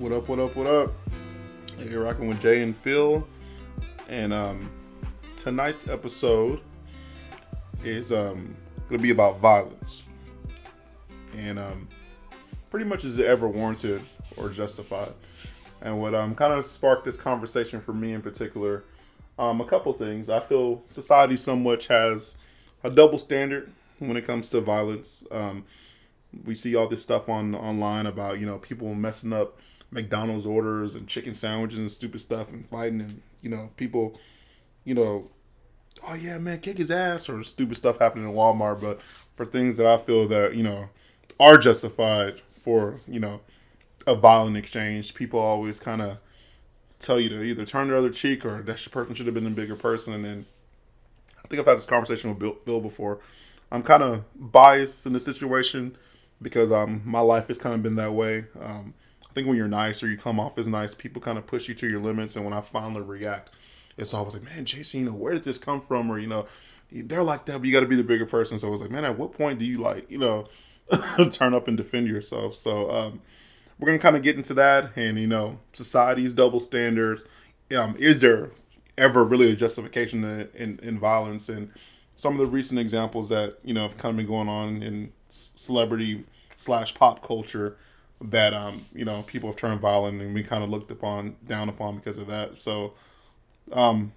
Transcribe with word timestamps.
What 0.00 0.12
up, 0.12 0.28
what 0.28 0.38
up, 0.38 0.56
what 0.56 0.66
up? 0.66 0.94
You're 1.78 2.04
rocking 2.04 2.26
with 2.26 2.40
Jay 2.40 2.62
and 2.62 2.74
Phil. 2.74 3.28
And 4.08 4.32
um, 4.32 4.72
tonight's 5.36 5.88
episode 5.88 6.62
is 7.84 8.10
um, 8.10 8.56
going 8.88 8.98
to 8.98 9.02
be 9.02 9.10
about 9.10 9.40
violence. 9.40 10.08
And 11.36 11.58
um, 11.58 11.86
pretty 12.70 12.86
much 12.86 13.04
is 13.04 13.18
it 13.18 13.26
ever 13.26 13.46
warranted 13.46 14.00
or 14.38 14.48
justified? 14.48 15.12
And 15.82 16.00
what 16.00 16.14
um, 16.14 16.34
kind 16.34 16.54
of 16.54 16.64
sparked 16.64 17.04
this 17.04 17.18
conversation 17.18 17.82
for 17.82 17.92
me 17.92 18.14
in 18.14 18.22
particular, 18.22 18.84
um, 19.38 19.60
a 19.60 19.66
couple 19.66 19.92
things. 19.92 20.30
I 20.30 20.40
feel 20.40 20.82
society 20.88 21.36
somewhat 21.36 21.84
has 21.84 22.38
a 22.82 22.88
double 22.88 23.18
standard 23.18 23.70
when 23.98 24.16
it 24.16 24.26
comes 24.26 24.48
to 24.48 24.62
violence. 24.62 25.26
Um, 25.30 25.66
we 26.46 26.54
see 26.54 26.74
all 26.74 26.86
this 26.88 27.02
stuff 27.02 27.28
on 27.28 27.54
online 27.54 28.06
about 28.06 28.40
you 28.40 28.46
know 28.46 28.56
people 28.56 28.94
messing 28.94 29.34
up 29.34 29.58
McDonald's 29.90 30.46
orders 30.46 30.94
and 30.94 31.08
chicken 31.08 31.34
sandwiches 31.34 31.78
and 31.78 31.90
stupid 31.90 32.20
stuff 32.20 32.52
and 32.52 32.68
fighting 32.68 33.00
and 33.00 33.22
you 33.42 33.50
know 33.50 33.70
people, 33.76 34.18
you 34.84 34.94
know, 34.94 35.30
oh 36.06 36.14
yeah 36.14 36.38
man 36.38 36.60
kick 36.60 36.78
his 36.78 36.90
ass 36.90 37.28
or 37.28 37.42
stupid 37.42 37.76
stuff 37.76 37.98
happening 37.98 38.28
in 38.28 38.34
Walmart. 38.34 38.80
But 38.80 39.00
for 39.34 39.44
things 39.44 39.76
that 39.76 39.86
I 39.86 39.96
feel 39.96 40.28
that 40.28 40.54
you 40.54 40.62
know 40.62 40.88
are 41.38 41.58
justified 41.58 42.42
for 42.62 42.96
you 43.08 43.20
know 43.20 43.40
a 44.06 44.14
violent 44.14 44.56
exchange, 44.56 45.14
people 45.14 45.40
always 45.40 45.80
kind 45.80 46.02
of 46.02 46.18
tell 46.98 47.18
you 47.18 47.28
to 47.30 47.42
either 47.42 47.64
turn 47.64 47.88
the 47.88 47.96
other 47.96 48.10
cheek 48.10 48.44
or 48.44 48.62
that 48.62 48.88
person 48.90 49.14
should 49.14 49.26
have 49.26 49.34
been 49.34 49.46
a 49.46 49.50
bigger 49.50 49.76
person. 49.76 50.24
And 50.24 50.44
I 51.42 51.48
think 51.48 51.60
I've 51.60 51.66
had 51.66 51.76
this 51.78 51.86
conversation 51.86 52.30
with 52.30 52.64
Bill, 52.64 52.80
before. 52.80 53.20
I'm 53.72 53.82
kind 53.82 54.02
of 54.02 54.24
biased 54.34 55.06
in 55.06 55.12
the 55.12 55.20
situation 55.20 55.96
because 56.42 56.70
um 56.72 57.02
my 57.04 57.20
life 57.20 57.48
has 57.48 57.58
kind 57.58 57.74
of 57.74 57.82
been 57.82 57.96
that 57.96 58.12
way. 58.12 58.46
Um, 58.60 58.94
I 59.30 59.32
think 59.32 59.46
when 59.46 59.56
you're 59.56 59.68
nice 59.68 60.02
or 60.02 60.10
you 60.10 60.16
come 60.16 60.40
off 60.40 60.58
as 60.58 60.66
nice, 60.66 60.92
people 60.92 61.22
kind 61.22 61.38
of 61.38 61.46
push 61.46 61.68
you 61.68 61.74
to 61.74 61.88
your 61.88 62.00
limits. 62.00 62.34
And 62.34 62.44
when 62.44 62.52
I 62.52 62.60
finally 62.60 63.02
react, 63.02 63.50
it's 63.96 64.12
always 64.12 64.34
like, 64.34 64.42
man, 64.44 64.64
Jason, 64.64 65.00
you 65.00 65.06
know, 65.06 65.16
where 65.16 65.34
did 65.34 65.44
this 65.44 65.58
come 65.58 65.80
from? 65.80 66.10
Or 66.10 66.18
you 66.18 66.26
know, 66.26 66.46
they're 66.90 67.22
like 67.22 67.44
that, 67.44 67.58
but 67.58 67.66
you 67.66 67.72
got 67.72 67.80
to 67.80 67.86
be 67.86 67.94
the 67.94 68.02
bigger 68.02 68.26
person. 68.26 68.58
So 68.58 68.66
I 68.66 68.70
was 68.70 68.80
like, 68.80 68.90
man, 68.90 69.04
at 69.04 69.16
what 69.16 69.32
point 69.32 69.60
do 69.60 69.64
you 69.64 69.78
like, 69.78 70.10
you 70.10 70.18
know, 70.18 70.48
turn 71.30 71.54
up 71.54 71.68
and 71.68 71.76
defend 71.76 72.08
yourself? 72.08 72.56
So 72.56 72.90
um, 72.90 73.20
we're 73.78 73.86
gonna 73.86 74.00
kind 74.00 74.16
of 74.16 74.22
get 74.22 74.34
into 74.36 74.54
that, 74.54 74.90
and 74.96 75.16
you 75.16 75.28
know, 75.28 75.60
society's 75.72 76.32
double 76.32 76.60
standards. 76.60 77.22
Um, 77.76 77.94
is 77.98 78.20
there 78.20 78.50
ever 78.98 79.22
really 79.22 79.52
a 79.52 79.54
justification 79.56 80.24
in, 80.24 80.48
in, 80.54 80.80
in 80.82 80.98
violence? 80.98 81.48
And 81.48 81.70
some 82.16 82.32
of 82.32 82.40
the 82.40 82.46
recent 82.46 82.80
examples 82.80 83.28
that 83.28 83.58
you 83.64 83.74
know 83.74 83.82
have 83.82 83.96
kind 83.96 84.10
of 84.10 84.16
been 84.16 84.26
going 84.26 84.48
on 84.48 84.82
in 84.82 85.12
celebrity 85.28 86.24
slash 86.56 86.94
pop 86.94 87.24
culture 87.24 87.76
that 88.22 88.52
um 88.52 88.82
you 88.94 89.04
know 89.04 89.22
people 89.22 89.48
have 89.48 89.56
turned 89.56 89.80
violent 89.80 90.20
and 90.20 90.34
we 90.34 90.42
kind 90.42 90.62
of 90.62 90.70
looked 90.70 90.90
upon 90.90 91.36
down 91.46 91.68
upon 91.68 91.96
because 91.96 92.18
of 92.18 92.26
that. 92.26 92.60
So, 92.60 92.94
um, 93.72 94.12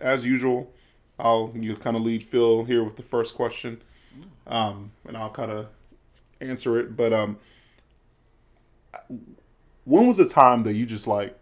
as 0.00 0.26
usual, 0.26 0.72
I'll 1.18 1.52
you 1.54 1.76
kind 1.76 1.96
of 1.96 2.02
lead 2.02 2.22
Phil 2.22 2.64
here 2.64 2.82
with 2.82 2.96
the 2.96 3.02
first 3.02 3.34
question, 3.34 3.82
um, 4.46 4.92
and 5.06 5.16
I'll 5.16 5.30
kind 5.30 5.50
of 5.50 5.68
answer 6.40 6.78
it. 6.78 6.96
But 6.96 7.12
um, 7.12 7.38
when 9.84 10.06
was 10.06 10.16
the 10.16 10.28
time 10.28 10.64
that 10.64 10.74
you 10.74 10.86
just 10.86 11.06
like 11.06 11.38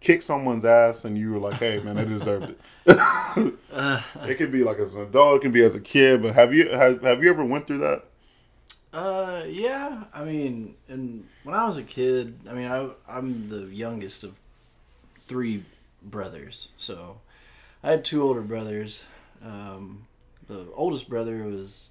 kick 0.00 0.22
someone's 0.22 0.64
ass 0.64 1.04
and 1.04 1.16
you 1.16 1.32
were 1.32 1.38
like, 1.38 1.58
"Hey, 1.58 1.80
man, 1.80 1.96
they 1.96 2.04
deserved 2.04 2.50
it." 2.50 2.60
it 3.76 4.34
could 4.36 4.50
be 4.52 4.64
like 4.64 4.78
as 4.78 4.94
an 4.94 5.04
adult, 5.04 5.36
it 5.36 5.42
can 5.42 5.52
be 5.52 5.62
as 5.62 5.74
a 5.74 5.80
kid. 5.80 6.22
But 6.22 6.34
have 6.34 6.52
you 6.52 6.68
have, 6.68 7.02
have 7.02 7.22
you 7.22 7.30
ever 7.30 7.44
went 7.44 7.66
through 7.66 7.78
that? 7.78 8.04
Uh, 8.92 9.42
yeah. 9.46 10.04
I 10.12 10.24
mean, 10.24 10.74
and 10.88 11.26
when 11.44 11.54
I 11.54 11.66
was 11.66 11.76
a 11.76 11.82
kid, 11.82 12.38
I 12.48 12.52
mean, 12.52 12.70
I 12.70 12.90
I'm 13.08 13.48
the 13.48 13.66
youngest 13.66 14.24
of 14.24 14.34
three 15.26 15.64
brothers, 16.02 16.68
so 16.76 17.20
I 17.82 17.90
had 17.90 18.04
two 18.04 18.22
older 18.22 18.42
brothers. 18.42 19.04
Um, 19.44 20.06
the 20.48 20.66
oldest 20.74 21.08
brother 21.08 21.44
was 21.44 21.84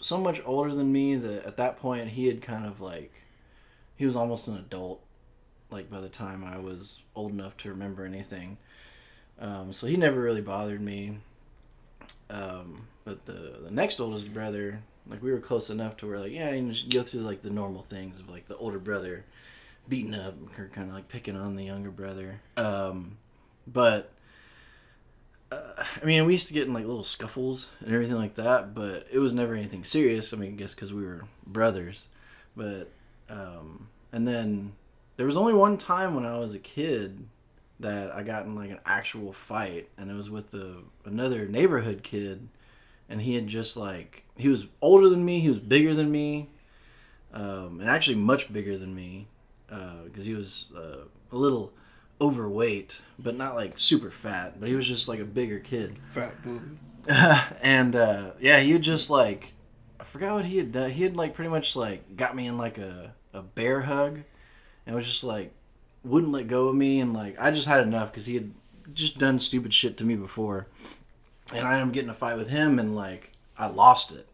so 0.00 0.18
much 0.18 0.42
older 0.44 0.74
than 0.74 0.90
me 0.92 1.16
that 1.16 1.44
at 1.44 1.56
that 1.58 1.78
point 1.78 2.08
he 2.08 2.26
had 2.26 2.42
kind 2.42 2.66
of 2.66 2.80
like 2.80 3.12
he 3.96 4.04
was 4.04 4.16
almost 4.16 4.48
an 4.48 4.56
adult 4.56 5.02
like 5.70 5.90
by 5.90 6.00
the 6.00 6.08
time 6.08 6.44
I 6.44 6.58
was 6.58 7.00
old 7.14 7.32
enough 7.32 7.56
to 7.58 7.70
remember 7.70 8.04
anything. 8.04 8.56
Um, 9.38 9.72
so 9.72 9.86
he 9.86 9.96
never 9.96 10.20
really 10.20 10.40
bothered 10.40 10.80
me. 10.80 11.18
Um, 12.30 12.86
but 13.04 13.24
the 13.26 13.58
the 13.62 13.70
next 13.70 14.00
oldest 14.00 14.32
brother, 14.32 14.80
like 15.08 15.22
we 15.22 15.30
were 15.30 15.40
close 15.40 15.70
enough 15.70 15.96
to 15.98 16.06
where 16.06 16.18
like 16.18 16.32
yeah, 16.32 16.50
you 16.52 16.74
go 16.90 17.02
through 17.02 17.20
like 17.20 17.42
the 17.42 17.50
normal 17.50 17.82
things 17.82 18.18
of 18.20 18.28
like 18.28 18.46
the 18.46 18.56
older 18.56 18.78
brother 18.78 19.24
beating 19.88 20.14
up 20.14 20.34
or 20.58 20.68
kind 20.68 20.88
of 20.88 20.94
like 20.94 21.08
picking 21.08 21.36
on 21.36 21.56
the 21.56 21.64
younger 21.64 21.90
brother. 21.90 22.40
Um, 22.56 23.18
but 23.66 24.12
uh, 25.52 25.84
I 26.02 26.04
mean, 26.04 26.24
we 26.26 26.32
used 26.32 26.48
to 26.48 26.54
get 26.54 26.66
in 26.66 26.74
like 26.74 26.86
little 26.86 27.04
scuffles 27.04 27.70
and 27.80 27.94
everything 27.94 28.16
like 28.16 28.34
that, 28.34 28.74
but 28.74 29.06
it 29.12 29.18
was 29.18 29.32
never 29.32 29.54
anything 29.54 29.84
serious. 29.84 30.32
I 30.32 30.36
mean, 30.36 30.54
I 30.54 30.56
guess 30.56 30.74
because 30.74 30.92
we 30.92 31.04
were 31.04 31.24
brothers, 31.46 32.06
but 32.56 32.90
um, 33.28 33.88
and 34.12 34.26
then 34.26 34.72
there 35.16 35.26
was 35.26 35.36
only 35.36 35.52
one 35.52 35.78
time 35.78 36.14
when 36.14 36.26
I 36.26 36.38
was 36.38 36.54
a 36.54 36.58
kid 36.58 37.26
that 37.78 38.14
I 38.14 38.22
got 38.22 38.46
in 38.46 38.54
like 38.54 38.70
an 38.70 38.80
actual 38.84 39.32
fight, 39.32 39.88
and 39.96 40.10
it 40.10 40.14
was 40.14 40.30
with 40.30 40.50
the 40.50 40.82
another 41.04 41.46
neighborhood 41.46 42.02
kid, 42.02 42.48
and 43.08 43.22
he 43.22 43.34
had 43.34 43.46
just 43.46 43.76
like 43.76 44.24
he 44.36 44.48
was 44.48 44.66
older 44.80 45.08
than 45.08 45.24
me, 45.24 45.40
he 45.40 45.48
was 45.48 45.58
bigger 45.58 45.94
than 45.94 46.10
me, 46.10 46.50
um, 47.32 47.80
and 47.80 47.88
actually 47.88 48.16
much 48.16 48.52
bigger 48.52 48.76
than 48.76 48.94
me, 48.94 49.28
because 49.66 50.20
uh, 50.20 50.22
he 50.22 50.34
was 50.34 50.66
uh, 50.76 51.04
a 51.32 51.36
little 51.36 51.72
overweight, 52.20 53.00
but 53.18 53.36
not 53.36 53.54
like 53.54 53.74
super 53.76 54.10
fat, 54.10 54.58
but 54.58 54.68
he 54.68 54.74
was 54.74 54.86
just 54.86 55.08
like 55.08 55.20
a 55.20 55.24
bigger 55.24 55.58
kid. 55.58 55.98
Fat 56.12 56.42
booby. 56.42 56.78
and 57.62 57.94
uh, 57.94 58.30
yeah, 58.40 58.60
he 58.60 58.72
had 58.72 58.82
just 58.82 59.10
like 59.10 59.52
I 60.00 60.04
forgot 60.04 60.34
what 60.34 60.44
he 60.44 60.58
had 60.58 60.72
done. 60.72 60.90
He 60.90 61.02
had 61.02 61.16
like 61.16 61.34
pretty 61.34 61.50
much 61.50 61.76
like 61.76 62.16
got 62.16 62.34
me 62.34 62.46
in 62.46 62.58
like 62.58 62.78
a, 62.78 63.14
a 63.32 63.42
bear 63.42 63.82
hug 63.82 64.20
and 64.86 64.96
was 64.96 65.06
just 65.06 65.24
like 65.24 65.52
wouldn't 66.04 66.32
let 66.32 66.46
go 66.46 66.68
of 66.68 66.76
me 66.76 67.00
and 67.00 67.12
like 67.12 67.36
I 67.38 67.50
just 67.50 67.66
had 67.66 67.80
enough 67.80 68.12
because 68.12 68.26
he 68.26 68.34
had 68.34 68.52
just 68.92 69.18
done 69.18 69.40
stupid 69.40 69.74
shit 69.74 69.96
to 69.98 70.04
me 70.04 70.14
before, 70.14 70.68
and 71.54 71.66
I 71.66 71.78
am 71.78 71.92
getting 71.92 72.10
a 72.10 72.14
fight 72.14 72.36
with 72.36 72.48
him 72.48 72.78
and 72.78 72.96
like 72.96 73.32
I 73.58 73.68
lost 73.68 74.12
it, 74.12 74.28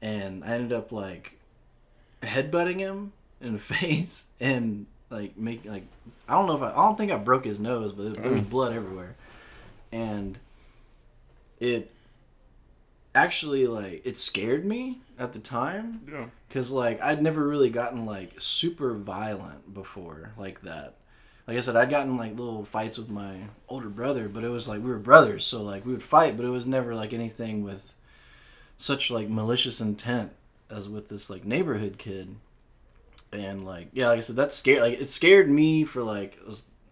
and 0.00 0.44
I 0.44 0.48
ended 0.48 0.72
up 0.72 0.92
like 0.92 1.38
headbutting 2.22 2.78
him 2.78 3.12
in 3.40 3.52
the 3.54 3.58
face 3.58 4.24
and 4.40 4.86
like 5.10 5.36
make 5.36 5.64
like 5.64 5.84
I 6.28 6.34
don't 6.34 6.46
know 6.46 6.56
if 6.56 6.62
I 6.62 6.70
I 6.70 6.76
don't 6.76 6.96
think 6.96 7.12
I 7.12 7.16
broke 7.16 7.44
his 7.44 7.60
nose, 7.60 7.92
but 7.92 8.14
there 8.14 8.30
was 8.30 8.40
mm. 8.40 8.50
blood 8.50 8.72
everywhere, 8.72 9.14
and 9.92 10.38
it 11.60 11.90
actually 13.14 13.66
like 13.66 14.02
it 14.04 14.16
scared 14.16 14.64
me 14.64 15.00
at 15.18 15.32
the 15.32 15.38
time. 15.38 16.00
Yeah. 16.10 16.26
Cause 16.50 16.70
like 16.70 17.00
I'd 17.02 17.22
never 17.22 17.46
really 17.46 17.70
gotten 17.70 18.06
like 18.06 18.40
super 18.40 18.94
violent 18.94 19.72
before 19.72 20.32
like 20.36 20.62
that. 20.62 20.94
Like 21.46 21.56
I 21.56 21.60
said, 21.60 21.76
I'd 21.76 21.90
gotten 21.90 22.16
like 22.16 22.38
little 22.38 22.64
fights 22.64 22.98
with 22.98 23.10
my 23.10 23.36
older 23.68 23.88
brother, 23.88 24.28
but 24.28 24.44
it 24.44 24.48
was 24.48 24.68
like 24.68 24.80
we 24.80 24.90
were 24.90 24.98
brothers, 24.98 25.44
so 25.44 25.62
like 25.62 25.84
we 25.84 25.92
would 25.92 26.02
fight, 26.02 26.36
but 26.36 26.46
it 26.46 26.50
was 26.50 26.66
never 26.66 26.94
like 26.94 27.12
anything 27.12 27.64
with 27.64 27.94
such 28.78 29.10
like 29.10 29.28
malicious 29.28 29.80
intent 29.80 30.32
as 30.70 30.88
with 30.88 31.08
this 31.08 31.28
like 31.28 31.44
neighborhood 31.44 31.98
kid. 31.98 32.36
And 33.32 33.64
like 33.64 33.88
yeah, 33.92 34.08
like 34.08 34.18
I 34.18 34.20
said, 34.20 34.36
that 34.36 34.52
scared 34.52 34.82
like 34.82 35.00
it 35.00 35.08
scared 35.08 35.48
me 35.48 35.84
for 35.84 36.02
like 36.02 36.38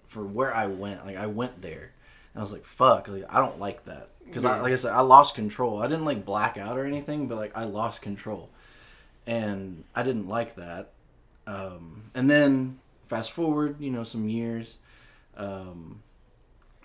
for 0.09 0.25
where 0.25 0.55
I 0.55 0.67
went. 0.67 1.07
Like 1.07 1.17
I 1.17 1.27
went 1.27 1.63
there, 1.63 1.93
and 2.35 2.41
I 2.41 2.41
was 2.41 2.53
like, 2.53 2.65
"Fuck!" 2.65 3.09
Like 3.09 3.25
I 3.29 3.39
don't 3.39 3.61
like 3.61 3.85
that 3.85 4.09
because 4.25 4.43
yeah. 4.43 4.61
like 4.61 4.73
I 4.73 4.77
said, 4.77 4.93
I 4.93 5.01
lost 5.01 5.35
control. 5.35 5.81
I 5.81 5.87
didn't 5.87 6.05
like 6.05 6.25
black 6.25 6.59
out 6.59 6.77
or 6.77 6.87
anything, 6.87 7.29
but 7.29 7.37
like 7.37 7.57
I 7.57 7.65
lost 7.65 8.03
control, 8.03 8.51
and 9.27 9.85
I 9.95 10.03
didn't 10.03 10.29
like 10.29 10.57
that. 10.57 10.91
Um, 11.47 12.05
and 12.15 12.29
then 12.29 12.79
fast 13.11 13.33
forward, 13.33 13.77
you 13.81 13.91
know, 13.91 14.05
some 14.05 14.29
years, 14.29 14.77
um, 15.37 16.03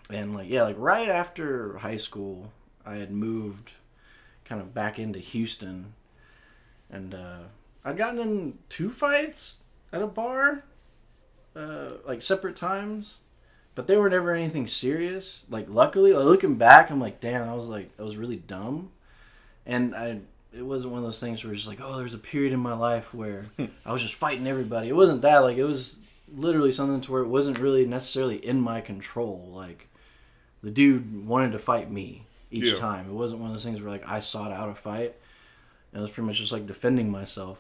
and 0.10 0.36
like 0.36 0.50
yeah, 0.50 0.64
like 0.64 0.76
right 0.78 1.08
after 1.08 1.78
high 1.78 1.98
school, 1.98 2.52
I 2.86 2.96
had 2.96 3.12
moved 3.12 3.72
kind 4.44 4.60
of 4.60 4.74
back 4.74 5.00
into 5.00 5.20
Houston, 5.20 5.94
and 6.90 7.14
uh, 7.14 7.44
I'd 7.84 7.98
gotten 7.98 8.20
in 8.20 8.58
two 8.70 8.90
fights 8.90 9.60
at 9.94 10.02
a 10.02 10.08
bar, 10.08 10.64
uh, 11.56 11.92
like 12.06 12.22
separate 12.22 12.56
times 12.56 13.20
but 13.76 13.88
they 13.88 13.98
were 13.98 14.10
never 14.10 14.34
anything 14.34 14.68
serious. 14.68 15.44
Like 15.50 15.68
luckily, 15.70 16.14
like, 16.14 16.24
looking 16.24 16.56
back, 16.56 16.90
I'm 16.90 17.02
like, 17.02 17.20
damn, 17.20 17.48
I 17.48 17.54
was 17.54 17.68
like, 17.68 17.90
I 18.00 18.04
was 18.04 18.16
really 18.16 18.38
dumb, 18.38 18.92
and 19.66 19.94
I 19.94 20.22
it 20.58 20.66
wasn't 20.66 20.94
one 20.94 21.00
of 21.00 21.06
those 21.06 21.20
things 21.20 21.44
where 21.44 21.52
it's 21.52 21.64
just 21.64 21.70
like, 21.70 21.86
oh, 21.86 21.98
there's 21.98 22.14
a 22.14 22.18
period 22.18 22.54
in 22.54 22.60
my 22.62 22.74
life 22.74 23.14
where 23.14 23.48
I 23.86 23.92
was 23.92 24.02
just 24.02 24.14
fighting 24.16 24.48
everybody. 24.48 24.88
It 24.88 24.96
wasn't 24.96 25.22
that. 25.24 25.40
Like 25.40 25.58
it 25.58 25.66
was 25.66 25.98
literally 26.34 26.72
something 26.72 27.02
to 27.02 27.12
where 27.12 27.22
it 27.22 27.28
wasn't 27.28 27.60
really 27.60 27.86
necessarily 27.86 28.36
in 28.36 28.60
my 28.62 28.82
control. 28.82 29.50
Like 29.54 29.90
the 30.62 30.72
dude 30.72 31.26
wanted 31.26 31.52
to 31.52 31.60
fight 31.60 31.92
me 31.92 32.26
each 32.52 32.64
yeah. 32.64 32.76
time. 32.76 33.10
It 33.10 33.14
wasn't 33.14 33.42
one 33.42 33.50
of 33.50 33.56
those 33.56 33.64
things 33.64 33.82
where 33.82 33.92
like 33.92 34.08
I 34.08 34.20
sought 34.20 34.52
out 34.52 34.70
a 34.70 34.76
fight. 34.76 35.16
It 35.94 36.00
was 36.00 36.10
pretty 36.10 36.28
much 36.28 36.38
just 36.38 36.52
like 36.52 36.68
defending 36.68 37.10
myself. 37.10 37.60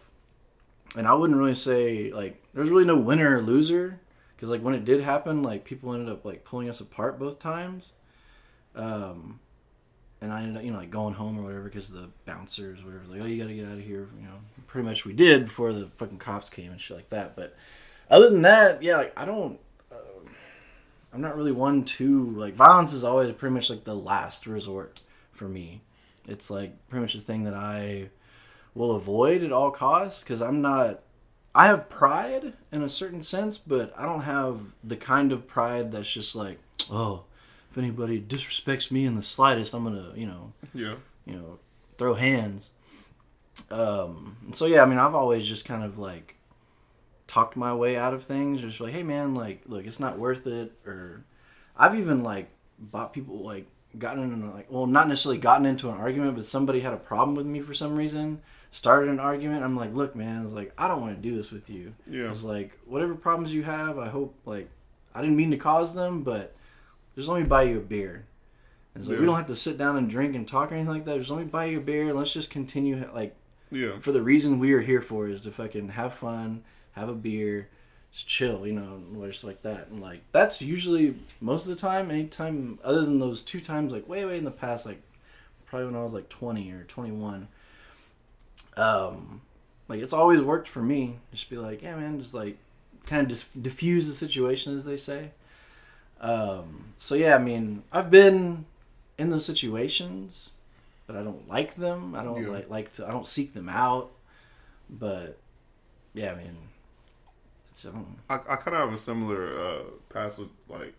and 0.97 1.07
I 1.07 1.13
wouldn't 1.13 1.39
really 1.39 1.55
say 1.55 2.11
like 2.11 2.41
there's 2.53 2.69
really 2.69 2.85
no 2.85 2.99
winner 2.99 3.37
or 3.37 3.41
loser 3.41 3.99
because 4.35 4.49
like 4.49 4.61
when 4.61 4.73
it 4.73 4.85
did 4.85 5.01
happen, 5.01 5.43
like 5.43 5.63
people 5.63 5.93
ended 5.93 6.09
up 6.09 6.25
like 6.25 6.43
pulling 6.43 6.69
us 6.69 6.81
apart 6.81 7.19
both 7.19 7.39
times. 7.39 7.85
Um, 8.75 9.39
and 10.21 10.33
I 10.33 10.41
ended 10.41 10.57
up 10.57 10.63
you 10.63 10.71
know 10.71 10.79
like 10.79 10.91
going 10.91 11.13
home 11.13 11.39
or 11.39 11.43
whatever 11.43 11.63
because 11.63 11.89
the 11.89 12.09
bouncers 12.25 12.83
whatever 12.83 13.03
like 13.07 13.21
oh 13.21 13.25
you 13.25 13.41
got 13.41 13.47
to 13.47 13.53
get 13.53 13.67
out 13.67 13.77
of 13.77 13.83
here 13.83 14.09
you 14.19 14.25
know 14.25 14.35
pretty 14.67 14.87
much 14.87 15.05
we 15.05 15.13
did 15.13 15.45
before 15.45 15.71
the 15.71 15.87
fucking 15.97 16.17
cops 16.17 16.49
came 16.49 16.71
and 16.71 16.81
shit 16.81 16.97
like 16.97 17.09
that. 17.09 17.35
But 17.35 17.55
other 18.09 18.29
than 18.29 18.41
that, 18.43 18.81
yeah, 18.83 18.97
like 18.97 19.13
I 19.19 19.25
don't. 19.25 19.59
Uh, 19.91 19.95
I'm 21.13 21.21
not 21.21 21.35
really 21.35 21.51
one 21.51 21.83
to 21.85 22.29
like 22.31 22.53
violence 22.55 22.93
is 22.93 23.03
always 23.03 23.31
pretty 23.33 23.53
much 23.55 23.69
like 23.69 23.83
the 23.83 23.95
last 23.95 24.47
resort 24.47 25.01
for 25.31 25.47
me. 25.47 25.81
It's 26.27 26.49
like 26.49 26.73
pretty 26.89 27.01
much 27.01 27.13
the 27.13 27.21
thing 27.21 27.43
that 27.45 27.53
I 27.53 28.09
will 28.73 28.95
avoid 28.95 29.43
at 29.43 29.51
all 29.51 29.71
costs 29.71 30.21
because 30.21 30.41
I'm 30.41 30.61
not. 30.61 31.01
I 31.53 31.67
have 31.67 31.87
pride 31.87 32.51
in 32.73 32.81
a 32.81 32.89
certain 32.89 33.23
sense, 33.23 33.57
but 33.57 33.93
I 33.97 34.05
don't 34.05 34.23
have 34.23 34.59
the 34.83 34.97
kind 34.97 35.31
of 35.31 35.47
pride 35.47 35.89
that's 35.93 36.11
just 36.11 36.35
like, 36.35 36.59
oh, 36.91 37.23
if 37.71 37.77
anybody 37.77 38.19
disrespects 38.19 38.91
me 38.91 39.05
in 39.05 39.15
the 39.15 39.21
slightest, 39.21 39.73
I'm 39.73 39.85
gonna, 39.85 40.11
you 40.17 40.25
know, 40.25 40.51
Yeah. 40.73 40.95
you 41.25 41.35
know, 41.35 41.59
throw 41.97 42.13
hands. 42.15 42.71
Um, 43.71 44.35
so 44.51 44.65
yeah, 44.65 44.81
I 44.81 44.85
mean, 44.85 44.97
I've 44.97 45.15
always 45.15 45.45
just 45.45 45.63
kind 45.63 45.83
of 45.85 45.97
like 45.97 46.34
talked 47.27 47.55
my 47.57 47.73
way 47.73 47.97
out 47.97 48.13
of 48.13 48.23
things. 48.23 48.61
Just 48.61 48.79
like, 48.79 48.93
hey 48.93 49.03
man, 49.03 49.35
like, 49.35 49.61
look, 49.65 49.85
it's 49.85 49.99
not 49.99 50.19
worth 50.19 50.47
it. 50.47 50.71
Or 50.85 51.23
I've 51.77 51.95
even 51.95 52.23
like 52.23 52.49
bought 52.79 53.13
people 53.13 53.37
like 53.43 53.67
gotten 53.97 54.23
in 54.23 54.53
like, 54.53 54.67
well, 54.69 54.87
not 54.87 55.07
necessarily 55.07 55.39
gotten 55.39 55.65
into 55.65 55.89
an 55.89 55.95
argument, 55.97 56.35
but 56.35 56.45
somebody 56.45 56.81
had 56.81 56.93
a 56.93 56.97
problem 56.97 57.35
with 57.35 57.45
me 57.45 57.61
for 57.61 57.73
some 57.73 57.95
reason. 57.95 58.41
Started 58.71 59.09
an 59.09 59.21
argument. 59.21 59.63
I'm 59.63 59.77
like, 59.77 59.93
look, 59.93 60.15
man, 60.15 60.41
I 60.41 60.43
was 60.43 60.51
like, 60.51 60.73
I 60.77 60.87
don't 60.89 60.99
want 61.01 61.15
to 61.15 61.29
do 61.29 61.35
this 61.35 61.51
with 61.51 61.69
you. 61.69 61.93
Yeah. 62.09 62.29
It's 62.29 62.43
like 62.43 62.77
whatever 62.85 63.15
problems 63.15 63.53
you 63.53 63.63
have, 63.63 63.97
I 63.97 64.09
hope 64.09 64.35
like 64.45 64.69
I 65.13 65.21
didn't 65.21 65.37
mean 65.37 65.51
to 65.51 65.57
cause 65.57 65.93
them, 65.95 66.23
but 66.23 66.53
just 67.15 67.29
let 67.29 67.41
me 67.41 67.47
buy 67.47 67.63
you 67.63 67.77
a 67.77 67.81
beer. 67.81 68.25
It's 68.97 69.07
like 69.07 69.19
we 69.19 69.25
don't 69.25 69.35
have 69.35 69.45
to 69.47 69.55
sit 69.57 69.77
down 69.77 69.97
and 69.97 70.09
drink 70.09 70.35
and 70.35 70.47
talk 70.47 70.71
or 70.71 70.75
anything 70.75 70.93
like 70.93 71.05
that. 71.05 71.17
Just 71.17 71.29
let 71.29 71.39
me 71.39 71.45
buy 71.45 71.65
you 71.65 71.79
a 71.79 71.81
beer 71.81 72.03
and 72.07 72.17
let's 72.17 72.31
just 72.31 72.49
continue 72.49 73.09
like 73.13 73.35
Yeah. 73.71 73.99
for 73.99 74.11
the 74.13 74.21
reason 74.21 74.57
we 74.59 74.71
are 74.73 74.79
here 74.81 75.01
for 75.01 75.27
is 75.27 75.41
to 75.41 75.51
fucking 75.51 75.89
have 75.89 76.13
fun, 76.13 76.63
have 76.95 77.09
a 77.09 77.13
beer, 77.13 77.69
just 78.11 78.27
chill, 78.27 78.65
you 78.65 78.73
know, 78.73 79.01
just 79.27 79.43
like 79.43 79.61
that. 79.63 79.87
And 79.89 80.01
like 80.01 80.21
that's 80.31 80.61
usually 80.61 81.15
most 81.41 81.63
of 81.67 81.69
the 81.69 81.79
time. 81.79 82.09
Anytime 82.11 82.79
other 82.83 83.03
than 83.03 83.19
those 83.19 83.41
two 83.41 83.59
times, 83.61 83.91
like 83.91 84.07
way 84.07 84.25
way 84.25 84.37
in 84.37 84.43
the 84.45 84.51
past, 84.51 84.85
like 84.85 85.01
probably 85.65 85.87
when 85.87 85.95
I 85.95 86.03
was 86.03 86.13
like 86.13 86.29
twenty 86.29 86.71
or 86.71 86.83
twenty 86.83 87.11
one. 87.11 87.47
Um, 88.77 89.41
like 89.87 90.01
it's 90.01 90.13
always 90.13 90.41
worked 90.41 90.67
for 90.67 90.81
me. 90.81 91.15
Just 91.31 91.49
be 91.49 91.57
like, 91.57 91.81
yeah, 91.81 91.95
man, 91.95 92.19
just 92.19 92.33
like 92.33 92.57
kind 93.05 93.21
of 93.21 93.29
just 93.29 93.61
diffuse 93.61 94.07
the 94.07 94.13
situation, 94.13 94.75
as 94.75 94.83
they 94.85 94.97
say. 94.97 95.31
Um, 96.21 96.93
so 96.97 97.15
yeah, 97.15 97.35
I 97.35 97.39
mean, 97.39 97.83
I've 97.91 98.09
been 98.09 98.65
in 99.17 99.29
those 99.29 99.45
situations, 99.45 100.49
but 101.07 101.15
I 101.15 101.23
don't 101.23 101.47
like 101.47 101.75
them. 101.75 102.15
I 102.15 102.23
don't 102.23 102.41
Yeah. 102.43 102.49
like 102.49 102.69
like 102.69 102.93
to. 102.93 103.07
I 103.07 103.11
don't 103.11 103.27
seek 103.27 103.53
them 103.53 103.69
out. 103.69 104.11
But 104.89 105.37
yeah, 106.13 106.31
I 106.31 106.35
mean, 106.35 106.57
it's 107.75 107.85
um, 107.85 108.15
I, 108.29 108.35
I 108.35 108.55
kind 108.55 108.75
of 108.75 108.85
have 108.85 108.93
a 108.93 108.97
similar 108.97 109.53
uh, 109.57 109.83
past 110.09 110.39
with 110.39 110.49
like 110.69 110.93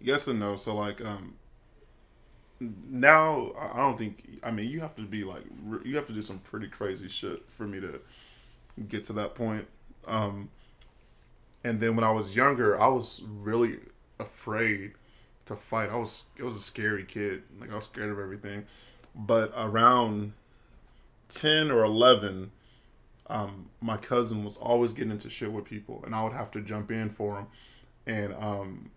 yes 0.00 0.26
and 0.26 0.40
no. 0.40 0.56
So 0.56 0.74
like 0.74 1.00
um 1.04 1.34
now 2.60 3.52
I 3.58 3.76
don't 3.76 3.96
think 3.96 4.40
I 4.42 4.50
mean 4.50 4.68
you 4.68 4.80
have 4.80 4.96
to 4.96 5.02
be 5.02 5.22
like 5.22 5.44
you 5.84 5.94
have 5.96 6.06
to 6.06 6.12
do 6.12 6.22
some 6.22 6.40
pretty 6.40 6.66
crazy 6.66 7.08
shit 7.08 7.44
for 7.48 7.66
me 7.66 7.80
to 7.80 8.00
get 8.88 9.04
to 9.04 9.12
that 9.14 9.34
point. 9.34 9.68
Um 10.06 10.50
and 11.62 11.78
then 11.78 11.94
when 11.94 12.04
I 12.04 12.10
was 12.10 12.34
younger, 12.34 12.80
I 12.80 12.88
was 12.88 13.22
really 13.28 13.78
afraid 14.18 14.92
to 15.44 15.54
fight. 15.54 15.90
I 15.90 15.96
was 15.96 16.30
it 16.36 16.42
was 16.42 16.56
a 16.56 16.60
scary 16.60 17.04
kid. 17.04 17.44
Like 17.60 17.70
I 17.70 17.76
was 17.76 17.84
scared 17.84 18.10
of 18.10 18.18
everything. 18.18 18.66
But 19.14 19.52
around 19.56 20.32
10 21.28 21.70
or 21.70 21.84
11 21.84 22.50
um, 23.30 23.70
my 23.80 23.96
cousin 23.96 24.44
was 24.44 24.56
always 24.56 24.92
getting 24.92 25.12
into 25.12 25.30
shit 25.30 25.52
with 25.52 25.64
people, 25.64 26.02
and 26.04 26.14
I 26.14 26.22
would 26.22 26.32
have 26.32 26.50
to 26.52 26.60
jump 26.60 26.90
in 26.90 27.08
for 27.08 27.38
him. 27.38 27.46
And 28.06 28.34
um, 28.34 28.90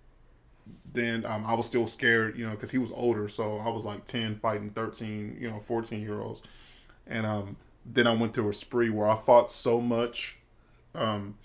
then 0.92 1.26
um, 1.26 1.46
I 1.46 1.54
was 1.54 1.66
still 1.66 1.88
scared, 1.88 2.38
you 2.38 2.46
know, 2.46 2.52
because 2.52 2.72
he 2.72 2.78
was 2.78 2.92
older. 2.92 3.30
So 3.30 3.60
I 3.60 3.70
was 3.70 3.86
like 3.86 4.06
10 4.06 4.36
fighting 4.36 4.72
13, 4.72 5.38
you 5.40 5.50
know, 5.50 5.60
14 5.60 6.02
year 6.02 6.20
olds. 6.20 6.42
And 7.06 7.26
um, 7.26 7.58
then 7.86 8.08
I 8.08 8.16
went 8.16 8.34
through 8.34 8.50
a 8.50 8.54
spree 8.54 8.90
where 8.90 9.08
I 9.08 9.16
fought 9.16 9.52
so 9.52 9.80
much 9.80 10.38
um, 10.96 11.36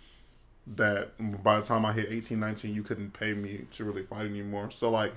that 0.66 1.12
by 1.42 1.58
the 1.58 1.66
time 1.66 1.84
I 1.84 1.92
hit 1.92 2.08
18, 2.10 2.38
19, 2.38 2.74
you 2.74 2.82
couldn't 2.82 3.12
pay 3.12 3.34
me 3.34 3.66
to 3.72 3.84
really 3.84 4.02
fight 4.02 4.26
anymore. 4.26 4.70
So, 4.70 4.90
like, 4.90 5.12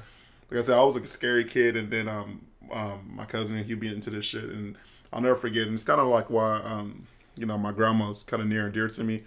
like 0.49 0.59
I 0.59 0.63
said, 0.63 0.77
I 0.77 0.83
was 0.83 0.95
like 0.95 1.05
a 1.05 1.09
scary 1.09 1.45
kid, 1.45 1.77
and 1.77 1.89
then 1.89 2.07
um, 2.07 2.45
um, 2.71 3.11
my 3.15 3.25
cousin 3.25 3.63
he'd 3.63 3.79
be 3.79 3.93
into 3.93 4.09
this 4.09 4.25
shit, 4.25 4.43
and 4.43 4.77
I'll 5.13 5.21
never 5.21 5.35
forget. 5.35 5.67
And 5.67 5.73
it's 5.73 5.83
kind 5.83 6.01
of 6.01 6.07
like 6.07 6.29
why 6.29 6.57
um, 6.63 7.07
you 7.37 7.45
know 7.45 7.57
my 7.57 7.71
grandma's 7.71 8.23
kind 8.23 8.41
of 8.41 8.47
near 8.47 8.65
and 8.65 8.73
dear 8.73 8.87
to 8.87 9.03
me. 9.03 9.21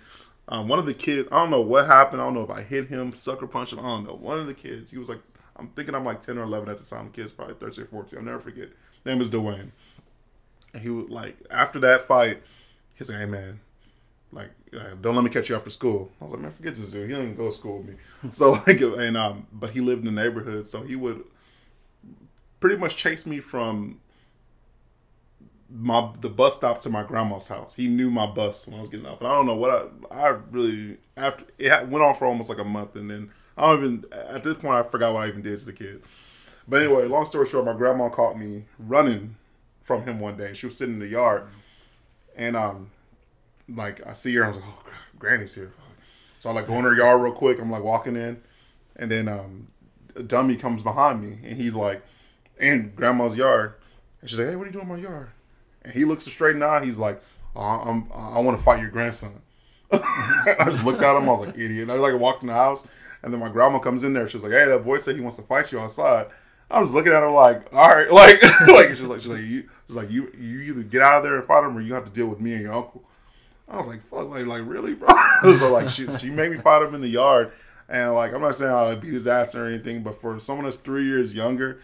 Um, 0.49 0.69
one 0.69 0.79
of 0.79 0.87
the 0.87 0.95
kids, 0.95 1.29
I 1.33 1.41
don't 1.41 1.51
know 1.51 1.61
what 1.61 1.87
happened. 1.87 2.21
I 2.21 2.27
don't 2.27 2.35
know 2.35 2.43
if 2.43 2.51
I 2.51 2.63
hit 2.63 2.89
him, 2.89 3.15
sucker 3.15 3.47
punched 3.47 3.73
him. 3.73 3.79
I 3.79 3.83
don't 3.83 4.07
know. 4.07 4.15
One 4.15 4.39
of 4.39 4.47
the 4.47 4.55
kids, 4.55 4.91
he 4.91 4.99
was 4.99 5.09
like, 5.09 5.21
I'm 5.57 5.69
thinking 5.69 5.95
I'm 5.95 6.05
like 6.05 6.21
10 6.21 6.37
or 6.37 6.43
11 6.43 6.69
at 6.69 6.77
the 6.77 6.85
time. 6.85 7.07
The 7.07 7.13
kid's 7.13 7.33
probably 7.33 7.55
13 7.55 7.85
or 7.85 7.87
14. 7.87 8.19
I'll 8.19 8.25
never 8.25 8.41
forget. 8.41 8.69
name 9.07 9.21
is 9.21 9.29
Dwayne. 9.29 9.71
And 10.75 10.83
he 10.83 10.91
was 10.91 11.09
like, 11.09 11.39
after 11.51 11.79
that 11.81 12.03
fight, 12.03 12.43
he's 12.95 13.09
like, 13.09 13.21
hey 13.21 13.27
man, 13.27 13.61
like, 14.33 14.51
uh, 14.75 14.95
don't 15.01 15.15
let 15.15 15.25
me 15.25 15.31
catch 15.31 15.49
you 15.49 15.57
after 15.57 15.71
school. 15.71 16.11
I 16.21 16.25
was 16.25 16.33
like, 16.33 16.43
man, 16.43 16.51
forget 16.51 16.75
this 16.75 16.93
dude. 16.93 17.09
He 17.09 17.17
don't 17.17 17.35
go 17.37 17.47
to 17.47 17.51
school 17.51 17.79
with 17.79 17.89
me. 17.89 18.31
so 18.31 18.51
like, 18.67 18.81
and 18.81 19.17
um, 19.17 19.47
but 19.53 19.71
he 19.71 19.81
lived 19.81 20.07
in 20.07 20.15
the 20.15 20.23
neighborhood, 20.23 20.67
so 20.67 20.83
he 20.83 20.97
would 20.97 21.25
pretty 22.61 22.77
much 22.77 22.97
chase 22.97 23.27
me 23.27 23.41
from 23.41 24.01
my 25.77 26.09
the 26.21 26.29
bus 26.29 26.55
stop 26.55 26.81
to 26.81 26.91
my 26.91 27.03
grandma's 27.03 27.49
house. 27.49 27.75
He 27.75 27.89
knew 27.89 28.11
my 28.11 28.27
bus 28.27 28.69
when 28.69 28.79
I 28.79 28.81
was 28.81 28.91
getting 28.91 29.07
off. 29.07 29.21
And 29.21 29.29
I 29.29 29.35
don't 29.35 29.47
know 29.47 29.57
what 29.57 29.93
I 30.11 30.15
I 30.15 30.29
really 30.51 30.99
after 31.17 31.45
it 31.59 31.89
went 31.89 32.05
on 32.05 32.15
for 32.15 32.27
almost 32.27 32.49
like 32.49 32.59
a 32.59 32.65
month, 32.65 32.95
and 32.95 33.11
then 33.11 33.31
I 33.59 33.67
don't 33.67 33.79
even 33.79 34.05
at 34.13 34.45
this 34.45 34.57
point 34.59 34.75
I 34.75 34.83
forgot 34.85 35.13
what 35.15 35.25
I 35.25 35.29
even 35.29 35.43
did 35.43 35.59
to 35.59 35.67
the 35.67 35.73
kid. 35.73 36.03
But 36.69 36.83
anyway, 36.83 37.07
long 37.07 37.27
story 37.27 37.47
short, 37.47 37.67
my 37.67 37.75
grandma 37.75 38.09
caught 38.09 38.39
me 38.39 38.65
running 38.79 39.37
from 39.83 40.05
him 40.05 40.21
one 40.21 40.37
day. 40.37 40.47
And 40.47 40.57
she 40.57 40.67
was 40.67 40.77
sitting 40.77 40.95
in 40.95 41.01
the 41.01 41.09
yard, 41.09 41.49
and 42.37 42.57
um, 42.57 42.91
like 43.69 44.07
I 44.07 44.13
see 44.13 44.35
her, 44.37 44.45
I 44.45 44.49
was 44.49 44.57
like, 44.57 44.67
oh, 44.67 44.83
Granny's 45.19 45.57
here. 45.57 45.73
So 46.39 46.51
I 46.51 46.53
like 46.53 46.69
go 46.69 46.75
in 46.75 46.85
her 46.85 46.95
yard 46.95 47.21
real 47.21 47.33
quick. 47.33 47.61
I'm 47.61 47.71
like 47.71 47.83
walking 47.83 48.17
in, 48.17 48.41
and 48.95 49.11
then 49.11 49.29
um, 49.29 49.67
a 50.15 50.23
dummy 50.23 50.55
comes 50.55 50.85
behind 50.85 51.21
me, 51.21 51.39
and 51.47 51.57
he's 51.57 51.75
like, 51.75 52.03
in 52.61 52.93
grandma's 52.95 53.37
yard, 53.37 53.75
and 54.21 54.31
she's 54.31 54.39
like, 54.39 54.49
hey, 54.49 54.57
what 54.57 54.63
are 54.63 54.67
you 54.67 54.73
doing 54.73 54.89
in 54.89 54.93
my 54.93 54.99
yard? 54.99 55.31
And 55.85 55.93
he 55.93 56.05
looks 56.05 56.25
straight 56.25 56.55
in 56.55 56.61
the 56.61 56.67
eye. 56.67 56.85
He's 56.85 56.99
like, 56.99 57.23
uh, 57.57 57.81
I'm, 57.81 58.11
I 58.15 58.41
want 58.41 58.57
to 58.59 58.65
fight 58.65 58.81
your 58.81 58.91
grandson. 58.91 59.43
I 59.93 60.65
just 60.67 60.85
looked 60.85 61.03
at 61.03 61.17
him. 61.17 61.29
I 61.29 61.33
was 61.33 61.47
like, 61.47 61.57
idiot. 61.57 61.89
And 61.89 61.93
I 61.93 61.95
like 61.97 62.19
walked 62.19 62.43
in 62.43 62.49
the 62.49 62.55
house, 62.55 62.89
and 63.23 63.33
then 63.33 63.41
my 63.41 63.49
grandma 63.49 63.79
comes 63.79 64.05
in 64.05 64.13
there. 64.13 64.27
She's 64.29 64.43
like, 64.43 64.53
hey, 64.53 64.67
that 64.67 64.85
boy 64.85 64.99
said 64.99 65.15
he 65.15 65.21
wants 65.21 65.37
to 65.37 65.43
fight 65.43 65.71
you 65.73 65.79
outside. 65.79 66.27
I 66.71 66.81
was 66.81 66.95
looking 66.95 67.13
at 67.13 67.21
her 67.21 67.31
like, 67.31 67.73
all 67.73 67.89
right, 67.89 68.11
like, 68.11 68.43
like 68.67 68.89
she's 68.89 69.03
like, 69.03 69.21
she's 69.21 69.29
like, 69.29 69.43
you, 69.43 69.69
she's 69.87 69.97
like, 69.97 70.11
you, 70.11 70.33
you 70.39 70.61
either 70.61 70.83
get 70.83 71.03
out 71.03 71.19
of 71.19 71.23
there 71.23 71.37
and 71.37 71.45
fight 71.45 71.65
him, 71.65 71.77
or 71.77 71.81
you 71.81 71.95
have 71.95 72.07
to 72.07 72.13
deal 72.13 72.27
with 72.27 72.41
me 72.41 72.55
and 72.55 72.63
your 72.63 72.73
uncle. 72.73 73.05
I 73.69 73.77
was 73.77 73.89
like, 73.89 74.01
fuck, 74.01 74.29
like, 74.29 74.47
like 74.47 74.63
really, 74.65 74.95
bro? 74.95 75.09
so 75.59 75.73
like, 75.73 75.89
she, 75.89 76.09
she 76.09 76.31
made 76.31 76.51
me 76.51 76.57
fight 76.57 76.83
him 76.83 76.95
in 76.95 77.01
the 77.01 77.09
yard, 77.09 77.53
and 77.89 78.15
like, 78.15 78.35
I'm 78.35 78.41
not 78.41 78.55
saying 78.55 78.73
I 78.73 78.95
beat 78.95 79.13
his 79.13 79.27
ass 79.27 79.55
or 79.55 79.67
anything, 79.67 80.03
but 80.03 80.15
for 80.15 80.39
someone 80.41 80.65
that's 80.65 80.77
three 80.77 81.05
years 81.05 81.35
younger, 81.35 81.81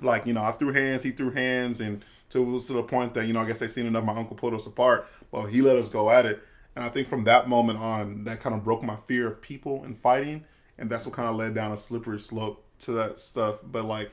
like 0.00 0.26
you 0.26 0.32
know, 0.32 0.42
I 0.42 0.52
threw 0.52 0.72
hands, 0.72 1.02
he 1.02 1.10
threw 1.10 1.30
hands, 1.30 1.80
and 1.80 2.04
to 2.30 2.60
to 2.60 2.72
the 2.72 2.82
point 2.82 3.14
that 3.14 3.26
you 3.26 3.32
know, 3.32 3.40
I 3.40 3.46
guess 3.46 3.58
they 3.58 3.68
seen 3.68 3.86
enough. 3.86 4.04
My 4.04 4.14
uncle 4.14 4.36
pulled 4.36 4.54
us 4.54 4.66
apart, 4.66 5.08
but 5.30 5.46
he 5.46 5.62
let 5.62 5.76
us 5.76 5.90
go 5.90 6.10
at 6.10 6.26
it, 6.26 6.40
and 6.76 6.84
I 6.84 6.88
think 6.88 7.08
from 7.08 7.24
that 7.24 7.48
moment 7.48 7.78
on, 7.78 8.24
that 8.24 8.40
kind 8.40 8.54
of 8.54 8.62
broke 8.64 8.82
my 8.82 8.96
fear 9.06 9.26
of 9.26 9.40
people 9.40 9.84
and 9.84 9.96
fighting, 9.96 10.44
and 10.78 10.90
that's 10.90 11.06
what 11.06 11.14
kind 11.14 11.28
of 11.28 11.36
led 11.36 11.54
down 11.54 11.72
a 11.72 11.76
slippery 11.76 12.20
slope 12.20 12.64
to 12.80 12.92
that 12.92 13.18
stuff. 13.18 13.60
But 13.64 13.84
like 13.84 14.10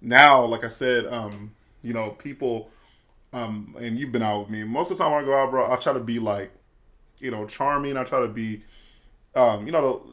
now, 0.00 0.44
like 0.44 0.64
I 0.64 0.68
said, 0.68 1.06
um, 1.06 1.54
you 1.82 1.92
know, 1.92 2.10
people, 2.10 2.70
um, 3.32 3.76
and 3.80 3.98
you've 3.98 4.12
been 4.12 4.22
out 4.22 4.40
with 4.40 4.50
me. 4.50 4.64
Most 4.64 4.90
of 4.90 4.98
the 4.98 5.04
time 5.04 5.12
when 5.12 5.22
I 5.22 5.26
go 5.26 5.36
out, 5.36 5.50
bro, 5.50 5.72
I 5.72 5.76
try 5.76 5.92
to 5.92 6.00
be 6.00 6.18
like, 6.18 6.52
you 7.18 7.30
know, 7.30 7.46
charming. 7.46 7.96
I 7.96 8.04
try 8.04 8.20
to 8.20 8.28
be, 8.28 8.64
um, 9.34 9.64
you 9.64 9.72
know, 9.72 10.10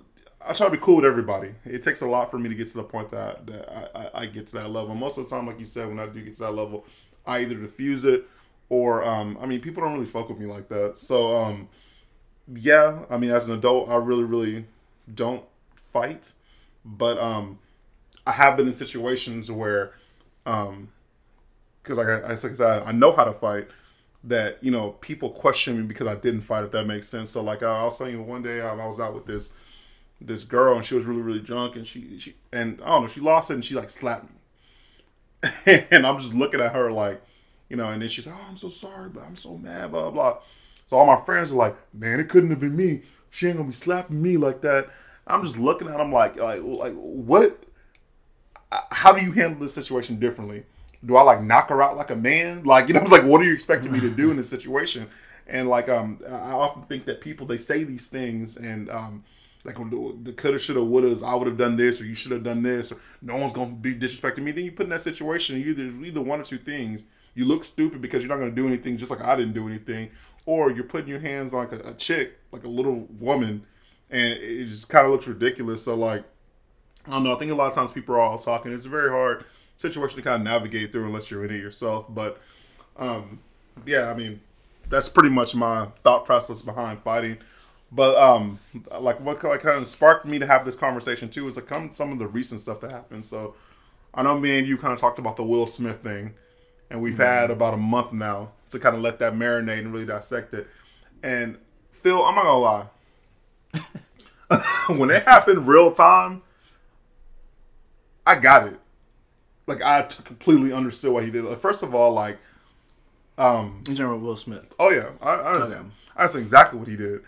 I 0.48 0.54
try 0.54 0.68
to 0.68 0.72
be 0.72 0.78
cool 0.78 0.98
with 0.98 1.06
everybody. 1.06 1.54
It 1.66 1.84
takes 1.84 2.02
a 2.02 2.08
lot 2.08 2.32
for 2.32 2.40
me 2.40 2.50
to 2.50 2.56
get 2.56 2.68
to 2.70 2.78
the 2.78 2.84
point 2.84 3.10
that 3.12 3.46
that 3.48 3.70
I, 3.70 4.02
I, 4.02 4.10
I 4.22 4.26
get 4.28 4.48
to 4.48 4.54
that 4.54 4.70
level. 4.70 4.96
Most 4.96 5.18
of 5.18 5.28
the 5.28 5.36
time, 5.36 5.48
like 5.48 5.60
you 5.60 5.66
said, 5.66 5.90
when 5.90 6.00
I 6.00 6.06
do 6.06 6.22
get 6.22 6.36
to 6.36 6.44
that 6.44 6.54
level, 6.56 6.86
I 7.30 7.40
either 7.42 7.56
diffuse 7.56 8.06
it 8.06 8.22
or, 8.70 9.04
um, 9.06 9.38
I 9.42 9.46
mean, 9.48 9.62
people 9.62 9.84
don't 9.84 9.94
really 9.94 10.06
fuck 10.08 10.30
with 10.30 10.40
me 10.40 10.48
like 10.48 10.70
that. 10.70 11.00
So, 11.00 11.36
um, 11.36 11.70
yeah, 12.54 13.06
I 13.10 13.18
mean, 13.18 13.32
as 13.32 13.48
an 13.50 13.56
adult, 13.56 13.90
I 13.90 13.96
really, 13.98 14.24
really 14.24 14.66
don't 15.14 15.44
fight, 15.92 16.34
but 16.86 17.18
um, 17.20 17.60
I 18.28 18.32
have 18.34 18.58
been 18.58 18.68
in 18.68 18.74
situations 18.74 19.52
where, 19.52 19.94
um, 20.46 20.90
because 21.84 21.98
like 21.98 22.08
I, 22.08 22.32
I 22.32 22.36
said, 22.36 22.84
I 22.86 22.92
know 22.92 23.12
how 23.12 23.26
to 23.26 23.34
fight. 23.34 23.68
that 24.24 24.58
you 24.62 24.72
know 24.72 24.92
people 25.02 25.30
question 25.32 25.78
me 25.78 25.84
because 25.84 26.08
I 26.08 26.16
didn't 26.16 26.42
fight. 26.42 26.66
If 26.66 26.72
that 26.72 26.86
makes 26.86 27.08
sense. 27.08 27.32
So 27.32 27.44
like 27.44 27.64
I 27.64 27.84
was 27.86 27.98
telling 27.98 28.16
you 28.16 28.22
one 28.24 28.44
day 28.44 28.62
um, 28.62 28.80
I 28.82 28.88
was 28.88 29.00
out 29.00 29.16
with 29.16 29.26
this 29.26 29.54
this 30.22 30.44
girl 30.46 30.76
and 30.76 30.86
she 30.86 30.96
was 30.96 31.06
really 31.06 31.22
really 31.22 31.42
drunk 31.42 31.76
and 31.78 31.88
she 31.88 32.20
she 32.20 32.36
and 32.54 32.82
I 32.84 32.90
don't 32.90 33.04
know 33.04 33.08
she 33.10 33.22
lost 33.22 33.52
it 33.52 33.56
and 33.56 33.66
she 33.66 33.76
like 33.76 33.90
slapped 33.90 34.26
me, 34.26 34.39
and 35.66 36.06
I'm 36.06 36.20
just 36.20 36.36
looking 36.36 36.62
at 36.62 36.74
her 36.74 36.92
like, 36.92 37.22
you 37.70 37.78
know, 37.78 37.90
and 37.90 38.02
then 38.02 38.10
she's 38.10 38.28
like, 38.28 38.36
oh 38.38 38.46
I'm 38.50 38.56
so 38.56 38.70
sorry, 38.70 39.10
but 39.10 39.24
I'm 39.24 39.36
so 39.36 39.58
mad, 39.58 39.92
blah 39.92 40.12
blah. 40.12 40.40
So 40.86 40.98
all 40.98 41.06
my 41.06 41.22
friends 41.22 41.52
are 41.52 41.56
like, 41.56 41.76
man, 41.94 42.20
it 42.20 42.30
couldn't 42.30 42.50
have 42.50 42.60
been 42.60 42.76
me. 42.76 43.02
She 43.30 43.48
ain't 43.48 43.58
gonna 43.58 43.70
be 43.70 43.74
slapping 43.74 44.22
me 44.22 44.38
like 44.38 44.62
that. 44.62 44.90
I'm 45.28 45.44
just 45.44 45.60
looking 45.60 45.88
at 45.88 45.98
them 45.98 46.12
like 46.12 46.38
like 46.38 46.62
like 46.64 46.94
what? 46.94 47.64
How 48.92 49.14
do 49.14 49.24
you 49.24 49.32
handle 49.32 49.60
this 49.60 49.74
situation 49.74 50.20
differently? 50.20 50.64
do 51.06 51.16
I 51.16 51.22
like 51.22 51.42
knock 51.42 51.70
her 51.70 51.82
out 51.82 51.98
like 51.98 52.10
a 52.10 52.16
man? 52.16 52.64
Like, 52.64 52.88
you 52.88 52.94
know, 52.94 53.00
I 53.02 53.04
was 53.04 53.12
like, 53.12 53.24
what 53.24 53.42
are 53.42 53.46
you 53.46 53.54
expecting 53.54 53.92
me 53.92 54.00
to 54.02 54.10
do 54.10 54.32
in 54.32 54.38
this 54.38 54.50
situation? 54.50 55.10
And 55.48 55.68
like, 55.68 55.90
um, 55.90 56.20
I 56.28 56.52
often 56.52 56.84
think 56.84 57.06
that 57.06 57.22
people 57.22 57.48
they 57.48 57.58
say 57.58 57.84
these 57.84 58.10
things 58.10 58.58
and 58.58 58.90
um, 58.90 59.24
like 59.70 60.24
the 60.24 60.34
coulda, 60.34 60.60
shoulda, 60.60 60.82
wouldas. 60.82 61.24
I 61.24 61.36
would 61.36 61.48
have 61.48 61.58
done 61.58 61.76
this, 61.76 62.02
or 62.02 62.06
you 62.06 62.16
should 62.16 62.32
have 62.32 62.44
done 62.44 62.64
this. 62.64 62.94
No 63.22 63.38
one's 63.38 63.54
gonna 63.54 63.74
be 63.74 63.96
disrespecting 63.96 64.44
me. 64.44 64.52
Then 64.52 64.66
you 64.66 64.72
put 64.72 64.86
in 64.86 64.90
that 64.90 65.02
situation, 65.02 65.60
you 65.60 65.72
either 65.72 65.84
either 66.06 66.22
one 66.22 66.40
or 66.42 66.44
two 66.44 66.58
things. 66.58 67.06
You 67.36 67.46
look 67.46 67.64
stupid 67.64 68.02
because 68.02 68.22
you're 68.22 68.30
not 68.30 68.40
gonna 68.40 68.52
do 68.52 68.68
anything, 68.68 68.98
just 68.98 69.12
like 69.12 69.22
I 69.22 69.36
didn't 69.36 69.54
do 69.54 69.68
anything, 69.68 70.10
or 70.46 70.72
you're 70.72 70.84
putting 70.84 71.08
your 71.08 71.20
hands 71.20 71.54
on 71.54 71.70
like 71.70 71.86
a, 71.86 71.90
a 71.90 71.94
chick, 71.94 72.40
like 72.52 72.64
a 72.64 72.70
little 72.70 73.08
woman, 73.20 73.66
and 74.10 74.34
it 74.34 74.66
just 74.66 74.90
kind 74.90 75.06
of 75.06 75.12
looks 75.12 75.28
ridiculous. 75.28 75.84
So 75.84 75.96
like, 75.96 76.24
I 77.06 77.12
don't 77.12 77.24
know. 77.24 77.36
I 77.36 77.38
think 77.38 77.52
a 77.52 77.56
lot 77.56 77.70
of 77.70 77.76
times 77.76 77.92
people 77.92 78.16
are 78.16 78.20
all 78.20 78.38
talking. 78.40 78.72
It's 78.72 78.86
a 78.86 78.90
very 78.90 79.12
hard 79.12 79.46
situation 79.78 80.18
to 80.18 80.24
kind 80.24 80.36
of 80.36 80.42
navigate 80.42 80.92
through 80.92 81.06
unless 81.06 81.32
you're 81.32 81.46
in 81.46 81.54
it 81.54 81.60
yourself. 81.60 82.06
But 82.10 82.42
um, 82.98 83.40
yeah, 83.86 84.10
I 84.10 84.16
mean, 84.16 84.42
that's 84.90 85.10
pretty 85.10 85.30
much 85.30 85.56
my 85.56 85.88
thought 86.04 86.26
process 86.26 86.62
behind 86.62 87.00
fighting. 87.00 87.38
But 87.92 88.16
um, 88.18 88.60
like 89.00 89.20
what 89.20 89.44
like 89.44 89.62
kind 89.62 89.78
of 89.78 89.88
sparked 89.88 90.26
me 90.26 90.40
to 90.40 90.46
have 90.46 90.66
this 90.66 90.76
conversation 90.76 91.30
too 91.30 91.48
is 91.48 91.56
like 91.56 91.66
come 91.66 91.90
some 91.92 92.12
of 92.12 92.20
the 92.20 92.28
recent 92.28 92.62
stuff 92.62 92.82
that 92.82 92.92
happened. 92.92 93.26
So 93.26 93.56
I 94.14 94.22
know 94.24 94.38
me 94.38 94.60
and 94.60 94.68
you 94.68 94.78
kind 94.78 94.94
of 94.94 95.00
talked 95.00 95.20
about 95.20 95.36
the 95.36 95.44
Will 95.44 95.66
Smith 95.66 95.98
thing, 95.98 96.34
and 96.90 97.02
we've 97.02 97.14
mm-hmm. 97.14 97.24
had 97.24 97.52
about 97.52 97.74
a 97.74 97.78
month 97.78 98.14
now 98.14 98.52
to 98.70 98.80
kind 98.80 98.96
of 98.96 99.02
let 99.02 99.20
that 99.20 99.34
marinate 99.34 99.80
and 99.80 99.92
really 99.92 100.06
dissect 100.06 100.54
it. 100.54 100.68
And 101.24 101.58
Phil, 101.92 102.24
I'm 102.24 102.36
not 102.36 102.44
gonna 102.44 102.60
lie, 102.60 102.86
when 104.98 105.10
it 105.10 105.24
happened 105.24 105.68
real 105.68 105.92
time, 105.92 106.44
I 108.26 108.36
got 108.36 108.68
it 108.68 108.80
like 109.70 109.84
I 109.84 110.02
t- 110.02 110.24
completely 110.24 110.74
understood 110.74 111.14
why 111.14 111.24
he 111.24 111.32
did. 111.32 111.46
Like, 111.46 111.60
first 111.60 111.84
of 111.84 111.96
all, 111.96 112.12
like 112.12 112.38
um, 113.38 113.84
in 113.88 113.96
general, 113.96 114.20
Will 114.20 114.36
Smith. 114.36 114.76
Oh 114.80 114.90
yeah, 114.90 115.12
I, 115.22 115.36
I 115.36 115.52
understand. 115.54 115.92
I 116.18 116.22
understand 116.22 116.44
exactly 116.44 116.80
what 116.80 116.90
he 116.90 116.98
did. 116.98 117.22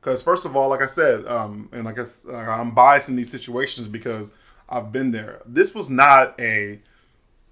Because 0.00 0.22
first 0.22 0.44
of 0.44 0.56
all, 0.56 0.68
like 0.68 0.82
I 0.82 0.86
said, 0.86 1.26
um, 1.26 1.68
and 1.72 1.88
I 1.88 1.92
guess 1.92 2.24
uh, 2.28 2.36
I'm 2.36 2.70
biased 2.72 3.08
in 3.08 3.16
these 3.16 3.30
situations 3.30 3.88
because 3.88 4.32
I've 4.68 4.92
been 4.92 5.10
there. 5.10 5.42
This 5.44 5.74
was 5.74 5.90
not 5.90 6.38
a 6.40 6.80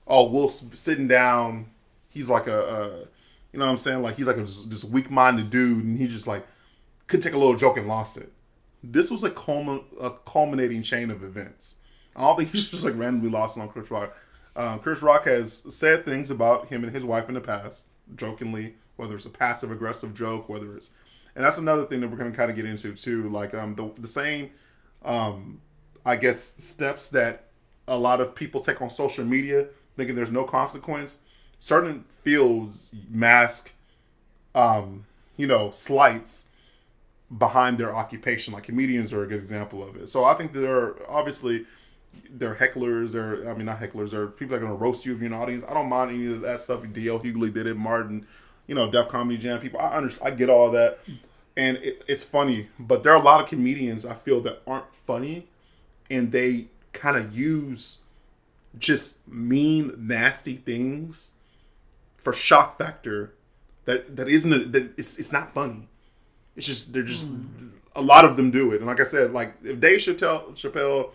oh 0.07 0.31
Will 0.31 0.49
sitting 0.49 1.09
down. 1.09 1.71
He's 2.09 2.31
like 2.31 2.47
a, 2.47 2.61
a 2.61 2.89
you 3.53 3.59
know 3.59 3.65
what 3.65 3.73
I'm 3.73 3.77
saying? 3.77 4.03
Like 4.03 4.17
he's 4.17 4.27
like 4.27 4.37
a, 4.37 4.43
this 4.43 4.85
weak 4.85 5.11
minded 5.11 5.51
dude, 5.51 5.85
and 5.85 5.99
he 5.99 6.07
just 6.07 6.27
like 6.27 6.47
could 7.07 7.23
take 7.23 7.33
a 7.33 7.39
little 7.39 7.57
joke 7.57 7.79
and 7.79 7.89
lost 7.89 8.17
it. 8.17 8.33
This 8.83 9.11
was 9.11 9.25
a, 9.25 9.31
culmin- 9.31 9.85
a 10.01 10.11
culminating 10.11 10.83
chain 10.83 11.11
of 11.11 11.23
events. 11.25 11.81
I 12.15 12.21
don't 12.21 12.37
think 12.37 12.51
he's 12.51 12.69
just 12.71 12.85
like 12.85 12.97
randomly 12.97 13.31
lost 13.31 13.59
on 13.59 13.69
Chris 13.69 13.91
Rock. 13.91 14.17
Um, 14.55 14.79
Chris 14.79 15.03
Rock 15.03 15.25
has 15.25 15.75
said 15.75 16.07
things 16.07 16.31
about 16.31 16.69
him 16.69 16.83
and 16.83 16.95
his 16.95 17.05
wife 17.05 17.29
in 17.29 17.35
the 17.35 17.41
past, 17.41 17.89
jokingly, 18.15 18.75
whether 18.97 19.15
it's 19.15 19.27
a 19.27 19.31
passive 19.31 19.71
aggressive 19.71 20.15
joke, 20.15 20.49
whether 20.49 20.75
it's, 20.77 20.93
and 21.37 21.45
that's 21.45 21.59
another 21.59 21.85
thing 21.85 22.01
that 22.01 22.09
we're 22.09 22.17
going 22.17 22.33
to 22.33 22.37
kind 22.37 22.51
of 22.51 22.57
get 22.57 22.65
into 22.65 22.95
too. 22.95 23.29
Like 23.29 23.55
um, 23.55 23.75
the 23.75 23.93
the 24.01 24.09
same, 24.09 24.51
um, 25.05 25.61
I 26.05 26.17
guess 26.17 26.55
steps 26.57 27.09
that 27.09 27.45
a 27.87 27.99
lot 27.99 28.21
of 28.21 28.35
people 28.35 28.61
take 28.61 28.81
on 28.81 28.89
social 28.89 29.25
media, 29.25 29.69
thinking 29.97 30.17
there's 30.17 30.33
no 30.33 30.45
consequence. 30.45 31.23
Certain 31.61 32.05
fields 32.09 32.93
mask, 33.11 33.75
um, 34.55 35.05
you 35.37 35.47
know, 35.47 35.71
slights 35.71 36.49
behind 37.37 37.77
their 37.79 37.95
occupation. 37.95 38.55
Like 38.55 38.65
comedians 38.65 39.13
are 39.13 39.23
a 39.23 39.27
good 39.27 39.39
example 39.39 39.87
of 39.87 39.97
it. 39.97 40.09
So 40.09 40.25
I 40.25 40.35
think 40.35 40.55
there 40.55 40.75
are 40.75 40.97
obviously 41.09 41.67
they're 42.31 42.55
hecklers 42.55 43.15
or 43.15 43.49
I 43.49 43.55
mean 43.55 43.67
not 43.67 43.79
hecklers 43.79 44.15
or 44.15 44.29
people 44.29 44.57
that 44.57 44.63
are 44.63 44.67
gonna 44.67 44.75
roast 44.79 45.05
you 45.05 45.13
if 45.13 45.19
you're 45.19 45.27
an 45.27 45.35
audience. 45.35 45.65
I 45.69 45.75
don't 45.75 45.91
mind 45.91 46.13
any 46.13 46.33
of 46.33 46.41
that 46.43 46.61
stuff. 46.61 46.83
DL 46.83 47.23
Hughley 47.23 47.53
did 47.53 47.67
it, 47.67 47.77
Martin, 47.77 48.27
you 48.67 48.75
know, 48.75 48.91
Def 48.91 49.09
Comedy 49.09 49.39
Jam 49.39 49.61
people. 49.61 49.81
I 49.81 49.97
understand 49.97 50.33
I 50.33 50.37
get 50.37 50.49
all 50.49 50.71
that. 50.71 51.01
And 51.57 51.79
it, 51.79 52.05
it's 52.07 52.25
funny, 52.25 52.69
but 52.79 53.03
there 53.03 53.13
are 53.13 53.21
a 53.21 53.25
lot 53.25 53.43
of 53.43 53.49
comedians 53.49 54.05
I 54.05 54.15
feel 54.15 54.41
that 54.43 54.63
aren't 54.67 54.95
funny 54.95 55.49
and 56.11 56.33
they 56.33 56.67
kind 56.93 57.17
of 57.17 57.37
use 57.37 58.03
just 58.79 59.27
mean, 59.27 59.95
nasty 59.97 60.57
things 60.57 61.35
for 62.17 62.33
shock 62.33 62.79
factor 62.79 63.33
that 63.85 64.17
that 64.17 64.29
isn't 64.29 64.53
a, 64.53 64.65
that 64.67 64.99
it's, 64.99 65.19
it's 65.19 65.33
not 65.33 65.55
funny. 65.55 65.89
It's 66.57 66.67
just 66.67 66.93
they're 66.93 67.03
just 67.03 67.33
mm. 67.33 67.71
a 67.95 68.03
lot 68.03 68.25
of 68.25 68.37
them 68.37 68.51
do 68.51 68.73
it. 68.73 68.79
And 68.79 68.87
like 68.87 69.01
I 69.01 69.05
said, 69.05 69.33
like 69.33 69.55
if 69.65 69.81
Dave 69.81 69.99
Chappelle 69.99 70.53
Chappelle 70.53 71.13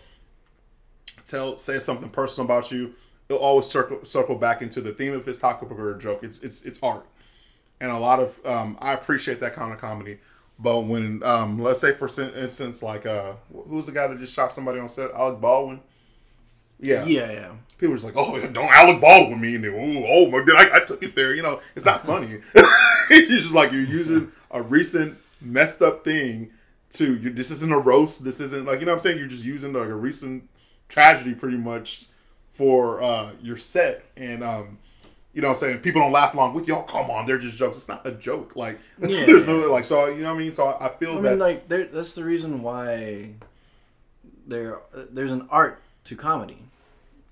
tell 1.26 1.56
say 1.56 1.78
something 1.78 2.08
personal 2.08 2.46
about 2.46 2.72
you, 2.72 2.94
it'll 3.28 3.42
always 3.42 3.66
circle 3.66 4.04
circle 4.04 4.36
back 4.36 4.62
into 4.62 4.80
the 4.80 4.92
theme 4.92 5.12
of 5.12 5.24
his 5.24 5.38
taco 5.38 5.66
or 5.66 5.94
joke. 5.98 6.24
It's 6.24 6.42
it's 6.42 6.62
it's 6.62 6.82
art, 6.82 7.06
and 7.80 7.90
a 7.90 7.98
lot 7.98 8.18
of 8.18 8.40
um, 8.46 8.78
I 8.80 8.94
appreciate 8.94 9.40
that 9.40 9.54
kind 9.54 9.72
of 9.72 9.78
comedy. 9.78 10.18
But 10.62 10.80
when 10.82 11.22
um, 11.24 11.60
let's 11.60 11.80
say 11.80 11.92
for 11.92 12.06
instance, 12.06 12.82
like 12.82 13.04
uh, 13.04 13.32
who's 13.68 13.86
the 13.86 13.92
guy 13.92 14.06
that 14.06 14.18
just 14.18 14.34
shot 14.34 14.52
somebody 14.52 14.78
on 14.78 14.88
set? 14.88 15.10
Alec 15.12 15.40
Baldwin. 15.40 15.80
Yeah, 16.78 17.04
yeah, 17.04 17.32
yeah. 17.32 17.52
People 17.78 17.92
was 17.92 18.04
like, 18.04 18.14
"Oh, 18.16 18.38
don't 18.48 18.70
Alec 18.70 19.00
Baldwin 19.00 19.40
me," 19.40 19.56
and 19.56 19.64
then, 19.64 19.74
"Oh, 19.74 20.04
oh 20.08 20.30
my 20.30 20.44
god, 20.44 20.66
I, 20.66 20.76
I 20.76 20.84
took 20.84 21.02
it 21.02 21.16
there." 21.16 21.34
You 21.34 21.42
know, 21.42 21.60
it's 21.74 21.84
not 21.84 22.06
funny. 22.06 22.38
it's 23.10 23.42
just 23.42 23.54
like 23.54 23.72
you're 23.72 23.82
using 23.82 24.30
a 24.52 24.62
recent 24.62 25.18
messed 25.40 25.82
up 25.82 26.04
thing 26.04 26.50
to. 26.90 27.16
You, 27.16 27.32
this 27.32 27.50
isn't 27.50 27.72
a 27.72 27.78
roast. 27.78 28.24
This 28.24 28.40
isn't 28.40 28.64
like 28.64 28.78
you 28.80 28.86
know 28.86 28.92
what 28.92 28.96
I'm 28.96 29.00
saying. 29.00 29.18
You're 29.18 29.26
just 29.26 29.44
using 29.44 29.72
like 29.72 29.88
a 29.88 29.94
recent 29.94 30.48
tragedy 30.88 31.34
pretty 31.34 31.56
much 31.56 32.06
for 32.50 33.02
uh, 33.02 33.32
your 33.40 33.56
set 33.56 34.04
and 34.16 34.44
um, 34.44 34.78
you 35.32 35.40
know 35.40 35.48
what 35.48 35.54
I'm 35.54 35.60
saying? 35.60 35.78
People 35.78 36.02
don't 36.02 36.12
laugh 36.12 36.34
along 36.34 36.54
with 36.54 36.68
y'all. 36.68 36.82
Come 36.82 37.10
on 37.10 37.26
they're 37.26 37.38
just 37.38 37.56
jokes. 37.56 37.76
It's 37.76 37.88
not 37.88 38.06
a 38.06 38.12
joke. 38.12 38.56
Like 38.56 38.78
yeah, 38.98 39.24
there's 39.24 39.46
no 39.46 39.70
like 39.70 39.84
so 39.84 40.06
you 40.06 40.22
know 40.22 40.30
what 40.30 40.40
I 40.40 40.42
mean? 40.42 40.50
So 40.50 40.76
I 40.80 40.88
feel 40.88 41.18
I 41.18 41.20
that 41.20 41.30
mean, 41.30 41.38
like 41.38 41.68
that's 41.68 42.14
the 42.14 42.24
reason 42.24 42.62
why 42.62 43.34
there 44.46 44.78
there's 45.10 45.32
an 45.32 45.48
art 45.50 45.82
to 46.04 46.16
comedy. 46.16 46.58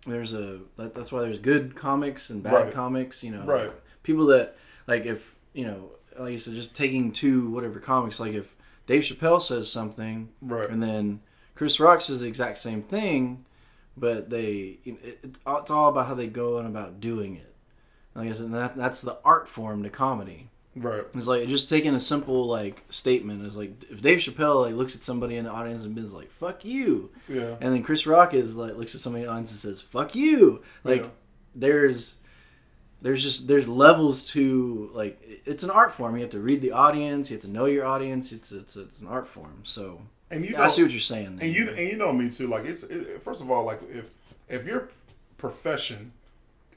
There's 0.06 0.32
a 0.32 0.60
that's 0.76 1.12
why 1.12 1.20
there's 1.20 1.38
good 1.38 1.74
comics 1.74 2.30
and 2.30 2.42
bad 2.42 2.52
right. 2.52 2.72
comics 2.72 3.22
you 3.22 3.32
know. 3.32 3.44
Right. 3.44 3.66
Like 3.66 3.82
people 4.02 4.26
that 4.26 4.56
like 4.86 5.04
if 5.04 5.34
you 5.52 5.66
know 5.66 5.90
like 6.18 6.32
you 6.32 6.38
said 6.38 6.54
just 6.54 6.74
taking 6.74 7.12
two 7.12 7.50
whatever 7.50 7.80
comics 7.80 8.18
like 8.18 8.34
if 8.34 8.54
Dave 8.86 9.02
Chappelle 9.02 9.40
says 9.40 9.70
something 9.70 10.30
right. 10.42 10.68
and 10.68 10.82
then 10.82 11.20
Chris 11.54 11.78
Rock 11.78 12.00
says 12.00 12.20
the 12.20 12.26
exact 12.26 12.58
same 12.58 12.82
thing 12.82 13.44
but 13.96 14.30
they 14.30 14.78
it, 14.84 15.18
it's 15.22 15.70
all 15.70 15.88
about 15.88 16.06
how 16.06 16.14
they 16.14 16.26
go 16.26 16.58
and 16.58 16.66
about 16.66 17.00
doing 17.00 17.36
it. 17.36 17.49
Like 18.14 18.30
I 18.30 18.32
said, 18.32 18.52
that, 18.52 18.76
that's 18.76 19.02
the 19.02 19.18
art 19.24 19.48
form 19.48 19.82
to 19.84 19.90
comedy. 19.90 20.48
Right. 20.76 21.04
It's 21.14 21.26
like 21.26 21.48
just 21.48 21.68
taking 21.68 21.94
a 21.94 22.00
simple 22.00 22.46
like 22.46 22.82
statement 22.90 23.44
is 23.44 23.56
like 23.56 23.72
if 23.90 24.02
Dave 24.02 24.18
Chappelle 24.18 24.62
like 24.62 24.74
looks 24.74 24.94
at 24.94 25.02
somebody 25.02 25.36
in 25.36 25.44
the 25.44 25.50
audience 25.50 25.82
and 25.82 25.98
is 25.98 26.12
like 26.12 26.30
"fuck 26.30 26.64
you," 26.64 27.10
yeah, 27.28 27.56
and 27.60 27.74
then 27.74 27.82
Chris 27.82 28.06
Rock 28.06 28.34
is 28.34 28.54
like 28.54 28.76
looks 28.76 28.94
at 28.94 29.00
somebody 29.00 29.24
in 29.24 29.26
the 29.26 29.32
audience 29.32 29.50
and 29.50 29.58
says 29.58 29.80
"fuck 29.80 30.14
you," 30.14 30.62
like 30.84 31.02
yeah. 31.02 31.08
there's 31.56 32.14
there's 33.02 33.22
just 33.22 33.48
there's 33.48 33.66
levels 33.66 34.22
to 34.30 34.90
like 34.92 35.18
it's 35.44 35.64
an 35.64 35.70
art 35.70 35.92
form. 35.92 36.14
You 36.14 36.22
have 36.22 36.30
to 36.30 36.40
read 36.40 36.62
the 36.62 36.70
audience. 36.70 37.30
You 37.30 37.36
have 37.36 37.44
to 37.44 37.50
know 37.50 37.66
your 37.66 37.84
audience. 37.84 38.30
It's 38.30 38.52
it's, 38.52 38.76
it's 38.76 39.00
an 39.00 39.08
art 39.08 39.26
form. 39.26 39.62
So 39.64 40.00
and 40.30 40.44
you, 40.44 40.52
know, 40.52 40.62
I 40.62 40.68
see 40.68 40.82
what 40.82 40.92
you're 40.92 41.00
saying. 41.00 41.36
There. 41.36 41.46
And 41.46 41.56
you, 41.56 41.70
and 41.70 41.78
you 41.78 41.96
know 41.96 42.12
me 42.12 42.30
too. 42.30 42.46
Like 42.46 42.64
it's 42.64 42.84
it, 42.84 43.22
first 43.22 43.40
of 43.40 43.50
all, 43.50 43.64
like 43.64 43.80
if 43.90 44.06
if 44.48 44.66
your 44.66 44.90
profession, 45.38 46.12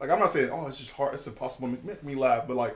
like 0.03 0.11
I'm 0.11 0.19
not 0.19 0.31
saying, 0.31 0.49
oh, 0.51 0.67
it's 0.67 0.79
just 0.79 0.93
hard, 0.97 1.13
it's 1.13 1.27
impossible 1.27 1.69
to 1.71 1.77
make 1.81 2.03
me 2.03 2.13
laugh, 2.13 2.45
but 2.45 2.57
like, 2.57 2.75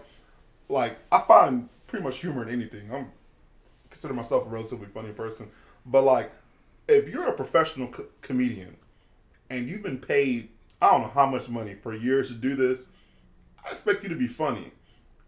like 0.70 0.98
I 1.12 1.20
find 1.28 1.68
pretty 1.86 2.02
much 2.02 2.20
humor 2.20 2.42
in 2.42 2.50
anything. 2.50 2.90
I'm 2.90 3.12
consider 3.90 4.14
myself 4.14 4.46
a 4.46 4.50
relatively 4.50 4.88
funny 4.88 5.12
person, 5.12 5.50
but 5.86 6.04
like, 6.04 6.32
if 6.88 7.10
you're 7.10 7.28
a 7.28 7.34
professional 7.34 7.90
co- 7.90 8.06
comedian 8.22 8.78
and 9.50 9.70
you've 9.70 9.84
been 9.84 9.98
paid, 9.98 10.48
I 10.82 10.92
don't 10.92 11.02
know 11.02 11.08
how 11.10 11.26
much 11.26 11.50
money 11.50 11.74
for 11.74 11.94
years 11.94 12.30
to 12.30 12.36
do 12.36 12.56
this, 12.56 12.92
I 13.66 13.72
expect 13.72 14.04
you 14.04 14.10
to 14.10 14.16
be 14.16 14.28
funny. 14.28 14.72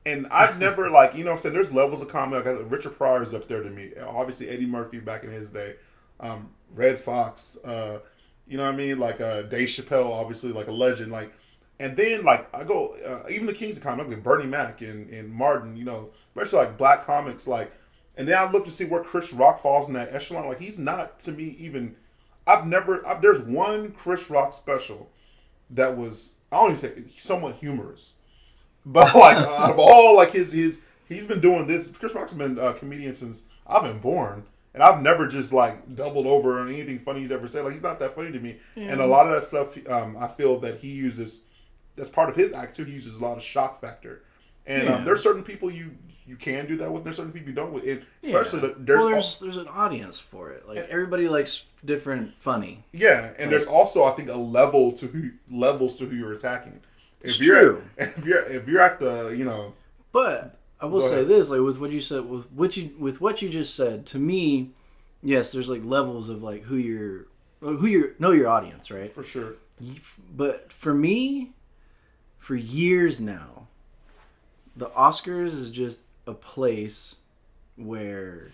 And 0.06 0.26
I've 0.28 0.58
never 0.68 0.90
like 0.90 1.16
you 1.16 1.26
know 1.26 1.32
what 1.32 1.36
I'm 1.36 1.42
saying 1.42 1.54
there's 1.54 1.74
levels 1.74 2.02
of 2.02 2.08
comedy. 2.08 2.50
Like 2.50 2.72
Richard 2.72 2.98
Pryor's 2.98 3.34
up 3.34 3.50
there 3.50 3.62
to 3.62 3.70
me. 3.70 3.92
Obviously 4.08 4.48
Eddie 4.48 4.68
Murphy 4.68 5.00
back 5.00 5.26
in 5.26 5.32
his 5.32 5.50
day, 5.50 5.76
um, 6.22 6.50
Redd 6.74 6.98
Foxx. 6.98 7.58
Uh, 7.66 8.00
you 8.48 8.56
know 8.56 8.64
what 8.64 8.74
I 8.74 8.78
mean? 8.78 9.00
Like 9.00 9.20
uh, 9.20 9.42
Dave 9.42 9.68
Chappelle, 9.68 10.10
obviously 10.14 10.54
like 10.54 10.68
a 10.68 10.72
legend. 10.72 11.12
Like 11.12 11.34
And 11.80 11.96
then 11.96 12.24
like 12.24 12.54
I 12.56 12.64
go 12.64 12.96
uh, 13.06 13.30
even 13.30 13.46
the 13.46 13.54
Kings 13.54 13.78
of 13.78 13.84
Comics, 13.84 14.10
like 14.10 14.24
Bernie 14.24 14.46
Mac 14.46 14.82
and, 14.82 15.10
and 15.10 15.32
Martin, 15.32 15.78
you 15.78 15.86
know, 15.86 16.10
especially 16.36 16.66
like 16.66 16.78
black 16.78 17.06
comics, 17.06 17.48
like 17.48 17.72
and 18.20 18.28
then 18.28 18.38
I 18.38 18.52
look 18.52 18.66
to 18.66 18.72
see 18.72 18.84
where 18.84 19.02
Chris 19.02 19.32
Rock 19.32 19.62
falls 19.62 19.88
in 19.88 19.94
that 19.94 20.14
echelon. 20.14 20.46
Like 20.48 20.60
he's 20.60 20.78
not 20.78 21.22
to 21.22 21.32
me 21.32 21.56
even. 21.58 21.96
I've 22.46 22.68
never. 22.68 23.06
I've, 23.08 23.22
there's 23.22 23.40
one 23.40 23.94
Chris 23.94 24.30
Rock 24.30 24.52
special 24.52 25.10
that 25.70 25.96
was 25.96 26.36
I 26.52 26.58
don't 26.58 26.72
even 26.72 26.76
say 26.76 27.04
somewhat 27.16 27.56
humorous, 27.56 28.20
but 28.86 29.16
like 29.16 29.38
out 29.38 29.72
of 29.72 29.80
all 29.80 30.18
like 30.18 30.32
his 30.32 30.52
his 30.52 30.80
he's 31.08 31.26
been 31.26 31.40
doing 31.40 31.66
this. 31.66 31.96
Chris 31.98 32.14
Rock's 32.14 32.34
been 32.34 32.60
a 32.60 32.74
comedian 32.74 33.14
since 33.14 33.46
I've 33.66 33.84
been 33.84 34.00
born. 34.00 34.44
And 34.74 34.84
I've 34.84 35.02
never 35.02 35.28
just 35.28 35.52
like 35.52 35.96
doubled 35.96 36.28
over 36.28 36.60
on 36.60 36.68
anything 36.68 37.00
funny 37.00 37.22
he's 37.22 37.32
ever 37.32 37.48
said. 37.48 37.64
Like 37.64 37.74
he's 37.74 37.84
not 37.84 38.00
that 38.02 38.12
funny 38.16 38.32
to 38.32 38.40
me. 38.40 38.58
And 38.76 39.02
a 39.02 39.06
lot 39.06 39.26
of 39.26 39.34
that 39.34 39.44
stuff, 39.44 39.76
um, 39.90 40.16
I 40.18 40.28
feel 40.28 40.60
that 40.60 40.80
he 40.80 40.90
uses. 40.90 41.46
That's 42.00 42.10
part 42.10 42.30
of 42.30 42.36
his 42.36 42.54
act 42.54 42.76
too. 42.76 42.86
He 42.86 42.94
uses 42.94 43.18
a 43.18 43.24
lot 43.24 43.38
of 43.38 43.44
shock 43.44 43.80
factor. 43.80 44.24
And 44.66 44.84
Yeah. 44.88 44.96
um, 44.96 45.04
there's 45.04 45.22
certain 45.22 45.44
people 45.44 45.70
you 45.70 45.92
you 46.26 46.36
can 46.36 46.68
do 46.68 46.78
that 46.78 46.92
with. 46.94 47.04
There's 47.04 47.18
certain 47.18 47.32
people 47.34 47.50
you 47.50 47.56
don't 47.56 47.74
with. 47.74 47.88
And 47.88 48.06
especially 48.24 48.62
Yeah. 48.62 48.68
the, 48.68 48.76
there's, 48.80 48.98
well, 49.00 49.08
al- 49.08 49.14
there's 49.14 49.40
there's 49.40 49.58
an 49.58 49.68
audience 49.68 50.20
for 50.20 50.52
it. 50.52 50.68
Like 50.68 50.78
everybody 50.90 51.28
likes 51.28 51.64
different 51.84 52.34
funny. 52.40 52.84
yeah, 52.94 53.32
and 53.40 53.52
there's 53.52 53.66
also 53.66 54.04
I 54.04 54.12
think 54.12 54.30
a 54.30 54.36
level 54.38 54.92
to 54.94 55.08
who 55.08 55.32
levels 55.52 55.96
to 55.96 56.06
who 56.06 56.16
you're 56.16 56.34
attacking. 56.34 56.82
If 57.22 57.32
It's 57.32 57.40
you're 57.40 57.60
true. 57.62 57.84
If 57.98 58.26
you're 58.26 58.44
if 58.44 58.68
you're 58.68 58.82
at 58.82 59.00
the 59.00 59.36
you 59.38 59.44
know 59.46 59.74
But 60.12 60.58
I 60.82 60.86
will 60.86 61.02
say 61.02 61.16
ahead. 61.16 61.28
this, 61.28 61.50
like 61.50 61.60
with 61.62 61.80
what 61.80 61.92
you 61.92 62.00
said, 62.00 62.22
with 62.30 62.46
what 62.52 62.78
you 62.78 62.92
with 62.98 63.20
what 63.22 63.42
you 63.42 63.50
just 63.50 63.76
said, 63.76 64.06
to 64.08 64.18
me, 64.20 64.70
yes, 65.24 65.52
there's 65.52 65.68
like 65.70 65.84
levels 65.84 66.30
of 66.30 66.42
like 66.44 66.64
who 66.64 66.78
you're, 66.78 67.26
who 67.60 67.86
you 67.88 68.16
know 68.20 68.32
your 68.32 68.48
audience, 68.50 68.90
right? 68.92 69.12
for 69.12 69.24
sure. 69.24 69.56
But 70.36 70.72
for 70.72 70.94
me, 70.94 71.52
for 72.50 72.56
years 72.56 73.22
now, 73.22 73.68
the 74.76 74.88
Oscars 74.88 75.50
is 75.50 75.70
just 75.70 76.00
a 76.26 76.34
place 76.34 77.14
where 77.76 78.50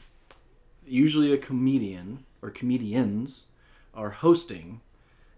usually 0.86 1.32
a 1.32 1.38
comedian 1.38 2.26
or 2.42 2.50
comedians 2.50 3.46
are 3.94 4.10
hosting, 4.10 4.82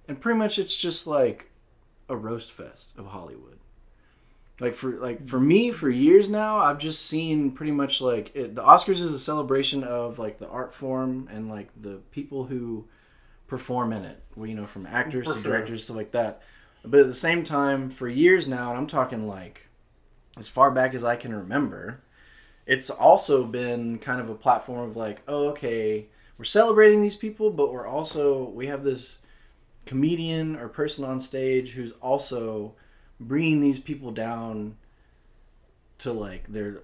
and 0.07 0.19
pretty 0.19 0.39
much 0.39 0.57
it's 0.57 0.75
just 0.75 1.05
like 1.05 1.51
a 2.09 2.15
roast 2.15 2.51
fest 2.51 2.87
of 2.97 3.05
Hollywood. 3.05 3.59
Like 4.59 4.73
for 4.73 4.93
like 4.93 5.27
for 5.27 5.39
me 5.39 5.69
for 5.69 5.87
years 5.87 6.27
now, 6.27 6.57
I've 6.57 6.79
just 6.79 7.05
seen 7.05 7.51
pretty 7.51 7.73
much 7.73 8.01
like 8.01 8.35
it, 8.35 8.55
the 8.55 8.63
Oscars 8.63 9.01
is 9.01 9.13
a 9.13 9.19
celebration 9.19 9.83
of 9.83 10.17
like 10.17 10.39
the 10.39 10.47
art 10.47 10.73
form 10.73 11.29
and 11.31 11.47
like 11.47 11.69
the 11.79 11.99
people 12.09 12.45
who 12.45 12.87
perform 13.45 13.93
in 13.93 14.03
it. 14.03 14.23
Well, 14.35 14.47
you 14.47 14.55
know, 14.55 14.65
from 14.65 14.87
actors 14.87 15.27
For 15.27 15.35
to 15.35 15.41
sure. 15.41 15.51
directors 15.51 15.83
stuff 15.83 15.95
like 15.95 16.13
that. 16.13 16.41
But 16.89 17.01
at 17.01 17.07
the 17.07 17.13
same 17.13 17.43
time, 17.43 17.89
for 17.89 18.07
years 18.07 18.47
now, 18.47 18.69
and 18.69 18.77
I'm 18.77 18.87
talking 18.87 19.27
like 19.27 19.67
as 20.37 20.47
far 20.47 20.71
back 20.71 20.93
as 20.93 21.03
I 21.03 21.17
can 21.17 21.35
remember, 21.35 22.01
it's 22.65 22.89
also 22.89 23.43
been 23.43 23.99
kind 23.99 24.21
of 24.21 24.29
a 24.29 24.35
platform 24.35 24.89
of 24.89 24.95
like, 24.95 25.21
oh, 25.27 25.49
okay, 25.49 26.05
we're 26.37 26.45
celebrating 26.45 27.01
these 27.01 27.15
people, 27.15 27.49
but 27.49 27.73
we're 27.73 27.87
also 27.87 28.45
we 28.49 28.67
have 28.67 28.83
this 28.83 29.19
comedian 29.85 30.55
or 30.55 30.69
person 30.69 31.03
on 31.03 31.19
stage 31.19 31.71
who's 31.71 31.91
also 32.01 32.73
bringing 33.19 33.59
these 33.59 33.79
people 33.79 34.11
down 34.11 34.77
to 35.97 36.13
like 36.13 36.47
their 36.47 36.83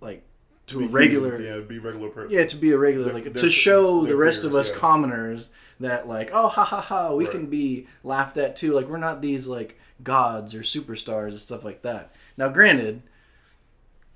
like 0.00 0.22
to 0.70 0.84
a 0.84 0.86
regular 0.88 1.30
humans, 1.32 1.44
yeah, 1.44 1.60
be 1.60 1.78
regular 1.78 2.08
person. 2.08 2.30
yeah, 2.32 2.44
to 2.44 2.56
be 2.56 2.72
a 2.72 2.78
regular, 2.78 3.06
They're- 3.06 3.14
like 3.14 3.32
to 3.34 3.50
show 3.50 4.04
the 4.04 4.16
rest 4.16 4.44
of 4.44 4.54
us 4.54 4.68
yeah. 4.70 4.76
commoners 4.76 5.50
that 5.80 6.06
like, 6.08 6.30
oh 6.32 6.48
ha 6.48 6.64
ha 6.64 6.80
ha, 6.80 7.14
we 7.14 7.24
Right. 7.24 7.30
can 7.32 7.46
be 7.46 7.86
laughed 8.04 8.36
at 8.38 8.56
too. 8.56 8.72
Like 8.72 8.86
we're 8.88 8.98
not 8.98 9.22
these 9.22 9.46
like 9.46 9.78
gods 10.02 10.54
or 10.54 10.60
superstars 10.60 11.30
and 11.30 11.38
stuff 11.38 11.64
like 11.64 11.82
that. 11.82 12.14
Now, 12.36 12.48
granted, 12.48 13.02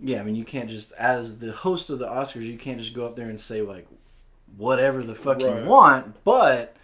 yeah, 0.01 0.21
I 0.21 0.25
mean 0.25 0.35
you 0.35 0.45
can't 0.45 0.69
just 0.69 0.93
as 0.93 1.39
the 1.39 1.53
host 1.53 1.89
of 1.91 1.99
the 1.99 2.07
Oscars, 2.07 2.43
you 2.51 2.59
can't 2.59 2.79
just 2.81 2.95
go 2.95 3.07
up 3.07 3.17
there 3.17 3.29
and 3.29 3.41
say 3.41 3.63
like 3.63 3.87
whatever 4.57 5.03
the 5.03 5.15
fuck 5.15 5.39
Right. 5.41 5.63
you 5.63 5.69
want. 5.69 6.23
But 6.25 6.77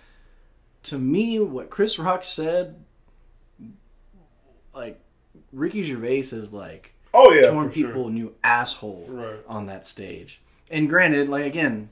to 0.85 0.98
me, 0.98 1.38
what 1.40 1.68
Chris 1.70 1.98
Rock 1.98 2.24
said, 2.24 2.76
like 4.74 4.98
Ricky 5.52 5.83
Gervais 5.83 6.20
is 6.33 6.52
like 6.52 6.94
Oh 7.20 7.33
yeah, 7.33 7.50
torn 7.50 7.68
for 7.68 7.74
sure. 7.78 7.87
people 7.88 8.09
new 8.09 8.35
asshole 8.44 9.06
Right. 9.09 9.40
on 9.48 9.66
that 9.66 9.87
stage. 9.87 10.40
And 10.70 10.88
granted, 10.88 11.28
like 11.28 11.44
again, 11.46 11.90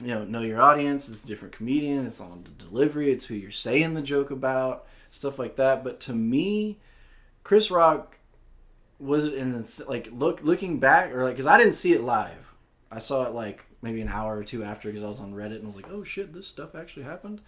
you 0.00 0.08
know, 0.08 0.24
know 0.24 0.42
your 0.42 0.60
audience. 0.60 1.08
It's 1.08 1.24
a 1.24 1.26
different 1.26 1.54
comedian. 1.54 2.06
It's 2.06 2.20
on 2.20 2.44
the 2.44 2.64
delivery. 2.64 3.10
It's 3.12 3.26
who 3.26 3.34
you're 3.34 3.50
saying 3.50 3.94
the 3.94 4.02
joke 4.02 4.30
about, 4.30 4.86
stuff 5.10 5.38
like 5.38 5.56
that. 5.56 5.82
But 5.84 6.00
to 6.00 6.12
me, 6.12 6.78
Chris 7.44 7.70
Rock 7.70 8.16
was 9.00 9.24
it 9.24 9.34
in 9.34 9.52
the, 9.52 9.84
like 9.88 10.08
look 10.12 10.40
looking 10.42 10.78
back 10.80 11.12
or 11.12 11.22
like 11.24 11.34
because 11.36 11.46
I 11.46 11.56
didn't 11.56 11.74
see 11.74 11.92
it 11.92 12.02
live. 12.02 12.52
I 12.90 12.98
saw 12.98 13.24
it 13.24 13.32
like 13.32 13.64
maybe 13.82 14.00
an 14.00 14.08
hour 14.08 14.36
or 14.36 14.42
two 14.44 14.64
after 14.64 14.88
because 14.88 15.04
I 15.04 15.08
was 15.08 15.20
on 15.20 15.32
Reddit 15.34 15.56
and 15.56 15.64
I 15.64 15.66
was 15.68 15.76
like, 15.76 15.90
oh 15.90 16.02
shit, 16.02 16.32
this 16.32 16.46
stuff 16.48 16.74
actually 16.74 17.04
happened. 17.04 17.40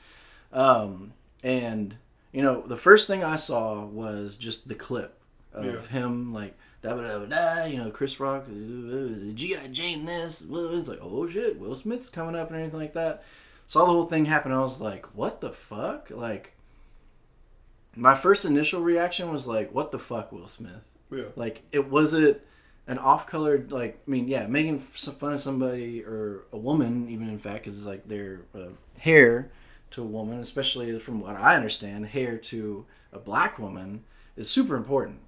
Um, 0.53 1.13
and 1.43 1.97
you 2.33 2.43
know, 2.43 2.63
the 2.63 2.77
first 2.77 3.07
thing 3.09 3.25
I 3.25 3.37
saw 3.37 3.85
was 3.85 4.37
just 4.37 4.69
the 4.69 4.75
clip 4.77 5.17
of 5.53 5.65
Yeah. 5.65 5.81
him 5.89 6.33
like 6.33 6.57
da 6.83 6.95
da 6.95 7.19
da 7.19 7.27
da. 7.27 7.65
You 7.65 7.79
know, 7.79 7.91
Chris 7.91 8.21
Rock, 8.21 8.47
G.I. 8.47 9.69
Jane 9.69 10.05
this. 10.05 10.43
It's 10.49 10.89
like, 10.89 11.01
oh 11.03 11.29
shit, 11.29 11.59
Will 11.59 11.75
Smith's 11.75 12.09
coming 12.09 12.37
up 12.37 12.49
and 12.49 12.59
everything 12.59 12.81
like 12.81 12.95
that. 12.95 13.25
Saw 13.67 13.81
the 13.81 13.93
whole 13.93 14.03
thing 14.05 14.25
happen. 14.25 14.53
I 14.53 14.61
was 14.61 14.81
like, 14.81 15.07
what 15.15 15.41
the 15.41 15.53
fuck? 15.53 16.11
Like, 16.11 16.55
my 17.95 18.15
first 18.15 18.45
initial 18.45 18.81
reaction 18.81 19.31
was 19.31 19.47
like, 19.47 19.73
what 19.73 19.93
the 19.93 19.99
fuck, 19.99 20.33
Will 20.33 20.49
Smith? 20.49 20.89
Yeah. 21.11 21.25
Like, 21.37 21.63
it 21.71 21.89
was 21.89 22.15
it 22.15 22.47
an 22.87 22.99
off-colored 22.99 23.71
like 23.71 24.01
I 24.07 24.11
mean, 24.11 24.27
yeah, 24.27 24.47
making 24.47 24.85
some 24.95 25.15
fun 25.15 25.35
of 25.35 25.41
somebody 25.41 26.03
or 26.03 26.45
a 26.53 26.59
woman, 26.59 27.09
even 27.09 27.29
in 27.29 27.39
fact, 27.39 27.67
is 27.67 27.87
like 27.87 28.09
their 28.09 28.41
uh, 28.55 28.71
hair 28.99 29.51
to 29.93 30.03
a 30.03 30.07
woman, 30.07 30.41
especially 30.41 30.99
from 30.99 31.21
what 31.21 31.37
I 31.37 31.57
understand, 31.57 32.07
hair 32.07 32.37
to 32.37 32.87
a 33.13 33.19
black 33.19 33.59
woman 33.59 34.05
is 34.37 34.49
super 34.49 34.77
important. 34.77 35.21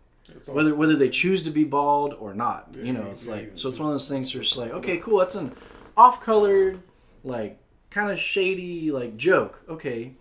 Whether 0.47 0.75
whether 0.75 0.97
they 0.97 1.09
choose 1.09 1.43
to 1.43 1.51
be 1.51 1.65
bald 1.65 2.15
or 2.15 2.33
not, 2.33 2.75
you 2.75 2.93
know, 2.93 3.09
it's 3.11 3.27
yeah, 3.27 3.33
like 3.33 3.45
yeah. 3.45 3.53
so. 3.57 3.69
It's 3.69 3.79
one 3.79 3.89
of 3.89 3.95
those 3.95 4.09
things 4.09 4.33
where 4.35 4.43
it's 4.43 4.57
like, 4.57 4.71
okay, 4.71 4.99
cool, 4.99 5.19
that's 5.19 5.35
an 5.35 5.55
off-colored, 5.97 6.81
like 7.25 7.59
kind 7.91 8.11
of 8.11 8.19
shady, 8.19 8.91
like 8.91 9.17
joke, 9.17 9.61
okay, 9.69 10.13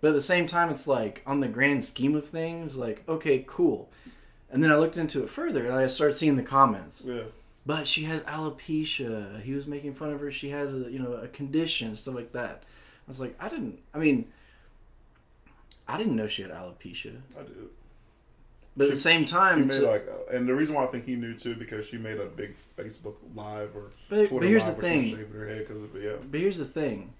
but 0.00 0.08
at 0.08 0.14
the 0.14 0.20
same 0.20 0.46
time, 0.46 0.70
it's 0.70 0.86
like 0.86 1.22
on 1.24 1.40
the 1.40 1.48
grand 1.48 1.84
scheme 1.84 2.14
of 2.14 2.28
things, 2.28 2.76
like 2.76 3.02
okay, 3.08 3.44
cool. 3.46 3.90
And 4.50 4.62
then 4.62 4.70
I 4.70 4.76
looked 4.76 4.96
into 4.96 5.22
it 5.22 5.30
further, 5.30 5.64
and 5.64 5.74
I 5.74 5.86
started 5.86 6.14
seeing 6.14 6.36
the 6.36 6.42
comments. 6.42 7.02
yeah. 7.04 7.22
But 7.66 7.88
she 7.88 8.02
has 8.02 8.20
alopecia. 8.22 9.40
He 9.40 9.54
was 9.54 9.66
making 9.66 9.94
fun 9.94 10.10
of 10.10 10.20
her. 10.20 10.30
She 10.30 10.50
has 10.50 10.74
a 10.74 10.90
you 10.90 10.98
know 10.98 11.12
a 11.12 11.28
condition, 11.28 11.96
stuff 11.96 12.14
like 12.14 12.32
that. 12.32 12.64
I 13.06 13.08
was 13.08 13.20
like, 13.20 13.34
I 13.40 13.48
didn't. 13.48 13.80
I 13.94 13.98
mean, 13.98 14.26
I 15.88 15.96
didn't 15.96 16.16
know 16.16 16.26
she 16.26 16.42
had 16.42 16.50
alopecia. 16.50 17.16
I 17.38 17.42
do. 17.42 17.70
But 18.76 18.84
at 18.84 18.88
She- 18.88 18.94
the 18.94 19.00
same 19.00 19.24
time, 19.24 19.68
She 19.70 19.78
made 19.80 19.86
like, 19.88 20.08
uh, 20.08 20.36
and 20.36 20.48
the 20.48 20.54
reason 20.54 20.74
why 20.74 20.82
I 20.84 20.86
think 20.88 21.06
he 21.06 21.14
knew 21.16 21.34
too 21.34 21.54
because 21.54 21.86
she 21.86 21.96
made 21.96 22.18
a 22.18 22.26
big 22.26 22.54
Facebook 22.76 23.14
live 23.34 23.70
or 23.76 23.90
But- 24.08 24.26
Twitter 24.28 24.34
but 24.40 24.42
here's 24.48 24.62
live 24.64 24.76
the 24.76 24.82
where 24.82 24.90
she 24.92 24.96
was 24.98 25.04
thing. 25.10 25.16
shaving 25.18 25.32
her 25.40 25.46
head 25.48 25.58
because 25.66 25.82
of 25.82 25.94
it. 25.96 26.02
Yeah, 26.04 26.16
But 26.30 26.40
here's 26.40 26.58
the 26.58 26.64
thing, 26.64 27.14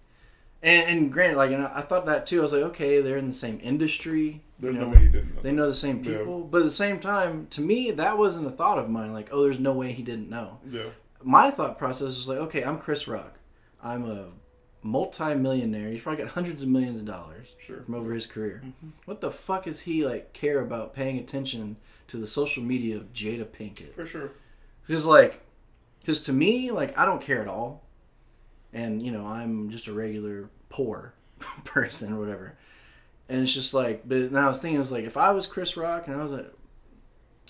and, 0.63 0.89
and 0.89 1.13
granted, 1.13 1.37
like, 1.37 1.53
and 1.53 1.63
I 1.65 1.83
thought 1.83 2.07
that 2.07 2.27
too. 2.27 2.41
I 2.41 2.43
was 2.43 2.53
like, 2.53 2.63
okay, 2.63 3.01
they're 3.01 3.17
in 3.19 3.29
the 3.29 3.33
same 3.35 3.61
industry. 3.63 4.41
there's 4.59 4.75
you 4.77 4.81
know, 4.81 4.87
no 4.89 4.93
way 4.95 5.01
he 5.01 5.07
didn't. 5.09 5.35
Know 5.37 5.43
They 5.43 5.51
that. 5.51 5.57
know 5.57 5.69
the 5.69 5.75
same 5.75 6.03
Yeah. 6.03 6.19
people, 6.19 6.41
but 6.45 6.59
at 6.59 6.65
the 6.65 6.71
same 6.71 6.99
time, 6.99 7.47
to 7.51 7.61
me, 7.61 7.91
that 7.91 8.17
wasn't 8.19 8.47
a 8.47 8.51
thought 8.51 8.79
of 8.79 8.89
mine. 8.89 9.13
Like, 9.13 9.29
oh, 9.31 9.43
there's 9.45 9.59
no 9.59 9.73
way 9.75 9.93
he 9.93 10.03
didn't 10.03 10.31
know. 10.31 10.59
Yeah, 10.69 10.85
My 11.23 11.51
thought 11.51 11.79
process 11.79 12.17
was 12.17 12.27
like, 12.29 12.39
okay, 12.39 12.63
I'm 12.65 12.79
Chris 12.79 13.07
Rock. 13.09 13.39
I'm 13.83 14.05
a 14.11 14.29
multi-millionaire. 14.85 15.91
He's 15.91 16.03
probably 16.03 16.23
got 16.23 16.33
hundreds 16.33 16.63
of 16.63 16.69
millions 16.69 17.01
of 17.01 17.07
dollars 17.07 17.49
sure. 17.59 17.83
from 17.83 17.95
over 17.95 18.13
his 18.13 18.27
career. 18.27 18.63
Mm-hmm. 18.65 18.89
What 19.07 19.21
the 19.21 19.33
fuck 19.33 19.67
is 19.67 19.81
he 19.81 20.05
like 20.05 20.33
care 20.33 20.61
about 20.61 20.95
paying 20.95 21.19
attention 21.19 21.77
to 22.09 22.19
the 22.19 22.27
social 22.27 22.63
media 22.63 22.97
of 22.97 23.13
Jada 23.13 23.47
Pinkett? 23.47 23.95
For 23.95 24.07
sure. 24.07 24.31
Because 24.87 25.07
like, 25.07 25.41
because 26.01 26.25
to 26.27 26.33
me, 26.33 26.71
like, 26.71 26.97
I 26.99 27.07
don't 27.07 27.23
care 27.23 27.41
at 27.41 27.49
all, 27.49 27.83
and 28.75 29.03
you 29.03 29.11
know, 29.11 29.27
I'm 29.27 29.71
just 29.71 29.87
a 29.87 29.93
regular 29.93 30.51
poor 30.69 31.15
person 31.65 32.13
or 32.13 32.21
whatever. 32.21 32.57
And 33.27 33.41
it's 33.41 33.55
just 33.55 33.73
like, 33.73 34.07
but 34.07 34.31
now 34.31 34.47
I 34.47 34.49
was 34.51 34.61
thinking, 34.61 34.79
it's 34.79 34.91
like 34.91 35.05
if 35.05 35.17
I 35.17 35.31
was 35.31 35.47
Chris 35.47 35.79
Rock 35.79 36.07
and 36.07 36.21
I 36.21 36.23
was 36.23 36.33
a 36.33 36.51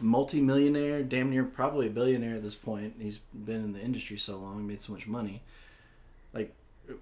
multi-millionaire, 0.01 1.03
damn 1.03 1.31
near 1.31 1.43
probably 1.43 1.89
a 1.89 1.91
billionaire 1.91 2.37
at 2.37 2.45
this 2.45 2.55
point. 2.55 2.95
He's 3.01 3.19
been 3.33 3.65
in 3.65 3.73
the 3.73 3.81
industry 3.81 4.17
so 4.19 4.37
long, 4.37 4.65
made 4.65 4.81
so 4.81 4.93
much 4.93 5.09
money. 5.09 5.43
Like, 6.33 6.55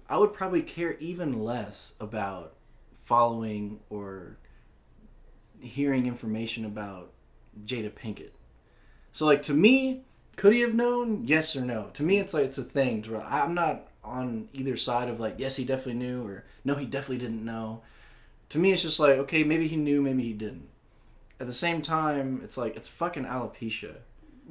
I 0.09 0.17
would 0.17 0.33
probably 0.33 0.61
care 0.61 0.95
even 0.99 1.43
less 1.43 1.93
about 1.99 2.53
following 3.05 3.79
or 3.89 4.37
hearing 5.59 6.07
information 6.07 6.65
about 6.65 7.11
Jada 7.65 7.91
Pinkett. 7.91 8.31
So, 9.11 9.25
like, 9.25 9.41
to 9.43 9.53
me, 9.53 10.01
could 10.35 10.53
he 10.53 10.61
have 10.61 10.73
known? 10.73 11.25
Yes 11.27 11.55
or 11.55 11.61
no. 11.61 11.89
To 11.93 12.03
me, 12.03 12.17
it's 12.17 12.33
like 12.33 12.45
it's 12.45 12.57
a 12.57 12.63
thing. 12.63 13.05
I'm 13.25 13.53
not 13.53 13.87
on 14.03 14.49
either 14.53 14.75
side 14.77 15.09
of 15.09 15.19
like, 15.19 15.35
yes, 15.37 15.55
he 15.55 15.63
definitely 15.65 15.93
knew, 15.95 16.25
or 16.25 16.43
no, 16.65 16.75
he 16.75 16.85
definitely 16.85 17.19
didn't 17.19 17.45
know. 17.45 17.81
To 18.49 18.59
me, 18.59 18.71
it's 18.71 18.81
just 18.81 18.99
like, 18.99 19.17
okay, 19.19 19.43
maybe 19.43 19.67
he 19.67 19.75
knew, 19.77 20.01
maybe 20.01 20.23
he 20.23 20.33
didn't. 20.33 20.67
at 21.39 21.47
the 21.47 21.53
same 21.53 21.81
time, 21.81 22.39
it's 22.43 22.57
like 22.57 22.75
it's 22.75 22.87
fucking 22.87 23.25
alopecia. 23.25 23.95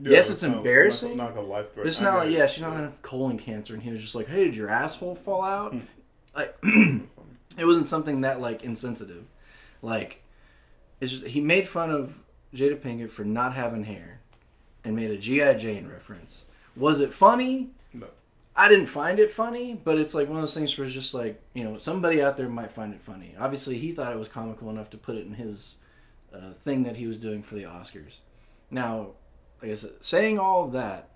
Yeah, 0.00 0.12
yes, 0.12 0.30
it's 0.30 0.42
embarrassing. 0.42 1.16
Not, 1.16 1.34
not 1.34 1.44
a 1.44 1.46
life 1.46 1.72
threat. 1.72 1.86
It's 1.86 2.00
not 2.00 2.14
like 2.18 2.28
it. 2.28 2.32
yeah, 2.32 2.46
she's 2.46 2.62
not 2.62 2.70
gonna 2.72 2.84
have 2.84 3.02
colon 3.02 3.38
cancer, 3.38 3.74
and 3.74 3.82
he 3.82 3.90
was 3.90 4.00
just 4.00 4.14
like, 4.14 4.26
"Hey, 4.28 4.44
did 4.44 4.56
your 4.56 4.70
asshole 4.70 5.16
fall 5.16 5.42
out?" 5.42 5.74
Like, 6.34 6.56
it 6.62 7.64
wasn't 7.66 7.86
something 7.86 8.22
that 8.22 8.40
like 8.40 8.62
insensitive. 8.62 9.24
Like, 9.82 10.22
it's 11.00 11.12
just 11.12 11.26
he 11.26 11.40
made 11.40 11.68
fun 11.68 11.90
of 11.90 12.18
Jada 12.54 12.78
Pinkett 12.78 13.10
for 13.10 13.24
not 13.24 13.54
having 13.54 13.84
hair, 13.84 14.20
and 14.84 14.96
made 14.96 15.10
a 15.10 15.18
GI 15.18 15.56
Jane 15.56 15.86
reference. 15.86 16.42
Was 16.74 17.00
it 17.00 17.12
funny? 17.12 17.70
No. 17.92 18.06
I 18.56 18.68
didn't 18.68 18.86
find 18.86 19.18
it 19.18 19.30
funny, 19.30 19.74
but 19.82 19.98
it's 19.98 20.14
like 20.14 20.28
one 20.28 20.36
of 20.36 20.42
those 20.42 20.54
things 20.54 20.76
where 20.76 20.86
it's 20.86 20.94
just 20.94 21.12
like 21.12 21.40
you 21.52 21.64
know 21.64 21.78
somebody 21.78 22.22
out 22.22 22.36
there 22.38 22.48
might 22.48 22.72
find 22.72 22.94
it 22.94 23.02
funny. 23.02 23.34
Obviously, 23.38 23.78
he 23.78 23.92
thought 23.92 24.12
it 24.12 24.18
was 24.18 24.28
comical 24.28 24.70
enough 24.70 24.88
to 24.90 24.96
put 24.98 25.16
it 25.16 25.26
in 25.26 25.34
his 25.34 25.74
uh, 26.34 26.52
thing 26.52 26.82
that 26.84 26.96
he 26.96 27.06
was 27.06 27.18
doing 27.18 27.42
for 27.42 27.56
the 27.56 27.64
Oscars. 27.64 28.14
Now, 28.70 29.10
like 29.62 29.70
I 29.70 29.74
said, 29.74 29.92
saying 30.00 30.38
all 30.38 30.64
of 30.64 30.72
that, 30.72 31.08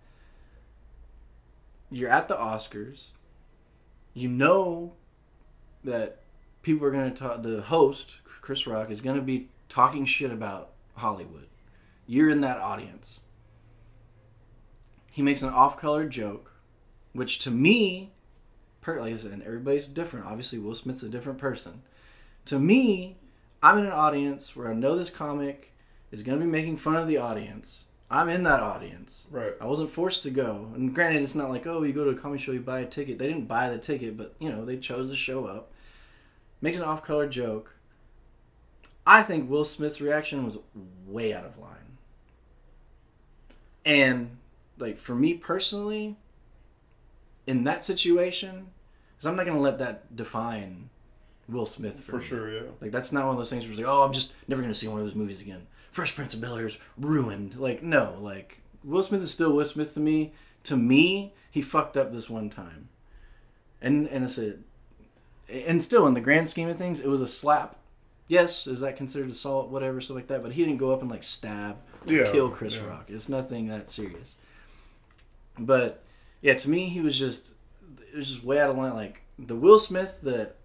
you're 1.90 2.10
at 2.10 2.28
the 2.28 2.36
Oscars. 2.36 3.06
You 4.14 4.28
know 4.28 4.94
that 5.84 6.20
people 6.62 6.86
are 6.86 6.90
going 6.90 7.12
to 7.12 7.16
talk. 7.16 7.42
The 7.42 7.62
host, 7.62 8.20
Chris 8.40 8.66
Rock, 8.66 8.90
is 8.90 9.00
going 9.00 9.16
to 9.16 9.22
be 9.22 9.48
talking 9.68 10.04
shit 10.04 10.30
about 10.30 10.70
Hollywood. 10.94 11.48
You're 12.06 12.30
in 12.30 12.40
that 12.42 12.58
audience. 12.58 13.20
He 15.10 15.22
makes 15.22 15.42
an 15.42 15.48
off-color 15.48 16.08
joke, 16.08 16.52
which 17.12 17.38
to 17.40 17.50
me, 17.50 18.12
like 18.86 19.14
I 19.14 19.16
said, 19.16 19.32
and 19.32 19.42
everybody's 19.42 19.86
different. 19.86 20.26
Obviously, 20.26 20.60
Will 20.60 20.74
Smith's 20.74 21.02
a 21.02 21.08
different 21.08 21.38
person. 21.38 21.82
To 22.44 22.58
me, 22.60 23.16
I'm 23.62 23.78
in 23.78 23.86
an 23.86 23.92
audience 23.92 24.54
where 24.54 24.68
I 24.68 24.74
know 24.74 24.96
this 24.96 25.10
comic 25.10 25.72
is 26.12 26.22
going 26.22 26.38
to 26.38 26.44
be 26.44 26.50
making 26.50 26.76
fun 26.76 26.94
of 26.94 27.08
the 27.08 27.16
audience. 27.16 27.80
I'm 28.10 28.28
in 28.28 28.44
that 28.44 28.60
audience. 28.60 29.22
Right. 29.30 29.52
I 29.60 29.66
wasn't 29.66 29.90
forced 29.90 30.22
to 30.22 30.30
go. 30.30 30.70
And 30.74 30.94
granted, 30.94 31.22
it's 31.22 31.34
not 31.34 31.50
like, 31.50 31.66
oh, 31.66 31.82
you 31.82 31.92
go 31.92 32.04
to 32.04 32.10
a 32.10 32.14
comedy 32.14 32.42
show, 32.42 32.52
you 32.52 32.60
buy 32.60 32.80
a 32.80 32.86
ticket. 32.86 33.18
They 33.18 33.26
didn't 33.26 33.46
buy 33.46 33.68
the 33.68 33.78
ticket, 33.78 34.16
but, 34.16 34.34
you 34.38 34.50
know, 34.50 34.64
they 34.64 34.76
chose 34.76 35.10
to 35.10 35.16
show 35.16 35.44
up. 35.44 35.72
Makes 36.60 36.76
an 36.76 36.84
off 36.84 37.04
color 37.04 37.28
joke. 37.28 37.74
I 39.06 39.22
think 39.22 39.50
Will 39.50 39.64
Smith's 39.64 40.00
reaction 40.00 40.44
was 40.44 40.58
way 41.06 41.32
out 41.32 41.44
of 41.44 41.58
line. 41.58 41.98
And, 43.84 44.36
like, 44.78 44.98
for 44.98 45.14
me 45.14 45.34
personally, 45.34 46.16
in 47.46 47.64
that 47.64 47.84
situation, 47.84 48.68
because 49.16 49.28
I'm 49.28 49.36
not 49.36 49.46
going 49.46 49.56
to 49.56 49.62
let 49.62 49.78
that 49.78 50.14
define 50.14 50.90
Will 51.48 51.66
Smith 51.66 52.00
for, 52.00 52.18
For 52.18 52.20
sure, 52.20 52.52
yeah. 52.52 52.60
Like 52.80 52.90
that's 52.90 53.12
not 53.12 53.24
one 53.24 53.34
of 53.34 53.38
those 53.38 53.50
things 53.50 53.64
where 53.64 53.72
it's 53.72 53.80
like, 53.80 53.88
oh, 53.88 54.02
I'm 54.02 54.12
just 54.12 54.32
never 54.48 54.62
gonna 54.62 54.74
see 54.74 54.88
one 54.88 55.00
of 55.00 55.06
those 55.06 55.14
movies 55.14 55.40
again. 55.40 55.66
Fresh 55.96 56.14
Prince 56.14 56.34
of 56.34 56.42
Bel 56.42 56.58
Air's 56.58 56.76
ruined. 56.98 57.56
Like 57.56 57.82
no, 57.82 58.18
like 58.20 58.58
Will 58.84 59.02
Smith 59.02 59.22
is 59.22 59.30
still 59.30 59.52
Will 59.52 59.64
Smith 59.64 59.94
to 59.94 60.00
me. 60.00 60.34
To 60.64 60.76
me, 60.76 61.32
he 61.50 61.62
fucked 61.62 61.96
up 61.96 62.12
this 62.12 62.28
one 62.28 62.50
time, 62.50 62.90
and 63.80 64.06
and 64.08 64.24
it's 64.24 64.36
a, 64.36 64.56
and 65.48 65.82
still 65.82 66.06
in 66.06 66.12
the 66.12 66.20
grand 66.20 66.50
scheme 66.50 66.68
of 66.68 66.76
things, 66.76 67.00
it 67.00 67.08
was 67.08 67.22
a 67.22 67.26
slap. 67.26 67.76
Yes, 68.28 68.66
is 68.66 68.80
that 68.80 68.96
considered 68.98 69.30
assault, 69.30 69.70
whatever, 69.70 70.00
stuff 70.02 70.16
like 70.16 70.26
that. 70.26 70.42
But 70.42 70.52
he 70.52 70.64
didn't 70.64 70.78
go 70.78 70.92
up 70.92 71.00
and 71.00 71.10
like 71.10 71.22
stab, 71.22 71.78
or 72.06 72.12
Yeah, 72.12 72.30
kill 72.30 72.50
Chris 72.50 72.74
yeah. 72.74 72.84
Rock. 72.84 73.06
It's 73.08 73.30
nothing 73.30 73.68
that 73.68 73.88
serious. 73.88 74.36
But 75.58 76.02
yeah, 76.42 76.54
to 76.54 76.68
me, 76.68 76.90
he 76.90 77.00
was 77.00 77.18
just 77.18 77.52
it 78.12 78.16
was 78.16 78.28
just 78.28 78.44
way 78.44 78.60
out 78.60 78.68
of 78.68 78.76
line. 78.76 78.92
Like 78.92 79.22
the 79.38 79.56
Will 79.56 79.78
Smith 79.78 80.20
that 80.24 80.56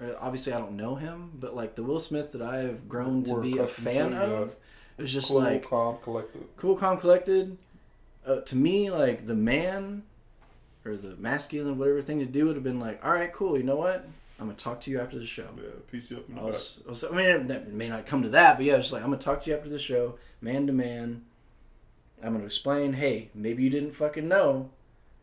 uh, 0.00 0.14
obviously 0.20 0.52
I 0.52 0.58
don't 0.58 0.76
know 0.76 0.96
him, 0.96 1.30
but 1.34 1.54
like 1.54 1.76
the 1.76 1.84
Will 1.84 2.00
Smith 2.00 2.32
that 2.32 2.42
I 2.42 2.56
have 2.56 2.88
grown 2.88 3.22
to 3.24 3.40
be 3.40 3.58
a 3.58 3.66
fan 3.66 4.14
of, 4.14 4.56
it 4.98 5.02
was 5.02 5.12
just 5.12 5.30
like 5.30 5.44
Cool, 5.64 5.80
like 5.80 5.94
calm, 5.94 5.98
collected. 6.02 6.44
cool, 6.56 6.76
calm, 6.76 6.98
collected. 6.98 7.56
Uh, 8.26 8.40
to 8.42 8.56
me, 8.56 8.90
like 8.90 9.26
the 9.26 9.34
man 9.34 10.02
or 10.84 10.96
the 10.96 11.16
masculine, 11.16 11.78
whatever 11.78 12.02
thing 12.02 12.18
to 12.20 12.24
do 12.26 12.46
would 12.46 12.54
have 12.56 12.64
been 12.64 12.80
like, 12.80 13.04
all 13.04 13.12
right, 13.12 13.32
cool. 13.32 13.56
You 13.56 13.62
know 13.64 13.76
what? 13.76 14.04
I'm 14.40 14.46
gonna 14.46 14.56
talk 14.58 14.80
to 14.82 14.90
you 14.90 15.00
after 15.00 15.18
the 15.18 15.26
show. 15.26 15.46
Yeah, 15.56 15.70
piece 15.90 16.10
you 16.10 16.16
up 16.18 16.28
in 16.28 16.34
the 16.34 16.40
I'll, 16.40 16.46
back. 16.48 16.56
s- 16.56 16.80
I'll 16.86 16.94
s- 16.94 17.04
I 17.04 17.10
mean, 17.14 17.28
it 17.28 17.50
it 17.50 17.72
may 17.72 17.88
not 17.88 18.06
come 18.06 18.22
to 18.22 18.28
that, 18.30 18.56
but 18.56 18.64
yeah, 18.66 18.76
it's 18.76 18.90
like 18.92 19.02
I'm 19.02 19.10
gonna 19.10 19.20
talk 19.20 19.42
to 19.44 19.50
you 19.50 19.56
after 19.56 19.68
the 19.68 19.78
show, 19.78 20.18
man 20.40 20.66
to 20.66 20.72
man. 20.72 21.24
I'm 22.22 22.32
gonna 22.32 22.44
explain. 22.46 22.92
Hey, 22.94 23.30
maybe 23.34 23.62
you 23.62 23.70
didn't 23.70 23.92
fucking 23.92 24.26
know. 24.28 24.70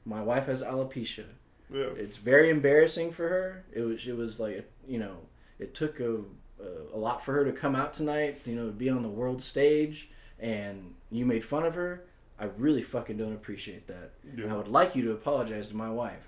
My 0.05 0.21
wife 0.21 0.45
has 0.47 0.61
alopecia. 0.63 1.25
Yeah. 1.71 1.87
It's 1.97 2.17
very 2.17 2.49
embarrassing 2.49 3.11
for 3.11 3.27
her. 3.29 3.63
It 3.73 3.81
was. 3.81 4.05
It 4.07 4.15
was 4.17 4.39
like 4.39 4.69
you 4.87 4.99
know. 4.99 5.17
It 5.59 5.73
took 5.73 5.99
a 5.99 6.21
a, 6.59 6.95
a 6.95 6.97
lot 6.97 7.23
for 7.23 7.33
her 7.33 7.45
to 7.45 7.51
come 7.51 7.75
out 7.75 7.93
tonight. 7.93 8.39
You 8.45 8.55
know, 8.55 8.69
be 8.69 8.89
on 8.89 9.03
the 9.03 9.09
world 9.09 9.41
stage, 9.41 10.09
and 10.39 10.93
you 11.11 11.25
made 11.25 11.43
fun 11.43 11.65
of 11.65 11.75
her. 11.75 12.03
I 12.39 12.45
really 12.57 12.81
fucking 12.81 13.17
don't 13.17 13.33
appreciate 13.33 13.87
that. 13.87 14.11
And 14.37 14.51
I 14.51 14.55
would 14.55 14.69
like 14.69 14.95
you 14.95 15.03
to 15.03 15.11
apologize 15.11 15.67
to 15.67 15.75
my 15.75 15.89
wife. 15.89 16.25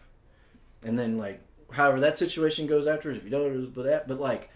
And 0.84 1.00
then 1.00 1.18
like, 1.18 1.40
however 1.72 2.00
that 2.02 2.18
situation 2.18 2.68
goes 2.68 2.86
afterwards, 2.86 3.18
if 3.20 3.24
you 3.24 3.30
don't, 3.30 3.74
but 3.74 3.86
that, 3.86 4.08
but 4.10 4.20
like, 4.20 4.50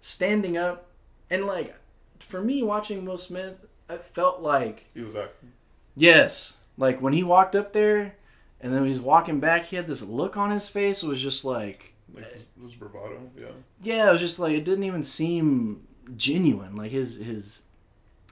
standing 0.00 0.56
up 0.56 0.86
and 1.30 1.46
like, 1.46 1.74
for 2.20 2.42
me 2.42 2.62
watching 2.62 3.04
Will 3.04 3.18
Smith, 3.18 3.66
I 3.88 3.96
felt 3.96 4.40
like 4.40 4.86
He 4.94 5.00
was 5.00 5.16
acting. 5.16 5.52
yes, 5.96 6.54
like 6.76 7.00
when 7.02 7.12
he 7.12 7.22
walked 7.24 7.56
up 7.56 7.72
there, 7.72 8.14
and 8.60 8.72
then 8.72 8.82
when 8.82 8.90
he's 8.90 9.00
walking 9.00 9.40
back, 9.40 9.64
he 9.64 9.76
had 9.76 9.86
this 9.88 10.02
look 10.02 10.36
on 10.36 10.50
his 10.50 10.68
face. 10.68 11.02
It 11.02 11.08
was 11.08 11.20
just 11.22 11.44
like, 11.44 11.89
Like, 12.14 12.30
this, 12.30 12.46
this 12.56 12.74
bravado. 12.74 13.30
Yeah. 13.38 13.46
yeah, 13.82 14.08
it 14.08 14.12
was 14.12 14.20
just 14.20 14.38
like 14.38 14.52
it 14.52 14.64
didn't 14.64 14.84
even 14.84 15.02
seem 15.02 15.86
genuine. 16.16 16.76
Like 16.76 16.90
his 16.90 17.16
his 17.16 17.60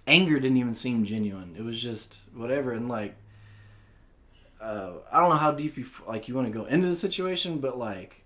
anger 0.07 0.41
didn't 0.41 0.57
even 0.57 0.75
seem 0.75 1.05
genuine. 1.05 1.55
It 1.59 1.63
was 1.63 1.81
just 1.81 2.23
whatever. 2.35 2.73
And 2.73 2.89
like, 2.89 3.15
uh, 4.61 4.93
I 5.13 5.21
don't 5.21 5.31
know 5.31 5.37
how 5.37 5.53
deep 5.53 5.77
you 5.77 5.87
like 6.07 6.29
you 6.29 6.35
want 6.35 6.47
to 6.49 6.53
go 6.53 6.65
into 6.65 6.89
the 6.89 6.97
situation, 6.97 7.59
but 7.59 7.77
like, 7.77 8.23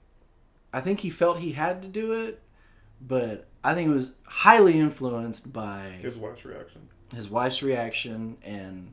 I 0.73 0.81
think 0.81 1.01
he 1.01 1.11
felt 1.11 1.39
he 1.39 1.53
had 1.53 1.83
to 1.83 1.89
do 1.89 2.13
it, 2.13 2.41
but 3.01 3.47
I 3.63 3.75
think 3.75 3.91
it 3.91 3.95
was 3.95 4.13
highly 4.25 4.79
influenced 4.79 5.53
by 5.53 5.99
His 6.01 6.17
wife's 6.17 6.45
reaction. 6.45 6.89
his 7.15 7.29
wife's 7.29 7.63
reaction 7.63 8.39
and 8.43 8.93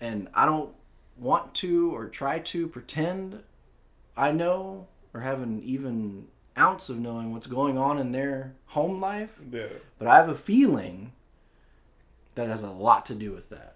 and 0.00 0.28
I 0.32 0.46
don't 0.46 0.72
want 1.18 1.54
to 1.56 1.94
or 1.94 2.08
try 2.08 2.38
to 2.38 2.66
pretend 2.68 3.42
I 4.16 4.32
know 4.32 4.86
or 5.14 5.20
have 5.20 5.42
an 5.42 5.60
even 5.62 6.26
ounce 6.58 6.88
of 6.88 6.98
knowing 6.98 7.32
what's 7.32 7.46
going 7.46 7.78
on 7.78 7.98
in 7.98 8.12
their 8.12 8.52
home 8.66 9.00
life, 9.00 9.38
Yeah. 9.50 9.66
but 9.98 10.08
I 10.08 10.16
have 10.16 10.28
a 10.28 10.34
feeling 10.36 11.12
that 12.34 12.48
has 12.48 12.62
a 12.62 12.70
lot 12.70 13.06
to 13.06 13.14
do 13.14 13.32
with 13.32 13.48
that. 13.50 13.74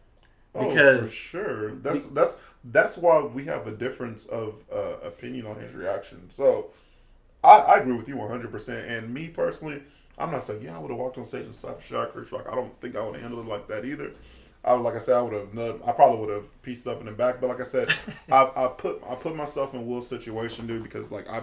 Oh, 0.54 1.00
for 1.02 1.08
sure. 1.08 1.72
That's 1.76 2.04
that's 2.06 2.36
that's 2.64 2.96
why 2.96 3.20
we 3.22 3.44
have 3.46 3.66
a 3.66 3.72
difference 3.72 4.26
of 4.26 4.54
uh, 4.72 4.98
opinion 5.02 5.46
on 5.46 5.56
his 5.58 5.72
reaction. 5.74 6.30
So 6.30 6.70
I, 7.42 7.58
I 7.58 7.78
agree 7.78 7.94
with 7.96 8.08
you 8.08 8.16
100. 8.16 8.50
percent 8.50 8.88
And 8.88 9.12
me 9.12 9.28
personally, 9.28 9.82
I'm 10.18 10.30
not 10.30 10.44
saying 10.44 10.62
yeah 10.62 10.76
I 10.76 10.78
would 10.78 10.90
have 10.90 10.98
walked 10.98 11.18
on 11.18 11.24
stage 11.24 11.44
and 11.44 11.54
slapped 11.54 11.82
shot 11.82 12.12
Chris 12.12 12.30
Rock. 12.30 12.46
I 12.50 12.54
don't 12.54 12.78
think 12.80 12.96
I 12.96 13.04
would 13.04 13.14
have 13.14 13.22
handled 13.22 13.46
it 13.46 13.50
like 13.50 13.66
that 13.68 13.84
either. 13.84 14.12
I 14.64 14.74
would, 14.74 14.82
like 14.82 14.94
I 14.94 14.98
said, 14.98 15.14
I 15.16 15.22
would 15.22 15.32
have. 15.32 15.82
I 15.86 15.92
probably 15.92 16.20
would 16.20 16.34
have 16.34 16.62
pieced 16.62 16.86
up 16.86 17.00
in 17.00 17.06
the 17.06 17.12
back. 17.12 17.40
But 17.40 17.48
like 17.48 17.60
I 17.60 17.64
said, 17.64 17.88
I, 18.32 18.50
I 18.56 18.68
put 18.68 19.02
I 19.08 19.14
put 19.14 19.36
myself 19.36 19.74
in 19.74 19.86
Will's 19.86 20.08
situation, 20.08 20.66
dude, 20.66 20.82
because 20.82 21.10
like 21.10 21.28
I 21.28 21.42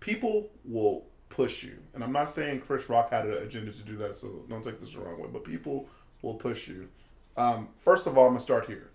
people 0.00 0.50
will 0.64 1.06
push 1.28 1.62
you. 1.62 1.78
And 1.94 2.04
I'm 2.04 2.12
not 2.12 2.30
saying 2.30 2.60
Chris 2.60 2.88
Rock 2.88 3.10
had 3.10 3.26
an 3.26 3.42
agenda 3.42 3.72
to 3.72 3.82
do 3.82 3.96
that, 3.96 4.14
so 4.14 4.44
don't 4.48 4.62
take 4.62 4.80
this 4.80 4.92
the 4.92 5.00
wrong 5.00 5.20
way, 5.20 5.28
but 5.32 5.44
people 5.44 5.88
will 6.20 6.34
push 6.34 6.68
you. 6.68 6.88
Um, 7.36 7.68
first 7.76 8.06
of 8.06 8.18
all, 8.18 8.24
I'm 8.24 8.30
going 8.30 8.38
to 8.38 8.42
start 8.42 8.66
here. 8.66 8.90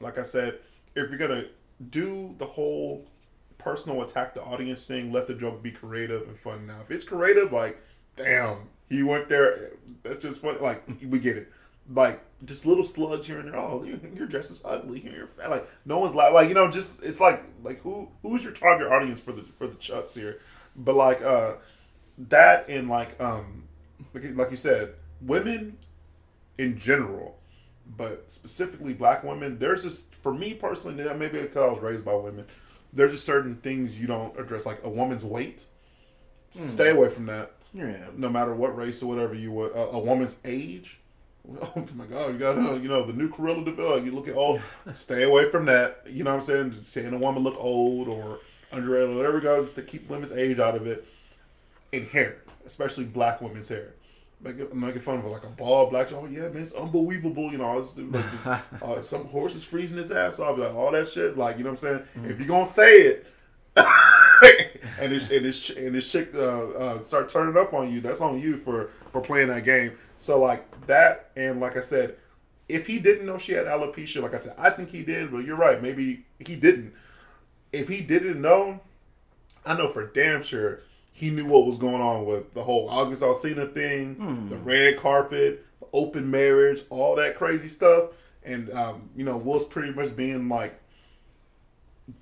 Like 0.00 0.18
I 0.18 0.22
said, 0.22 0.58
if 0.94 1.08
you're 1.08 1.18
going 1.18 1.42
to 1.42 1.48
do 1.90 2.34
the 2.38 2.44
whole 2.44 3.06
personal 3.58 4.02
attack 4.02 4.34
the 4.34 4.42
audience 4.42 4.86
thing, 4.86 5.12
let 5.12 5.26
the 5.26 5.34
joke 5.34 5.62
be 5.62 5.70
creative 5.70 6.22
and 6.28 6.36
fun. 6.36 6.66
Now, 6.66 6.80
if 6.82 6.90
it's 6.90 7.04
creative, 7.04 7.52
like, 7.52 7.80
damn, 8.16 8.68
he 8.94 9.02
went 9.02 9.28
there, 9.28 9.72
that's 10.02 10.22
just 10.22 10.40
funny. 10.40 10.58
Like, 10.58 10.82
we 11.08 11.18
get 11.18 11.36
it. 11.36 11.52
Like, 11.88 12.20
just 12.44 12.66
little 12.66 12.84
slugs 12.84 13.26
here 13.26 13.38
and 13.38 13.48
there. 13.48 13.58
Oh, 13.58 13.82
your, 13.84 13.98
your 14.14 14.26
dress 14.26 14.50
is 14.50 14.62
ugly. 14.64 15.00
Here, 15.00 15.12
You're 15.12 15.26
fat. 15.26 15.50
Like, 15.50 15.68
no 15.84 15.98
one's 15.98 16.14
like, 16.14 16.32
like 16.32 16.48
you 16.48 16.54
know, 16.54 16.70
just 16.70 17.02
it's 17.02 17.20
like, 17.20 17.42
like 17.62 17.80
who 17.80 18.08
who's 18.22 18.44
your 18.44 18.52
target 18.52 18.88
audience 18.88 19.20
for 19.20 19.32
the 19.32 19.42
for 19.42 19.66
the 19.66 19.76
chucks 19.76 20.14
here? 20.14 20.40
But 20.76 20.94
like, 20.94 21.22
uh, 21.22 21.54
that 22.28 22.68
and 22.68 22.88
like, 22.88 23.20
um, 23.20 23.64
like, 24.12 24.24
like 24.34 24.50
you 24.50 24.56
said, 24.56 24.94
women 25.20 25.76
in 26.58 26.78
general, 26.78 27.38
but 27.96 28.30
specifically 28.30 28.94
black 28.94 29.24
women. 29.24 29.58
There's 29.58 29.82
just 29.82 30.14
for 30.14 30.32
me 30.32 30.54
personally, 30.54 31.02
maybe 31.14 31.40
because 31.40 31.62
I 31.62 31.72
was 31.72 31.80
raised 31.80 32.04
by 32.04 32.14
women. 32.14 32.46
There's 32.92 33.10
just 33.10 33.24
certain 33.24 33.56
things 33.56 34.00
you 34.00 34.06
don't 34.06 34.38
address, 34.38 34.64
like 34.66 34.80
a 34.84 34.88
woman's 34.88 35.24
weight. 35.24 35.66
Stay 36.50 36.90
away 36.90 37.08
from 37.08 37.26
that 37.26 37.50
Yeah. 37.74 37.96
no 38.16 38.28
matter 38.28 38.54
what 38.54 38.76
race 38.76 39.02
or 39.02 39.06
whatever 39.06 39.34
you 39.34 39.50
were, 39.50 39.70
a, 39.70 39.80
a 39.80 39.98
woman's 39.98 40.38
age. 40.44 41.00
Oh 41.60 41.86
my 41.94 42.06
God, 42.06 42.32
you 42.32 42.38
got 42.38 42.56
uh, 42.56 42.72
you 42.76 42.88
know 42.88 43.02
the 43.02 43.12
new 43.12 43.28
Cruella 43.28 43.62
de 43.62 43.72
Vil. 43.72 44.02
You 44.02 44.12
look 44.12 44.28
at 44.28 44.34
oh, 44.34 44.58
stay 44.94 45.24
away 45.24 45.44
from 45.50 45.66
that. 45.66 46.00
You 46.08 46.24
know 46.24 46.30
what 46.30 46.40
I'm 46.40 46.42
saying? 46.46 46.70
Just 46.70 46.90
saying 46.90 47.12
a 47.12 47.18
woman 47.18 47.42
look 47.42 47.56
old 47.58 48.08
or 48.08 48.40
underage 48.72 49.12
or 49.12 49.16
whatever 49.16 49.38
it 49.38 49.42
goes 49.42 49.74
to 49.74 49.82
keep 49.82 50.08
women's 50.08 50.32
age 50.32 50.58
out 50.58 50.74
of 50.74 50.86
it. 50.86 51.06
And 51.92 52.06
hair, 52.08 52.42
especially 52.64 53.04
black 53.04 53.42
women's 53.42 53.68
hair. 53.68 53.92
Making, 54.40 54.68
making 54.72 55.00
fun 55.02 55.18
of 55.18 55.24
it 55.26 55.28
like 55.28 55.44
a 55.44 55.48
bald 55.48 55.90
black. 55.90 56.10
Oh 56.14 56.26
yeah, 56.26 56.48
man, 56.48 56.62
it's 56.62 56.72
unbelievable. 56.72 57.52
You 57.52 57.58
know, 57.58 57.64
all 57.64 57.78
this, 57.78 57.98
like, 57.98 58.30
just, 58.30 58.46
uh, 58.82 59.02
some 59.02 59.26
horse 59.26 59.54
is 59.54 59.64
freezing 59.64 59.98
his 59.98 60.10
ass 60.12 60.40
off. 60.40 60.56
Like 60.56 60.74
all 60.74 60.92
that 60.92 61.08
shit. 61.08 61.36
Like 61.36 61.58
you 61.58 61.64
know 61.64 61.72
what 61.72 61.84
I'm 61.84 61.88
saying. 61.88 61.98
Mm-hmm. 61.98 62.30
If 62.30 62.38
you're 62.38 62.48
gonna 62.48 62.64
say 62.64 63.02
it, 63.02 63.26
and 65.00 65.12
this 65.12 65.30
and 65.30 65.44
this 65.44 65.70
and 65.70 65.94
this 65.94 66.10
chick 66.10 66.30
uh, 66.34 66.70
uh, 66.70 67.02
start 67.02 67.28
turning 67.28 67.56
up 67.56 67.72
on 67.74 67.92
you, 67.92 68.00
that's 68.00 68.20
on 68.20 68.38
you 68.38 68.56
for 68.56 68.90
for 69.10 69.20
playing 69.20 69.48
that 69.48 69.64
game. 69.64 69.92
So 70.18 70.40
like 70.40 70.64
that, 70.86 71.30
and 71.36 71.60
like 71.60 71.76
I 71.76 71.80
said, 71.80 72.16
if 72.68 72.86
he 72.86 72.98
didn't 72.98 73.26
know 73.26 73.38
she 73.38 73.52
had 73.52 73.66
alopecia, 73.66 74.22
like 74.22 74.34
I 74.34 74.38
said, 74.38 74.54
I 74.58 74.70
think 74.70 74.90
he 74.90 75.02
did, 75.02 75.30
but 75.30 75.44
you're 75.44 75.56
right, 75.56 75.82
maybe 75.82 76.24
he 76.38 76.56
didn't. 76.56 76.94
If 77.72 77.88
he 77.88 78.00
didn't 78.00 78.40
know, 78.40 78.80
I 79.66 79.76
know 79.76 79.88
for 79.88 80.06
damn 80.06 80.42
sure 80.42 80.80
he 81.12 81.30
knew 81.30 81.46
what 81.46 81.66
was 81.66 81.78
going 81.78 82.00
on 82.00 82.26
with 82.26 82.54
the 82.54 82.62
whole 82.62 82.88
August 82.88 83.22
Alsina 83.22 83.72
thing, 83.72 84.16
the 84.48 84.56
red 84.56 84.96
carpet, 84.98 85.64
the 85.80 85.86
open 85.92 86.30
marriage, 86.30 86.82
all 86.90 87.16
that 87.16 87.36
crazy 87.36 87.68
stuff, 87.68 88.10
and 88.44 88.70
um, 88.72 89.08
you 89.16 89.24
know 89.24 89.36
Will's 89.36 89.64
pretty 89.64 89.92
much 89.92 90.14
being 90.16 90.48
like 90.48 90.78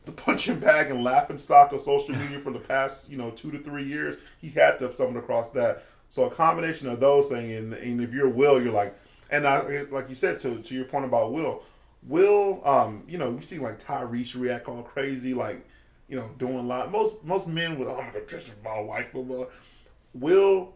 the 0.04 0.12
punching 0.12 0.60
bag 0.60 0.90
and 0.90 1.02
laughing 1.02 1.38
stock 1.38 1.72
of 1.72 1.80
social 1.80 2.14
media 2.14 2.38
for 2.38 2.52
the 2.52 2.58
past 2.58 3.10
you 3.10 3.16
know 3.16 3.30
two 3.30 3.50
to 3.50 3.58
three 3.58 3.84
years. 3.84 4.16
He 4.40 4.50
had 4.50 4.78
to 4.78 4.84
have 4.84 4.94
stumbled 4.94 5.22
across 5.22 5.50
that. 5.52 5.84
So 6.08 6.24
a 6.24 6.30
combination 6.30 6.88
of 6.88 7.00
those 7.00 7.28
things, 7.28 7.58
and, 7.58 7.74
and 7.74 8.00
if 8.00 8.12
you're 8.12 8.28
Will, 8.28 8.62
you're 8.62 8.72
like, 8.72 8.94
and 9.30 9.46
I, 9.46 9.82
like 9.90 10.08
you 10.08 10.14
said 10.14 10.38
to 10.40 10.60
to 10.60 10.74
your 10.74 10.84
point 10.84 11.04
about 11.04 11.32
Will, 11.32 11.64
Will, 12.06 12.60
um, 12.66 13.04
you 13.08 13.18
know, 13.18 13.30
we 13.30 13.42
see 13.42 13.58
like 13.58 13.78
Tyrese 13.78 14.38
react 14.38 14.68
all 14.68 14.82
crazy, 14.82 15.34
like 15.34 15.66
you 16.08 16.16
know, 16.16 16.30
doing 16.38 16.58
a 16.58 16.62
lot. 16.62 16.90
Most 16.90 17.22
most 17.24 17.48
men 17.48 17.78
would, 17.78 17.88
oh, 17.88 17.98
I'm 17.98 18.12
gonna 18.12 18.24
dress 18.26 18.50
with 18.50 18.62
my 18.62 18.80
wife, 18.80 19.12
blah 19.12 19.22
blah. 19.22 19.46
Will 20.14 20.74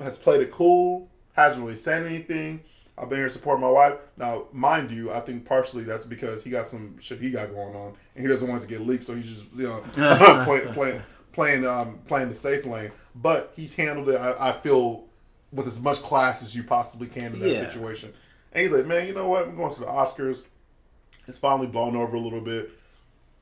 has 0.00 0.18
played 0.18 0.40
it 0.40 0.50
cool, 0.50 1.08
hasn't 1.34 1.64
really 1.64 1.76
said 1.76 2.04
anything. 2.04 2.62
I've 2.96 3.08
been 3.08 3.18
here 3.18 3.28
supporting 3.28 3.62
my 3.62 3.70
wife. 3.70 3.94
Now, 4.16 4.44
mind 4.52 4.90
you, 4.90 5.10
I 5.12 5.20
think 5.20 5.44
partially 5.44 5.82
that's 5.82 6.06
because 6.06 6.44
he 6.44 6.50
got 6.50 6.66
some 6.66 6.96
shit 7.00 7.20
he 7.20 7.30
got 7.30 7.52
going 7.52 7.74
on, 7.74 7.94
and 8.14 8.22
he 8.22 8.28
doesn't 8.28 8.48
want 8.48 8.62
it 8.62 8.66
to 8.68 8.72
get 8.72 8.86
leaked, 8.86 9.04
so 9.04 9.14
he's 9.14 9.26
just 9.26 9.52
you 9.54 9.64
know 9.64 9.80
playing 10.44 10.72
playing 10.74 11.02
playing 11.32 11.66
um 11.66 11.98
playing 12.06 12.28
the 12.28 12.34
safe 12.34 12.64
lane. 12.66 12.92
But 13.16 13.52
he's 13.56 13.74
handled 13.74 14.08
it. 14.10 14.16
I, 14.20 14.50
I 14.50 14.52
feel 14.52 15.04
with 15.52 15.66
as 15.66 15.78
much 15.80 16.02
class 16.02 16.42
as 16.42 16.54
you 16.54 16.62
possibly 16.64 17.06
can 17.06 17.32
in 17.32 17.38
that 17.40 17.50
Yeah. 17.52 17.68
situation. 17.68 18.12
And 18.52 18.62
he's 18.62 18.72
like, 18.72 18.86
man, 18.86 19.06
you 19.06 19.14
know 19.14 19.28
what? 19.28 19.46
We're 19.48 19.54
going 19.56 19.72
to 19.72 19.80
the 19.80 19.86
Oscars. 19.86 20.46
It's 21.26 21.38
finally 21.38 21.66
blown 21.68 21.94
over 21.96 22.16
a 22.16 22.20
little 22.20 22.40
bit. 22.40 22.70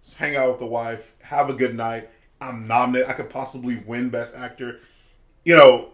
Just 0.05 0.17
hang 0.17 0.37
out 0.37 0.49
with 0.51 0.59
the 0.59 0.67
wife. 0.67 1.15
Have 1.25 1.49
a 1.51 1.55
good 1.55 1.75
night. 1.75 2.09
I'm 2.41 2.67
nominated. 2.67 3.09
I 3.09 3.13
could 3.15 3.31
possibly 3.31 3.77
win 3.87 4.09
Best 4.11 4.35
Actor. 4.37 4.81
You 5.45 5.57
know, 5.57 5.89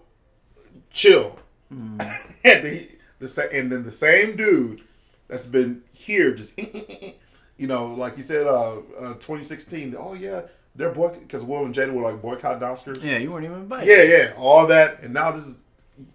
chill. 0.90 1.38
and, 1.71 2.01
the, 2.44 2.88
the 3.18 3.28
sa- 3.28 3.42
and 3.52 3.70
then 3.70 3.85
the 3.85 3.90
same 3.90 4.37
dude 4.37 4.83
that's 5.28 5.46
been 5.46 5.83
here 5.92 6.35
just, 6.35 6.61
you 7.59 7.66
know, 7.66 7.87
like 7.87 8.16
you 8.16 8.22
said, 8.22 8.46
uh, 8.46 8.78
uh 8.98 9.14
2016. 9.14 9.94
Oh 9.98 10.14
yeah, 10.14 10.42
they're 10.74 10.92
boy 10.92 11.16
because 11.18 11.44
Will 11.44 11.64
and 11.64 11.74
Jada 11.74 11.92
were 11.92 12.02
like 12.02 12.22
boycott 12.22 12.61
Oscars. 12.61 13.02
Yeah, 13.02 13.18
you 13.18 13.33
weren't 13.33 13.44
even 13.44 13.59
invited. 13.59 13.88
Yeah, 13.88 14.02
yeah, 14.02 14.33
all 14.37 14.66
that, 14.68 15.02
and 15.02 15.12
now 15.12 15.33
this 15.33 15.46
is, 15.46 15.59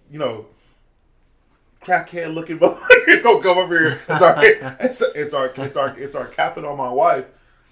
you 0.09 0.19
know, 0.19 0.47
crackhead 1.81 2.33
looking 2.33 2.59
motherfuckers 2.59 3.23
gonna 3.23 3.43
come 3.43 3.57
over 3.57 3.77
here 3.77 3.99
start, 4.05 4.45
and 4.79 4.93
start, 4.93 5.11
and 5.15 5.27
start, 5.27 5.57
and 5.57 5.69
start, 5.69 5.97
and 5.97 6.09
start 6.09 6.35
capping 6.35 6.65
on 6.65 6.77
my 6.77 6.89
wife. 6.89 7.25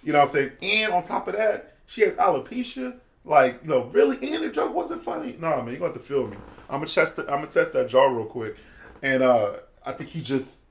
You 0.03 0.13
know 0.13 0.19
what 0.19 0.25
I'm 0.25 0.31
saying? 0.31 0.51
And 0.61 0.93
on 0.93 1.03
top 1.03 1.27
of 1.27 1.35
that, 1.35 1.75
she 1.85 2.01
has 2.01 2.15
alopecia. 2.15 2.95
Like, 3.23 3.59
you 3.63 3.69
know, 3.69 3.83
really? 3.85 4.17
And 4.33 4.43
the 4.43 4.49
joke 4.49 4.73
wasn't 4.73 5.03
funny. 5.03 5.35
Nah, 5.39 5.61
man, 5.61 5.75
you 5.75 5.79
got 5.79 5.93
to 5.93 5.99
feel 5.99 6.27
me. 6.27 6.37
I'm 6.69 6.77
gonna 6.77 6.87
test. 6.87 7.19
I'm 7.19 7.25
gonna 7.27 7.47
test 7.47 7.73
that 7.73 7.89
jaw 7.89 8.05
real 8.05 8.25
quick, 8.25 8.57
and 9.01 9.23
uh 9.23 9.53
I 9.85 9.91
think 9.93 10.09
he 10.09 10.21
just. 10.21 10.65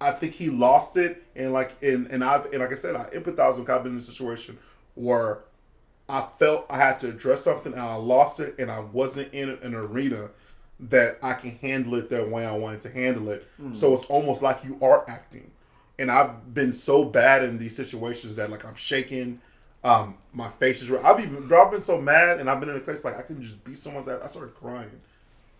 I 0.00 0.12
think 0.12 0.32
he 0.32 0.48
lost 0.48 0.96
it, 0.96 1.24
and 1.34 1.52
like, 1.52 1.74
and 1.82 2.06
and 2.06 2.22
I've 2.22 2.44
and 2.46 2.60
like 2.60 2.70
I 2.70 2.76
said, 2.76 2.94
I 2.94 3.06
empathize 3.06 3.58
with 3.58 3.68
I've 3.68 3.82
been 3.82 3.92
in 3.92 3.98
a 3.98 4.00
situation 4.00 4.56
where 4.94 5.40
I 6.08 6.22
felt 6.38 6.66
I 6.70 6.76
had 6.78 6.98
to 7.00 7.08
address 7.08 7.42
something 7.42 7.72
and 7.72 7.82
I 7.82 7.94
lost 7.96 8.40
it 8.40 8.54
and 8.58 8.70
I 8.70 8.80
wasn't 8.80 9.32
in 9.34 9.50
an 9.62 9.74
arena 9.74 10.30
that 10.80 11.18
I 11.22 11.34
can 11.34 11.50
handle 11.50 11.96
it 11.96 12.08
that 12.10 12.28
way 12.28 12.46
I 12.46 12.56
wanted 12.56 12.80
to 12.82 12.90
handle 12.90 13.28
it. 13.30 13.46
So 13.72 13.92
it's 13.92 14.04
almost 14.04 14.40
like 14.42 14.64
you 14.64 14.78
are 14.80 15.04
acting. 15.08 15.50
And 15.98 16.10
I've 16.10 16.54
been 16.54 16.72
so 16.72 17.04
bad 17.04 17.42
in 17.42 17.58
these 17.58 17.76
situations 17.76 18.36
that 18.36 18.50
like 18.50 18.64
I'm 18.64 18.76
shaking, 18.76 19.40
um, 19.84 20.16
my 20.32 20.48
face 20.48 20.80
is 20.80 20.90
red. 20.90 21.04
I've 21.04 21.20
even 21.20 21.52
I've 21.52 21.70
been 21.70 21.80
so 21.80 22.00
mad 22.00 22.38
and 22.40 22.48
I've 22.48 22.60
been 22.60 22.68
in 22.68 22.76
a 22.76 22.80
place 22.80 23.04
like 23.04 23.18
I 23.18 23.22
can 23.22 23.42
just 23.42 23.62
beat 23.64 23.76
someone's 23.76 24.08
ass. 24.08 24.20
I 24.22 24.28
started 24.28 24.54
crying. 24.54 24.90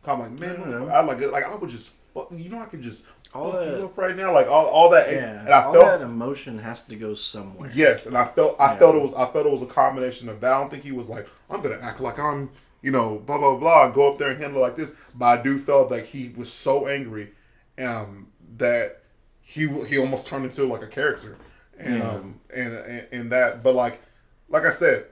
I'm 0.07 0.20
like, 0.20 0.31
man. 0.31 0.88
I 0.90 1.00
like 1.00 1.20
like 1.20 1.44
I 1.44 1.54
would 1.54 1.68
just 1.68 1.96
fucking 2.14 2.38
you 2.38 2.49
know 2.51 2.61
I 2.61 2.66
can 2.66 2.83
just 2.83 3.07
All 3.35 3.53
fuck 3.53 3.66
you 3.66 3.85
up 3.85 3.97
right 3.99 4.16
now. 4.16 4.33
Like 4.33 4.47
all, 4.49 4.66
all 4.68 4.90
that 4.90 5.11
Yeah, 5.12 5.40
and 5.40 5.49
I 5.51 5.64
all 5.64 5.73
felt 5.73 5.87
that 5.87 6.01
emotion 6.03 6.59
has 6.59 6.83
to 6.85 6.97
go 6.97 7.14
somewhere. 7.14 7.71
Yes, 7.75 8.07
and 8.07 8.16
I 8.16 8.25
felt 8.27 8.57
I 8.61 8.73
Yeah. 8.73 8.79
felt 8.79 8.94
it 8.97 9.03
was 9.03 9.14
I 9.14 9.27
felt 9.27 9.47
it 9.47 9.53
was 9.53 9.62
a 9.62 9.66
combination 9.66 10.29
of 10.29 10.40
that. 10.40 10.53
I 10.53 10.59
don't 10.59 10.71
think 10.71 10.83
he 10.85 10.92
was 10.92 11.09
like 11.09 11.27
I'm 11.51 11.61
gonna 11.61 11.79
act 11.81 12.01
like 12.01 12.18
I'm 12.18 12.51
you 12.83 12.90
know 12.90 13.18
blah 13.27 13.38
blah 13.38 13.57
blah 13.57 13.85
and 13.87 13.94
go 13.94 14.11
up 14.11 14.18
there 14.18 14.31
and 14.31 14.40
handle 14.40 14.61
it 14.61 14.66
like 14.68 14.77
this. 14.77 14.94
But 15.14 15.27
I 15.27 15.42
do 15.42 15.59
felt 15.59 15.90
like 15.90 16.07
he 16.07 16.33
was 16.37 16.53
so 16.53 16.87
angry, 16.87 17.33
um, 17.79 18.29
that 18.57 19.03
he 19.40 19.66
he 19.85 19.99
almost 19.99 20.27
turned 20.27 20.44
into 20.44 20.64
like 20.64 20.83
a 20.83 20.87
character, 20.87 21.37
and 21.79 21.99
Yeah. 21.99 22.11
um 22.11 22.40
and, 22.55 22.73
and 22.75 23.07
and 23.12 23.33
that. 23.33 23.62
But 23.62 23.75
like 23.75 24.01
like 24.49 24.64
I 24.64 24.71
said, 24.71 25.07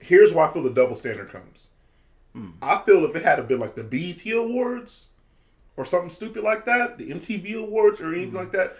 here's 0.00 0.34
where 0.34 0.44
I 0.46 0.52
feel 0.52 0.62
the 0.62 0.70
double 0.70 0.96
standard 0.96 1.30
comes. 1.30 1.70
I 2.62 2.78
feel 2.78 3.04
if 3.04 3.14
it 3.14 3.22
had 3.24 3.46
been 3.46 3.60
like 3.60 3.74
the 3.74 3.84
BET 3.84 4.24
Awards 4.32 5.10
or 5.76 5.84
something 5.84 6.10
stupid 6.10 6.42
like 6.42 6.64
that, 6.66 6.98
the 6.98 7.10
MTV 7.10 7.54
Awards 7.54 8.00
or 8.00 8.08
anything 8.08 8.28
mm-hmm. 8.28 8.38
like 8.38 8.52
that, 8.52 8.76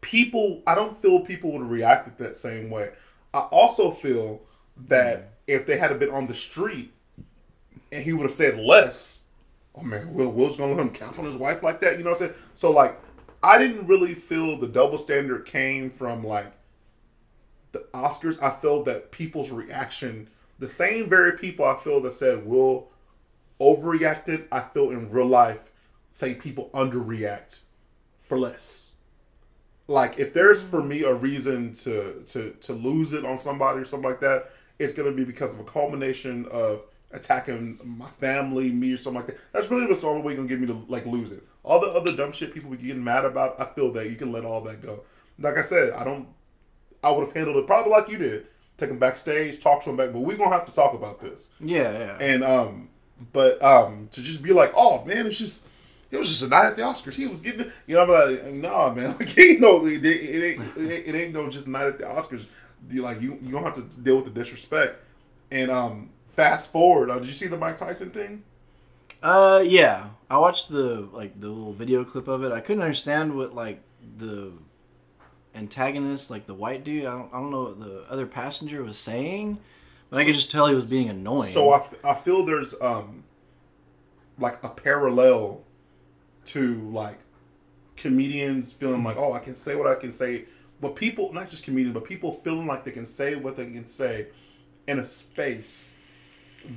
people 0.00 0.62
I 0.66 0.74
don't 0.74 1.00
feel 1.00 1.20
people 1.20 1.52
would 1.52 1.62
have 1.62 1.70
reacted 1.70 2.18
that 2.18 2.36
same 2.36 2.70
way. 2.70 2.90
I 3.34 3.40
also 3.40 3.90
feel 3.90 4.42
that 4.88 5.18
mm-hmm. 5.18 5.28
if 5.46 5.66
they 5.66 5.78
had 5.78 5.98
been 5.98 6.10
on 6.10 6.26
the 6.26 6.34
street 6.34 6.92
and 7.90 8.02
he 8.02 8.12
would 8.12 8.22
have 8.22 8.32
said 8.32 8.58
less, 8.58 9.20
oh 9.74 9.82
man, 9.82 10.12
Will 10.14 10.30
Will's 10.30 10.56
gonna 10.56 10.72
let 10.72 10.80
him 10.80 10.90
count 10.90 11.18
on 11.18 11.24
his 11.24 11.36
wife 11.36 11.62
like 11.62 11.80
that, 11.80 11.98
you 11.98 12.04
know 12.04 12.10
what 12.10 12.22
I'm 12.22 12.28
saying? 12.28 12.40
So 12.54 12.70
like 12.70 12.98
I 13.42 13.58
didn't 13.58 13.86
really 13.86 14.14
feel 14.14 14.58
the 14.58 14.68
double 14.68 14.98
standard 14.98 15.44
came 15.44 15.90
from 15.90 16.24
like 16.24 16.52
the 17.72 17.80
Oscars. 17.92 18.42
I 18.42 18.50
felt 18.50 18.84
that 18.86 19.10
people's 19.10 19.50
reaction, 19.50 20.28
the 20.58 20.68
same 20.68 21.08
very 21.08 21.36
people 21.36 21.64
I 21.64 21.76
feel 21.76 22.00
that 22.02 22.12
said 22.12 22.46
Will 22.46 22.88
overreacted, 23.60 24.46
I 24.50 24.60
feel 24.60 24.90
in 24.90 25.10
real 25.10 25.26
life 25.26 25.71
say 26.12 26.34
people 26.34 26.70
underreact 26.72 27.60
for 28.20 28.38
less 28.38 28.92
like 29.88 30.18
if 30.18 30.32
there's 30.32 30.62
for 30.66 30.82
me 30.82 31.02
a 31.02 31.14
reason 31.14 31.72
to 31.72 32.22
to 32.26 32.50
to 32.60 32.72
lose 32.72 33.12
it 33.12 33.24
on 33.24 33.38
somebody 33.38 33.80
or 33.80 33.84
something 33.84 34.08
like 34.08 34.20
that, 34.20 34.50
it's 34.78 34.92
gonna 34.92 35.12
be 35.12 35.24
because 35.24 35.52
of 35.52 35.60
a 35.60 35.64
culmination 35.64 36.46
of 36.50 36.82
attacking 37.10 37.78
my 37.84 38.08
family, 38.08 38.70
me 38.70 38.92
or 38.92 38.96
something 38.96 39.20
like 39.22 39.26
that. 39.26 39.38
That's 39.52 39.70
really 39.70 39.86
what's 39.86 40.00
the 40.00 40.06
only 40.06 40.22
way 40.22 40.34
gonna 40.34 40.48
get 40.48 40.60
me 40.60 40.66
to 40.68 40.84
like 40.88 41.04
lose 41.06 41.32
it. 41.32 41.42
All 41.64 41.80
the 41.80 41.90
other 41.90 42.16
dumb 42.16 42.32
shit 42.32 42.54
people 42.54 42.70
be 42.70 42.76
getting 42.78 43.04
mad 43.04 43.24
about, 43.24 43.60
I 43.60 43.66
feel 43.66 43.92
that 43.92 44.10
you 44.10 44.16
can 44.16 44.32
let 44.32 44.44
all 44.44 44.60
that 44.62 44.82
go. 44.82 45.02
Like 45.38 45.56
I 45.58 45.62
said, 45.62 45.92
I 45.92 46.04
don't. 46.04 46.28
I 47.04 47.10
would 47.10 47.24
have 47.26 47.34
handled 47.34 47.56
it 47.56 47.66
probably 47.66 47.90
like 47.90 48.08
you 48.08 48.16
did, 48.16 48.46
take 48.78 48.88
him 48.88 48.98
backstage, 48.98 49.60
talk 49.60 49.82
to 49.84 49.90
him 49.90 49.96
back. 49.96 50.12
But 50.12 50.20
we're 50.20 50.36
gonna 50.36 50.52
have 50.52 50.66
to 50.66 50.74
talk 50.74 50.94
about 50.94 51.20
this. 51.20 51.50
Yeah, 51.58 51.90
yeah. 51.90 52.18
And 52.20 52.44
um, 52.44 52.88
but 53.32 53.62
um, 53.62 54.08
to 54.12 54.22
just 54.22 54.42
be 54.42 54.52
like, 54.52 54.72
oh 54.76 55.04
man, 55.04 55.26
it's 55.26 55.38
just 55.38 55.68
it 56.12 56.18
was 56.18 56.28
just 56.28 56.42
a 56.44 56.48
night 56.48 56.66
at 56.66 56.76
the 56.76 56.82
Oscars. 56.82 57.14
He 57.14 57.26
was 57.26 57.40
getting, 57.40 57.72
you 57.86 57.96
know, 57.96 58.02
I'm 58.02 58.34
like, 58.34 58.54
nah, 58.54 58.92
man, 58.92 59.16
like, 59.18 59.36
ain't 59.38 59.60
no, 59.60 59.86
it, 59.86 60.04
it 60.04 60.60
ain't, 60.60 60.76
it 60.76 61.14
ain't, 61.14 61.32
no 61.32 61.48
just 61.48 61.66
night 61.66 61.86
at 61.86 61.98
the 61.98 62.04
Oscars. 62.04 62.46
You 62.90 63.02
like 63.02 63.20
you, 63.22 63.38
you 63.42 63.50
don't 63.50 63.64
have 63.64 63.74
to 63.74 64.00
deal 64.00 64.16
with 64.16 64.26
the 64.26 64.30
disrespect. 64.30 65.02
And 65.50 65.70
um, 65.70 66.10
fast 66.26 66.70
forward, 66.70 67.08
uh, 67.08 67.18
did 67.18 67.26
you 67.26 67.32
see 67.32 67.46
the 67.46 67.56
Mike 67.56 67.78
Tyson 67.78 68.10
thing? 68.10 68.42
Uh, 69.22 69.62
yeah. 69.64 70.08
I 70.28 70.36
watched 70.36 70.68
the 70.68 71.08
like 71.12 71.40
the 71.40 71.48
little 71.48 71.72
video 71.72 72.04
clip 72.04 72.28
of 72.28 72.44
it. 72.44 72.52
I 72.52 72.60
couldn't 72.60 72.82
understand 72.82 73.34
what 73.34 73.54
like 73.54 73.80
the 74.18 74.52
antagonist, 75.54 76.30
like 76.30 76.44
the 76.44 76.54
white 76.54 76.84
dude. 76.84 77.06
I 77.06 77.12
don't, 77.12 77.32
I 77.32 77.38
don't 77.38 77.50
know 77.50 77.62
what 77.62 77.78
the 77.78 78.04
other 78.10 78.26
passenger 78.26 78.82
was 78.82 78.98
saying, 78.98 79.58
but 80.10 80.18
I 80.18 80.24
could 80.24 80.34
just 80.34 80.50
tell 80.50 80.66
he 80.66 80.74
was 80.74 80.84
being 80.84 81.08
annoying. 81.08 81.48
So 81.48 81.72
I, 81.72 81.86
I 82.04 82.14
feel 82.14 82.44
there's 82.44 82.74
um, 82.82 83.24
like 84.38 84.62
a 84.62 84.68
parallel 84.68 85.62
to 86.46 86.74
like 86.90 87.18
comedians 87.96 88.72
feeling 88.72 89.04
like, 89.04 89.16
oh, 89.16 89.32
I 89.32 89.38
can 89.38 89.54
say 89.54 89.76
what 89.76 89.86
I 89.86 89.94
can 89.94 90.12
say. 90.12 90.44
But 90.80 90.96
people, 90.96 91.32
not 91.32 91.48
just 91.48 91.64
comedians, 91.64 91.94
but 91.94 92.04
people 92.04 92.32
feeling 92.32 92.66
like 92.66 92.84
they 92.84 92.90
can 92.90 93.06
say 93.06 93.36
what 93.36 93.56
they 93.56 93.66
can 93.70 93.86
say 93.86 94.28
in 94.88 94.98
a 94.98 95.04
space 95.04 95.96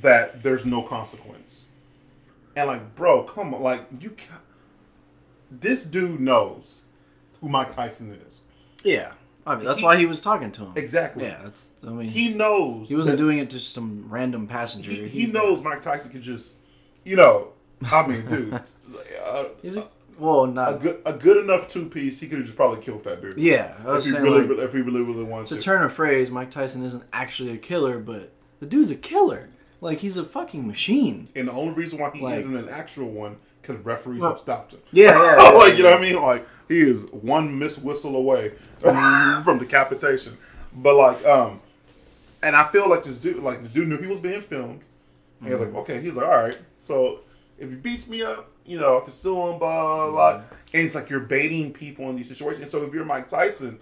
that 0.02 0.44
there's 0.44 0.66
no 0.66 0.82
consequence. 0.84 1.68
And 2.56 2.68
like, 2.68 2.96
bro, 2.96 3.24
come 3.24 3.54
on, 3.54 3.62
like 3.62 3.86
you. 4.00 4.12
Ca- 4.12 4.42
this 5.52 5.84
dude 5.84 6.20
knows 6.20 6.84
who 7.42 7.50
Mike 7.50 7.72
Tyson 7.72 8.12
is. 8.28 8.42
yeah, 8.84 9.14
I 9.46 9.56
mean, 9.56 9.66
that's 9.66 9.80
He- 9.80 9.86
why 9.86 9.98
he 9.98 10.06
was 10.06 10.22
talking 10.22 10.52
to 10.54 10.64
him. 10.66 10.72
exactly. 10.76 11.24
Yeah, 11.24 11.40
that's. 11.44 11.72
I 11.86 11.90
mean, 11.90 12.08
he, 12.08 12.34
knows 12.34 12.90
He 12.90 12.96
wasn't 12.96 13.18
doing 13.18 13.40
it 13.40 13.50
to 13.52 13.60
some 13.60 14.06
random 14.08 14.48
passenger. 14.48 14.92
He, 14.92 15.08
he 15.08 15.26
knows 15.28 15.62
Mike 15.62 15.82
Tyson 15.82 16.12
could 16.12 16.22
just, 16.22 16.58
you 17.04 17.16
know, 17.16 17.50
I 17.92 18.08
mean, 18.08 18.26
dude, 18.28 18.54
uh, 19.24 19.44
Is 19.64 19.78
it? 19.78 19.86
Well, 20.18 20.46
a 20.46 20.48
not. 20.48 20.80
good 20.80 21.02
a 21.06 21.12
good 21.14 21.44
enough 21.44 21.68
two 21.68 21.88
piece, 21.90 22.20
he 22.22 22.28
could 22.28 22.38
have 22.38 22.46
just 22.46 22.56
probably 22.56 22.82
killed 22.82 23.04
that 23.04 23.22
dude. 23.22 23.38
Yeah, 23.38 23.76
I 23.80 23.90
if 23.90 23.96
was 23.96 24.06
he 24.06 24.12
really, 24.14 24.44
like, 24.48 24.60
if 24.60 24.72
he 24.74 24.80
really, 24.82 25.02
really 25.02 25.24
wants 25.26 25.50
to 25.52 25.58
to. 25.58 25.62
turn 25.62 25.84
a 25.84 25.90
phrase, 25.90 26.32
Mike 26.32 26.52
Tyson 26.52 26.84
isn't 26.86 27.04
actually 27.12 27.52
a 27.52 27.58
killer, 27.58 28.00
but 28.00 28.32
the 28.62 28.66
dude's 28.66 28.92
a 28.92 28.96
killer. 28.96 29.50
Like 29.82 30.00
he's 30.00 30.16
a 30.18 30.24
fucking 30.24 30.66
machine. 30.66 31.28
And 31.36 31.50
the 31.50 31.52
only 31.52 31.74
reason 31.74 32.00
why 32.00 32.12
he 32.12 32.22
Like- 32.22 32.40
isn't 32.40 32.56
an 32.56 32.70
actual 32.70 33.12
one 33.12 33.36
because 33.62 33.78
referees 33.86 34.22
Well, 34.22 34.32
have 34.32 34.40
stopped 34.40 34.72
him. 34.72 34.80
Yeah, 34.94 35.10
yeah, 35.12 35.36
yeah, 35.44 35.50
like 35.50 35.78
you 35.78 35.84
know 35.84 35.92
what 35.92 36.00
I 36.00 36.02
mean? 36.02 36.22
Like 36.22 36.48
he 36.70 36.80
is 36.80 37.12
one 37.12 37.60
miss 37.60 37.80
whistle 37.84 38.16
away 38.16 38.54
Mm-hmm. 38.82 39.42
from 39.44 39.60
decapitation. 39.60 40.38
But 40.74 40.96
like, 40.96 41.26
um, 41.26 41.60
and 42.42 42.56
I 42.56 42.64
feel 42.72 42.90
like 42.90 43.04
this 43.04 43.18
dude, 43.20 43.44
like 43.44 43.62
this 43.62 43.74
dude 43.74 43.90
knew 43.90 43.98
he 43.98 44.08
was 44.08 44.22
being 44.22 44.42
filmed. 44.42 44.84
And 45.42 45.48
he 45.48 45.52
was 45.52 45.60
Mm-hmm. 45.62 45.76
like, 45.76 45.90
okay, 45.90 46.02
he's 46.02 46.16
like, 46.16 46.26
all 46.28 46.44
right. 46.44 46.58
So 46.80 47.20
if 47.58 47.70
he 47.70 47.76
beats 47.76 48.08
me 48.10 48.22
up, 48.22 48.52
you 48.66 48.78
know, 48.80 48.98
I 48.98 49.02
can 49.02 49.12
sue 49.12 49.36
him, 49.36 49.60
blah 49.60 50.08
blah. 50.08 50.12
blah. 50.12 50.34
Mm-hmm. 50.40 50.56
And 50.74 50.86
it's 50.86 50.96
like 50.96 51.10
you're 51.10 51.20
baiting 51.22 51.72
people 51.72 52.10
in 52.10 52.16
these 52.16 52.28
situations. 52.28 52.62
And 52.64 52.72
so 52.72 52.84
if 52.84 52.94
you're 52.94 53.06
Mike 53.06 53.28
Tyson, 53.28 53.80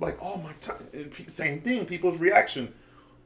like, 0.00 0.16
oh 0.20 0.38
Mike 0.42 0.58
Tyson, 0.60 1.28
same 1.28 1.60
thing. 1.60 1.86
People's 1.86 2.18
reaction. 2.18 2.72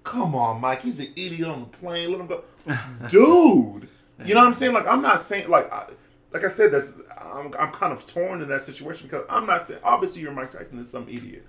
Come 0.04 0.34
on, 0.34 0.60
Mike. 0.60 0.82
He's 0.82 1.00
an 1.00 1.06
idiot 1.16 1.48
on 1.48 1.60
the 1.60 1.66
plane. 1.66 2.10
Let 2.10 2.20
him 2.20 2.26
go, 2.26 2.44
dude. 3.08 3.88
You 4.24 4.34
know 4.34 4.40
what 4.40 4.46
I'm 4.46 4.54
saying? 4.54 4.72
Like, 4.74 4.86
I'm 4.86 5.00
not 5.02 5.20
saying 5.20 5.48
like, 5.48 5.72
I, 5.72 5.86
like 6.32 6.44
I 6.44 6.48
said, 6.48 6.72
that's 6.72 6.92
I'm, 7.20 7.54
I'm 7.58 7.70
kind 7.70 7.92
of 7.92 8.04
torn 8.04 8.42
in 8.42 8.48
that 8.48 8.62
situation 8.62 9.06
because 9.06 9.24
I'm 9.30 9.46
not 9.46 9.62
saying 9.62 9.80
obviously 9.84 10.22
you're 10.22 10.32
Mike 10.32 10.50
Tyson 10.50 10.78
is 10.78 10.90
some 10.90 11.08
idiot, 11.08 11.46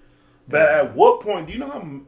but 0.47 0.61
at 0.61 0.95
what 0.95 1.19
point 1.21 1.47
do 1.47 1.53
you 1.53 1.59
know 1.59 1.69
how 1.69 2.01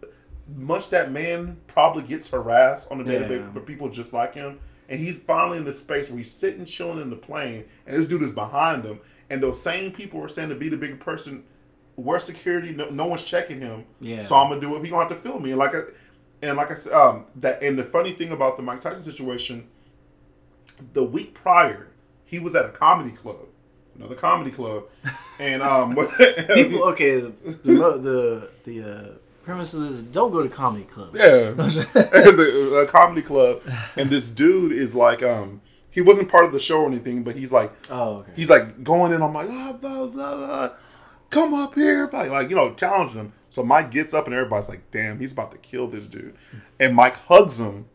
much 0.55 0.89
that 0.89 1.11
man 1.11 1.57
probably 1.67 2.03
gets 2.03 2.29
harassed 2.29 2.91
on 2.91 3.01
a 3.01 3.03
day 3.03 3.19
to 3.19 3.27
day 3.27 3.37
Yeah. 3.37 3.47
by 3.47 3.61
people 3.61 3.89
just 3.89 4.13
like 4.13 4.35
him, 4.35 4.59
and 4.91 4.99
he's 4.99 5.17
finally 5.17 5.57
in 5.57 5.63
the 5.63 5.71
space 5.71 6.09
where 6.09 6.17
he's 6.17 6.29
sitting 6.29 6.65
chilling 6.65 7.01
in 7.01 7.09
the 7.09 7.15
plane, 7.15 7.63
and 7.87 7.95
this 7.97 8.05
dude 8.05 8.21
is 8.21 8.31
behind 8.31 8.83
him, 8.83 8.99
and 9.29 9.41
those 9.41 9.59
same 9.59 9.91
people 9.93 10.21
are 10.21 10.27
saying 10.27 10.49
to 10.49 10.55
be 10.55 10.67
the 10.67 10.75
bigger 10.75 10.97
person. 10.97 11.45
We're 11.95 12.19
security. 12.19 12.73
No, 12.73 12.89
no 12.89 13.05
one's 13.05 13.23
checking 13.23 13.61
him. 13.61 13.85
Yeah. 14.01 14.21
So 14.21 14.35
I'm 14.35 14.49
gonna 14.49 14.59
do 14.59 14.75
it. 14.75 14.83
He 14.83 14.89
gonna 14.89 15.07
have 15.07 15.09
to 15.09 15.15
film 15.15 15.43
me. 15.43 15.51
And 15.51 15.59
like, 15.59 15.73
I, 15.73 15.81
and 16.41 16.57
like 16.57 16.71
I 16.71 16.75
said, 16.75 16.93
um, 16.93 17.25
that 17.37 17.63
and 17.63 17.79
the 17.79 17.85
funny 17.85 18.11
thing 18.11 18.31
about 18.31 18.57
the 18.57 18.63
Mike 18.63 18.81
Tyson 18.81 19.03
situation, 19.03 19.67
the 20.91 21.03
week 21.03 21.33
prior, 21.35 21.87
he 22.25 22.39
was 22.39 22.53
at 22.53 22.65
a 22.65 22.69
comedy 22.69 23.11
club, 23.11 23.47
another 23.95 24.15
comedy 24.15 24.51
club, 24.51 24.85
and 25.39 25.61
um, 25.61 25.95
People, 26.53 26.83
okay, 26.89 27.19
the 27.19 27.31
the 27.63 27.97
the, 27.97 28.49
the 28.65 28.83
uh, 28.83 29.07
premise 29.43 29.73
of 29.73 29.81
this 29.81 29.93
is 29.93 30.03
don't 30.03 30.31
go 30.31 30.41
to 30.43 30.49
comedy 30.49 30.85
club. 30.85 31.15
yeah, 31.15 31.51
the 31.51 32.83
a 32.87 32.91
comedy 32.91 33.21
club, 33.21 33.61
and 33.95 34.09
this 34.09 34.29
dude 34.29 34.71
is 34.71 34.93
like, 34.95 35.23
um, 35.23 35.61
he 35.89 36.01
wasn't 36.01 36.29
part 36.29 36.45
of 36.45 36.51
the 36.51 36.59
show 36.59 36.81
or 36.83 36.87
anything, 36.87 37.23
but 37.23 37.35
he's 37.35 37.51
like, 37.51 37.71
Oh, 37.89 38.17
okay. 38.17 38.31
he's 38.35 38.49
like 38.49 38.83
going 38.83 39.11
in 39.13 39.21
on 39.21 39.33
like, 39.33 39.47
ah, 39.49 39.73
blah, 39.79 40.05
blah, 40.07 40.35
blah. 40.37 40.69
come 41.29 41.53
up 41.53 41.75
here, 41.75 42.09
like, 42.11 42.29
like 42.31 42.49
you 42.49 42.55
know, 42.55 42.73
challenging 42.73 43.19
him. 43.19 43.33
So 43.49 43.63
Mike 43.63 43.91
gets 43.91 44.13
up 44.13 44.25
and 44.25 44.33
everybody's 44.33 44.69
like, 44.69 44.89
damn, 44.91 45.19
he's 45.19 45.33
about 45.33 45.51
to 45.51 45.57
kill 45.57 45.87
this 45.89 46.07
dude. 46.07 46.35
And 46.79 46.95
Mike 46.95 47.17
hugs 47.25 47.59
him 47.59 47.85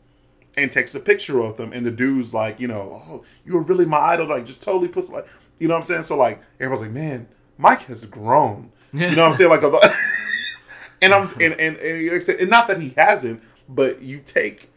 and 0.59 0.71
takes 0.71 0.95
a 0.95 1.01
picture 1.01 1.41
of 1.41 1.57
them. 1.57 1.73
And 1.73 1.87
the 1.87 1.91
dude's 1.91 2.35
like, 2.35 2.61
you 2.61 2.69
know, 2.69 2.93
oh, 3.09 3.25
you 3.47 3.55
were 3.55 3.63
really 3.63 3.87
my 3.87 3.97
idol. 3.99 4.29
Like, 4.29 4.45
just 4.45 4.63
totally 4.63 4.89
puts 4.89 5.11
like, 5.11 5.27
you 5.59 5.67
know 5.69 5.73
what 5.75 5.79
I'm 5.81 5.85
saying? 5.85 6.03
So 6.03 6.19
like, 6.19 6.43
everybody's 6.61 6.83
like, 6.83 6.91
man, 6.95 7.29
Mike 7.57 7.85
has 7.85 8.05
grown. 8.05 8.71
You 8.93 9.01
know 9.01 9.23
what 9.23 9.29
I'm 9.29 9.33
saying? 9.35 9.49
Like, 9.51 9.63
and 11.03 11.13
I'm 11.13 11.29
and 11.41 11.61
and, 11.61 11.77
and, 11.77 12.07
like 12.07 12.17
I 12.17 12.19
said, 12.21 12.41
and 12.41 12.51
not 12.51 12.67
that 12.69 12.81
he 12.81 12.91
hasn't, 12.97 13.43
but 13.69 14.03
you 14.03 14.19
take 14.19 14.71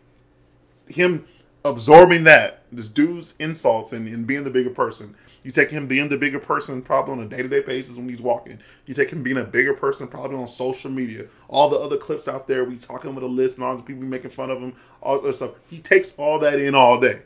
him 0.87 1.25
absorbing 1.65 2.23
that 2.23 2.63
this 2.71 2.87
dude's 2.87 3.35
insults 3.39 3.93
and, 3.93 4.07
and 4.07 4.25
being 4.25 4.43
the 4.43 4.49
bigger 4.49 4.69
person. 4.69 5.15
You 5.43 5.51
take 5.51 5.71
him 5.71 5.87
being 5.87 6.09
the 6.09 6.17
bigger 6.17 6.39
person 6.39 6.81
probably 6.81 7.13
on 7.13 7.19
a 7.21 7.25
day 7.25 7.41
to 7.41 7.47
day 7.47 7.61
basis 7.61 7.97
when 7.97 8.09
he's 8.09 8.21
walking. 8.21 8.59
You 8.85 8.93
take 8.93 9.09
him 9.09 9.23
being 9.23 9.37
a 9.37 9.43
bigger 9.43 9.73
person 9.73 10.07
probably 10.07 10.37
on 10.37 10.47
social 10.47 10.91
media. 10.91 11.27
All 11.47 11.69
the 11.69 11.77
other 11.77 11.97
clips 11.97 12.27
out 12.27 12.47
there, 12.47 12.65
we 12.65 12.75
talking 12.77 13.15
with 13.15 13.23
a 13.23 13.27
list 13.27 13.55
and 13.57 13.65
all 13.65 13.77
the 13.77 13.83
people 13.83 14.03
making 14.03 14.31
fun 14.31 14.49
of 14.49 14.59
him, 14.59 14.75
all 15.01 15.21
this 15.21 15.37
stuff. 15.37 15.51
He 15.69 15.79
takes 15.79 16.13
all 16.17 16.39
that 16.39 16.59
in 16.59 16.75
all 16.75 16.99
day, 16.99 17.21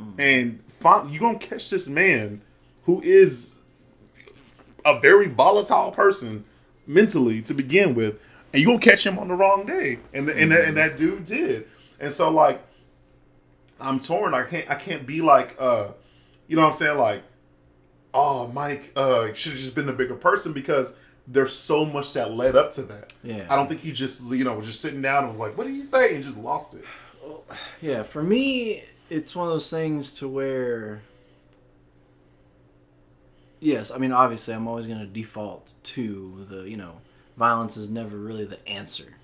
mm. 0.00 0.14
and 0.18 0.62
fin- 0.68 1.08
you 1.08 1.18
gonna 1.20 1.38
catch 1.38 1.70
this 1.70 1.88
man 1.88 2.42
who 2.84 3.00
is 3.00 3.56
a 4.84 5.00
very 5.00 5.26
volatile 5.26 5.90
person 5.90 6.44
mentally 6.86 7.40
to 7.42 7.54
begin 7.54 7.94
with, 7.94 8.20
and 8.54 8.60
you 8.60 8.68
gonna 8.68 8.78
catch 8.78 9.04
him 9.04 9.18
on 9.18 9.26
the 9.26 9.34
wrong 9.34 9.66
day, 9.66 9.98
and 10.12 10.28
and 10.28 10.52
that, 10.52 10.64
and 10.64 10.76
that 10.76 10.96
dude 10.96 11.24
did, 11.24 11.66
and 11.98 12.12
so 12.12 12.30
like, 12.30 12.62
I'm 13.80 13.98
torn. 13.98 14.32
I 14.32 14.44
can't 14.44 14.70
I 14.70 14.76
can't 14.76 15.04
be 15.04 15.20
like, 15.20 15.56
uh, 15.58 15.88
you 16.46 16.54
know 16.54 16.62
what 16.62 16.68
I'm 16.68 16.74
saying, 16.74 16.96
like, 16.96 17.24
oh 18.14 18.46
Mike, 18.46 18.92
uh, 18.94 19.32
should 19.32 19.52
have 19.52 19.60
just 19.60 19.74
been 19.74 19.88
a 19.88 19.92
bigger 19.92 20.14
person 20.14 20.52
because 20.52 20.96
there's 21.26 21.52
so 21.52 21.84
much 21.84 22.12
that 22.12 22.30
led 22.30 22.54
up 22.54 22.70
to 22.72 22.82
that. 22.82 23.12
Yeah. 23.24 23.44
I 23.50 23.56
don't 23.56 23.66
think 23.68 23.80
he 23.80 23.90
just 23.90 24.30
you 24.30 24.44
know 24.44 24.54
was 24.54 24.66
just 24.66 24.80
sitting 24.80 25.02
down 25.02 25.24
and 25.24 25.28
was 25.28 25.40
like, 25.40 25.58
what 25.58 25.66
did 25.66 25.74
he 25.74 25.84
say, 25.84 26.14
and 26.14 26.22
just 26.22 26.38
lost 26.38 26.74
it. 26.74 26.84
Well, 27.24 27.44
Yeah, 27.82 28.04
for 28.04 28.22
me, 28.22 28.84
it's 29.10 29.34
one 29.34 29.48
of 29.48 29.52
those 29.52 29.68
things 29.68 30.12
to 30.14 30.28
where. 30.28 31.02
Yes, 33.58 33.90
I 33.90 33.98
mean, 33.98 34.12
obviously, 34.12 34.54
I'm 34.54 34.68
always 34.68 34.86
going 34.86 35.00
to 35.00 35.06
default 35.06 35.72
to 35.84 36.44
the, 36.44 36.68
you 36.68 36.76
know, 36.76 37.00
violence 37.36 37.76
is 37.76 37.88
never 37.88 38.16
really 38.16 38.44
the 38.44 38.66
answer. 38.68 39.14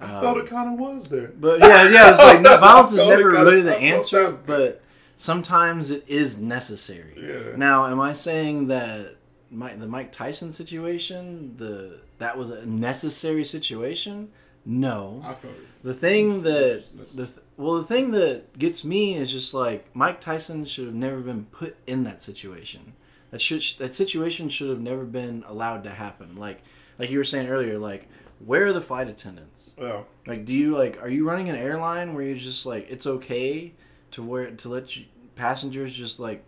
I 0.00 0.06
thought 0.20 0.36
it 0.36 0.42
um, 0.42 0.46
kind 0.48 0.72
of 0.74 0.80
was 0.80 1.08
there. 1.08 1.28
But 1.28 1.60
yeah, 1.60 1.88
yeah, 1.88 2.10
it's 2.10 2.18
like 2.18 2.40
no, 2.42 2.58
violence 2.58 2.92
is 2.92 2.98
I 3.00 3.02
felt 3.02 3.12
it 3.12 3.16
never 3.16 3.32
kinda- 3.34 3.50
really 3.50 3.62
the 3.62 3.76
answer, 3.94 4.22
that. 4.32 4.46
but 4.46 4.82
sometimes 5.16 5.90
it 5.90 6.04
is 6.08 6.38
necessary. 6.38 7.14
Yeah. 7.16 7.56
Now, 7.56 7.86
am 7.86 8.00
I 8.00 8.12
saying 8.12 8.66
that 8.68 9.16
Mike, 9.50 9.78
the 9.78 9.86
Mike 9.86 10.10
Tyson 10.10 10.50
situation, 10.52 11.54
the 11.56 12.00
that 12.18 12.36
was 12.36 12.50
a 12.50 12.66
necessary 12.66 13.44
situation? 13.44 14.30
No. 14.64 15.20
I 15.24 15.34
felt 15.34 15.54
it. 15.54 15.82
The 15.84 15.94
thing 15.94 16.42
that 16.42 16.84
the 17.16 17.26
th- 17.26 17.38
well, 17.56 17.74
the 17.74 17.86
thing 17.86 18.10
that 18.12 18.58
gets 18.58 18.84
me 18.84 19.14
is 19.14 19.30
just 19.30 19.54
like 19.54 19.86
Mike 19.94 20.20
Tyson 20.20 20.64
should 20.64 20.86
have 20.86 20.94
never 20.94 21.20
been 21.20 21.46
put 21.46 21.76
in 21.86 22.04
that 22.04 22.22
situation. 22.22 22.92
That 23.30 23.40
should 23.40 23.62
that 23.78 23.94
situation 23.94 24.48
should 24.48 24.68
have 24.70 24.80
never 24.80 25.04
been 25.04 25.44
allowed 25.46 25.84
to 25.84 25.90
happen. 25.90 26.36
Like 26.36 26.62
like 27.02 27.10
you 27.10 27.18
were 27.18 27.24
saying 27.24 27.48
earlier, 27.48 27.76
like 27.78 28.08
where 28.44 28.66
are 28.66 28.72
the 28.72 28.80
flight 28.80 29.08
attendants? 29.08 29.70
Yeah. 29.76 30.02
Like, 30.26 30.44
do 30.44 30.54
you 30.54 30.76
like 30.76 31.02
are 31.02 31.08
you 31.08 31.26
running 31.28 31.48
an 31.48 31.56
airline 31.56 32.14
where 32.14 32.22
you're 32.22 32.36
just 32.36 32.64
like 32.64 32.86
it's 32.88 33.06
okay 33.06 33.72
to 34.12 34.22
where 34.22 34.50
to 34.52 34.68
let 34.68 34.96
you, 34.96 35.06
passengers 35.34 35.92
just 35.94 36.20
like 36.20 36.44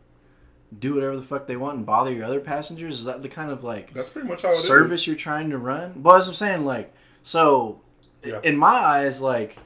do 0.78 0.94
whatever 0.94 1.16
the 1.16 1.22
fuck 1.22 1.46
they 1.46 1.56
want 1.56 1.76
and 1.76 1.84
bother 1.86 2.12
your 2.12 2.24
other 2.24 2.38
passengers? 2.40 3.00
Is 3.00 3.04
that 3.06 3.22
the 3.22 3.28
kind 3.28 3.50
of 3.50 3.64
like 3.64 3.92
That's 3.92 4.08
pretty 4.10 4.28
much 4.28 4.42
how 4.42 4.52
it 4.52 4.58
is. 4.58 4.64
service 4.66 5.06
you're 5.08 5.16
trying 5.16 5.50
to 5.50 5.58
run. 5.58 6.02
Well, 6.02 6.16
as 6.16 6.28
I'm 6.28 6.34
saying, 6.34 6.64
like, 6.64 6.94
so 7.24 7.80
Yeah. 8.24 8.40
in 8.44 8.56
my 8.56 8.68
eyes, 8.74 9.20
like, 9.20 9.56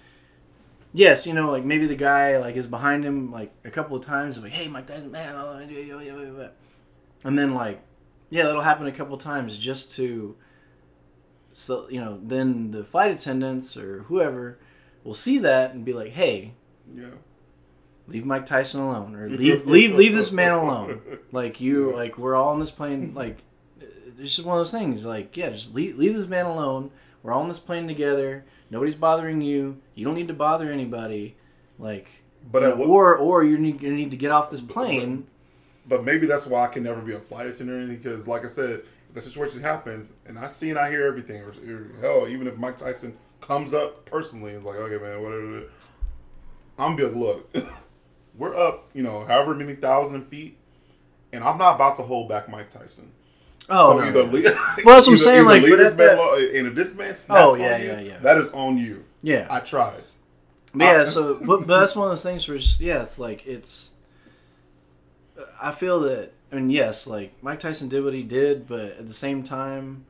yes, 0.93 1.27
you 1.27 1.35
know, 1.35 1.51
like 1.51 1.65
maybe 1.65 1.87
the 1.87 1.97
guy 1.97 2.39
like 2.39 2.57
is 2.57 2.67
behind 2.67 3.05
him 3.05 3.31
like 3.31 3.53
a 3.65 3.71
couple 3.71 3.97
of 3.97 4.05
times, 4.05 4.39
like, 4.39 4.53
hey, 4.53 4.69
Mike 4.69 4.87
Tyson, 4.87 5.11
man, 5.11 5.35
oh, 5.37 5.59
yo, 5.61 5.67
yo, 5.81 5.99
yo, 5.99 6.19
yo, 6.19 6.23
yo." 6.23 6.51
and 7.25 7.39
then 7.39 7.55
like, 7.55 7.81
yeah, 8.31 8.45
that'll 8.45 8.61
happen 8.63 8.87
a 8.87 8.93
couple 8.93 9.15
of 9.15 9.23
times 9.23 9.57
just 9.59 9.91
to, 9.97 10.37
so 11.59 11.89
you 11.91 12.01
know, 12.01 12.21
then 12.23 12.71
the 12.71 12.85
flight 12.85 13.11
attendants 13.11 13.77
or 13.77 14.03
whoever 14.05 14.59
will 15.05 15.15
see 15.15 15.39
that 15.39 15.75
and 15.75 15.85
be 15.85 15.93
like, 15.93 16.11
hey, 16.13 16.53
Yeah. 16.95 17.11
leave 18.07 18.25
Mike 18.25 18.47
Tyson 18.47 18.81
alone, 18.81 19.15
or 19.17 19.29
leave 19.43 19.67
leave 19.67 19.95
leave 19.97 20.15
this 20.15 20.31
man 20.33 20.53
alone. 20.53 21.01
Like 21.33 21.61
you, 21.61 21.93
like 21.95 22.17
we're 22.17 22.37
all 22.37 22.49
on 22.51 22.61
this 22.61 22.71
plane. 22.71 23.13
Like 23.15 23.39
it's 24.21 24.35
just 24.37 24.47
one 24.47 24.57
of 24.57 24.61
those 24.61 24.71
things. 24.73 25.05
Like 25.05 25.37
yeah, 25.37 25.51
just 25.51 25.75
leave 25.75 25.99
leave 25.99 26.15
this 26.15 26.29
man 26.29 26.47
alone. 26.47 26.91
We're 27.23 27.33
all 27.33 27.43
on 27.43 27.49
this 27.49 27.59
plane 27.59 27.87
together. 27.89 28.45
Nobody's 28.71 28.95
bothering 28.95 29.41
you. 29.41 29.79
You 29.95 30.05
don't 30.05 30.15
need 30.15 30.29
to 30.29 30.35
bother 30.35 30.71
anybody. 30.71 31.37
Like, 31.79 32.09
But 32.53 32.63
you 32.63 32.69
know, 32.69 32.77
what- 32.77 32.89
or 32.89 33.17
or 33.17 33.43
you 33.45 33.59
need 33.59 33.83
you 33.83 33.93
need 33.95 34.11
to 34.13 34.17
get 34.17 34.31
off 34.31 34.49
this 34.51 34.61
plane. 34.61 35.27
But 35.89 36.05
maybe 36.05 36.27
that's 36.27 36.47
why 36.47 36.65
I 36.65 36.69
can 36.69 36.83
never 36.85 37.01
be 37.01 37.15
a 37.15 37.19
flight 37.19 37.47
attendant 37.47 37.89
because, 37.89 38.29
like 38.29 38.45
I 38.45 38.49
said, 38.49 38.83
the 39.19 39.23
situation 39.31 39.61
happens 39.61 40.13
and 40.27 40.39
I 40.39 40.47
see 40.49 40.71
and 40.71 40.79
I 40.79 40.91
hear 40.91 41.05
everything, 41.07 41.43
or, 41.43 41.49
or 41.51 41.91
hell, 42.01 42.29
even 42.29 42.47
if 42.47 42.57
Mike 42.57 42.77
Tyson 42.77 43.17
comes 43.41 43.73
up 43.75 44.05
personally, 44.07 44.53
it's 44.53 44.65
like, 44.65 44.77
okay, 44.77 45.03
man, 45.03 45.23
whatever. 45.23 45.63
I'm 46.79 46.97
be 46.97 47.05
like, 47.05 47.15
look, 47.15 47.57
we're 48.37 48.57
up, 48.57 48.89
you 48.95 49.03
know, 49.03 49.25
however 49.25 49.55
many 49.55 49.75
thousand 49.75 50.27
feet, 50.29 50.57
and 51.33 51.43
I'm 51.45 51.59
not 51.59 51.75
about 51.77 51.97
to 51.99 52.03
hold 52.03 52.29
back 52.29 52.49
Mike 52.49 52.69
Tyson. 52.71 53.13
Oh, 53.71 53.93
so 53.93 53.99
no, 53.99 54.05
either 54.05 54.25
no. 54.25 54.31
leave, 54.33 54.45
Well, 54.45 54.95
that's 54.97 55.07
what 55.07 55.13
I'm 55.13 55.19
saying, 55.19 55.45
like, 55.45 55.63
leave 55.63 55.73
but 55.73 55.77
this 55.79 55.95
man 55.95 56.07
that- 56.17 56.19
alone, 56.19 56.57
and 56.57 56.67
if 56.69 56.75
this 56.75 56.95
man 56.95 57.15
snaps 57.15 57.41
Oh, 57.43 57.53
on 57.55 57.61
yeah, 57.61 57.77
you, 57.77 57.87
yeah, 57.89 58.01
yeah. 58.01 58.19
that 58.21 58.39
is 58.39 58.51
on 58.53 58.79
you. 58.79 59.05
yeah, 59.23 59.47
I 59.51 59.61
tried. 59.61 60.03
yeah. 60.75 61.01
I- 61.01 61.05
So, 61.05 61.35
but, 61.45 61.67
but 61.67 61.81
that's 61.81 61.95
one 61.97 62.07
of 62.07 62.13
those 62.13 62.23
things 62.23 62.47
where 62.49 62.57
it's, 62.57 62.81
yeah, 62.81 63.03
it's 63.03 63.19
like 63.19 63.47
it's. 63.47 63.91
I 65.63 65.71
feel 65.73 66.01
that, 66.01 66.33
I 66.51 66.57
mean, 66.57 66.71
yes, 66.71 67.07
like 67.07 67.43
Mike 67.43 67.61
Tyson 67.61 67.89
did 67.89 68.03
what 68.05 68.15
he 68.15 68.23
did, 68.23 68.67
but 68.67 68.99
at 68.99 69.07
the 69.07 69.13
same 69.13 69.43
time, 69.43 70.07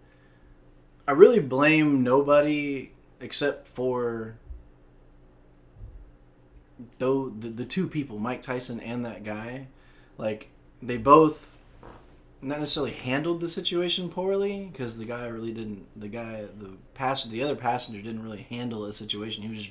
I 1.06 1.12
really 1.12 1.40
blame 1.40 2.02
nobody 2.02 2.92
except 3.20 3.66
for 3.66 4.36
though 6.98 7.30
the, 7.30 7.48
the 7.48 7.64
two 7.64 7.88
people, 7.88 8.18
Mike 8.18 8.42
Tyson 8.42 8.80
and 8.80 9.04
that 9.04 9.24
guy, 9.24 9.66
like 10.16 10.48
they 10.80 10.96
both 10.96 11.58
not 12.40 12.60
necessarily 12.60 12.92
handled 12.92 13.40
the 13.40 13.48
situation 13.48 14.08
poorly 14.08 14.68
because 14.70 14.96
the 14.96 15.04
guy 15.04 15.26
really 15.26 15.52
didn't. 15.52 15.86
The 15.98 16.08
guy, 16.08 16.44
the 16.56 16.70
pass, 16.94 17.24
the 17.24 17.42
other 17.42 17.56
passenger 17.56 18.00
didn't 18.00 18.22
really 18.22 18.46
handle 18.48 18.82
the 18.82 18.92
situation. 18.92 19.42
He 19.42 19.48
was 19.48 19.58
just 19.58 19.70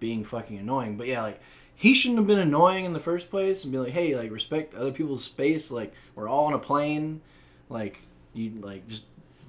being 0.00 0.24
fucking 0.24 0.58
annoying. 0.58 0.96
But 0.96 1.08
yeah, 1.08 1.22
like 1.22 1.40
he 1.76 1.92
shouldn't 1.92 2.18
have 2.18 2.26
been 2.26 2.38
annoying 2.38 2.86
in 2.86 2.94
the 2.94 3.00
first 3.00 3.30
place 3.30 3.62
and 3.62 3.72
be 3.72 3.78
like, 3.78 3.92
hey, 3.92 4.16
like 4.16 4.30
respect 4.30 4.74
other 4.74 4.90
people's 4.90 5.22
space. 5.22 5.70
Like 5.70 5.92
we're 6.14 6.28
all 6.28 6.46
on 6.46 6.54
a 6.54 6.58
plane. 6.58 7.20
Like 7.68 8.00
you 8.32 8.52
like 8.60 8.88
just 8.88 9.02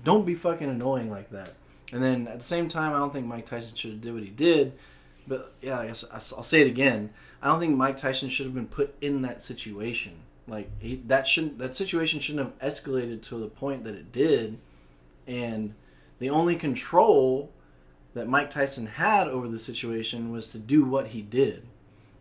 don't 0.03 0.25
be 0.25 0.36
fucking 0.36 0.69
annoying 0.69 1.09
like 1.09 1.30
that. 1.32 1.53
And 1.93 2.03
then 2.03 2.28
at 2.28 2.39
the 2.39 2.45
same 2.45 2.67
time, 2.67 2.93
I 2.93 2.97
don't 2.97 3.13
think 3.13 3.25
Mike 3.25 3.45
Tyson 3.45 3.75
should 3.75 3.91
have 3.91 4.01
did 4.01 4.13
what 4.13 4.23
he 4.23 4.30
did. 4.30 4.73
But 5.25 5.53
yeah, 5.61 5.80
I 5.80 5.88
guess 5.88 6.03
I'll 6.11 6.43
say 6.43 6.61
it 6.61 6.67
again. 6.67 7.11
I 7.41 7.47
don't 7.47 7.59
think 7.61 7.78
Mike 7.78 7.97
Tyson 7.97 8.30
should 8.30 8.45
have 8.45 8.55
been 8.55 8.67
put 8.67 8.93
in 8.99 9.21
that 9.21 9.41
situation. 9.41 10.13
Like 10.47 10.69
he, 10.80 11.01
that 11.07 11.28
shouldn't 11.28 11.59
that 11.59 11.78
situation 11.78 12.19
shouldn't 12.19 12.45
have 12.45 12.73
escalated 12.73 13.21
to 13.23 13.36
the 13.38 13.47
point 13.47 13.86
that 13.86 13.95
it 13.95 14.11
did. 14.11 14.57
And 15.28 15.75
the 16.19 16.30
only 16.30 16.55
control 16.57 17.51
that 18.13 18.28
Mike 18.28 18.49
Tyson 18.49 18.88
had 18.88 19.28
over 19.28 19.47
the 19.47 19.59
situation 19.59 20.32
was 20.32 20.47
to 20.47 20.57
do 20.57 20.84
what 20.84 21.07
he 21.07 21.21
did. 21.21 21.63